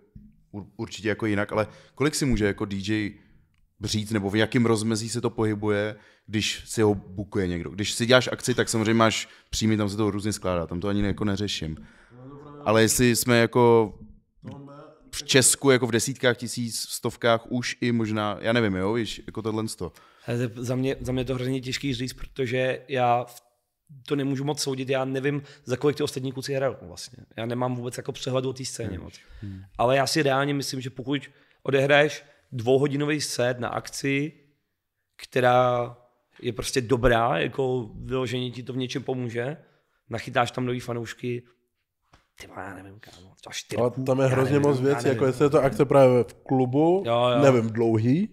ur- 0.53 0.67
určitě 0.77 1.09
jako 1.09 1.27
jinak, 1.27 1.53
ale 1.53 1.67
kolik 1.95 2.15
si 2.15 2.27
může 2.27 2.45
jako 2.45 2.65
DJ 2.65 3.11
říct, 3.85 4.11
nebo 4.11 4.31
v 4.31 4.37
jakém 4.37 4.67
rozmezí 4.67 5.09
se 5.09 5.21
to 5.21 5.31
pohybuje, 5.31 5.97
když 6.27 6.63
si 6.67 6.83
ho 6.83 6.95
bukuje 6.95 7.47
někdo. 7.49 7.71
Když 7.71 7.93
si 7.93 8.07
děláš 8.07 8.29
akci, 8.33 8.55
tak 8.55 8.69
samozřejmě 8.69 8.95
máš 8.95 9.29
příjmy, 9.51 9.77
tam 9.77 9.89
se 9.89 9.97
to 9.97 10.11
různě 10.11 10.33
skládá, 10.33 10.67
tam 10.67 10.81
to 10.81 10.89
ani 10.89 11.03
jako 11.03 11.25
neřeším. 11.25 11.77
Ale 12.65 12.83
jestli 12.83 13.17
jsme 13.17 13.39
jako 13.39 13.95
v 15.15 15.23
Česku 15.23 15.71
jako 15.71 15.87
v 15.87 15.91
desítkách 15.91 16.37
tisíc, 16.37 16.77
stovkách 16.81 17.47
už 17.49 17.77
i 17.81 17.93
možná, 17.93 18.37
já 18.41 18.53
nevím, 18.53 18.75
jo, 18.75 18.93
víš, 18.93 19.23
jako 19.27 19.43
tohle 19.43 19.65
to- 19.79 19.93
za 20.55 20.75
mě, 20.77 20.97
za 21.01 21.13
mě 21.13 21.21
je 21.21 21.25
to 21.25 21.35
hrozně 21.35 21.61
těžký 21.61 21.95
říct, 21.95 22.13
protože 22.13 22.81
já 22.89 23.25
v- 23.25 23.43
to 24.07 24.17
nemůžu 24.17 24.45
moc 24.45 24.63
soudit, 24.63 24.89
já 24.89 25.05
nevím, 25.05 25.43
za 25.65 25.77
kolik 25.77 25.97
ty 25.97 26.03
ostatní 26.03 26.33
kluci 26.33 26.55
hrajou 26.55 26.77
vlastně. 26.83 27.25
Já 27.37 27.47
nemám 27.47 27.75
vůbec 27.75 27.97
jako 27.97 28.13
přehled 28.13 28.45
o 28.45 28.53
té 28.53 28.65
scéně 28.65 28.99
moc. 28.99 29.15
Ale 29.79 29.97
já 29.97 30.07
si 30.07 30.23
reálně 30.23 30.55
myslím, 30.55 30.81
že 30.81 30.91
pokud 30.91 31.31
odehraješ 31.63 32.25
dvouhodinový 32.53 33.21
set 33.21 33.59
na 33.61 33.69
akci, 33.69 34.33
která 35.17 35.97
je 36.43 36.53
prostě 36.53 36.81
dobrá, 36.81 37.39
jako 37.39 37.91
vyloženě 37.95 38.51
ti 38.51 38.63
to 38.63 38.73
v 38.73 38.77
něčem 38.77 39.03
pomůže, 39.03 39.57
nachytáš 40.11 40.51
tam 40.51 40.67
nový 40.67 40.81
fanoušky, 40.81 41.43
ty 42.41 42.49
já 42.57 42.75
nevím, 42.75 43.01
kámo, 43.01 43.33
třeba 43.37 43.53
čtyři 43.53 43.81
Ale 43.81 43.91
půl, 43.91 44.05
tam 44.05 44.21
je 44.21 44.27
hrozně 44.27 44.53
nevím, 44.53 44.69
moc 44.69 44.81
věcí, 44.81 45.09
jako 45.09 45.27
jestli 45.27 45.45
je 45.45 45.51
to 45.51 45.63
akce 45.63 45.85
právě 45.85 46.25
v 46.25 46.35
klubu, 46.35 47.03
Jo, 47.07 47.29
jo. 47.37 47.43
nevím, 47.43 47.71
dlouhý, 47.71 48.29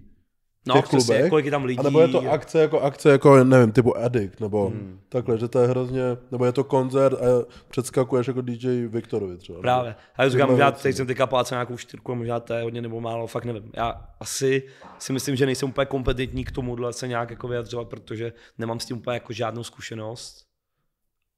no, 0.67 0.75
těch 0.75 0.83
přesně, 0.85 1.15
klubech, 1.15 1.29
kolik 1.29 1.45
je 1.45 1.51
tam 1.51 1.65
lidí. 1.65 1.79
A 1.79 1.83
nebo 1.83 2.01
je 2.01 2.07
to 2.07 2.31
akce 2.31 2.61
jako 2.61 2.81
akce 2.81 3.09
jako, 3.09 3.43
nevím, 3.43 3.71
typu 3.71 3.97
Addict, 3.97 4.39
nebo 4.39 4.69
hmm. 4.69 4.99
takhle, 5.09 5.37
že 5.37 5.47
to 5.47 5.59
je 5.59 5.67
hrozně, 5.67 6.01
nebo 6.31 6.45
je 6.45 6.51
to 6.51 6.63
koncert 6.63 7.13
a 7.13 7.45
předskakuješ 7.69 8.27
jako 8.27 8.41
DJ 8.41 8.87
Viktorovi 8.87 9.37
třeba. 9.37 9.61
Právě. 9.61 9.95
A 10.15 10.23
já 10.23 10.29
říkám, 10.29 10.49
možná 10.49 10.71
teď 10.71 10.95
jsem 10.95 11.07
teďka 11.07 11.27
plácel 11.27 11.55
nějakou 11.55 11.77
čtyřku, 11.77 12.15
možná 12.15 12.39
to 12.39 12.53
je 12.53 12.63
hodně 12.63 12.81
nebo 12.81 13.01
málo, 13.01 13.27
fakt 13.27 13.45
nevím. 13.45 13.71
Já 13.73 14.05
asi 14.19 14.63
si 14.99 15.13
myslím, 15.13 15.35
že 15.35 15.45
nejsem 15.45 15.69
úplně 15.69 15.85
kompetentní 15.85 16.45
k 16.45 16.51
tomuhle 16.51 16.93
se 16.93 17.07
nějak 17.07 17.29
jako 17.29 17.47
vyjadřovat, 17.47 17.87
protože 17.87 18.33
nemám 18.57 18.79
s 18.79 18.85
tím 18.85 18.97
úplně 18.97 19.13
jako 19.13 19.33
žádnou 19.33 19.63
zkušenost. 19.63 20.45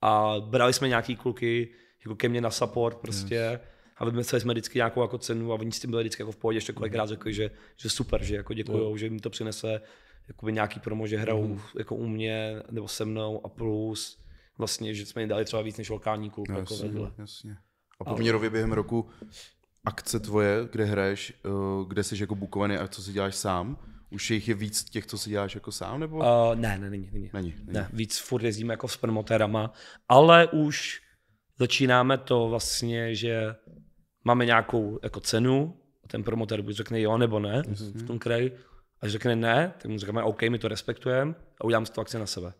A 0.01 0.35
brali 0.39 0.73
jsme 0.73 0.87
nějaký 0.87 1.15
kluky 1.15 1.69
jako 2.05 2.15
ke 2.15 2.29
mně 2.29 2.41
na 2.41 2.49
support 2.49 2.97
prostě. 2.97 3.35
Yes. 3.35 3.72
A 3.97 4.05
vymysleli 4.05 4.41
jsme 4.41 4.53
vždycky 4.53 4.79
nějakou 4.79 5.01
jako 5.01 5.17
cenu 5.17 5.51
a 5.51 5.55
oni 5.55 5.71
s 5.71 5.79
tím 5.79 5.89
byli 5.89 6.03
vždycky 6.03 6.21
jako 6.21 6.31
v 6.31 6.37
pohodě, 6.37 6.57
ještě 6.57 6.73
kolikrát 6.73 7.09
řekli, 7.09 7.33
že, 7.33 7.51
že 7.77 7.89
super, 7.89 8.23
že 8.23 8.35
jako 8.35 8.53
děkujou, 8.53 8.97
že 8.97 9.05
jim 9.05 9.19
to 9.19 9.29
přinese 9.29 9.81
jakoby 10.27 10.53
nějaký 10.53 10.79
promo, 10.79 11.07
že 11.07 11.17
hrajou 11.17 11.47
mm. 11.47 11.59
jako 11.77 11.95
u 11.95 12.07
mě 12.07 12.55
nebo 12.71 12.87
se 12.87 13.05
mnou 13.05 13.45
a 13.45 13.49
plus 13.49 14.23
vlastně, 14.57 14.93
že 14.93 15.05
jsme 15.05 15.21
jim 15.21 15.29
dali 15.29 15.45
třeba 15.45 15.61
víc 15.61 15.77
než 15.77 15.89
lokální 15.89 16.29
klub. 16.29 16.47
No, 16.47 16.57
jako 16.59 16.73
jasně, 16.73 16.89
vedle. 16.89 17.11
jasně. 17.17 17.57
A 17.99 18.03
poměrově 18.03 18.49
během 18.49 18.71
roku 18.71 19.09
akce 19.85 20.19
tvoje, 20.19 20.67
kde 20.71 20.85
hraješ, 20.85 21.33
eh, 21.45 21.49
kde 21.87 22.03
jsi 22.03 22.21
jako 22.21 22.35
bukovaný 22.35 22.75
a 22.75 22.87
co 22.87 23.03
si 23.03 23.13
děláš 23.13 23.35
sám, 23.35 23.77
už 24.09 24.31
jich 24.31 24.47
je 24.47 24.55
víc 24.55 24.83
těch, 24.83 25.05
co 25.05 25.17
si 25.17 25.29
děláš 25.29 25.55
jako 25.55 25.71
sám, 25.71 25.99
nebo? 25.99 26.17
Uh, 26.17 26.55
ne, 26.55 26.77
ne, 26.77 26.89
není, 26.89 27.09
není. 27.13 27.29
Není, 27.33 27.53
není. 27.57 27.73
Ne, 27.73 27.89
víc 27.93 28.19
furt 28.19 28.43
jezdíme 28.43 28.73
jako 28.73 28.87
s 28.87 28.97
promotérama, 28.97 29.73
ale 30.09 30.47
už 30.47 31.01
začínáme 31.59 32.17
to 32.17 32.49
vlastně, 32.49 33.15
že 33.15 33.55
máme 34.23 34.45
nějakou 34.45 34.99
jako 35.03 35.19
cenu, 35.19 35.75
a 36.03 36.07
ten 36.07 36.23
promotér 36.23 36.61
buď 36.61 36.75
řekne 36.75 37.01
jo 37.01 37.17
nebo 37.17 37.39
ne 37.39 37.61
v 37.95 38.07
tom 38.07 38.19
kraji, 38.19 38.51
a 39.01 39.05
když 39.05 39.11
řekne 39.11 39.35
ne, 39.35 39.73
tak 39.77 39.91
mu 39.91 39.97
řekneme 39.99 40.23
OK, 40.23 40.41
my 40.41 40.59
to 40.59 40.67
respektujeme 40.67 41.33
a 41.61 41.63
udělám 41.63 41.85
si 41.85 41.91
to 41.91 42.01
akci 42.01 42.19
na 42.19 42.25
sebe. 42.25 42.53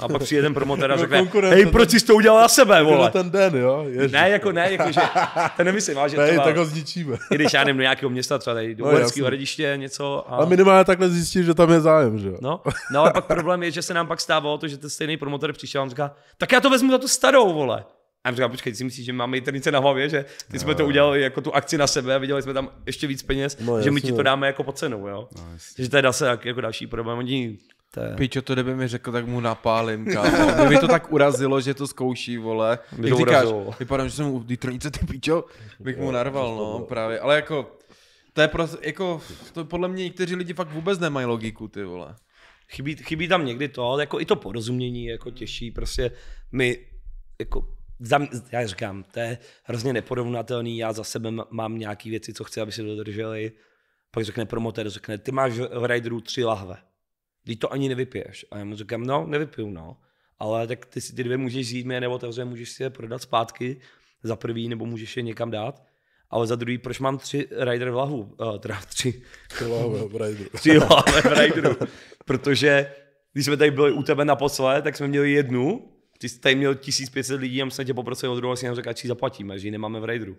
A 0.00 0.08
pak 0.08 0.22
přijde 0.22 0.42
ten 0.42 0.54
promotér 0.54 0.92
a 0.92 0.94
No, 0.96 1.00
řekne, 1.00 1.22
hej, 1.48 1.64
to- 1.64 1.70
proč 1.70 1.90
jsi 1.90 2.06
to 2.06 2.14
udělal 2.14 2.40
na 2.40 2.48
sebe, 2.48 2.76
Jako 2.76 2.90
vole? 2.90 3.10
ten 3.10 3.30
den, 3.30 3.54
jo? 3.56 3.84
Ježiš. 3.88 4.12
Ne, 4.12 4.30
jako 4.30 4.52
ne, 4.52 4.72
jako 4.72 4.92
že, 4.92 5.00
to 5.56 5.64
nemyslím, 5.64 5.98
ale 5.98 6.08
že 6.08 6.16
ne, 6.16 6.26
třeba, 6.28 6.44
tak 6.44 6.56
ho 6.56 6.64
zničíme. 6.64 7.16
i 7.30 7.34
když 7.34 7.52
já 7.52 7.64
nevím, 7.64 7.76
do 7.76 7.82
nějakého 7.82 8.10
města, 8.10 8.38
třeba 8.38 8.54
tady 8.54 8.74
do 8.74 8.84
No, 8.84 8.90
Uherského 8.92 9.26
hradiště 9.26 9.72
něco. 9.76 10.32
A... 10.32 10.36
A 10.36 10.44
minimálně 10.44 10.84
takhle 10.84 11.08
zjistíš, 11.08 11.46
že 11.46 11.54
tam 11.54 11.70
je 11.72 11.80
zájem, 11.80 12.18
že 12.18 12.28
jo? 12.28 12.36
No, 12.40 12.60
no 12.92 13.00
ale 13.00 13.10
pak 13.12 13.24
problém 13.24 13.62
je, 13.62 13.70
že 13.70 13.82
se 13.82 13.94
nám 13.94 14.06
pak 14.06 14.20
stávalo 14.20 14.58
to, 14.58 14.68
že 14.68 14.78
ten 14.78 14.90
stejný 14.90 15.16
promotor 15.16 15.52
přišel 15.52 15.80
a 15.80 15.84
on 15.84 15.90
říká, 15.90 16.14
tak 16.38 16.52
já 16.52 16.60
to 16.60 16.70
vezmu 16.70 16.90
za 16.90 16.98
tu 16.98 17.08
starou, 17.08 17.54
vole. 17.54 17.84
A 18.24 18.28
já 18.28 18.34
říkám, 18.34 18.50
počkej, 18.50 18.72
ty 18.72 18.76
si 18.76 18.84
myslíš, 18.84 19.06
že 19.06 19.12
máme 19.12 19.36
internice 19.36 19.70
na 19.72 19.78
hlavě, 19.78 20.08
že 20.08 20.24
ty 20.50 20.58
jsme 20.58 20.74
to 20.74 20.86
udělali 20.86 21.22
jako 21.22 21.40
tu 21.40 21.54
akci 21.54 21.78
na 21.78 21.86
sebe 21.86 22.14
a 22.14 22.18
viděli 22.18 22.42
jsme 22.42 22.54
tam 22.54 22.70
ještě 22.86 23.06
víc 23.06 23.22
peněz, 23.22 23.58
No, 23.60 23.82
že 23.82 23.90
my 23.90 24.00
ti 24.00 24.12
to 24.12 24.22
dáme 24.22 24.46
jako 24.46 24.62
pod 24.64 24.78
cenou, 24.78 25.06
jo. 25.08 25.28
No, 25.36 25.42
že 25.78 25.88
to 25.88 25.96
je 25.96 26.02
zase 26.02 26.26
jak- 26.26 26.44
jako 26.44 26.60
další 26.60 26.86
problém. 26.86 27.18
Oni, 27.18 27.58
to 27.94 28.00
je, 28.00 28.14
Pičo, 28.16 28.42
to 28.42 28.52
kdyby 28.54 28.74
mi 28.74 28.88
řekl, 28.88 29.12
tak 29.12 29.26
mu 29.26 29.40
napálím, 29.40 30.04
kámo. 30.12 30.52
Kdyby 30.52 30.78
to 30.78 30.88
tak 30.88 31.12
urazilo, 31.12 31.60
že 31.60 31.74
to 31.74 31.86
zkouší, 31.86 32.38
vole. 32.38 32.78
By 32.98 33.08
Jak 33.08 33.10
to 33.10 33.18
říkáš, 33.18 33.32
urazilo. 33.44 33.74
vypadám, 33.78 34.08
že 34.08 34.14
jsem 34.14 34.26
u 34.26 34.38
Detroitce, 34.42 34.90
ty 34.90 35.06
pičo, 35.06 35.44
bych 35.80 35.96
mu 35.98 36.10
narval, 36.10 36.56
no, 36.56 36.78
právě. 36.88 37.20
Ale 37.20 37.34
jako, 37.36 37.76
to 38.32 38.40
je 38.40 38.48
prostě, 38.48 38.76
jako, 38.82 39.20
to 39.52 39.64
podle 39.64 39.88
mě 39.88 40.04
někteří 40.04 40.34
lidi 40.34 40.54
fakt 40.54 40.72
vůbec 40.72 40.98
nemají 40.98 41.26
logiku, 41.26 41.68
ty 41.68 41.84
vole. 41.84 42.14
chybí, 42.68 42.96
chybí 42.96 43.28
tam 43.28 43.46
někdy 43.46 43.68
to, 43.68 43.98
jako 43.98 44.20
i 44.20 44.24
to 44.24 44.36
porozumění, 44.36 45.06
jako 45.06 45.30
těžší, 45.30 45.70
prostě 45.70 46.10
my, 46.52 46.78
jako, 47.40 47.68
za, 48.00 48.18
mě- 48.18 48.28
já 48.52 48.66
říkám, 48.66 49.04
to 49.12 49.20
je 49.20 49.38
hrozně 49.64 49.92
neporovnatelný, 49.92 50.78
já 50.78 50.92
za 50.92 51.04
sebe 51.04 51.30
mám 51.50 51.78
nějaký 51.78 52.10
věci, 52.10 52.32
co 52.32 52.44
chci, 52.44 52.60
aby 52.60 52.72
si 52.72 52.82
dodrželi, 52.82 53.52
pak 54.10 54.24
řekne 54.24 54.46
promotér, 54.46 54.90
řekne, 54.90 55.18
ty 55.18 55.32
máš 55.32 55.52
v 55.52 55.86
Rideru 55.86 56.20
tři 56.20 56.44
lahve, 56.44 56.76
ty 57.46 57.56
to 57.56 57.72
ani 57.72 57.88
nevypiješ. 57.88 58.46
A 58.50 58.58
já 58.58 58.64
mu 58.64 58.76
říkám, 58.76 59.06
no, 59.06 59.26
nevypiju, 59.26 59.70
no. 59.70 59.96
Ale 60.38 60.66
tak 60.66 60.86
ty 60.86 61.00
si 61.00 61.14
ty 61.14 61.24
dvě 61.24 61.36
můžeš 61.36 61.70
jít, 61.70 61.86
mě 61.86 62.00
neotevře, 62.00 62.44
můžeš 62.44 62.70
si 62.72 62.82
je 62.82 62.90
prodat 62.90 63.22
zpátky 63.22 63.80
za 64.22 64.36
prvý, 64.36 64.68
nebo 64.68 64.86
můžeš 64.86 65.16
je 65.16 65.22
někam 65.22 65.50
dát. 65.50 65.82
Ale 66.30 66.46
za 66.46 66.56
druhý, 66.56 66.78
proč 66.78 67.00
mám 67.00 67.18
tři 67.18 67.48
rider 67.60 67.90
v 67.90 67.94
lahu? 67.94 68.34
Uh, 68.40 68.58
teda 68.58 68.80
tři, 68.88 69.22
Láhve, 69.68 70.08
v 70.08 70.16
rajdu. 70.16 70.44
tři 70.52 70.78
lahve 70.78 71.20
v 71.22 71.38
rideru. 71.38 71.76
Protože 72.24 72.92
když 73.32 73.44
jsme 73.46 73.56
tady 73.56 73.70
byli 73.70 73.92
u 73.92 74.02
tebe 74.02 74.24
naposled, 74.24 74.82
tak 74.82 74.96
jsme 74.96 75.08
měli 75.08 75.32
jednu, 75.32 75.92
ty 76.24 76.28
jsi 76.28 76.40
tady 76.40 76.54
měl 76.54 76.74
1500 76.74 77.40
lidí 77.40 77.62
a 77.62 77.64
my 77.64 77.70
jsme 77.70 77.84
tě 77.84 77.94
poprosili 77.94 78.32
o 78.32 78.36
druhou, 78.36 78.52
asi 78.52 78.66
nám 78.66 78.74
řekl, 78.74 78.90
ať 78.90 78.98
si 78.98 79.06
ji 79.06 79.08
zaplatíme, 79.08 79.58
že 79.58 79.66
ji 79.66 79.70
nemáme 79.70 80.00
v 80.00 80.04
rideru. 80.04 80.36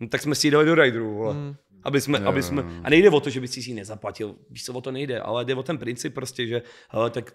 No, 0.00 0.08
tak 0.08 0.22
jsme 0.22 0.34
si 0.34 0.46
ji 0.46 0.50
dali 0.50 0.66
do 0.66 0.74
rideru, 0.74 1.14
vole. 1.14 1.34
Hmm. 1.34 1.54
Aby 1.82 2.00
jsme, 2.00 2.18
aby 2.18 2.42
jsme, 2.42 2.64
a 2.84 2.90
nejde 2.90 3.10
o 3.10 3.20
to, 3.20 3.30
že 3.30 3.40
by 3.40 3.48
si 3.48 3.70
ji 3.70 3.74
nezaplatil, 3.74 4.34
víš 4.50 4.64
co, 4.64 4.72
o 4.72 4.80
to 4.80 4.92
nejde, 4.92 5.20
ale 5.20 5.44
jde 5.44 5.54
o 5.54 5.62
ten 5.62 5.78
princip 5.78 6.14
prostě, 6.14 6.46
že 6.46 6.62
hele, 6.88 7.10
tak 7.10 7.34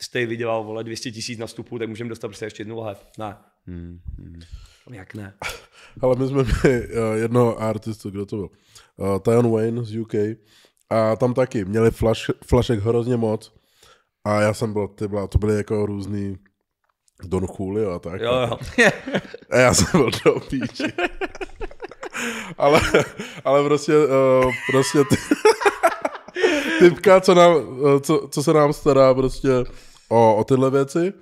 jste 0.00 0.20
ji 0.20 0.26
vydělal, 0.26 0.64
vole, 0.64 0.84
200 0.84 1.10
tisíc 1.10 1.38
na 1.38 1.46
vstupu, 1.46 1.78
tak 1.78 1.88
můžeme 1.88 2.08
dostat 2.08 2.28
prostě 2.28 2.44
ještě 2.44 2.60
jednu 2.60 2.76
lahev. 2.76 3.06
Ne. 3.18 3.36
Hmm, 3.66 3.98
hmm. 4.18 4.40
Jak 4.92 5.14
ne? 5.14 5.34
Ale 6.00 6.16
my 6.16 6.26
jsme 6.26 6.42
měli 6.42 6.88
uh, 6.88 7.16
jednoho 7.16 7.62
artistu, 7.62 8.10
kdo 8.10 8.26
to 8.26 8.36
byl? 8.36 8.48
Uh, 8.96 9.18
Tion 9.18 9.52
Wayne 9.52 9.84
z 9.84 9.96
UK. 9.96 10.14
A 10.90 11.16
tam 11.16 11.34
taky 11.34 11.64
měli 11.64 11.90
flash, 11.90 12.30
flašek 12.46 12.80
hrozně 12.80 13.16
moc. 13.16 13.52
A 14.24 14.40
já 14.40 14.54
jsem 14.54 14.72
byl, 14.72 14.88
ty 14.88 15.08
byla, 15.08 15.26
to 15.26 15.38
byly 15.38 15.56
jako 15.56 15.86
různý 15.86 16.38
Don 17.26 17.46
Julio 17.58 17.90
a 17.90 17.98
tak. 17.98 18.20
Jo, 18.20 18.32
jo. 18.34 18.58
A 19.50 19.56
já 19.58 19.74
jsem 19.74 19.86
byl 19.92 20.10
do 20.24 20.40
píči. 20.40 20.92
ale, 22.58 22.80
ale 23.44 23.64
prostě, 23.64 23.92
uh, 23.96 24.52
prostě 24.70 24.98
ty, 25.04 25.16
typka, 26.78 27.20
co, 27.20 27.34
nám, 27.34 27.56
eh, 27.96 28.00
co, 28.00 28.28
co 28.30 28.42
se 28.42 28.52
nám 28.52 28.72
stará 28.72 29.14
prostě 29.14 29.48
o, 30.08 30.36
o 30.36 30.44
tyhle 30.44 30.70
věci, 30.70 31.12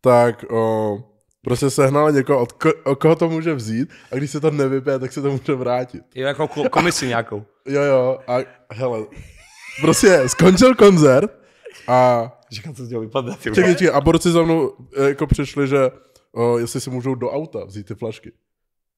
tak 0.00 0.44
o, 0.50 0.98
prostě 1.44 1.70
sehnala 1.70 2.10
někoho, 2.10 2.40
od, 2.40 2.52
ko, 2.52 2.70
od 2.84 2.98
koho 2.98 3.16
to 3.16 3.28
může 3.28 3.54
vzít 3.54 3.88
a 4.12 4.16
když 4.16 4.30
se 4.30 4.40
to 4.40 4.50
nevypije, 4.50 4.98
tak 4.98 5.12
se 5.12 5.22
to 5.22 5.30
může 5.30 5.54
vrátit. 5.54 6.02
Jo, 6.14 6.26
jako 6.26 6.44
ko- 6.46 6.68
komisi 6.70 7.06
nějakou. 7.06 7.44
Jo, 7.68 7.82
jo, 7.82 8.18
a 8.26 8.36
hele, 8.72 8.98
prostě 9.80 10.22
skončil 10.28 10.74
koncert 10.74 11.45
a 11.88 12.32
Říkám, 12.52 12.74
co 12.74 12.84
z 12.84 12.88
něho 12.90 13.00
vypadne, 13.02 13.36
ty 13.42 13.48
vole. 13.50 13.54
čekaj, 13.54 13.74
čekaj, 13.74 13.94
a 13.96 14.00
borci 14.00 14.30
za 14.30 14.42
mnou 14.42 14.72
eh, 14.96 15.08
jako 15.08 15.26
přišli, 15.26 15.68
že 15.68 15.90
o, 16.32 16.58
jestli 16.58 16.80
si 16.80 16.90
můžou 16.90 17.14
do 17.14 17.30
auta 17.30 17.64
vzít 17.64 17.86
ty 17.86 17.94
flašky. 17.94 18.32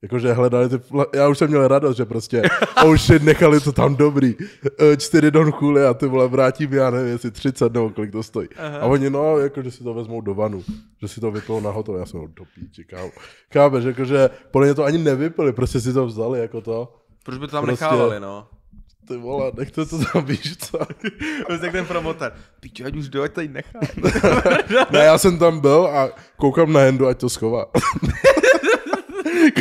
Jakože 0.03 0.33
hledali 0.33 0.69
ty 0.69 0.77
fla- 0.77 1.07
já 1.15 1.29
už 1.29 1.39
jsem 1.39 1.49
měl 1.49 1.69
radost, 1.69 1.97
že 1.97 2.05
prostě 2.05 2.43
oh 2.85 2.97
shit, 2.97 3.23
nechali 3.23 3.61
to 3.61 3.73
tam 3.73 3.97
dobrý. 3.97 4.35
Eh, 4.81 4.97
Čtyři 4.97 5.31
Don 5.31 5.53
Julio 5.63 5.89
a 5.89 5.95
ty 5.95 6.07
vole 6.07 6.29
vrátím, 6.29 6.73
já 6.73 6.91
nevím, 6.91 7.09
jestli 7.13 7.31
30 7.31 7.73
nebo 7.73 7.91
kolik 7.91 8.13
to 8.13 8.23
stojí. 8.23 8.49
Aha. 8.57 8.79
A 8.79 8.85
oni, 8.87 9.11
no, 9.11 9.39
jako, 9.39 9.63
že 9.63 9.71
si 9.71 9.85
to 9.85 9.95
vezmou 9.95 10.21
do 10.21 10.35
vanu, 10.35 10.65
že 11.01 11.09
si 11.09 11.21
to 11.21 11.31
vypilou 11.31 11.61
na 11.61 11.71
hotovo, 11.71 11.99
já 11.99 12.07
jsem 12.07 12.21
do 12.21 12.45
píči, 12.55 12.85
kámo. 12.85 13.11
Chápeš, 13.53 13.85
jakože 13.85 14.31
podle 14.51 14.67
mě 14.67 14.75
to 14.75 14.85
ani 14.85 14.99
nevypili, 14.99 15.53
prostě 15.53 15.81
si 15.81 15.93
to 15.93 16.07
vzali 16.07 16.41
jako 16.41 16.61
to. 16.61 16.95
Proč 17.25 17.39
by 17.39 17.47
to 17.47 17.51
tam 17.53 17.65
Prostě- 17.65 17.85
nechávali, 17.85 18.21
no? 18.21 18.47
Ty 19.09 19.17
vole, 19.17 19.53
nechte 19.59 19.87
to 19.87 19.99
tam, 20.13 20.25
víš 20.25 20.57
co? 20.57 20.79
Prostě 21.47 21.67
jak 21.67 21.73
ten 21.73 21.87
promotor. 21.87 22.33
Pičo, 22.61 22.85
ať 22.87 22.97
už 22.97 23.09
do, 23.09 23.23
ať 23.23 23.33
tady 23.33 23.49
nechá. 23.49 23.79
Ne, 24.91 24.99
já 24.99 25.19
jsem 25.19 25.39
tam 25.39 25.61
byl 25.61 25.87
a 25.87 26.09
koukám 26.37 26.73
na 26.73 26.81
Hendu, 26.81 27.07
ať 27.07 27.19
to 27.19 27.29
schová. 27.29 27.67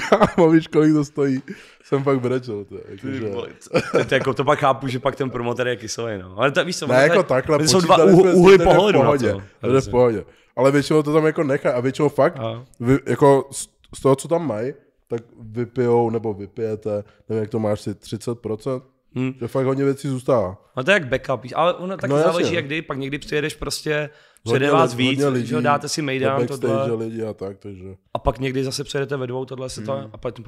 Kámo, 0.10 0.50
víš, 0.50 0.68
kolik 0.68 0.94
to 0.94 1.06
stojí? 1.06 1.42
Jsem 1.84 2.04
fakt 2.04 2.20
brečel. 2.20 2.66
To, 2.66 2.76
jakože... 2.90 3.30
To, 3.30 4.06
to, 4.06 4.14
jako, 4.16 4.34
to 4.34 4.44
pak 4.44 4.60
chápu, 4.60 4.88
že 4.88 5.00
pak 5.00 5.16
ten 5.16 5.30
promotor 5.30 5.68
je 5.68 5.76
kyselý, 5.76 6.22
no. 6.22 6.34
Ale 6.38 6.52
to, 6.52 6.66
víš 6.66 6.78
co, 6.80 6.88
Ne, 6.88 6.96
jako 6.96 7.14
to 7.14 7.20
je- 7.20 7.24
takhle, 7.24 7.58
to 7.58 7.64
jsou 7.68 7.82
dva 7.82 8.04
úhly 8.04 8.58
to 8.58 8.64
v 8.64 8.68
pohledu 8.68 9.00
na 9.00 9.06
pohodě, 9.06 9.32
to. 9.32 9.42
To 9.62 9.72
jde 9.74 9.82
v 9.82 9.90
pohodě. 9.90 10.26
Ale 10.56 10.72
většinou 10.72 11.04
to 11.04 11.14
tam 11.14 11.26
jako 11.26 11.44
nechá 11.44 11.72
a 11.72 11.80
většinou 11.80 12.10
fakt, 12.10 12.40
A. 12.40 12.66
vy, 12.80 13.00
jako 13.06 13.48
z, 13.52 13.70
z 13.98 14.02
toho, 14.02 14.16
co 14.16 14.28
tam 14.28 14.48
mají, 14.48 14.74
tak 15.08 15.22
vypijou 15.42 16.10
nebo 16.10 16.34
vypijete, 16.34 17.04
nevím, 17.30 17.42
jak 17.42 17.50
to 17.50 17.60
máš 17.60 17.82
si, 17.82 17.92
30%, 17.92 18.82
Hmm. 19.18 19.34
že 19.42 19.48
fakt 19.48 19.66
hodně 19.66 19.84
věcí 19.84 20.08
zůstává. 20.08 20.58
No 20.78 20.84
to 20.84 20.92
je 20.92 20.94
jak 20.94 21.08
backup, 21.08 21.52
ale 21.56 21.74
ono 21.74 21.98
taky 21.98 22.10
No 22.10 22.18
jasně, 22.18 22.32
záleží, 22.32 22.56
jak 22.56 22.66
kdy, 22.66 22.82
pak 22.82 22.98
někdy 22.98 23.18
přijedeš 23.20 23.56
prostě, 23.56 24.10
přijede 24.44 24.72
vás 24.72 24.92
li- 24.92 24.98
víc, 24.98 25.20
hodně 25.24 25.46
že 25.46 25.62
dáte 25.62 25.90
si 25.90 26.02
mejdan, 26.02 26.48
tohle, 26.48 26.94
lidi 26.94 27.24
a 27.24 27.34
tak, 27.34 27.58
takže... 27.58 27.96
a 28.14 28.20
pak 28.20 28.40
někdy 28.40 28.64
zase 28.64 28.84
přijedete 28.84 29.18
ve 29.18 29.28
dvou, 29.28 29.46
tohle 29.46 29.70
se 29.70 29.82
to, 29.82 30.10
a 30.14 30.18
pak 30.18 30.34
ten 30.36 30.44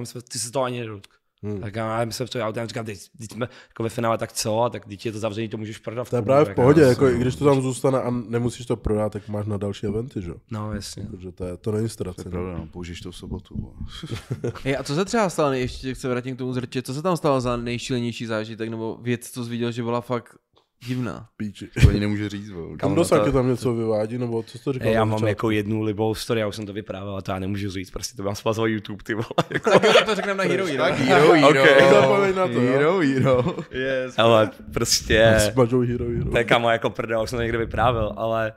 "My 0.00 0.06
jsme- 0.06 0.20
ty 0.22 0.38
se 0.38 0.52
to 0.52 0.62
ani 0.62 0.80
nedotkl. 0.80 1.16
Hmm. 1.42 1.60
Tak 1.60 1.74
já 1.76 2.04
my 2.04 2.12
jsme 2.12 2.26
v 2.26 2.30
tom 2.30 2.42
autem, 2.42 2.68
říkám, 2.68 2.84
teď, 2.84 2.98
teď 3.18 3.32
jsme 3.32 3.48
jako 3.68 3.82
ve 3.82 3.88
finále, 3.88 4.18
tak 4.18 4.32
co, 4.32 4.62
a 4.62 4.70
tak 4.70 4.84
teď 4.86 5.06
je 5.06 5.12
to 5.12 5.18
zavřený, 5.18 5.48
to 5.48 5.56
můžeš 5.56 5.78
prodat. 5.78 6.04
v 6.04 6.10
To 6.10 6.16
je 6.16 6.22
právě 6.22 6.52
v 6.52 6.54
pohodě, 6.54 6.80
jako 6.82 7.08
i 7.08 7.18
když 7.18 7.36
to 7.36 7.44
tam 7.44 7.62
zůstane 7.62 8.02
a 8.02 8.10
nemusíš 8.10 8.66
to 8.66 8.76
prodat, 8.76 9.12
tak 9.12 9.28
máš 9.28 9.46
na 9.46 9.56
další 9.56 9.86
eventy, 9.86 10.22
že 10.22 10.30
jo? 10.30 10.36
No, 10.50 10.72
jasně. 10.74 11.06
Takže 11.10 11.32
to, 11.32 11.44
je, 11.44 11.56
to 11.56 11.72
není 11.72 11.80
To 11.82 11.84
je 11.84 11.88
ztracené. 11.88 12.30
pravda, 12.30 12.52
no, 12.58 12.66
použiješ 12.66 13.00
to 13.00 13.10
v 13.10 13.16
sobotu. 13.16 13.74
Hej, 14.64 14.76
a 14.76 14.82
co 14.82 14.94
se 14.94 15.04
třeba 15.04 15.30
stalo, 15.30 15.52
ještě 15.52 15.94
se 15.94 16.08
vrátím 16.08 16.34
k 16.34 16.38
tomu 16.38 16.52
zrče, 16.52 16.82
co 16.82 16.94
se 16.94 17.02
tam 17.02 17.16
stalo 17.16 17.40
za 17.40 17.56
nejšílenější 17.56 18.26
zážitek, 18.26 18.68
nebo 18.70 18.98
věc, 19.02 19.30
co 19.30 19.44
jsi 19.44 19.50
viděl, 19.50 19.72
že 19.72 19.82
byla 19.82 20.00
fakt 20.00 20.36
divná? 20.86 21.28
Píči. 21.36 21.68
To 21.82 21.88
ani 21.88 22.00
nemůže 22.00 22.28
říct. 22.28 22.50
vole. 22.50 22.76
Kam 22.76 22.94
dosak 22.94 23.24
to- 23.24 23.32
tam 23.32 23.48
něco 23.48 23.74
vyvádí, 23.74 24.18
nebo 24.18 24.42
co 24.42 24.58
jsi 24.58 24.64
to 24.64 24.72
říkal? 24.72 24.88
Já 24.92 25.04
mám 25.04 25.26
jako 25.26 25.50
jednu 25.50 25.82
libou 25.82 26.14
story, 26.14 26.40
já 26.40 26.46
už 26.46 26.56
jsem 26.56 26.66
to 26.66 26.72
vyprávěl, 26.72 27.16
a 27.16 27.22
to 27.22 27.30
já 27.32 27.38
nemůžu 27.38 27.70
říct, 27.70 27.90
prostě 27.90 28.16
to 28.16 28.22
mám 28.22 28.34
spazovat 28.34 28.66
YouTube, 28.66 29.02
ty 29.04 29.14
vole. 29.14 29.26
Jako, 29.50 29.70
Tak 29.70 30.06
to 30.06 30.14
řekneme 30.14 30.44
na 30.44 30.50
Hero 30.50 30.66
Hero. 30.66 30.78
Tak 30.84 30.94
hero, 30.98 31.32
hero. 31.32 31.48
Okay. 31.48 31.90
Zapomeň 31.90 32.34
na 32.34 32.48
to, 32.48 32.60
hero, 32.60 32.98
hero. 32.98 33.56
Yes. 33.70 34.18
ale 34.18 34.50
prostě... 34.72 35.34
Smažou 35.52 35.80
hero, 35.80 36.04
hero. 36.04 36.30
To 36.30 36.38
je 36.38 36.44
kamo 36.44 36.70
jako 36.70 36.90
prdel, 36.90 37.22
už 37.22 37.30
jsem 37.30 37.36
to 37.36 37.42
někde 37.42 37.58
vyprávěl, 37.58 38.12
ale 38.16 38.52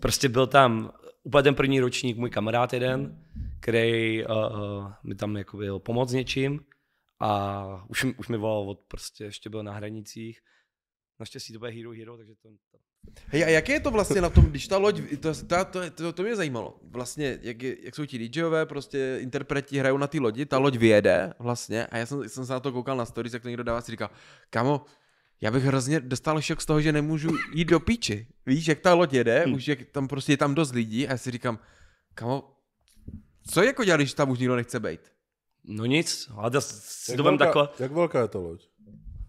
prostě 0.00 0.28
byl 0.28 0.46
tam 0.46 0.90
úplně 1.22 1.42
ten 1.42 1.54
první 1.54 1.80
ročník 1.80 2.16
můj 2.18 2.30
kamarád 2.30 2.72
jeden, 2.72 3.16
který 3.60 4.24
uh, 4.26 4.32
uh, 4.32 4.92
mi 5.04 5.14
tam 5.14 5.36
jako 5.36 5.56
byl 5.56 5.78
pomoct 5.78 6.10
s 6.10 6.12
něčím 6.12 6.60
a 7.20 7.64
už, 7.88 8.04
mi- 8.04 8.14
už 8.18 8.28
mi 8.28 8.36
volal 8.36 8.70
od 8.70 8.78
prostě, 8.88 9.24
ještě 9.24 9.50
byl 9.50 9.62
na 9.62 9.72
hranicích. 9.72 10.38
Naštěstí 11.22 11.52
to 11.52 11.58
bude 11.58 11.70
Hero 11.70 11.90
Hero, 11.90 12.16
takže 12.16 12.34
to, 12.34 12.48
to 12.70 12.78
Hej, 13.26 13.44
a 13.44 13.48
jak 13.48 13.68
je 13.68 13.80
to 13.80 13.90
vlastně 13.90 14.20
na 14.20 14.30
tom, 14.30 14.44
když 14.44 14.68
ta 14.68 14.78
loď, 14.78 15.00
to, 15.20 15.34
to, 15.34 15.64
to, 15.70 15.90
to, 15.90 16.12
to 16.12 16.22
mě 16.22 16.36
zajímalo, 16.36 16.80
vlastně, 16.82 17.38
jak, 17.42 17.62
je, 17.62 17.76
jak 17.84 17.94
jsou 17.94 18.06
ti 18.06 18.28
DJové, 18.28 18.66
prostě 18.66 19.18
interpreti 19.20 19.78
hrajou 19.78 19.96
na 19.98 20.06
té 20.06 20.18
lodi, 20.20 20.46
ta 20.46 20.58
loď 20.58 20.76
vyjede 20.76 21.34
vlastně 21.38 21.86
a 21.86 21.96
já 21.96 22.06
jsem, 22.06 22.28
jsem 22.28 22.46
se 22.46 22.52
na 22.52 22.60
to 22.60 22.72
koukal 22.72 22.96
na 22.96 23.04
stories, 23.04 23.32
jak 23.32 23.42
to 23.42 23.48
někdo 23.48 23.62
dává, 23.62 23.80
si 23.80 23.90
říkal, 23.90 24.10
kamo, 24.50 24.84
já 25.40 25.50
bych 25.50 25.64
hrozně 25.64 26.00
dostal 26.00 26.40
šok 26.40 26.60
z 26.60 26.66
toho, 26.66 26.80
že 26.80 26.92
nemůžu 26.92 27.30
jít 27.54 27.64
do 27.64 27.80
píči. 27.80 28.26
Víš, 28.46 28.68
jak 28.68 28.80
ta 28.80 28.94
loď 28.94 29.12
jede, 29.12 29.44
hmm. 29.44 29.54
už 29.54 29.68
jak 29.68 29.78
tam 29.82 30.08
prostě 30.08 30.32
je 30.32 30.36
tam 30.36 30.54
dost 30.54 30.72
lidí 30.72 31.08
a 31.08 31.10
já 31.10 31.18
si 31.18 31.30
říkám, 31.30 31.58
kamo, 32.14 32.56
co 33.50 33.62
jako 33.62 33.84
dělat, 33.84 33.96
když 33.96 34.14
tam 34.14 34.30
už 34.30 34.38
nikdo 34.38 34.56
nechce 34.56 34.80
být? 34.80 35.00
No 35.64 35.86
nic, 35.86 36.30
ale 36.34 36.60
si 36.60 37.10
jak, 37.10 37.16
to 37.16 37.22
velká, 37.22 37.44
takhle. 37.44 37.68
jak 37.78 37.92
velká 37.92 38.20
je 38.20 38.28
ta 38.28 38.38
loď? 38.38 38.68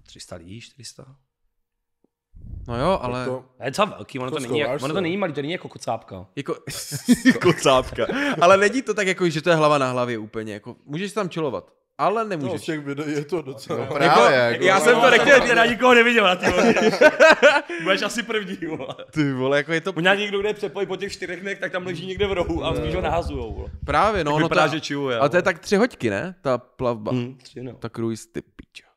300 0.04 0.36
lidí, 0.36 0.62
400. 0.62 1.16
No 2.68 2.80
jo, 2.80 3.00
ale... 3.02 3.26
To, 3.26 3.44
je 3.64 3.72
docela 3.72 3.86
velký, 3.86 4.20
ono 4.20 4.32
to, 4.32 4.36
To 4.36 4.42
není, 4.42 4.60
jak, 4.60 4.84
ono 4.84 4.94
to 4.94 5.02
není 5.02 5.18
malý, 5.18 5.34
to 5.34 5.42
není 5.42 5.52
jako 5.52 5.68
kocápka. 5.68 6.26
Jako, 6.36 6.56
kocápka. 7.42 8.06
Ale 8.42 8.58
není 8.58 8.82
to 8.82 8.94
tak 8.94 9.08
jako, 9.08 9.30
že 9.30 9.42
to 9.42 9.50
je 9.50 9.56
hlava 9.56 9.78
na 9.78 9.92
hlavě 9.92 10.18
úplně. 10.18 10.54
Jako, 10.54 10.76
můžeš 10.86 11.14
tam 11.14 11.30
chillovat, 11.30 11.72
ale 11.98 12.24
no, 12.24 12.30
nemůžeš. 12.30 12.62
těch 12.62 12.80
videí 12.80 13.12
je 13.12 13.26
to 13.26 13.42
docela... 13.42 13.86
Právě, 13.86 14.38
jako, 14.38 14.64
Já 14.64 14.80
jsem 14.80 15.02
to 15.02 15.10
nechtěl, 15.10 15.42
teda 15.42 15.66
nikoho 15.66 15.94
neviděl 15.94 16.24
na 16.24 16.36
ty 16.36 16.50
lodi. 16.50 16.74
Budeš 17.84 18.02
asi 18.02 18.24
první, 18.24 18.58
vole. 18.68 18.96
Ty 19.12 19.34
vole, 19.34 19.58
jako 19.58 19.74
je 19.74 19.82
to 19.82 19.94
Možná 19.94 20.16
někdo, 20.16 20.40
kde 20.40 20.50
je 20.50 20.54
přepoj 20.54 20.86
po 20.86 20.96
těch 20.96 21.12
čtyřech 21.12 21.42
dnech, 21.42 21.60
tak 21.60 21.72
tam 21.72 21.86
leží 21.86 22.06
někde 22.06 22.28
v 22.28 22.34
rohu 22.34 22.66
a 22.66 22.76
spíš 22.76 22.96
ho 22.96 23.02
nahazujou. 23.02 23.54
vole. 23.54 23.70
právě, 23.86 24.24
no. 24.24 24.32
Tak 24.32 24.36
ono 24.36 24.46
vypadá, 24.46 24.68
to, 24.68 24.74
že 24.74 24.82
čiluje. 24.82 25.18
ale 25.18 25.30
to 25.30 25.36
je 25.36 25.42
tak 25.42 25.60
tři 25.60 25.76
hoďky, 25.76 26.10
ne? 26.10 26.36
Ta 26.42 26.58
plavba. 26.58 27.12
Mm. 27.12 27.20
Hm, 27.20 27.38
tři, 27.44 27.64
no. 27.64 27.74
Ta 27.74 27.90
cruise, 27.90 28.28
ty 28.32 28.42
pičo. 28.42 28.93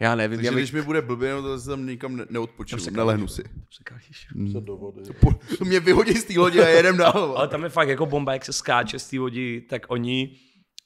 Já 0.00 0.14
nevím, 0.14 0.36
Takže 0.38 0.46
já 0.46 0.52
bych... 0.52 0.60
když 0.62 0.72
mi 0.72 0.82
bude 0.82 1.02
blbě, 1.02 1.32
no 1.34 1.42
to 1.42 1.58
se 1.60 1.68
tam 1.70 1.86
nikam 1.86 2.16
ne- 2.16 2.26
neodpočinu, 2.30 2.82
nelehnu 2.90 3.28
si. 3.28 3.42
Překážíš. 3.68 4.28
Se 4.52 4.60
do 4.60 4.76
vody. 4.76 5.02
Po- 5.20 5.64
Mě 5.64 5.80
vyhodí 5.80 6.14
z 6.14 6.24
té 6.24 6.38
lodi 6.38 6.60
a 6.60 6.68
jedem 6.68 6.96
dál. 6.96 7.34
Ale 7.36 7.48
tam 7.48 7.62
je 7.62 7.68
fakt 7.68 7.88
jako 7.88 8.06
bomba, 8.06 8.32
jak 8.32 8.44
se 8.44 8.52
skáče 8.52 8.98
z 8.98 9.10
té 9.10 9.18
lodi, 9.18 9.60
tak 9.60 9.82
oni, 9.88 10.36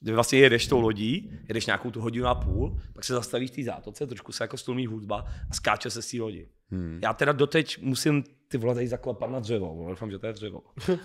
kdy 0.00 0.12
vlastně 0.12 0.38
jedeš 0.38 0.66
tou 0.66 0.80
lodí, 0.80 1.30
jedeš 1.48 1.66
nějakou 1.66 1.90
tu 1.90 2.00
hodinu 2.00 2.26
a 2.26 2.34
půl, 2.34 2.80
pak 2.94 3.04
se 3.04 3.12
zastavíš 3.12 3.50
v 3.50 3.54
té 3.54 3.62
zátoce, 3.62 4.06
trošku 4.06 4.32
se 4.32 4.44
jako 4.44 4.56
stlumí 4.56 4.86
hudba 4.86 5.24
a 5.50 5.54
skáče 5.54 5.90
se 5.90 6.02
z 6.02 6.10
té 6.10 6.20
lodi. 6.20 6.46
Hmm. 6.70 6.98
Já 7.02 7.14
teda 7.14 7.32
doteď 7.32 7.82
musím 7.82 8.24
ty 8.48 8.58
vole 8.58 8.74
tady 8.74 8.88
zaklepat 8.88 9.30
na 9.30 9.40
dřevo, 9.40 9.74
vole, 9.74 9.90
doufám, 9.90 10.10
že 10.10 10.18
to 10.18 10.26
je 10.26 10.32
dřevo. 10.32 10.62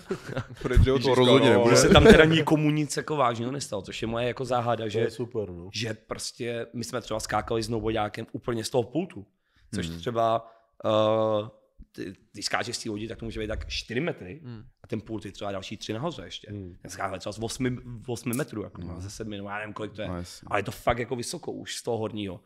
to 1.02 1.14
rozhodně 1.14 1.50
nebude. 1.50 1.70
Že 1.70 1.80
se 1.80 1.88
tam 1.88 2.04
teda 2.04 2.24
nikomu 2.24 2.70
nic 2.70 2.96
jako 2.96 3.16
vážného 3.16 3.52
nestalo, 3.52 3.82
což 3.82 4.02
je 4.02 4.08
moje 4.08 4.26
jako 4.26 4.44
záhada, 4.44 4.84
To 4.84 4.90
že 4.90 5.00
je 5.00 5.10
super, 5.10 5.50
no. 5.50 5.70
že 5.72 5.94
prostě 5.94 6.66
my 6.72 6.84
jsme 6.84 7.00
třeba 7.00 7.20
skákali 7.20 7.62
s 7.62 7.66
snowboardákem 7.66 8.26
úplně 8.32 8.64
z 8.64 8.70
toho 8.70 8.82
pultu, 8.82 9.26
což 9.74 9.88
třeba 9.88 10.52
uh, 10.84 11.48
ty, 11.92 12.14
když 12.32 12.44
skáčeš 12.44 12.76
z 12.76 12.82
té 12.82 12.90
lodi, 12.90 13.08
tak 13.08 13.18
to 13.18 13.24
může 13.24 13.40
být 13.40 13.46
tak 13.46 13.68
4 13.68 14.00
metry 14.00 14.40
a 14.82 14.86
ten 14.86 15.00
pult 15.00 15.24
je 15.24 15.32
třeba 15.32 15.52
další 15.52 15.76
3 15.76 15.92
nahoře 15.92 16.22
ještě. 16.24 16.52
Mm. 16.52 16.76
Já 16.84 16.90
skákal 16.90 17.18
třeba 17.18 17.32
z 17.32 17.38
8, 17.38 18.02
8 18.06 18.36
metrů, 18.36 18.62
jako 18.62 18.80
mm. 18.80 19.00
ze 19.00 19.10
7, 19.10 19.30
no 19.30 19.48
já 19.48 19.58
nevím, 19.58 19.74
kolik 19.74 19.92
to 19.92 20.02
je. 20.02 20.08
No, 20.08 20.14
ale 20.46 20.58
je 20.58 20.64
to 20.64 20.70
fakt 20.70 20.98
jako 20.98 21.16
vysoko 21.16 21.52
už 21.52 21.76
z 21.76 21.82
toho 21.82 21.98
horního. 21.98 22.40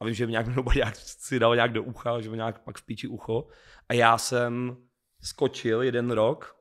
A 0.00 0.04
vím, 0.04 0.14
že 0.14 0.26
mi 0.26 0.32
nějak 0.32 0.46
snowboardák 0.52 0.96
si 0.96 1.38
dal 1.38 1.54
nějak 1.54 1.72
do 1.72 1.82
ucha, 1.82 2.20
že 2.20 2.30
mi 2.30 2.36
nějak 2.36 2.58
pak 2.58 2.78
v 2.78 2.82
píči 2.82 3.08
ucho. 3.08 3.46
A 3.88 3.94
já 3.94 4.18
jsem 4.18 4.76
skočil 5.22 5.82
jeden 5.82 6.10
rok, 6.10 6.56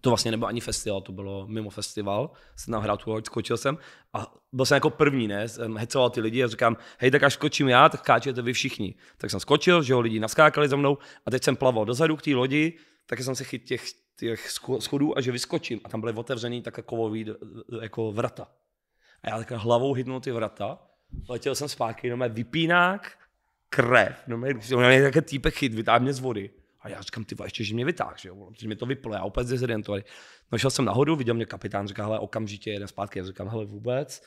to 0.00 0.10
vlastně 0.10 0.30
nebyl 0.30 0.46
ani 0.46 0.60
festival, 0.60 1.00
to 1.00 1.12
bylo 1.12 1.46
mimo 1.46 1.70
festival, 1.70 2.30
jsem 2.56 2.72
tam 2.72 2.82
hrál 2.82 2.96
tu 2.96 3.10
loď, 3.10 3.26
skočil 3.26 3.56
jsem 3.56 3.78
a 4.12 4.34
byl 4.52 4.66
jsem 4.66 4.74
jako 4.74 4.90
první, 4.90 5.28
ne, 5.28 5.48
jsem 5.48 5.76
hecoval 5.76 6.10
ty 6.10 6.20
lidi 6.20 6.44
a 6.44 6.48
říkám, 6.48 6.76
hej, 6.98 7.10
tak 7.10 7.22
až 7.22 7.34
skočím 7.34 7.68
já, 7.68 7.88
tak 7.88 8.00
skáčete 8.00 8.42
vy 8.42 8.52
všichni. 8.52 8.94
Tak 9.16 9.30
jsem 9.30 9.40
skočil, 9.40 9.82
že 9.82 9.92
jo, 9.92 10.00
lidi 10.00 10.20
naskákali 10.20 10.68
za 10.68 10.76
mnou 10.76 10.98
a 11.26 11.30
teď 11.30 11.44
jsem 11.44 11.56
plaval 11.56 11.84
dozadu 11.84 12.16
k 12.16 12.22
té 12.22 12.34
lodi, 12.34 12.78
tak 13.06 13.18
jsem 13.18 13.34
se 13.34 13.44
chytil 13.44 13.66
těch, 13.66 13.84
těch 14.16 14.48
scho- 14.48 14.80
schodů 14.80 15.18
a 15.18 15.20
že 15.20 15.32
vyskočím 15.32 15.80
a 15.84 15.88
tam 15.88 16.00
byly 16.00 16.12
otevřený 16.12 16.62
tak 16.62 16.80
jako 17.80 18.12
vrata. 18.12 18.48
A 19.22 19.30
já 19.30 19.38
takhle 19.38 19.56
hlavou 19.58 19.94
hitnul 19.94 20.20
ty 20.20 20.32
vrata, 20.32 20.78
letěl 21.28 21.54
jsem 21.54 21.68
zpátky, 21.68 22.06
jenom 22.06 22.24
vypínák, 22.28 23.12
krev, 23.68 24.22
no 24.26 24.38
mě, 24.38 24.54
no 24.70 24.78
mě 24.78 25.02
také 25.02 25.22
týpek 25.22 25.54
chyt, 25.54 25.74
vytáhl 25.74 26.00
mě 26.00 26.12
z 26.12 26.20
vody. 26.20 26.50
A 26.80 26.88
já 26.88 27.00
říkám, 27.00 27.24
ty 27.24 27.36
ještě, 27.44 27.64
že 27.64 27.74
mě 27.74 27.84
vytáhl, 27.84 28.14
že 28.16 28.28
jo, 28.28 28.50
protože 28.50 28.68
mi 28.68 28.76
to 28.76 28.86
vyplo, 28.86 29.14
já 29.14 29.22
opět 29.22 29.46
zdezorientovaný. 29.46 30.04
No 30.52 30.58
šel 30.58 30.70
jsem 30.70 30.84
nahoru, 30.84 31.16
viděl 31.16 31.34
mě 31.34 31.46
kapitán, 31.46 31.88
říká, 31.88 32.04
hele, 32.04 32.18
okamžitě 32.18 32.70
jeden 32.70 32.88
zpátky, 32.88 33.18
já 33.18 33.24
říkám, 33.24 33.48
hele, 33.48 33.64
vůbec. 33.64 34.22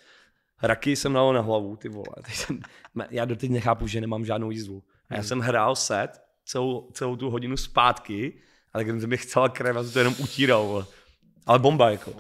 Raky 0.62 0.96
jsem 0.96 1.14
dal 1.14 1.34
na 1.34 1.42
hlavu, 1.42 1.76
ty 1.76 1.90
vole. 1.90 2.16
Teď 2.26 2.36
jsem, 2.36 2.60
já 3.10 3.26
doteď 3.26 3.50
nechápu, 3.50 3.88
že 3.88 4.02
nemám 4.02 4.26
žádnou 4.26 4.52
jízdu. 4.52 4.84
A 5.10 5.16
já 5.16 5.24
jsem 5.24 5.40
hrál 5.40 5.76
set 5.76 6.22
celou, 6.46 6.92
celou 6.92 7.16
tu 7.16 7.30
hodinu 7.30 7.58
zpátky, 7.58 8.34
ale 8.74 8.84
když 8.84 9.06
mi 9.06 9.18
chcela 9.18 9.50
krev, 9.50 9.78
a 9.78 9.84
to 9.84 10.00
jenom 10.00 10.16
utíral, 10.20 10.66
vole. 10.66 10.86
Ale 11.46 11.60
bomba, 11.60 11.90
jako. 11.90 12.12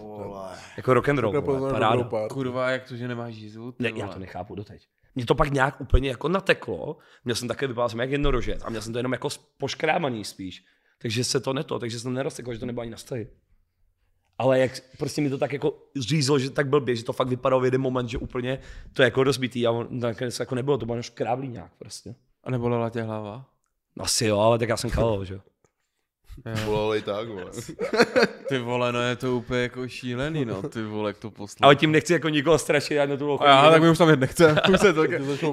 Jako 0.77 0.93
rock 0.93 1.09
and 1.09 1.17
roll, 1.17 1.41
vole, 1.41 1.71
paráda. 1.71 2.09
Kurva, 2.29 2.69
jak 2.69 2.87
to, 2.87 2.95
že 2.95 3.07
nemáš 3.07 3.35
jízvu? 3.35 3.73
Ne, 3.79 3.91
vole. 3.91 4.01
já 4.01 4.07
to 4.07 4.19
nechápu 4.19 4.55
doteď. 4.55 4.87
Mě 5.15 5.25
to 5.25 5.35
pak 5.35 5.51
nějak 5.51 5.81
úplně 5.81 6.09
jako 6.09 6.29
nateklo, 6.29 6.97
měl 7.25 7.35
jsem 7.35 7.47
také 7.47 7.67
vypadal 7.67 7.89
jsem 7.89 7.99
jak 7.99 8.11
jednorožec 8.11 8.63
a 8.63 8.69
měl 8.69 8.81
jsem 8.81 8.93
to 8.93 8.99
jenom 8.99 9.11
jako 9.11 9.29
poškrámaný 9.57 10.25
spíš. 10.25 10.65
Takže 11.01 11.23
se 11.23 11.39
to 11.39 11.53
neto, 11.53 11.79
takže 11.79 11.99
jsem 11.99 12.13
neroztekl, 12.13 12.53
že 12.53 12.59
to 12.59 12.65
nebylo 12.65 12.81
ani 12.81 12.91
na 12.91 12.97
stehy. 12.97 13.27
Ale 14.37 14.59
jak 14.59 14.71
prostě 14.97 15.21
mi 15.21 15.29
to 15.29 15.37
tak 15.37 15.53
jako 15.53 15.77
řízlo, 15.99 16.39
že 16.39 16.49
tak 16.49 16.67
blbě, 16.67 16.95
že 16.95 17.03
to 17.03 17.13
fakt 17.13 17.27
vypadalo 17.27 17.61
v 17.61 17.65
jeden 17.65 17.81
moment, 17.81 18.07
že 18.07 18.17
úplně 18.17 18.59
to 18.93 19.01
je 19.01 19.05
jako 19.05 19.23
rozbitý 19.23 19.67
a 19.67 19.71
on, 19.71 19.87
nakonec 19.89 20.39
jako 20.39 20.55
nebylo, 20.55 20.77
to 20.77 20.85
bylo 20.85 21.01
škráblý 21.01 21.47
nějak 21.47 21.71
prostě. 21.79 22.15
A 22.43 22.51
nebolela 22.51 22.89
tě 22.89 23.01
hlava? 23.01 23.45
Asi 23.99 24.25
jo, 24.25 24.39
ale 24.39 24.59
tak 24.59 24.69
já 24.69 24.77
jsem 24.77 24.89
kalil, 24.89 25.25
že 25.25 25.33
jo. 25.33 25.41
Volali 26.65 27.01
tak, 27.01 27.27
vole. 27.27 27.51
Ty 28.49 28.59
vole, 28.59 28.91
no 28.91 29.01
je 29.01 29.15
to 29.15 29.37
úplně 29.37 29.61
jako 29.61 29.87
šílený, 29.87 30.45
no, 30.45 30.61
ty 30.61 30.83
vole, 30.83 31.09
jak 31.09 31.17
to 31.17 31.31
poslal. 31.31 31.67
Ale 31.67 31.75
tím 31.75 31.91
nechci 31.91 32.13
jako 32.13 32.29
nikoho 32.29 32.57
strašit, 32.57 32.93
já 32.93 33.05
na 33.05 33.17
tu 33.17 33.41
A 33.41 33.47
já, 33.47 33.71
tak 33.71 33.81
mi 33.81 33.89
už 33.89 33.97
tam 33.97 34.09
jet 34.09 34.19
nechce. 34.19 34.55
Už 34.73 34.79
se 34.79 34.93
to 34.93 35.03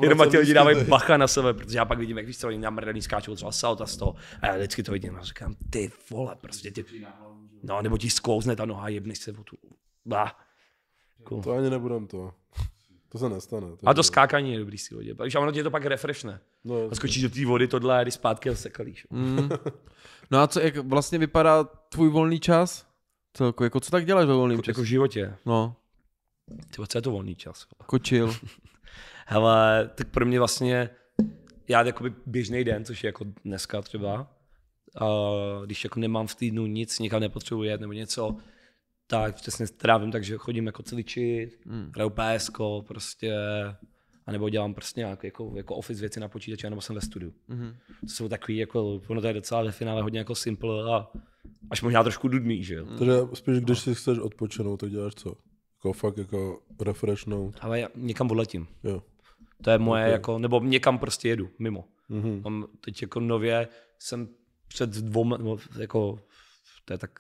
Jenom 0.03 0.21
ať 0.21 0.31
ti 0.31 0.39
lidi 0.39 0.55
dávají 0.55 0.85
bacha 0.85 1.17
na 1.17 1.29
sebe, 1.29 1.55
protože 1.55 1.79
já 1.79 1.85
pak 1.85 1.99
vidím, 1.99 2.17
jak 2.17 2.27
víš 2.27 2.39
co, 2.39 2.49
oni 2.49 2.59
namrdaný 2.59 3.03
skáčou 3.03 3.35
třeba 3.35 3.53
salta 3.53 3.87
z 3.87 3.97
toho. 3.97 4.15
A 4.43 4.47
já 4.47 4.57
vždycky 4.57 4.83
to 4.83 4.93
vidím 4.93 5.17
a 5.17 5.23
říkám, 5.23 5.55
ty 5.71 5.91
vole, 6.11 6.37
prostě 6.41 6.71
ty. 6.71 6.85
No, 7.63 7.83
nebo 7.83 7.99
ti 7.99 8.11
sklouzne 8.11 8.57
ta 8.57 8.65
noha, 8.65 8.89
jebneš 8.89 9.19
se 9.19 9.33
o 9.33 9.45
tu. 9.45 9.57
Bah. 10.05 10.33
To 11.43 11.53
ani 11.53 11.71
nebudem 11.71 12.07
to. 12.07 12.33
To 13.13 13.19
se 13.19 13.29
nestane. 13.29 13.67
A 13.87 13.95
to 13.95 14.03
skákání 14.03 14.53
je 14.53 14.59
dobrý 14.59 14.79
si 14.79 14.95
hodě. 14.95 15.15
Takže 15.15 15.39
ono 15.39 15.53
tě 15.53 15.63
to 15.63 15.71
pak 15.71 15.85
refreshne. 15.85 16.41
No, 16.65 16.75
A 16.91 16.95
skočíš 16.95 17.23
do 17.23 17.31
té 17.31 17.47
vody, 17.47 17.69
tohle 17.69 17.99
a 17.99 18.05
jdeš 18.05 18.15
zpátky 18.15 18.51
a 18.51 18.55
sekalíš. 18.55 19.07
No 20.31 20.39
a 20.39 20.47
co, 20.47 20.61
jak 20.61 20.77
vlastně 20.77 21.19
vypadá 21.19 21.65
tvůj 21.65 22.09
volný 22.09 22.41
čas? 22.41 22.87
Celko, 23.33 23.65
jako 23.65 23.81
co 23.81 23.91
tak 23.91 24.07
děláš 24.07 24.27
ve 24.27 24.35
volném 24.35 24.53
Jako, 24.57 24.63
čase? 24.63 24.71
jako 24.71 24.81
v 24.83 24.85
životě. 24.85 25.35
No, 25.47 25.77
Ty, 26.77 26.83
co 26.89 26.99
je 26.99 27.03
to 27.03 27.11
volný 27.11 27.35
čas? 27.35 27.67
kočil. 27.87 28.35
Hele, 29.27 29.91
tak 29.95 30.09
pro 30.09 30.27
mě 30.27 30.39
vlastně, 30.39 30.91
já 31.69 31.83
jakoby 31.83 32.13
běžný 32.27 32.65
den, 32.65 32.85
což 32.85 33.05
je 33.05 33.09
jako 33.09 33.25
dneska 33.45 33.83
třeba, 33.83 34.31
a 35.01 35.07
když 35.67 35.85
jako 35.85 36.01
nemám 36.01 36.27
v 36.27 36.35
týdnu 36.35 36.67
nic, 36.67 36.99
nikam 36.99 37.21
nepotřebuji 37.21 37.63
jet 37.63 37.81
nebo 37.81 37.93
něco, 37.93 38.37
tak 39.11 39.35
přesně 39.35 39.67
trávím 39.67 40.11
tak, 40.13 40.25
že 40.25 40.37
chodím 40.37 40.67
jako 40.67 40.83
cvičit, 40.83 41.59
Hmm. 41.67 41.91
hraju 41.95 42.11
PSK 42.11 42.59
prostě, 42.87 43.35
a 44.27 44.33
nebo 44.33 44.49
dělám 44.49 44.75
prostě 44.75 45.01
nějak 45.01 45.25
jako, 45.25 45.53
jako 45.57 45.75
office 45.75 46.01
věci 46.01 46.21
na 46.21 46.29
počítači, 46.29 46.71
nebo 46.71 46.81
jsem 46.81 46.95
ve 46.95 47.01
studiu. 47.01 47.33
Mhm. 47.49 47.77
To 48.01 48.07
jsou 48.07 48.29
takový, 48.29 48.57
jako, 48.57 49.01
ono 49.09 49.21
to 49.21 49.27
je 49.27 49.33
docela 49.33 49.63
ve 49.63 49.73
finále 49.73 50.03
hodně 50.03 50.19
jako 50.19 50.35
simple 50.35 50.95
a 50.95 51.09
až 51.71 51.83
možná 51.83 52.03
trošku 52.03 52.29
dudný, 52.29 52.65
že 52.65 52.75
jo. 52.75 52.87
Takže 52.99 53.13
spíš, 53.35 53.61
když 53.61 53.79
si 53.79 53.95
chceš 53.95 54.19
odpočinout, 54.19 54.77
tak 54.81 54.91
děláš 54.91 55.15
co? 55.15 55.35
Jako 55.79 55.93
fakt 55.93 56.19
jako 56.19 56.63
refreshnout. 56.81 57.57
Ale 57.61 57.81
já 57.81 57.89
někam 57.95 58.31
odletím. 58.31 58.67
Jo. 58.85 59.03
To 59.63 59.71
je 59.71 59.79
moje, 59.79 60.03
Ok. 60.03 60.07
okay. 60.07 60.13
jako, 60.13 60.39
nebo 60.39 60.61
někam 60.61 60.99
prostě 60.99 61.29
jedu, 61.29 61.49
mimo. 61.59 61.85
Mhm. 62.09 62.41
Mám 62.45 62.67
teď 62.81 63.03
jako 63.03 63.21
nově, 63.21 63.69
jsem 63.99 64.29
před 64.69 64.91
dvouma, 64.91 65.37
no, 65.37 65.57
jako, 65.79 66.19
to 66.85 66.95
je 66.95 66.99
tak, 66.99 67.11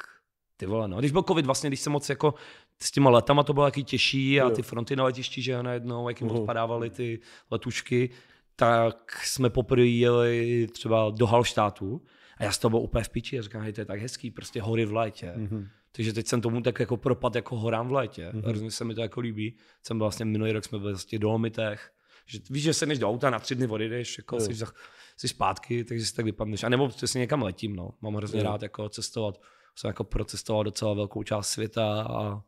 ty 0.60 0.66
vole, 0.66 0.88
no. 0.88 0.98
Když 0.98 1.12
byl 1.12 1.22
covid 1.22 1.46
vlastně, 1.46 1.70
když 1.70 1.80
jsem 1.80 1.92
moc 1.92 2.08
jako, 2.08 2.34
s 2.82 2.90
těma 2.90 3.10
letama 3.10 3.42
to 3.42 3.52
bylo 3.52 3.66
taky 3.66 3.84
těžší 3.84 4.40
a 4.40 4.50
ty 4.50 4.62
fronty 4.62 4.96
na 4.96 5.04
letišti, 5.04 5.42
že 5.42 5.52
jo, 5.52 5.62
najednou, 5.62 6.08
jak 6.08 6.20
jim 6.20 6.30
Mhm. 6.30 6.38
odpadávaly 6.38 6.90
ty 6.90 7.20
letušky, 7.50 8.10
tak 8.56 9.20
jsme 9.24 9.50
poprvé 9.50 9.86
jeli 9.86 10.66
třeba 10.72 11.10
do 11.10 11.26
Halštátu 11.26 12.02
a 12.38 12.44
já 12.44 12.52
z 12.52 12.58
toho 12.58 12.70
byl 12.70 12.78
úplně 12.78 13.04
v 13.04 13.08
piči 13.08 13.38
a 13.38 13.42
říkám, 13.42 13.62
hej, 13.62 13.72
to 13.72 13.80
je 13.80 13.84
tak 13.84 14.00
hezký, 14.00 14.30
prostě 14.30 14.62
hory 14.62 14.84
v 14.84 14.92
létě. 14.92 15.32
Mhm. 15.36 15.68
Takže 15.92 16.12
teď 16.12 16.26
jsem 16.26 16.40
tomu 16.40 16.60
tak 16.62 16.80
jako 16.80 16.96
propad 16.96 17.34
jako 17.34 17.56
horám 17.56 17.88
v 17.88 17.92
létě. 17.92 18.30
Mm-hmm. 18.34 18.46
Hrozně 18.46 18.70
se 18.70 18.84
mi 18.84 18.94
to 18.94 19.00
jako 19.00 19.20
líbí. 19.20 19.56
Jsem 19.82 19.98
byl 19.98 20.04
vlastně 20.04 20.24
minulý 20.24 20.52
rok 20.52 20.64
jsme 20.64 20.78
byli 20.78 20.92
vlastně 20.92 21.18
v 21.18 21.22
Dolomitech. 21.22 21.90
Že, 22.26 22.38
víš, 22.50 22.62
že 22.62 22.74
se 22.74 22.86
než 22.86 22.98
do 22.98 23.08
auta 23.08 23.30
na 23.30 23.38
tři 23.38 23.54
dny 23.54 23.66
odejdeš, 23.66 24.18
jako 24.18 24.36
Jo. 24.36 24.40
jsi, 24.40 24.64
jsi 25.16 25.28
zpátky, 25.28 25.84
takže 25.84 26.06
si 26.06 26.14
tak 26.14 26.24
vypadneš. 26.24 26.64
A 26.64 26.68
nebo 26.68 26.88
přesně 26.88 27.18
někam 27.18 27.42
letím, 27.42 27.76
no. 27.76 27.90
Mám 28.00 28.14
hrozně 28.14 28.40
Jo. 28.40 28.44
rád 28.44 28.62
jako 28.62 28.88
cestovat. 28.88 29.40
Jsem 29.76 29.88
jako 29.88 30.04
procestoval 30.04 30.64
docela 30.64 30.94
velkou 30.94 31.22
část 31.22 31.48
světa 31.48 32.02
a 32.02 32.42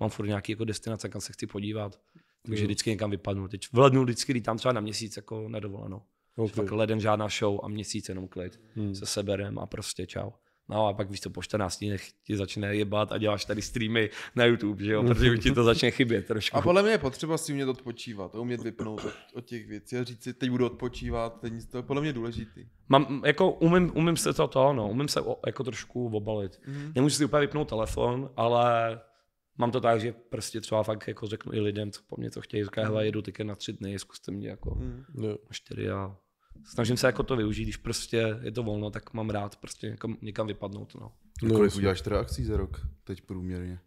mám 0.00 0.10
furt 0.10 0.26
nějaký 0.26 0.52
jako 0.52 0.64
destinace, 0.64 1.08
kam 1.08 1.20
se 1.20 1.32
chci 1.32 1.46
podívat. 1.46 2.00
Takže 2.46 2.64
vždycky 2.64 2.90
někam 2.90 3.10
vypadnu. 3.10 3.48
Teď 3.48 3.68
v 3.72 3.78
lednu 3.78 4.02
vždycky 4.02 4.32
lítám 4.32 4.58
třeba 4.58 4.72
na 4.72 4.80
měsíc 4.80 5.16
jako 5.16 5.48
na 5.48 5.60
dovolenou. 5.60 6.02
Ok. 6.36 6.52
Fakt 6.52 6.70
leden 6.70 7.00
žádná 7.00 7.28
show 7.28 7.60
a 7.62 7.68
měsíc 7.68 8.08
jenom 8.08 8.28
klid. 8.28 8.60
Hmm. 8.74 8.94
Se 8.94 9.06
seberem 9.06 9.58
a 9.58 9.66
prostě 9.66 10.06
čau. 10.06 10.30
No 10.70 10.86
a 10.86 10.92
pak 10.92 11.10
víš 11.10 11.20
co, 11.20 11.30
po 11.30 11.42
14 11.42 11.78
dnech 11.78 12.12
ti 12.12 12.36
začne 12.36 12.76
jebat 12.76 13.12
a 13.12 13.18
děláš 13.18 13.44
tady 13.44 13.62
streamy 13.62 14.10
na 14.36 14.44
YouTube, 14.44 14.84
že 14.84 14.92
jo, 14.92 15.02
protože 15.02 15.30
už 15.30 15.38
ti 15.40 15.50
to 15.52 15.64
začne 15.64 15.90
chybět 15.90 16.26
trošku. 16.26 16.56
A 16.56 16.62
podle 16.62 16.82
mě 16.82 16.90
je 16.90 16.98
potřeba 16.98 17.38
si 17.38 17.52
umět 17.52 17.68
odpočívat, 17.68 18.34
umět 18.34 18.62
vypnout 18.62 19.04
od, 19.04 19.12
od 19.34 19.44
těch 19.44 19.66
věcí 19.66 19.96
a 19.96 20.04
říct 20.04 20.22
si, 20.22 20.34
teď 20.34 20.50
budu 20.50 20.66
odpočívat, 20.66 21.40
teď 21.40 21.52
nic, 21.52 21.66
to 21.66 21.76
je 21.76 21.82
podle 21.82 22.02
mě 22.02 22.12
důležitý. 22.12 22.66
Mám, 22.88 23.22
jako 23.26 23.50
umím, 23.50 23.92
umím 23.94 24.16
se 24.16 24.32
to, 24.34 24.48
to 24.48 24.72
no, 24.72 24.88
umím 24.90 25.08
se 25.08 25.20
o, 25.20 25.36
jako 25.46 25.64
trošku 25.64 26.06
obalit. 26.16 26.60
Mhm. 26.66 26.92
Nemůžu 26.94 27.14
si 27.16 27.24
úplně 27.24 27.40
vypnout 27.40 27.68
telefon, 27.68 28.30
ale 28.36 29.00
mám 29.58 29.70
to 29.70 29.80
tak, 29.80 30.00
že 30.00 30.12
prostě 30.12 30.60
třeba 30.60 30.82
fakt 30.82 31.08
jako 31.08 31.26
řeknu 31.26 31.52
i 31.54 31.60
lidem, 31.60 31.90
co 31.92 32.00
po 32.06 32.16
mně 32.18 32.30
to 32.30 32.40
chtějí, 32.40 32.64
říkají, 32.64 32.84
hele, 32.86 33.06
jedu 33.06 33.22
teď 33.22 33.40
na 33.40 33.54
tři 33.54 33.72
dny, 33.72 33.98
zkuste 33.98 34.32
mě 34.32 34.48
jako 34.48 34.74
Mhm. 34.74 35.04
Jo. 35.22 35.28
na 35.30 35.36
čtyři 35.50 35.90
a 35.90 36.16
snažím 36.64 36.96
se 36.96 37.06
jako 37.06 37.22
to 37.22 37.36
využít, 37.36 37.62
když 37.62 37.76
prostě 37.76 38.38
je 38.42 38.52
to 38.52 38.62
volno, 38.62 38.90
tak 38.90 39.14
mám 39.14 39.30
rád 39.30 39.56
prostě 39.56 39.90
někam, 39.90 40.16
někam 40.22 40.46
vypadnout, 40.46 40.94
no. 40.94 41.12
No, 41.42 41.54
Kolik 41.54 41.76
uděláš 41.76 42.00
teda 42.00 42.20
akcí 42.20 42.44
za 42.44 42.56
rok, 42.56 42.80
teď 43.04 43.20
průměrně? 43.20 43.80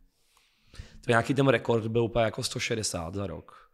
To 1.02 1.12
nějaký 1.12 1.34
ten 1.34 1.48
rekord 1.48 1.88
byl 1.88 2.04
úplně 2.04 2.26
jako 2.26 2.44
160 2.44 3.14
za 3.14 3.28
rok. 3.28 3.70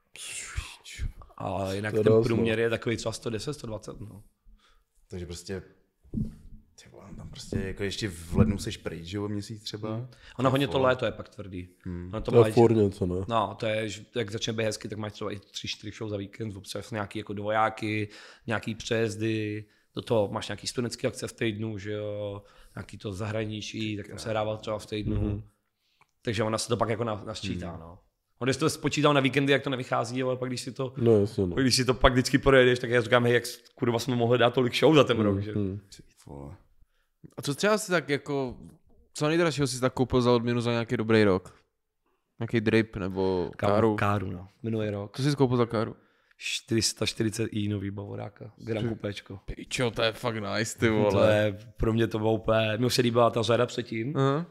A 1.37 1.73
jinak 1.73 1.93
To 1.93 2.03
ten 2.03 2.13
dost, 2.13 2.27
průměr 2.27 2.59
je 2.59 2.69
takový 2.69 2.97
třeba 2.97 3.11
110, 3.11 3.53
120. 3.53 3.99
No. 3.99 4.23
Takže 5.07 5.25
prostě 5.25 5.61
prostě 7.38 7.59
jako 7.67 7.83
ještě 7.83 8.09
v 8.09 8.35
lednu 8.35 8.57
seš 8.57 8.77
pryč, 8.77 9.05
že 9.05 9.17
jo, 9.17 9.27
měsíc 9.27 9.63
třeba. 9.63 10.07
Ono 10.38 10.49
hodně 10.51 10.67
to 10.67 10.79
léto 10.79 11.05
je 11.05 11.11
pak 11.11 11.29
tvrdý. 11.29 11.69
Hmm. 11.85 12.09
Ono 12.13 12.21
to 12.21 12.31
To 12.31 12.45
je 12.45 12.51
furt 12.51 12.75
něco, 12.75 13.05
ne? 13.05 13.15
no, 13.27 13.55
to 13.59 13.65
je, 13.65 13.89
že 13.89 14.01
jak 14.15 14.31
začne 14.31 14.53
být 14.53 14.63
hezky, 14.63 14.88
tak 14.88 14.97
máš 14.97 15.13
třeba 15.13 15.31
i 15.31 15.39
tři, 15.39 15.67
čtyři 15.67 15.91
show 15.97 16.09
za 16.09 16.17
víkend, 16.17 16.55
občas 16.55 16.91
nějaký 16.91 17.19
jako 17.19 17.33
dvojáky, 17.33 18.09
nějaký 18.47 18.75
přejezdy, 18.75 19.65
do 19.95 20.01
toho 20.01 20.29
máš 20.31 20.47
nějaký 20.47 20.67
studentské 20.67 21.07
akce 21.07 21.27
v 21.27 21.33
týdnu, 21.33 21.77
že 21.77 21.91
jo, 21.91 22.43
nějaký 22.75 22.97
to 22.97 23.13
zahraničí, 23.13 23.97
tak 23.97 24.07
tam 24.07 24.17
se 24.19 24.29
hrával 24.29 24.57
třeba 24.57 24.79
v 24.79 24.85
týdnu. 24.85 25.15
Mhm. 25.21 25.41
Takže 26.21 26.43
ona 26.43 26.57
se 26.57 26.67
to 26.67 26.77
pak 26.77 26.89
jako 26.89 27.03
na- 27.03 27.23
nasčítá, 27.25 27.77
no. 27.79 27.99
On 28.39 28.45
když 28.45 28.57
to 28.57 28.69
spočítal 28.69 29.13
na 29.13 29.21
víkendy, 29.21 29.51
jak 29.53 29.63
to 29.63 29.69
nevychází, 29.69 30.23
ale 30.23 30.35
pak 30.38 30.49
když 30.49 30.61
si 30.61 30.71
to, 30.71 30.93
No 30.97 31.19
jasně, 31.19 31.45
no. 31.47 31.55
pak 31.55 31.63
když 31.63 31.75
si 31.75 31.85
to 31.85 31.93
pak 31.93 32.13
vždycky 32.13 32.38
projedeš, 32.38 32.79
tak 32.79 32.89
já 32.89 33.01
říkám, 33.01 33.23
hej, 33.23 33.33
jak 33.33 33.43
kurva 33.75 33.99
jsme 33.99 34.15
mohli 34.15 34.38
dát 34.38 34.53
tolik 34.53 34.75
show 34.75 34.95
za 34.95 35.03
ten 35.03 35.19
rok, 35.19 35.39
že? 35.39 35.51
Hmm. 35.53 35.79
Vole. 37.24 37.34
A 37.38 37.41
co 37.41 37.55
třeba 37.55 37.78
si 37.78 37.91
tak 37.91 38.09
jako, 38.09 38.57
co 39.13 39.28
nejdražšího 39.28 39.68
si 39.68 39.80
tak 39.80 39.93
koupil 39.93 40.22
za 40.22 40.32
odměnu 40.32 40.61
za 40.61 40.72
nějaký 40.72 40.97
dobrý 40.97 41.24
rok? 41.24 41.55
Nějaký 42.39 42.61
drip 42.61 42.95
nebo 42.95 43.51
káru? 43.57 43.95
Káru, 43.95 44.32
no. 44.32 44.47
Minulý 44.63 44.89
rok. 44.89 45.18
Co 45.18 45.24
jsi 45.24 45.36
koupil 45.36 45.57
za 45.57 45.65
káru? 45.65 45.95
440 46.38 47.49
i 47.51 47.68
nový 47.68 47.91
Bavoráka. 47.91 48.51
Gran 48.57 48.89
Coupéčko. 48.89 49.39
Pičo, 49.45 49.91
to 49.91 50.01
je 50.01 50.11
fakt 50.11 50.36
nice, 50.36 50.80
ty 50.80 50.88
To 51.11 51.24
je, 51.24 51.57
pro 51.78 51.93
mě 51.93 52.07
to 52.07 52.18
bylo 52.18 52.34
úplně, 52.34 52.78
mi 52.78 52.86
už 52.86 52.95
se 52.95 53.01
líbila 53.01 53.30
ta 53.30 53.41
řada 53.41 53.65
předtím 53.65 54.18
Aha. 54.18 54.45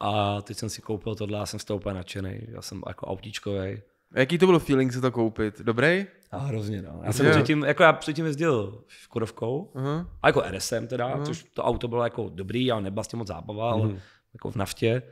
a 0.00 0.42
teď 0.42 0.56
jsem 0.56 0.70
si 0.70 0.82
koupil 0.82 1.14
tohle 1.14 1.40
a 1.40 1.46
jsem 1.46 1.60
z 1.60 1.64
toho 1.64 1.78
úplně 1.78 1.94
nadšený. 1.94 2.40
Já 2.48 2.62
jsem 2.62 2.82
jako 2.88 3.06
autíčkovej. 3.06 3.82
A 4.14 4.20
jaký 4.20 4.38
to 4.38 4.46
byl 4.46 4.58
feeling 4.58 4.92
si 4.92 5.00
to 5.00 5.10
koupit? 5.12 5.60
Dobrý? 5.60 6.06
A 6.30 6.38
hrozně, 6.38 6.82
no. 6.82 7.00
Já 7.04 7.12
jsem 7.12 7.30
předtím, 7.30 7.62
jako 7.64 7.82
já 7.82 7.92
předtím 7.92 8.24
jezdil 8.26 8.84
Škodovkou, 8.88 9.72
Aha. 9.74 10.10
a 10.22 10.28
jako 10.28 10.42
RSM 10.50 10.86
teda, 10.86 11.06
Aha. 11.06 11.24
což 11.24 11.42
to 11.54 11.62
auto 11.62 11.88
bylo 11.88 12.04
jako 12.04 12.28
dobrý, 12.34 12.72
ale 12.72 12.82
nebyla 12.82 13.04
s 13.04 13.08
tím 13.08 13.18
moc 13.18 13.28
zábava, 13.28 13.70
ale 13.72 13.86
Mhm. 13.86 13.98
jako 14.34 14.50
v 14.50 14.56
naftě. 14.56 15.02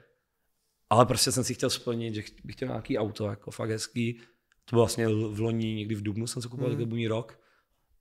Ale 0.91 1.07
prostě 1.07 1.33
jsem 1.33 1.45
si 1.45 1.55
chtěl 1.55 1.71
splnit, 1.71 2.15
že 2.15 2.23
bych 2.45 2.57
chtěl 2.57 2.69
nějaký 2.69 2.99
auto, 2.99 3.27
jako 3.27 3.51
fakt 3.51 3.71
hezký. 3.71 4.21
To 4.65 4.77
bylo 4.77 4.83
vlastně 4.83 5.09
v 5.09 5.41
loni, 5.41 5.75
někdy 5.75 5.95
v 5.95 6.03
Dubnu 6.03 6.27
jsem 6.27 6.43
se 6.43 6.49
kupoval, 6.49 6.71
Mhm. 6.71 6.79
mm. 6.79 6.85
takový 6.87 7.09
rok. 7.09 7.41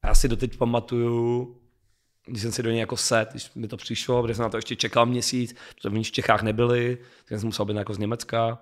A 0.01 0.07
já 0.07 0.15
si 0.15 0.27
doteď 0.27 0.57
pamatuju, 0.57 1.55
když 2.25 2.41
jsem 2.41 2.51
si 2.51 2.63
do 2.63 2.69
něj 2.69 2.79
jako 2.79 2.97
set, 2.97 3.29
když 3.31 3.53
mi 3.53 3.67
to 3.67 3.77
přišlo, 3.77 4.21
protože 4.21 4.35
jsem 4.35 4.43
na 4.43 4.49
to 4.49 4.57
ještě 4.57 4.75
čekal 4.75 5.05
měsíc, 5.05 5.55
protože 5.75 5.89
oni 5.95 6.03
v 6.03 6.11
Čechách 6.11 6.41
nebyli, 6.43 6.97
tak 7.29 7.39
jsem 7.39 7.47
musel 7.47 7.65
být 7.65 7.75
jako 7.77 7.93
z 7.93 7.97
Německa. 7.97 8.59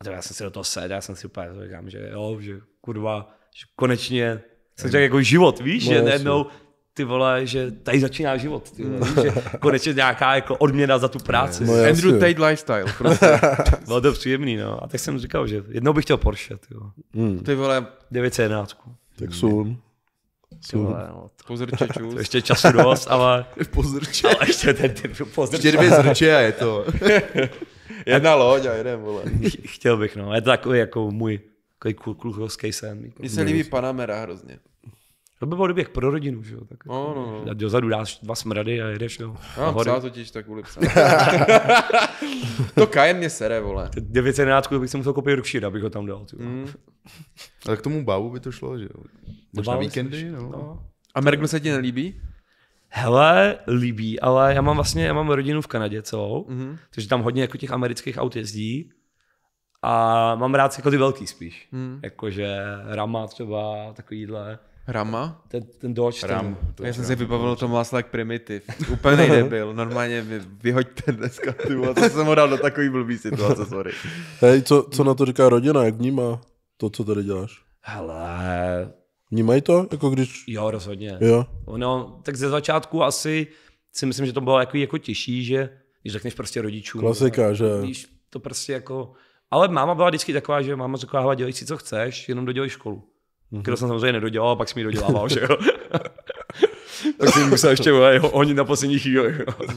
A 0.00 0.04
to 0.04 0.10
já 0.10 0.22
jsem 0.22 0.36
si 0.36 0.44
do 0.44 0.50
toho 0.50 0.64
set, 0.64 0.90
já 0.90 1.00
jsem 1.00 1.16
si 1.16 1.26
úplně 1.26 1.46
říkám, 1.64 1.90
že 1.90 2.08
jo, 2.12 2.36
že 2.40 2.58
kurva, 2.80 3.34
že 3.54 3.64
konečně 3.76 4.40
jsem 4.76 4.90
řekl 4.90 5.02
jako 5.02 5.22
život, 5.22 5.60
víš, 5.60 5.86
No, 5.88 5.94
že 5.94 6.02
najednou 6.02 6.46
ty 6.94 7.04
vole, 7.04 7.46
že 7.46 7.70
tady 7.70 8.00
začíná 8.00 8.36
život, 8.36 8.70
ty 8.70 8.84
vole, 8.84 8.98
víš, 9.00 9.14
že 9.22 9.42
konečně 9.60 9.92
nějaká 9.92 10.34
jako 10.34 10.56
odměna 10.56 10.98
za 10.98 11.08
tu 11.08 11.18
práci. 11.18 11.64
No, 11.64 11.72
No, 11.72 11.78
jasně. 11.78 11.90
Andrew 12.08 12.20
Tate 12.20 12.46
lifestyle, 12.46 12.84
prostě. 12.98 13.40
Bylo 13.86 14.00
to 14.00 14.12
příjemný, 14.12 14.56
no. 14.56 14.84
A 14.84 14.88
tak 14.88 15.00
jsem 15.00 15.18
říkal, 15.18 15.46
že 15.46 15.62
jednou 15.68 15.92
bych 15.92 16.04
chtěl 16.04 16.16
Porsche, 16.16 16.56
ty 16.56 16.74
vole. 16.74 16.90
Hmm. 17.14 17.38
Ty 17.38 17.54
vole, 17.54 17.86
911. 18.10 18.76
Tak. 19.18 19.30
Ty 20.70 20.76
vole, 20.76 21.06
no, 21.08 21.30
to, 21.36 21.44
Pozrčečů. 21.46 22.10
to 22.12 22.18
ještě 22.18 22.42
času 22.42 22.72
dost, 22.72 23.06
ale, 23.10 23.44
Pozrče. 23.70 24.28
ale 24.28 24.48
ještě 24.48 24.74
ten 24.74 24.90
typ 24.90 25.12
pozor. 25.34 25.54
Ještě 25.54 25.72
dvě 25.72 25.90
zrče 25.90 26.36
a 26.36 26.40
je 26.40 26.52
to. 26.52 26.84
Jedna 28.12 28.34
loď 28.34 28.66
a 28.66 28.72
jeden, 28.74 29.00
vole. 29.00 29.22
Chtěl 29.66 29.96
bych, 29.96 30.16
no. 30.16 30.34
Je 30.34 30.40
to 30.42 30.50
takový 30.50 30.78
jako 30.78 31.10
můj 31.10 31.40
takový 31.78 31.94
klu- 31.94 32.14
kluchovský 32.16 32.72
sen. 32.72 33.04
Jako. 33.04 33.16
Mně 33.22 33.30
se 33.30 33.42
líbí 33.42 33.64
Panamera 33.64 34.20
hrozně. 34.20 34.58
To 35.40 35.46
by 35.46 35.56
byl 35.56 35.66
doběh 35.66 35.88
pro 35.88 36.10
rodinu, 36.10 36.42
že 36.42 36.54
jo. 36.54 36.60
Tak, 36.68 36.86
No, 36.86 37.12
no, 37.16 37.42
no. 37.44 37.50
A 37.50 37.54
dozadu 37.54 37.88
dáš 37.88 38.18
dva 38.22 38.34
smrady 38.34 38.82
a 38.82 38.86
jedeš, 38.88 39.18
jo. 39.18 39.36
Já 39.56 39.62
mám 39.62 39.66
Nahoru. 39.66 39.90
psa 39.90 40.00
totiž, 40.00 40.30
tak 40.30 40.44
kvůli 40.44 40.62
psa. 40.62 40.80
to 42.74 42.86
Kajen 42.86 43.16
mě 43.16 43.30
sere, 43.30 43.60
vole. 43.60 43.90
911 44.00 44.72
bych 44.72 44.90
si 44.90 44.96
musel 44.96 45.12
koupit 45.12 45.30
Yorkshire, 45.30 45.66
abych 45.66 45.82
ho 45.82 45.90
tam 45.90 46.06
dal. 46.06 46.24
Ty. 46.24 46.36
Mm. 46.36 46.66
Ale 47.66 47.76
k 47.76 47.82
tomu 47.82 48.04
bavu 48.04 48.30
by 48.30 48.40
to 48.40 48.52
šlo, 48.52 48.78
že 48.78 48.84
jo. 48.84 49.04
Možná 49.52 49.76
víkendy, 49.76 50.30
no. 50.30 50.40
no. 50.52 50.82
A 51.14 51.20
Mergl 51.20 51.48
se 51.48 51.60
ti 51.60 51.70
nelíbí? 51.70 52.20
Hele, 52.88 53.58
líbí, 53.66 54.20
ale 54.20 54.54
já 54.54 54.60
mám 54.60 54.76
vlastně, 54.76 55.06
já 55.06 55.12
mám 55.12 55.28
rodinu 55.28 55.60
v 55.60 55.66
Kanadě 55.66 56.02
celou, 56.02 56.46
mm-hmm. 56.48 56.78
takže 56.94 57.08
tam 57.08 57.22
hodně 57.22 57.42
jako 57.42 57.58
těch 57.58 57.70
amerických 57.70 58.18
aut 58.18 58.36
jezdí 58.36 58.92
a 59.82 60.34
mám 60.34 60.54
rád 60.54 60.78
jako 60.78 60.90
ty 60.90 60.96
velký 60.96 61.26
spíš. 61.26 61.68
Mm. 61.72 62.00
Jakože 62.02 62.58
Rama 62.86 63.26
třeba, 63.26 63.92
takovýhle, 63.92 64.58
Rama? 64.86 65.42
ten, 65.48 65.62
ten 65.78 65.94
Dodge, 65.94 66.26
Ram. 66.26 66.56
ten, 66.74 66.86
Já 66.86 66.92
jsem 66.92 67.04
si 67.04 67.14
vybavil 67.14 67.56
to 67.56 67.68
Maslak 67.68 68.06
Primitiv. 68.06 68.64
Úplně 68.92 69.26
debil. 69.26 69.74
Normálně 69.74 70.22
vy, 70.22 70.40
vyhoďte 70.62 71.12
dneska, 71.12 71.52
ty 71.52 71.74
vole, 71.74 71.94
to 71.94 72.08
jsem 72.08 72.26
ho 72.26 72.34
dal 72.34 72.48
do 72.48 72.56
takový 72.56 72.88
blbý 72.88 73.18
situace, 73.18 73.66
sorry. 73.66 73.92
Hej, 74.40 74.62
co, 74.62 74.82
co 74.82 75.04
na 75.04 75.14
to 75.14 75.26
říká 75.26 75.48
rodina, 75.48 75.84
jak 75.84 75.94
vnímá 75.94 76.40
to, 76.76 76.90
co 76.90 77.04
tady 77.04 77.22
děláš? 77.22 77.68
hele, 77.88 78.92
Vnímají 79.30 79.62
to, 79.62 79.86
jako 79.92 80.10
když... 80.10 80.44
jo, 80.46 80.70
rozhodně. 80.70 81.18
Jo? 81.20 81.46
No, 81.76 82.20
tak 82.22 82.36
ze 82.36 82.48
začátku 82.48 83.02
asi 83.02 83.46
si 83.92 84.06
myslím, 84.06 84.26
že 84.26 84.32
to 84.32 84.40
bylo 84.40 84.60
jako, 84.60 84.76
jako 84.76 84.98
těžší, 84.98 85.44
že 85.44 85.70
když 86.02 86.12
řekneš 86.12 86.34
prostě 86.34 86.62
rodičům. 86.62 87.00
Klasika, 87.00 87.48
no, 87.48 87.54
že? 87.54 87.80
Víš, 87.82 88.06
to 88.30 88.40
prostě 88.40 88.72
jako... 88.72 89.12
Ale 89.50 89.68
máma 89.68 89.94
byla 89.94 90.08
vždycky 90.08 90.32
taková, 90.32 90.62
že 90.62 90.76
máma 90.76 90.96
řekla, 90.96 91.20
hele, 91.20 91.36
dělej 91.36 91.52
si, 91.52 91.66
co 91.66 91.76
chceš, 91.76 92.28
jenom 92.28 92.44
dodělej 92.44 92.70
školu. 92.70 93.02
Mm-hmm. 93.52 93.62
Kterou 93.62 93.76
jsem 93.76 93.88
samozřejmě 93.88 94.12
nedodělal, 94.12 94.50
a 94.50 94.56
pak 94.56 94.68
jsem 94.68 94.78
ji 94.78 94.84
dodělával, 94.84 95.28
že 95.34 95.40
jo. 95.40 95.56
tak 97.18 97.28
jsem 97.28 97.48
musel 97.48 97.70
ještě 97.70 97.92
honit 98.32 98.56
na 98.56 98.64
poslední 98.64 98.98
chvíli. 98.98 99.34
Jo. 99.38 99.68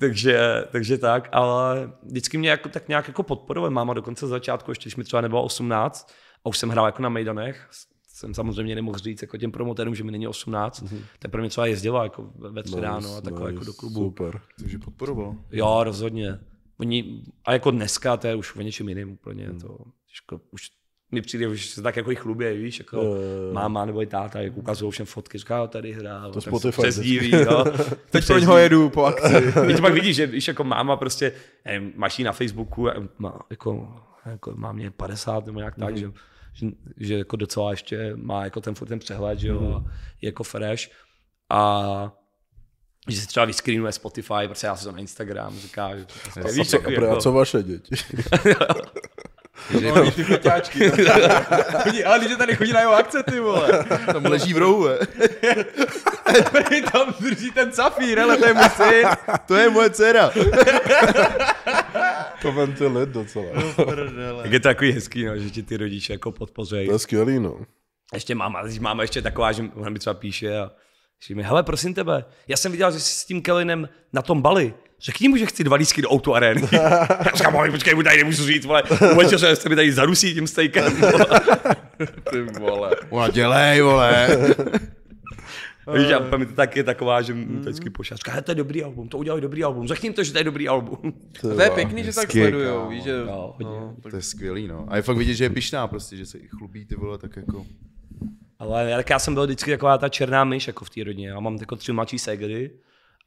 takže, 0.00 0.64
takže 0.72 0.98
tak, 0.98 1.28
ale 1.32 1.90
vždycky 2.02 2.38
mě 2.38 2.50
jako, 2.50 2.68
tak 2.68 2.88
nějak 2.88 3.08
jako 3.08 3.22
podporoval 3.22 3.70
máma 3.70 3.94
dokonce 3.94 4.26
z 4.26 4.30
začátku, 4.30 4.70
ještě 4.70 4.84
když 4.84 4.96
mi 4.96 5.04
třeba 5.04 5.20
nebylo 5.20 5.42
18 5.42 6.12
a 6.44 6.48
už 6.48 6.58
jsem 6.58 6.68
hrál 6.68 6.86
jako 6.86 7.02
na 7.02 7.08
Mejdanech, 7.08 7.68
jsem 8.16 8.34
samozřejmě 8.34 8.74
nemohl 8.74 8.98
říct 8.98 9.22
jako 9.22 9.36
těm 9.36 9.52
promotérům, 9.52 9.94
že 9.94 10.04
mi 10.04 10.12
není 10.12 10.28
18, 10.28 10.82
mm-hmm. 10.82 11.00
tak 11.18 11.30
pro 11.30 11.40
mě 11.40 11.50
třeba 11.50 11.66
jezdila 11.66 12.02
jako 12.02 12.30
ve 12.36 12.62
tři 12.62 12.80
ráno 12.80 13.16
a 13.16 13.20
takhle 13.20 13.52
jako 13.52 13.64
do 13.64 13.72
klubu. 13.72 14.04
Super. 14.04 14.40
Takže 14.58 14.78
podporoval. 14.78 15.34
Jo, 15.52 15.80
rozhodně. 15.84 16.38
Oni, 16.80 17.22
a 17.44 17.52
jako 17.52 17.70
dneska 17.70 18.16
to 18.16 18.26
je 18.26 18.34
už 18.34 18.56
o 18.56 18.60
něčem 18.60 18.88
jiným 18.88 19.12
úplně. 19.12 19.46
Hmm. 19.46 19.60
To, 19.60 19.78
jako, 20.22 20.44
už 20.50 20.70
mi 21.12 21.22
přijde, 21.22 21.56
že 21.56 21.68
se 21.68 21.82
tak 21.82 21.96
jako 21.96 22.10
jich 22.10 22.18
chlubě, 22.18 22.54
víš, 22.54 22.78
jako 22.78 22.96
jo. 22.96 23.14
máma 23.52 23.84
nebo 23.84 24.02
i 24.02 24.06
táta, 24.06 24.40
jak 24.40 24.56
ukazují 24.56 24.92
všem 24.92 25.06
fotky, 25.06 25.38
říká, 25.38 25.56
jo, 25.56 25.66
tady 25.66 25.92
hrál, 25.92 26.32
to 26.32 26.40
Spotify 26.40 26.82
přes 26.82 27.00
díví, 27.00 27.30
jo. 27.50 27.64
Teď 28.10 28.26
pro 28.26 28.38
něho 28.38 28.56
jedu 28.58 28.90
po 28.90 29.04
akci. 29.04 29.52
Víš, 29.66 29.80
pak 29.80 29.92
vidíš, 29.94 30.16
že 30.16 30.26
víš, 30.26 30.48
jako 30.48 30.64
máma 30.64 30.96
prostě, 30.96 31.32
nevím, 31.64 31.92
máš 31.96 32.18
jí 32.18 32.24
na 32.24 32.32
Facebooku, 32.32 32.90
a 32.90 32.94
má, 33.18 33.38
jako, 33.50 33.94
jako 34.26 34.52
má 34.56 34.72
mě 34.72 34.90
50 34.90 35.46
nebo 35.46 35.58
nějak 35.58 35.74
tak, 35.74 35.90
Mhm. 35.90 35.98
že, 35.98 36.10
že, 36.56 36.66
že, 36.96 37.14
jako 37.18 37.36
docela 37.36 37.70
ještě 37.70 38.12
má 38.16 38.44
jako 38.44 38.60
ten 38.60 38.74
furt 38.74 38.88
ten 38.88 38.98
přehled, 38.98 39.38
že 39.38 39.48
jo, 39.48 39.60
Mhm. 39.60 39.72
a 39.74 39.84
je 40.22 40.28
jako 40.28 40.42
fresh. 40.44 40.82
A 41.50 42.12
že 43.08 43.20
si 43.20 43.26
třeba 43.26 43.46
vyscreenuje 43.46 43.92
Spotify, 43.92 44.34
prostě 44.46 44.66
já 44.66 44.76
si 44.76 44.84
to 44.84 44.92
na 44.92 44.98
Instagram, 44.98 45.58
říká, 45.58 45.96
že 45.96 46.04
to 46.04 46.12
prostě, 46.22 46.40
A 46.40 46.52
víš, 46.52 46.70
co, 46.70 46.76
a, 46.78 46.80
pro- 46.80 47.04
a 47.06 47.08
jako, 47.08 47.20
co 47.20 47.32
vaše 47.32 47.62
děti? 47.62 47.94
No, 49.80 50.10
ty 50.10 50.24
feťáčky. 50.24 50.90
Chodí, 51.82 52.04
ale 52.04 52.18
když 52.18 52.36
tady 52.38 52.56
chodí 52.56 52.72
na 52.72 52.80
jeho 52.80 52.92
akce, 52.94 53.22
ty 53.22 53.40
vole. 53.40 53.84
Tam 54.12 54.24
leží 54.24 54.54
v 54.54 54.58
rohu, 54.58 54.84
he. 54.84 54.98
Tam 56.92 57.14
drží 57.20 57.50
ten 57.50 57.72
safír, 57.72 58.20
ale 58.20 58.36
to 58.36 58.46
je 58.46 58.54
můj 58.54 58.68
syn. 58.68 59.08
To 59.46 59.54
je 59.56 59.70
moje 59.70 59.90
dcera. 59.90 60.30
To 62.46 62.52
ventilit 62.52 63.08
docela. 63.08 63.46
tak 64.42 64.52
je 64.52 64.60
to 64.60 64.68
takový 64.68 64.92
hezký, 64.92 65.24
no, 65.24 65.38
že 65.38 65.50
ti 65.50 65.62
ty 65.62 65.76
rodiče 65.76 66.12
jako 66.12 66.32
podpořejí. 66.32 66.86
To 66.86 66.92
je 66.92 66.98
skvělý, 66.98 67.40
no. 67.40 67.56
Ještě 68.14 68.34
máma, 68.34 68.62
když 68.62 68.78
máma 68.78 69.02
ještě 69.02 69.22
taková, 69.22 69.52
že 69.52 69.64
ona 69.74 69.90
mi 69.90 69.98
třeba 69.98 70.14
píše 70.14 70.58
a 70.58 70.70
říká 71.26 71.36
mi, 71.36 71.42
hele, 71.42 71.62
prosím 71.62 71.94
tebe, 71.94 72.24
já 72.48 72.56
jsem 72.56 72.72
viděl, 72.72 72.92
že 72.92 73.00
jsi 73.00 73.14
s 73.14 73.24
tím 73.24 73.42
Kelinem 73.42 73.88
na 74.12 74.22
tom 74.22 74.42
Bali. 74.42 74.74
Řekni 75.00 75.28
mu, 75.28 75.36
že 75.36 75.46
chci 75.46 75.64
dva 75.64 75.76
lísky 75.76 76.02
do 76.02 76.08
auto 76.08 76.34
arény. 76.34 76.62
já 76.72 77.30
říkám, 77.34 77.54
"Mami, 77.54 77.70
počkej, 77.70 77.94
mu 77.94 78.02
tady 78.02 78.16
nemůžu 78.16 78.46
říct, 78.46 78.66
vole, 78.66 78.82
uvažil, 79.12 79.38
že 79.38 79.56
jste 79.56 79.68
mi 79.68 79.76
tady 79.76 79.92
zarusí 79.92 80.34
tím 80.34 80.46
stejkem. 80.46 81.00
vole." 81.00 81.26
Ty 82.30 82.42
vole. 82.42 82.90
Ona 83.10 83.28
dělej, 83.28 83.80
vole. 83.80 84.38
Víš, 85.94 86.12
a 86.32 86.36
mi 86.36 86.46
to 86.46 86.52
taky 86.52 86.78
je 86.78 86.84
taková, 86.84 87.22
že 87.22 87.34
mi 87.34 87.44
to 87.56 87.60
vždycky 87.60 87.90
pošle. 87.90 88.16
Říká, 88.16 88.30
"Hele, 88.30 88.42
to 88.42 88.50
je 88.50 88.54
dobrý 88.54 88.82
album, 88.84 89.08
to 89.08 89.18
udělali 89.18 89.40
dobrý 89.40 89.64
album, 89.64 89.88
řekni 89.88 90.12
to, 90.12 90.24
že 90.24 90.32
to 90.32 90.38
je 90.38 90.44
dobrý 90.44 90.68
album. 90.68 90.98
A 91.38 91.54
to 91.54 91.60
je 91.62 91.70
pěkný, 91.70 92.04
že 92.04 92.14
tak 92.14 92.30
sledujou, 92.30 92.88
víš, 92.88 93.04
že... 93.04 93.24
No, 93.26 93.56
tak 94.02 94.10
To 94.10 94.16
je 94.16 94.22
skvělý, 94.22 94.68
no. 94.68 94.86
A 94.88 94.96
je 94.96 95.02
fakt 95.02 95.16
vidět, 95.16 95.34
že 95.34 95.44
je 95.44 95.50
pišná 95.50 95.86
prostě, 95.86 96.16
že 96.16 96.26
se 96.26 96.38
i 96.38 96.48
chlubí 96.48 96.86
ty 96.86 96.94
vole, 96.94 97.18
tak 97.18 97.36
jako... 97.36 97.66
Ale 98.58 98.92
tak 98.96 99.10
já 99.10 99.18
jsem 99.18 99.34
byl 99.34 99.44
vždycky 99.44 99.70
taková 99.70 99.98
ta 99.98 100.08
černá 100.08 100.44
myš 100.44 100.66
jako 100.66 100.84
v 100.84 100.90
té 100.90 101.04
rodině. 101.04 101.28
Já 101.28 101.40
mám 101.40 101.56
jako 101.60 101.76
tři 101.76 101.92
mladší 101.92 102.18
ségry 102.18 102.70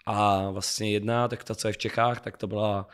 a 0.06 0.50
vlastně 0.52 0.92
jedna, 0.92 1.28
tak 1.28 1.44
ta, 1.44 1.56
co 1.56 1.68
je 1.68 1.74
v 1.74 1.78
Čechách, 1.78 2.22
tak 2.22 2.38
to 2.38 2.48
byla 2.48 2.88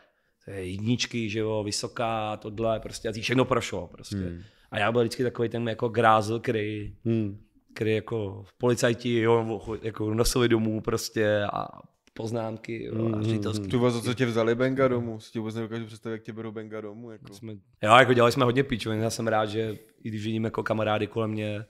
to 0.46 0.52
je 0.52 0.66
jedničky, 0.70 1.30
že 1.30 1.40
jo, 1.40 1.64
vysoká, 1.64 2.38
tohle, 2.38 2.80
prostě 2.80 3.10
a 3.10 3.12
všechno 3.12 3.46
prošlo 3.46 3.88
prostě. 3.88 4.16
Hmm. 4.16 4.42
A 4.72 4.80
já 4.80 4.92
byl 4.92 5.02
vždycky 5.02 5.24
takový 5.24 5.50
ten 5.50 5.70
jako 5.70 5.90
grázl, 5.90 6.40
který, 6.40 6.96
Hmm. 7.06 7.38
Který 7.76 7.96
jako 7.96 8.46
policajti 8.58 9.20
jo, 9.20 9.62
jako 9.82 10.14
nosili 10.14 10.50
domů 10.50 10.82
prostě 10.82 11.44
a 11.54 11.68
poznámky 12.14 12.84
jo, 12.84 13.16
a 13.16 13.22
ředitelský. 13.22 13.68
Tu 13.68 13.80
vás, 13.80 14.04
co 14.04 14.14
tě 14.14 14.26
vzali 14.26 14.56
Benga 14.56 14.88
domů, 14.88 15.20
si 15.20 15.32
ti 15.32 15.40
vůbec 15.40 15.56
nedokážu 15.56 15.86
představit, 15.86 16.14
jak 16.16 16.24
tě 16.24 16.34
berou 16.34 16.52
Benga 16.52 16.82
domů, 16.82 17.12
jako. 17.12 17.34
Jsme, 17.34 17.54
jo, 17.84 17.96
jako 17.96 18.14
dělali 18.14 18.32
jsme 18.32 18.46
hodně 18.46 18.64
píčovin, 18.64 19.00
já 19.02 19.10
jsem 19.10 19.28
rád, 19.28 19.46
že 19.46 19.78
i 20.04 20.10
když 20.10 20.26
vidím 20.26 20.44
jako 20.44 20.64
kamarády 20.64 21.08
kolem 21.08 21.32
mě, 21.32 21.66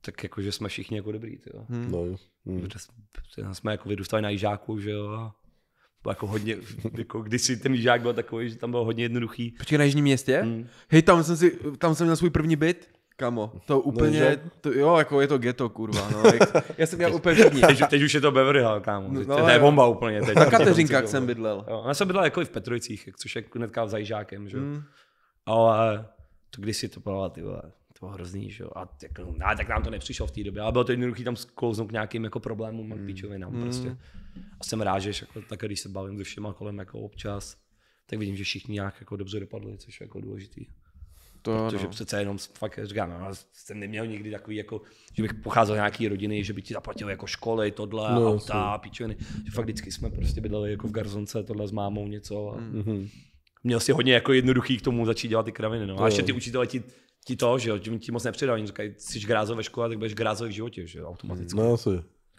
tak 0.00 0.22
jako, 0.22 0.42
že 0.42 0.52
jsme 0.52 0.68
všichni 0.68 0.96
jako 0.96 1.12
dobrý, 1.12 1.38
tyjo. 1.38 1.64
Hmm. 1.68 1.90
No, 1.90 1.98
hmm. 2.46 2.60
Protože 2.60 2.78
jsme- 2.78 3.54
jsme 3.54 3.72
jako 3.72 3.88
vyrůstali 3.88 4.22
na 4.22 4.28
jižáku, 4.28 4.80
že 4.80 4.90
jo, 4.90 5.08
a 5.08 5.34
bylo 6.02 6.10
jako 6.10 6.26
hodně, 6.26 6.56
jako 6.98 7.20
kdysi 7.22 7.56
ten 7.56 7.74
jižák 7.74 8.02
byl 8.02 8.14
takový, 8.14 8.50
že 8.50 8.56
tam 8.56 8.70
bylo 8.70 8.84
hodně 8.84 9.04
jednoduchý. 9.04 9.50
Počkej, 9.58 9.78
na 9.78 9.84
Jižním 9.84 10.04
městě? 10.04 10.40
Hmm. 10.42 10.66
Hej, 10.88 11.02
tam 11.02 11.24
jsem, 11.24 11.36
si, 11.36 11.58
tam 11.78 11.94
jsem 11.94 12.06
měl 12.06 12.16
svůj 12.16 12.30
první 12.30 12.56
byt. 12.56 12.88
Kamo, 13.22 13.52
to 13.66 13.80
úplně, 13.80 14.18
že? 14.18 14.40
to, 14.60 14.72
jo, 14.72 14.96
jako 14.96 15.20
je 15.20 15.28
to 15.28 15.38
ghetto, 15.38 15.68
kurva, 15.68 16.10
no. 16.10 16.22
Jak, 16.32 16.70
já 16.78 16.86
jsem 16.86 16.98
měl 16.98 17.14
úplně 17.14 17.44
první. 17.44 17.60
Teď, 17.60 17.80
teď, 17.90 18.02
už 18.02 18.14
je 18.14 18.20
to 18.20 18.30
Beverly 18.32 18.60
Hills, 18.60 18.82
kámo. 18.84 19.08
No, 19.08 19.20
No, 19.20 19.26
no, 19.26 19.44
to 19.44 19.48
je 19.50 19.58
bomba 19.58 19.86
úplně. 19.86 20.20
Teď, 20.22 20.36
Na 20.36 20.46
Kateřinkách 20.46 21.08
jsem 21.08 21.26
bydlel. 21.26 21.64
Jo, 21.70 21.84
já 21.88 21.94
jsem 21.94 22.06
bydlel 22.08 22.24
jako 22.24 22.42
i 22.42 22.44
v 22.44 22.50
Petrojicích, 22.50 23.06
jak- 23.06 23.16
což 23.16 23.36
je 23.36 23.44
hnedka 23.54 23.86
za 23.86 23.98
jižákem, 23.98 24.48
že 24.48 24.56
jo. 24.56 24.62
Hmm. 24.62 24.82
Ale 25.46 26.06
to 26.50 26.62
kdysi 26.62 26.88
to 26.88 27.00
bylo, 27.00 27.28
ty 27.30 27.42
vole, 27.42 27.62
to 27.62 28.06
bylo 28.06 28.12
hrozný, 28.12 28.50
že 28.50 28.64
jo. 28.64 28.70
A 28.76 28.88
jako, 29.02 29.22
no, 29.22 29.46
tak 29.56 29.68
nám 29.68 29.82
to 29.82 29.90
nepřišlo 29.90 30.26
v 30.26 30.30
té 30.30 30.44
době, 30.44 30.62
ale 30.62 30.72
bylo 30.72 30.84
to 30.84 30.92
jednoduchý 30.92 31.24
tam 31.24 31.36
sklouznout 31.36 31.88
k 31.88 31.92
nějakým 31.92 32.24
jako 32.24 32.40
problémům 32.40 32.92
a 32.92 32.96
k 32.96 33.06
píčovinám 33.06 33.60
prostě. 33.62 33.96
A 34.60 34.64
jsem 34.64 34.80
rád, 34.80 34.98
že 34.98 35.10
jako, 35.20 35.42
tak 35.48 35.60
když 35.60 35.80
se 35.80 35.88
bavím 35.88 36.18
se 36.18 36.24
všema 36.24 36.52
kolem 36.52 36.78
jako 36.78 36.98
občas, 37.00 37.56
tak 38.06 38.18
vidím, 38.18 38.36
že 38.36 38.44
všichni 38.44 38.74
nějak 38.74 38.94
jako 39.00 39.16
dobře 39.16 39.40
dopadli, 39.40 39.78
což 39.78 40.00
je 40.00 40.04
jako 40.04 40.20
důležitý. 40.20 40.66
To 41.42 41.66
Protože 41.70 41.84
no. 41.84 41.90
přece 41.90 42.18
jenom 42.18 42.38
fakt 42.58 42.78
říkám, 42.82 43.10
no, 43.10 43.26
jsem 43.52 43.80
neměl 43.80 44.06
nikdy 44.06 44.30
takový, 44.30 44.56
jako, 44.56 44.80
že 45.16 45.22
bych 45.22 45.34
pocházel 45.34 45.74
z 45.74 45.76
nějaký 45.76 46.08
rodiny, 46.08 46.44
že 46.44 46.52
by 46.52 46.62
ti 46.62 46.74
zaplatil 46.74 47.10
jako 47.10 47.26
školy, 47.26 47.70
tohle, 47.70 48.14
No, 48.14 48.28
auta, 48.28 48.78
píčoviny. 48.78 49.16
Že 49.44 49.50
fakt 49.52 49.64
vždycky 49.64 49.92
jsme 49.92 50.10
prostě 50.10 50.40
bydleli 50.40 50.70
jako 50.70 50.88
v 50.88 50.92
garzonce, 50.92 51.42
tohle 51.42 51.68
s 51.68 51.72
mámou 51.72 52.06
něco. 52.08 52.48
A 52.50 52.56
Mhm. 52.60 53.08
Měl 53.64 53.80
si 53.80 53.92
hodně 53.92 54.14
jako 54.14 54.32
jednoduchý 54.32 54.78
k 54.78 54.82
tomu 54.82 55.06
začít 55.06 55.28
dělat 55.28 55.42
ty 55.42 55.52
kraviny. 55.52 55.86
No. 55.86 56.00
A 56.02 56.06
ještě 56.06 56.22
ty 56.22 56.32
učitelé 56.32 56.66
ti, 56.66 56.82
ti 57.24 57.36
to, 57.36 57.58
že 57.58 57.70
jo, 57.70 57.78
ti 57.78 58.12
moc 58.12 58.24
nepřidali. 58.24 58.60
Oni 58.60 58.66
říkají, 58.66 58.94
jsi 58.98 59.20
grázol 59.20 59.56
ve 59.56 59.62
škole, 59.64 59.88
tak 59.88 59.98
budeš 59.98 60.14
grázol 60.14 60.48
v 60.48 60.50
životě, 60.50 60.86
že 60.86 60.98
jo, 60.98 61.08
automaticky. 61.08 61.56
No 61.60 61.72
asi. 61.72 61.90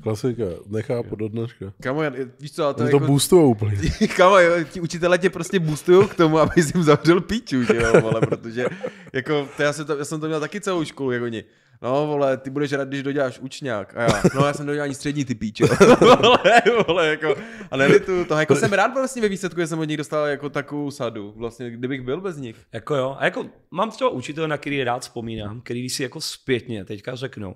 Klasika. 0.04 0.44
Nechápu 0.68 1.16
do 1.16 1.28
dneška. 1.28 1.74
Kamo, 1.84 2.04
já- 2.04 2.12
víš 2.40 2.52
co, 2.52 2.64
ale 2.66 2.74
to, 2.74 2.78
To, 2.78 2.84
je 2.84 2.90
to 2.92 2.96
jako, 2.98 3.08
boostuje 3.08 3.44
úplně. 3.46 3.78
Kamo, 4.18 4.38
jo, 4.40 4.64
ti 4.72 4.82
učitelé 4.82 5.18
tě 5.18 5.30
prostě 5.30 5.60
boostují 5.60 6.08
k 6.08 6.16
tomu, 6.16 6.38
aby 6.40 6.52
jim 6.76 6.84
zavřel 6.84 7.22
píču, 7.22 7.64
že 7.64 7.76
jo, 7.76 8.02
vole, 8.02 8.22
protože 8.22 8.66
jako, 9.14 9.48
to 9.58 9.64
já, 9.64 9.74
jsem 9.74 9.86
to, 9.86 9.98
já 9.98 10.06
jsem 10.06 10.20
to 10.20 10.28
měl 10.28 10.40
taky 10.40 10.62
celou 10.62 10.84
školu, 10.86 11.12
jak 11.12 11.24
oni. 11.24 11.44
No, 11.82 12.08
vole, 12.08 12.38
ty 12.38 12.50
budeš 12.50 12.72
rád, 12.74 12.88
když 12.88 13.04
doděláš 13.04 13.40
učňák. 13.40 13.98
A 13.98 14.02
já, 14.02 14.22
no, 14.36 14.46
já 14.46 14.54
jsem 14.54 14.66
dodělal 14.66 14.84
ani 14.86 14.96
střední 14.96 15.26
ty 15.26 15.36
píče. 15.36 15.66
vole, 16.00 16.62
vole, 16.88 17.08
jako, 17.08 17.36
a 17.72 17.78
nelitu 17.78 18.26
to. 18.26 18.34
Jako 18.34 18.56
jsem 18.56 18.74
rád 18.74 18.94
vlastně 18.94 19.22
ve 19.22 19.30
výsledku, 19.30 19.60
že 19.60 19.68
jsem 19.68 19.80
od 19.80 19.84
nich 19.84 19.98
dostal 19.98 20.26
jako 20.26 20.50
takovou 20.50 20.92
sadu. 20.92 21.34
Vlastně, 21.38 21.72
kdybych 21.72 22.02
byl 22.02 22.22
bez 22.22 22.38
nich. 22.38 22.56
Jako 22.74 22.96
jo, 22.96 23.16
a 23.20 23.26
jako 23.26 23.46
mám 23.72 23.92
třeba 23.92 24.10
učitele, 24.10 24.48
na 24.48 24.58
který 24.58 24.84
rád 24.84 25.02
vzpomínám, 25.02 25.62
který 25.62 25.90
si 25.90 26.04
jako 26.04 26.22
zpětně 26.22 26.86
teďka 26.86 27.16
řeknu, 27.16 27.56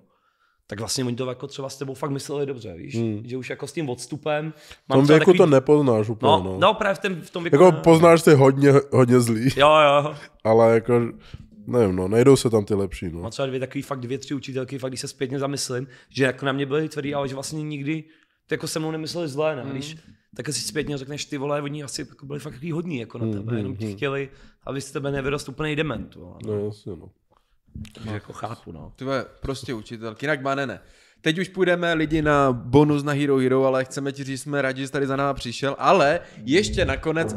tak 0.67 0.79
vlastně 0.79 1.03
oni 1.03 1.15
to 1.15 1.29
jako 1.29 1.47
třeba 1.47 1.69
s 1.69 1.77
tebou 1.77 1.93
fakt 1.93 2.11
mysleli 2.11 2.45
dobře, 2.45 2.73
víš? 2.77 2.95
Hmm. 2.95 3.21
Že 3.25 3.37
už 3.37 3.49
jako 3.49 3.67
s 3.67 3.73
tím 3.73 3.89
odstupem 3.89 4.53
V 4.89 4.93
tom 4.93 5.05
věku 5.05 5.33
to 5.33 5.45
nepoznáš 5.45 6.09
úplně, 6.09 6.31
No, 6.31 6.43
no. 6.43 6.57
no, 6.59 6.73
právě 6.73 6.95
v, 6.95 6.99
tom, 6.99 7.21
v 7.21 7.29
tom 7.29 7.43
věku... 7.43 7.55
Jako 7.55 7.71
ne. 7.75 7.81
poznáš 7.83 8.21
ty 8.21 8.33
hodně, 8.33 8.73
hodně 8.91 9.19
zlý, 9.19 9.49
Jo, 9.55 9.69
jo. 9.69 10.15
ale 10.43 10.73
jako, 10.73 11.01
nevím, 11.67 11.95
no, 11.95 12.07
nejdou 12.07 12.35
se 12.35 12.49
tam 12.49 12.65
ty 12.65 12.73
lepší, 12.73 13.09
no. 13.11 13.19
Mám 13.21 13.31
třeba 13.31 13.45
dvě 13.45 13.59
takový 13.59 13.81
fakt 13.81 13.99
dvě, 13.99 14.17
tři 14.17 14.33
učitelky, 14.33 14.77
fakt 14.79 14.91
když 14.91 15.01
se 15.01 15.07
zpětně 15.07 15.39
zamyslím, 15.39 15.87
že 16.09 16.23
jako 16.23 16.45
na 16.45 16.51
mě 16.51 16.65
byli 16.65 16.89
tvrdí, 16.89 17.13
ale 17.13 17.27
že 17.27 17.33
vlastně 17.33 17.63
nikdy 17.63 18.03
to 18.47 18.53
jako 18.53 18.67
se 18.67 18.79
mnou 18.79 18.91
nemysleli 18.91 19.27
zlé, 19.27 19.55
ne? 19.55 19.65
Když 19.71 19.97
tak 20.35 20.47
si 20.47 20.53
zpětně 20.61 20.97
řekneš, 20.97 21.25
ty 21.25 21.37
vole, 21.37 21.61
oni 21.61 21.83
asi 21.83 22.01
jako 22.09 22.25
byli 22.25 22.39
fakt 22.39 22.53
takový 22.53 22.71
hodní 22.71 22.99
jako 22.99 23.17
na 23.17 23.31
tebe, 23.33 23.57
jenom 23.57 23.75
ti 23.75 23.91
chtěli, 23.95 24.29
aby 24.65 24.81
z 24.81 24.91
tebe 24.91 25.11
nevyrost 25.11 25.49
úplný 25.49 25.75
dement, 25.75 26.15
vole. 26.15 26.35
No, 26.45 26.65
jasně, 26.65 26.91
no. 26.95 27.09
Takže 27.93 28.09
jako 28.09 28.33
chápu, 28.33 28.71
no. 28.71 28.93
Ty 28.95 29.05
prostě 29.41 29.73
učitelky, 29.73 30.25
jinak 30.25 30.41
má 30.41 30.55
ne, 30.55 30.67
ne. 30.67 30.79
Teď 31.21 31.39
už 31.39 31.49
půjdeme 31.49 31.93
lidi 31.93 32.21
na 32.21 32.51
bonus 32.51 33.03
na 33.03 33.13
Hero 33.13 33.37
Hero, 33.37 33.65
ale 33.65 33.85
chceme 33.85 34.11
ti 34.11 34.23
říct, 34.23 34.41
jsme 34.41 34.61
rádi, 34.61 34.81
že 34.81 34.87
jsi 34.87 34.93
tady 34.93 35.07
za 35.07 35.15
náma 35.15 35.33
přišel, 35.33 35.75
ale 35.79 36.19
ještě 36.43 36.85
nakonec 36.85 37.35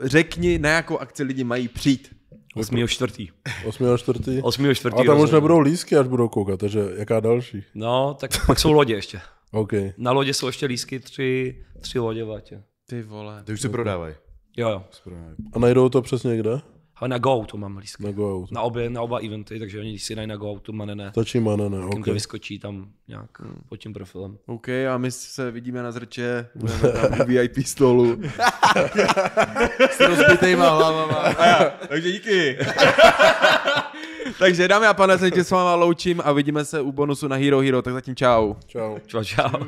řekni, 0.00 0.58
na 0.58 0.68
jakou 0.68 0.98
akci 0.98 1.22
lidi 1.22 1.44
mají 1.44 1.68
přijít. 1.68 2.16
8. 2.54 2.88
čtvrtý. 2.88 3.28
8. 3.64 3.98
čtvrtý. 3.98 4.42
8. 4.42 4.74
čtvrtý. 4.74 4.94
A 4.94 5.04
tam 5.04 5.06
už 5.06 5.20
rozhodně. 5.20 5.34
nebudou 5.34 5.58
lísky, 5.58 5.96
až 5.96 6.06
budou 6.06 6.28
koukat, 6.28 6.60
takže 6.60 6.80
jaká 6.96 7.20
další? 7.20 7.64
No, 7.74 8.16
tak 8.20 8.46
pak 8.46 8.58
jsou 8.58 8.72
lodě 8.72 8.94
ještě. 8.94 9.20
OK. 9.52 9.72
Na 9.96 10.12
lodě 10.12 10.34
jsou 10.34 10.46
ještě 10.46 10.66
lísky, 10.66 11.00
tři, 11.00 11.56
tři 11.80 11.98
lodě, 11.98 12.24
Vatě. 12.24 12.62
Ty 12.88 13.02
vole. 13.02 13.42
Ty 13.44 13.52
už 13.52 13.60
se 13.60 13.68
prodávají. 13.68 14.14
Jo, 14.56 14.68
jo. 14.68 14.84
A 15.52 15.58
najdou 15.58 15.88
to 15.88 16.02
přesně 16.02 16.36
kde? 16.36 16.60
Ale 17.02 17.08
na 17.08 17.18
Go 17.18 17.44
to 17.46 17.56
mám 17.56 17.76
lístky. 17.76 18.04
Na 18.04 18.12
Go. 18.12 18.46
Na, 18.50 18.62
obě, 18.62 18.90
na 18.90 19.02
oba 19.02 19.18
eventy, 19.18 19.58
takže 19.58 19.80
oni 19.80 19.90
když 19.90 20.04
si 20.04 20.14
dají 20.14 20.28
na 20.28 20.36
Go 20.36 20.58
to 20.62 20.72
ne, 20.72 20.94
ne. 20.94 21.10
Stačí 21.10 21.40
mana, 21.40 21.68
ne, 21.68 21.78
Okay. 21.78 22.14
Vyskočí 22.14 22.58
tam 22.58 22.88
nějak 23.08 23.30
pod 23.68 23.76
tím 23.76 23.92
profilem. 23.92 24.38
OK, 24.46 24.68
a 24.68 24.98
my 24.98 25.10
se 25.10 25.50
vidíme 25.50 25.82
na 25.82 25.92
zrče, 25.92 26.46
budeme 26.54 26.80
tam 26.80 27.20
u 27.20 27.24
VIP 27.26 27.66
stolu. 27.66 28.20
S 29.90 30.00
rozbitejma 30.00 30.70
hlavama. 30.70 31.34
Takže 31.88 32.12
díky. 32.12 32.58
Takže 34.38 34.68
dámy 34.68 34.86
a 34.86 34.94
pane, 34.94 35.18
se 35.18 35.30
tě 35.30 35.44
s 35.44 35.50
váma 35.50 35.74
loučím 35.74 36.20
a 36.24 36.32
vidíme 36.32 36.64
se 36.64 36.80
u 36.80 36.92
bonusu 36.92 37.28
na 37.28 37.36
Hero 37.36 37.60
Hero, 37.60 37.82
tak 37.82 37.94
zatím 37.94 38.16
čau. 38.16 38.54
Čau. 38.66 38.98
Čau, 39.06 39.24
čau. 39.24 39.64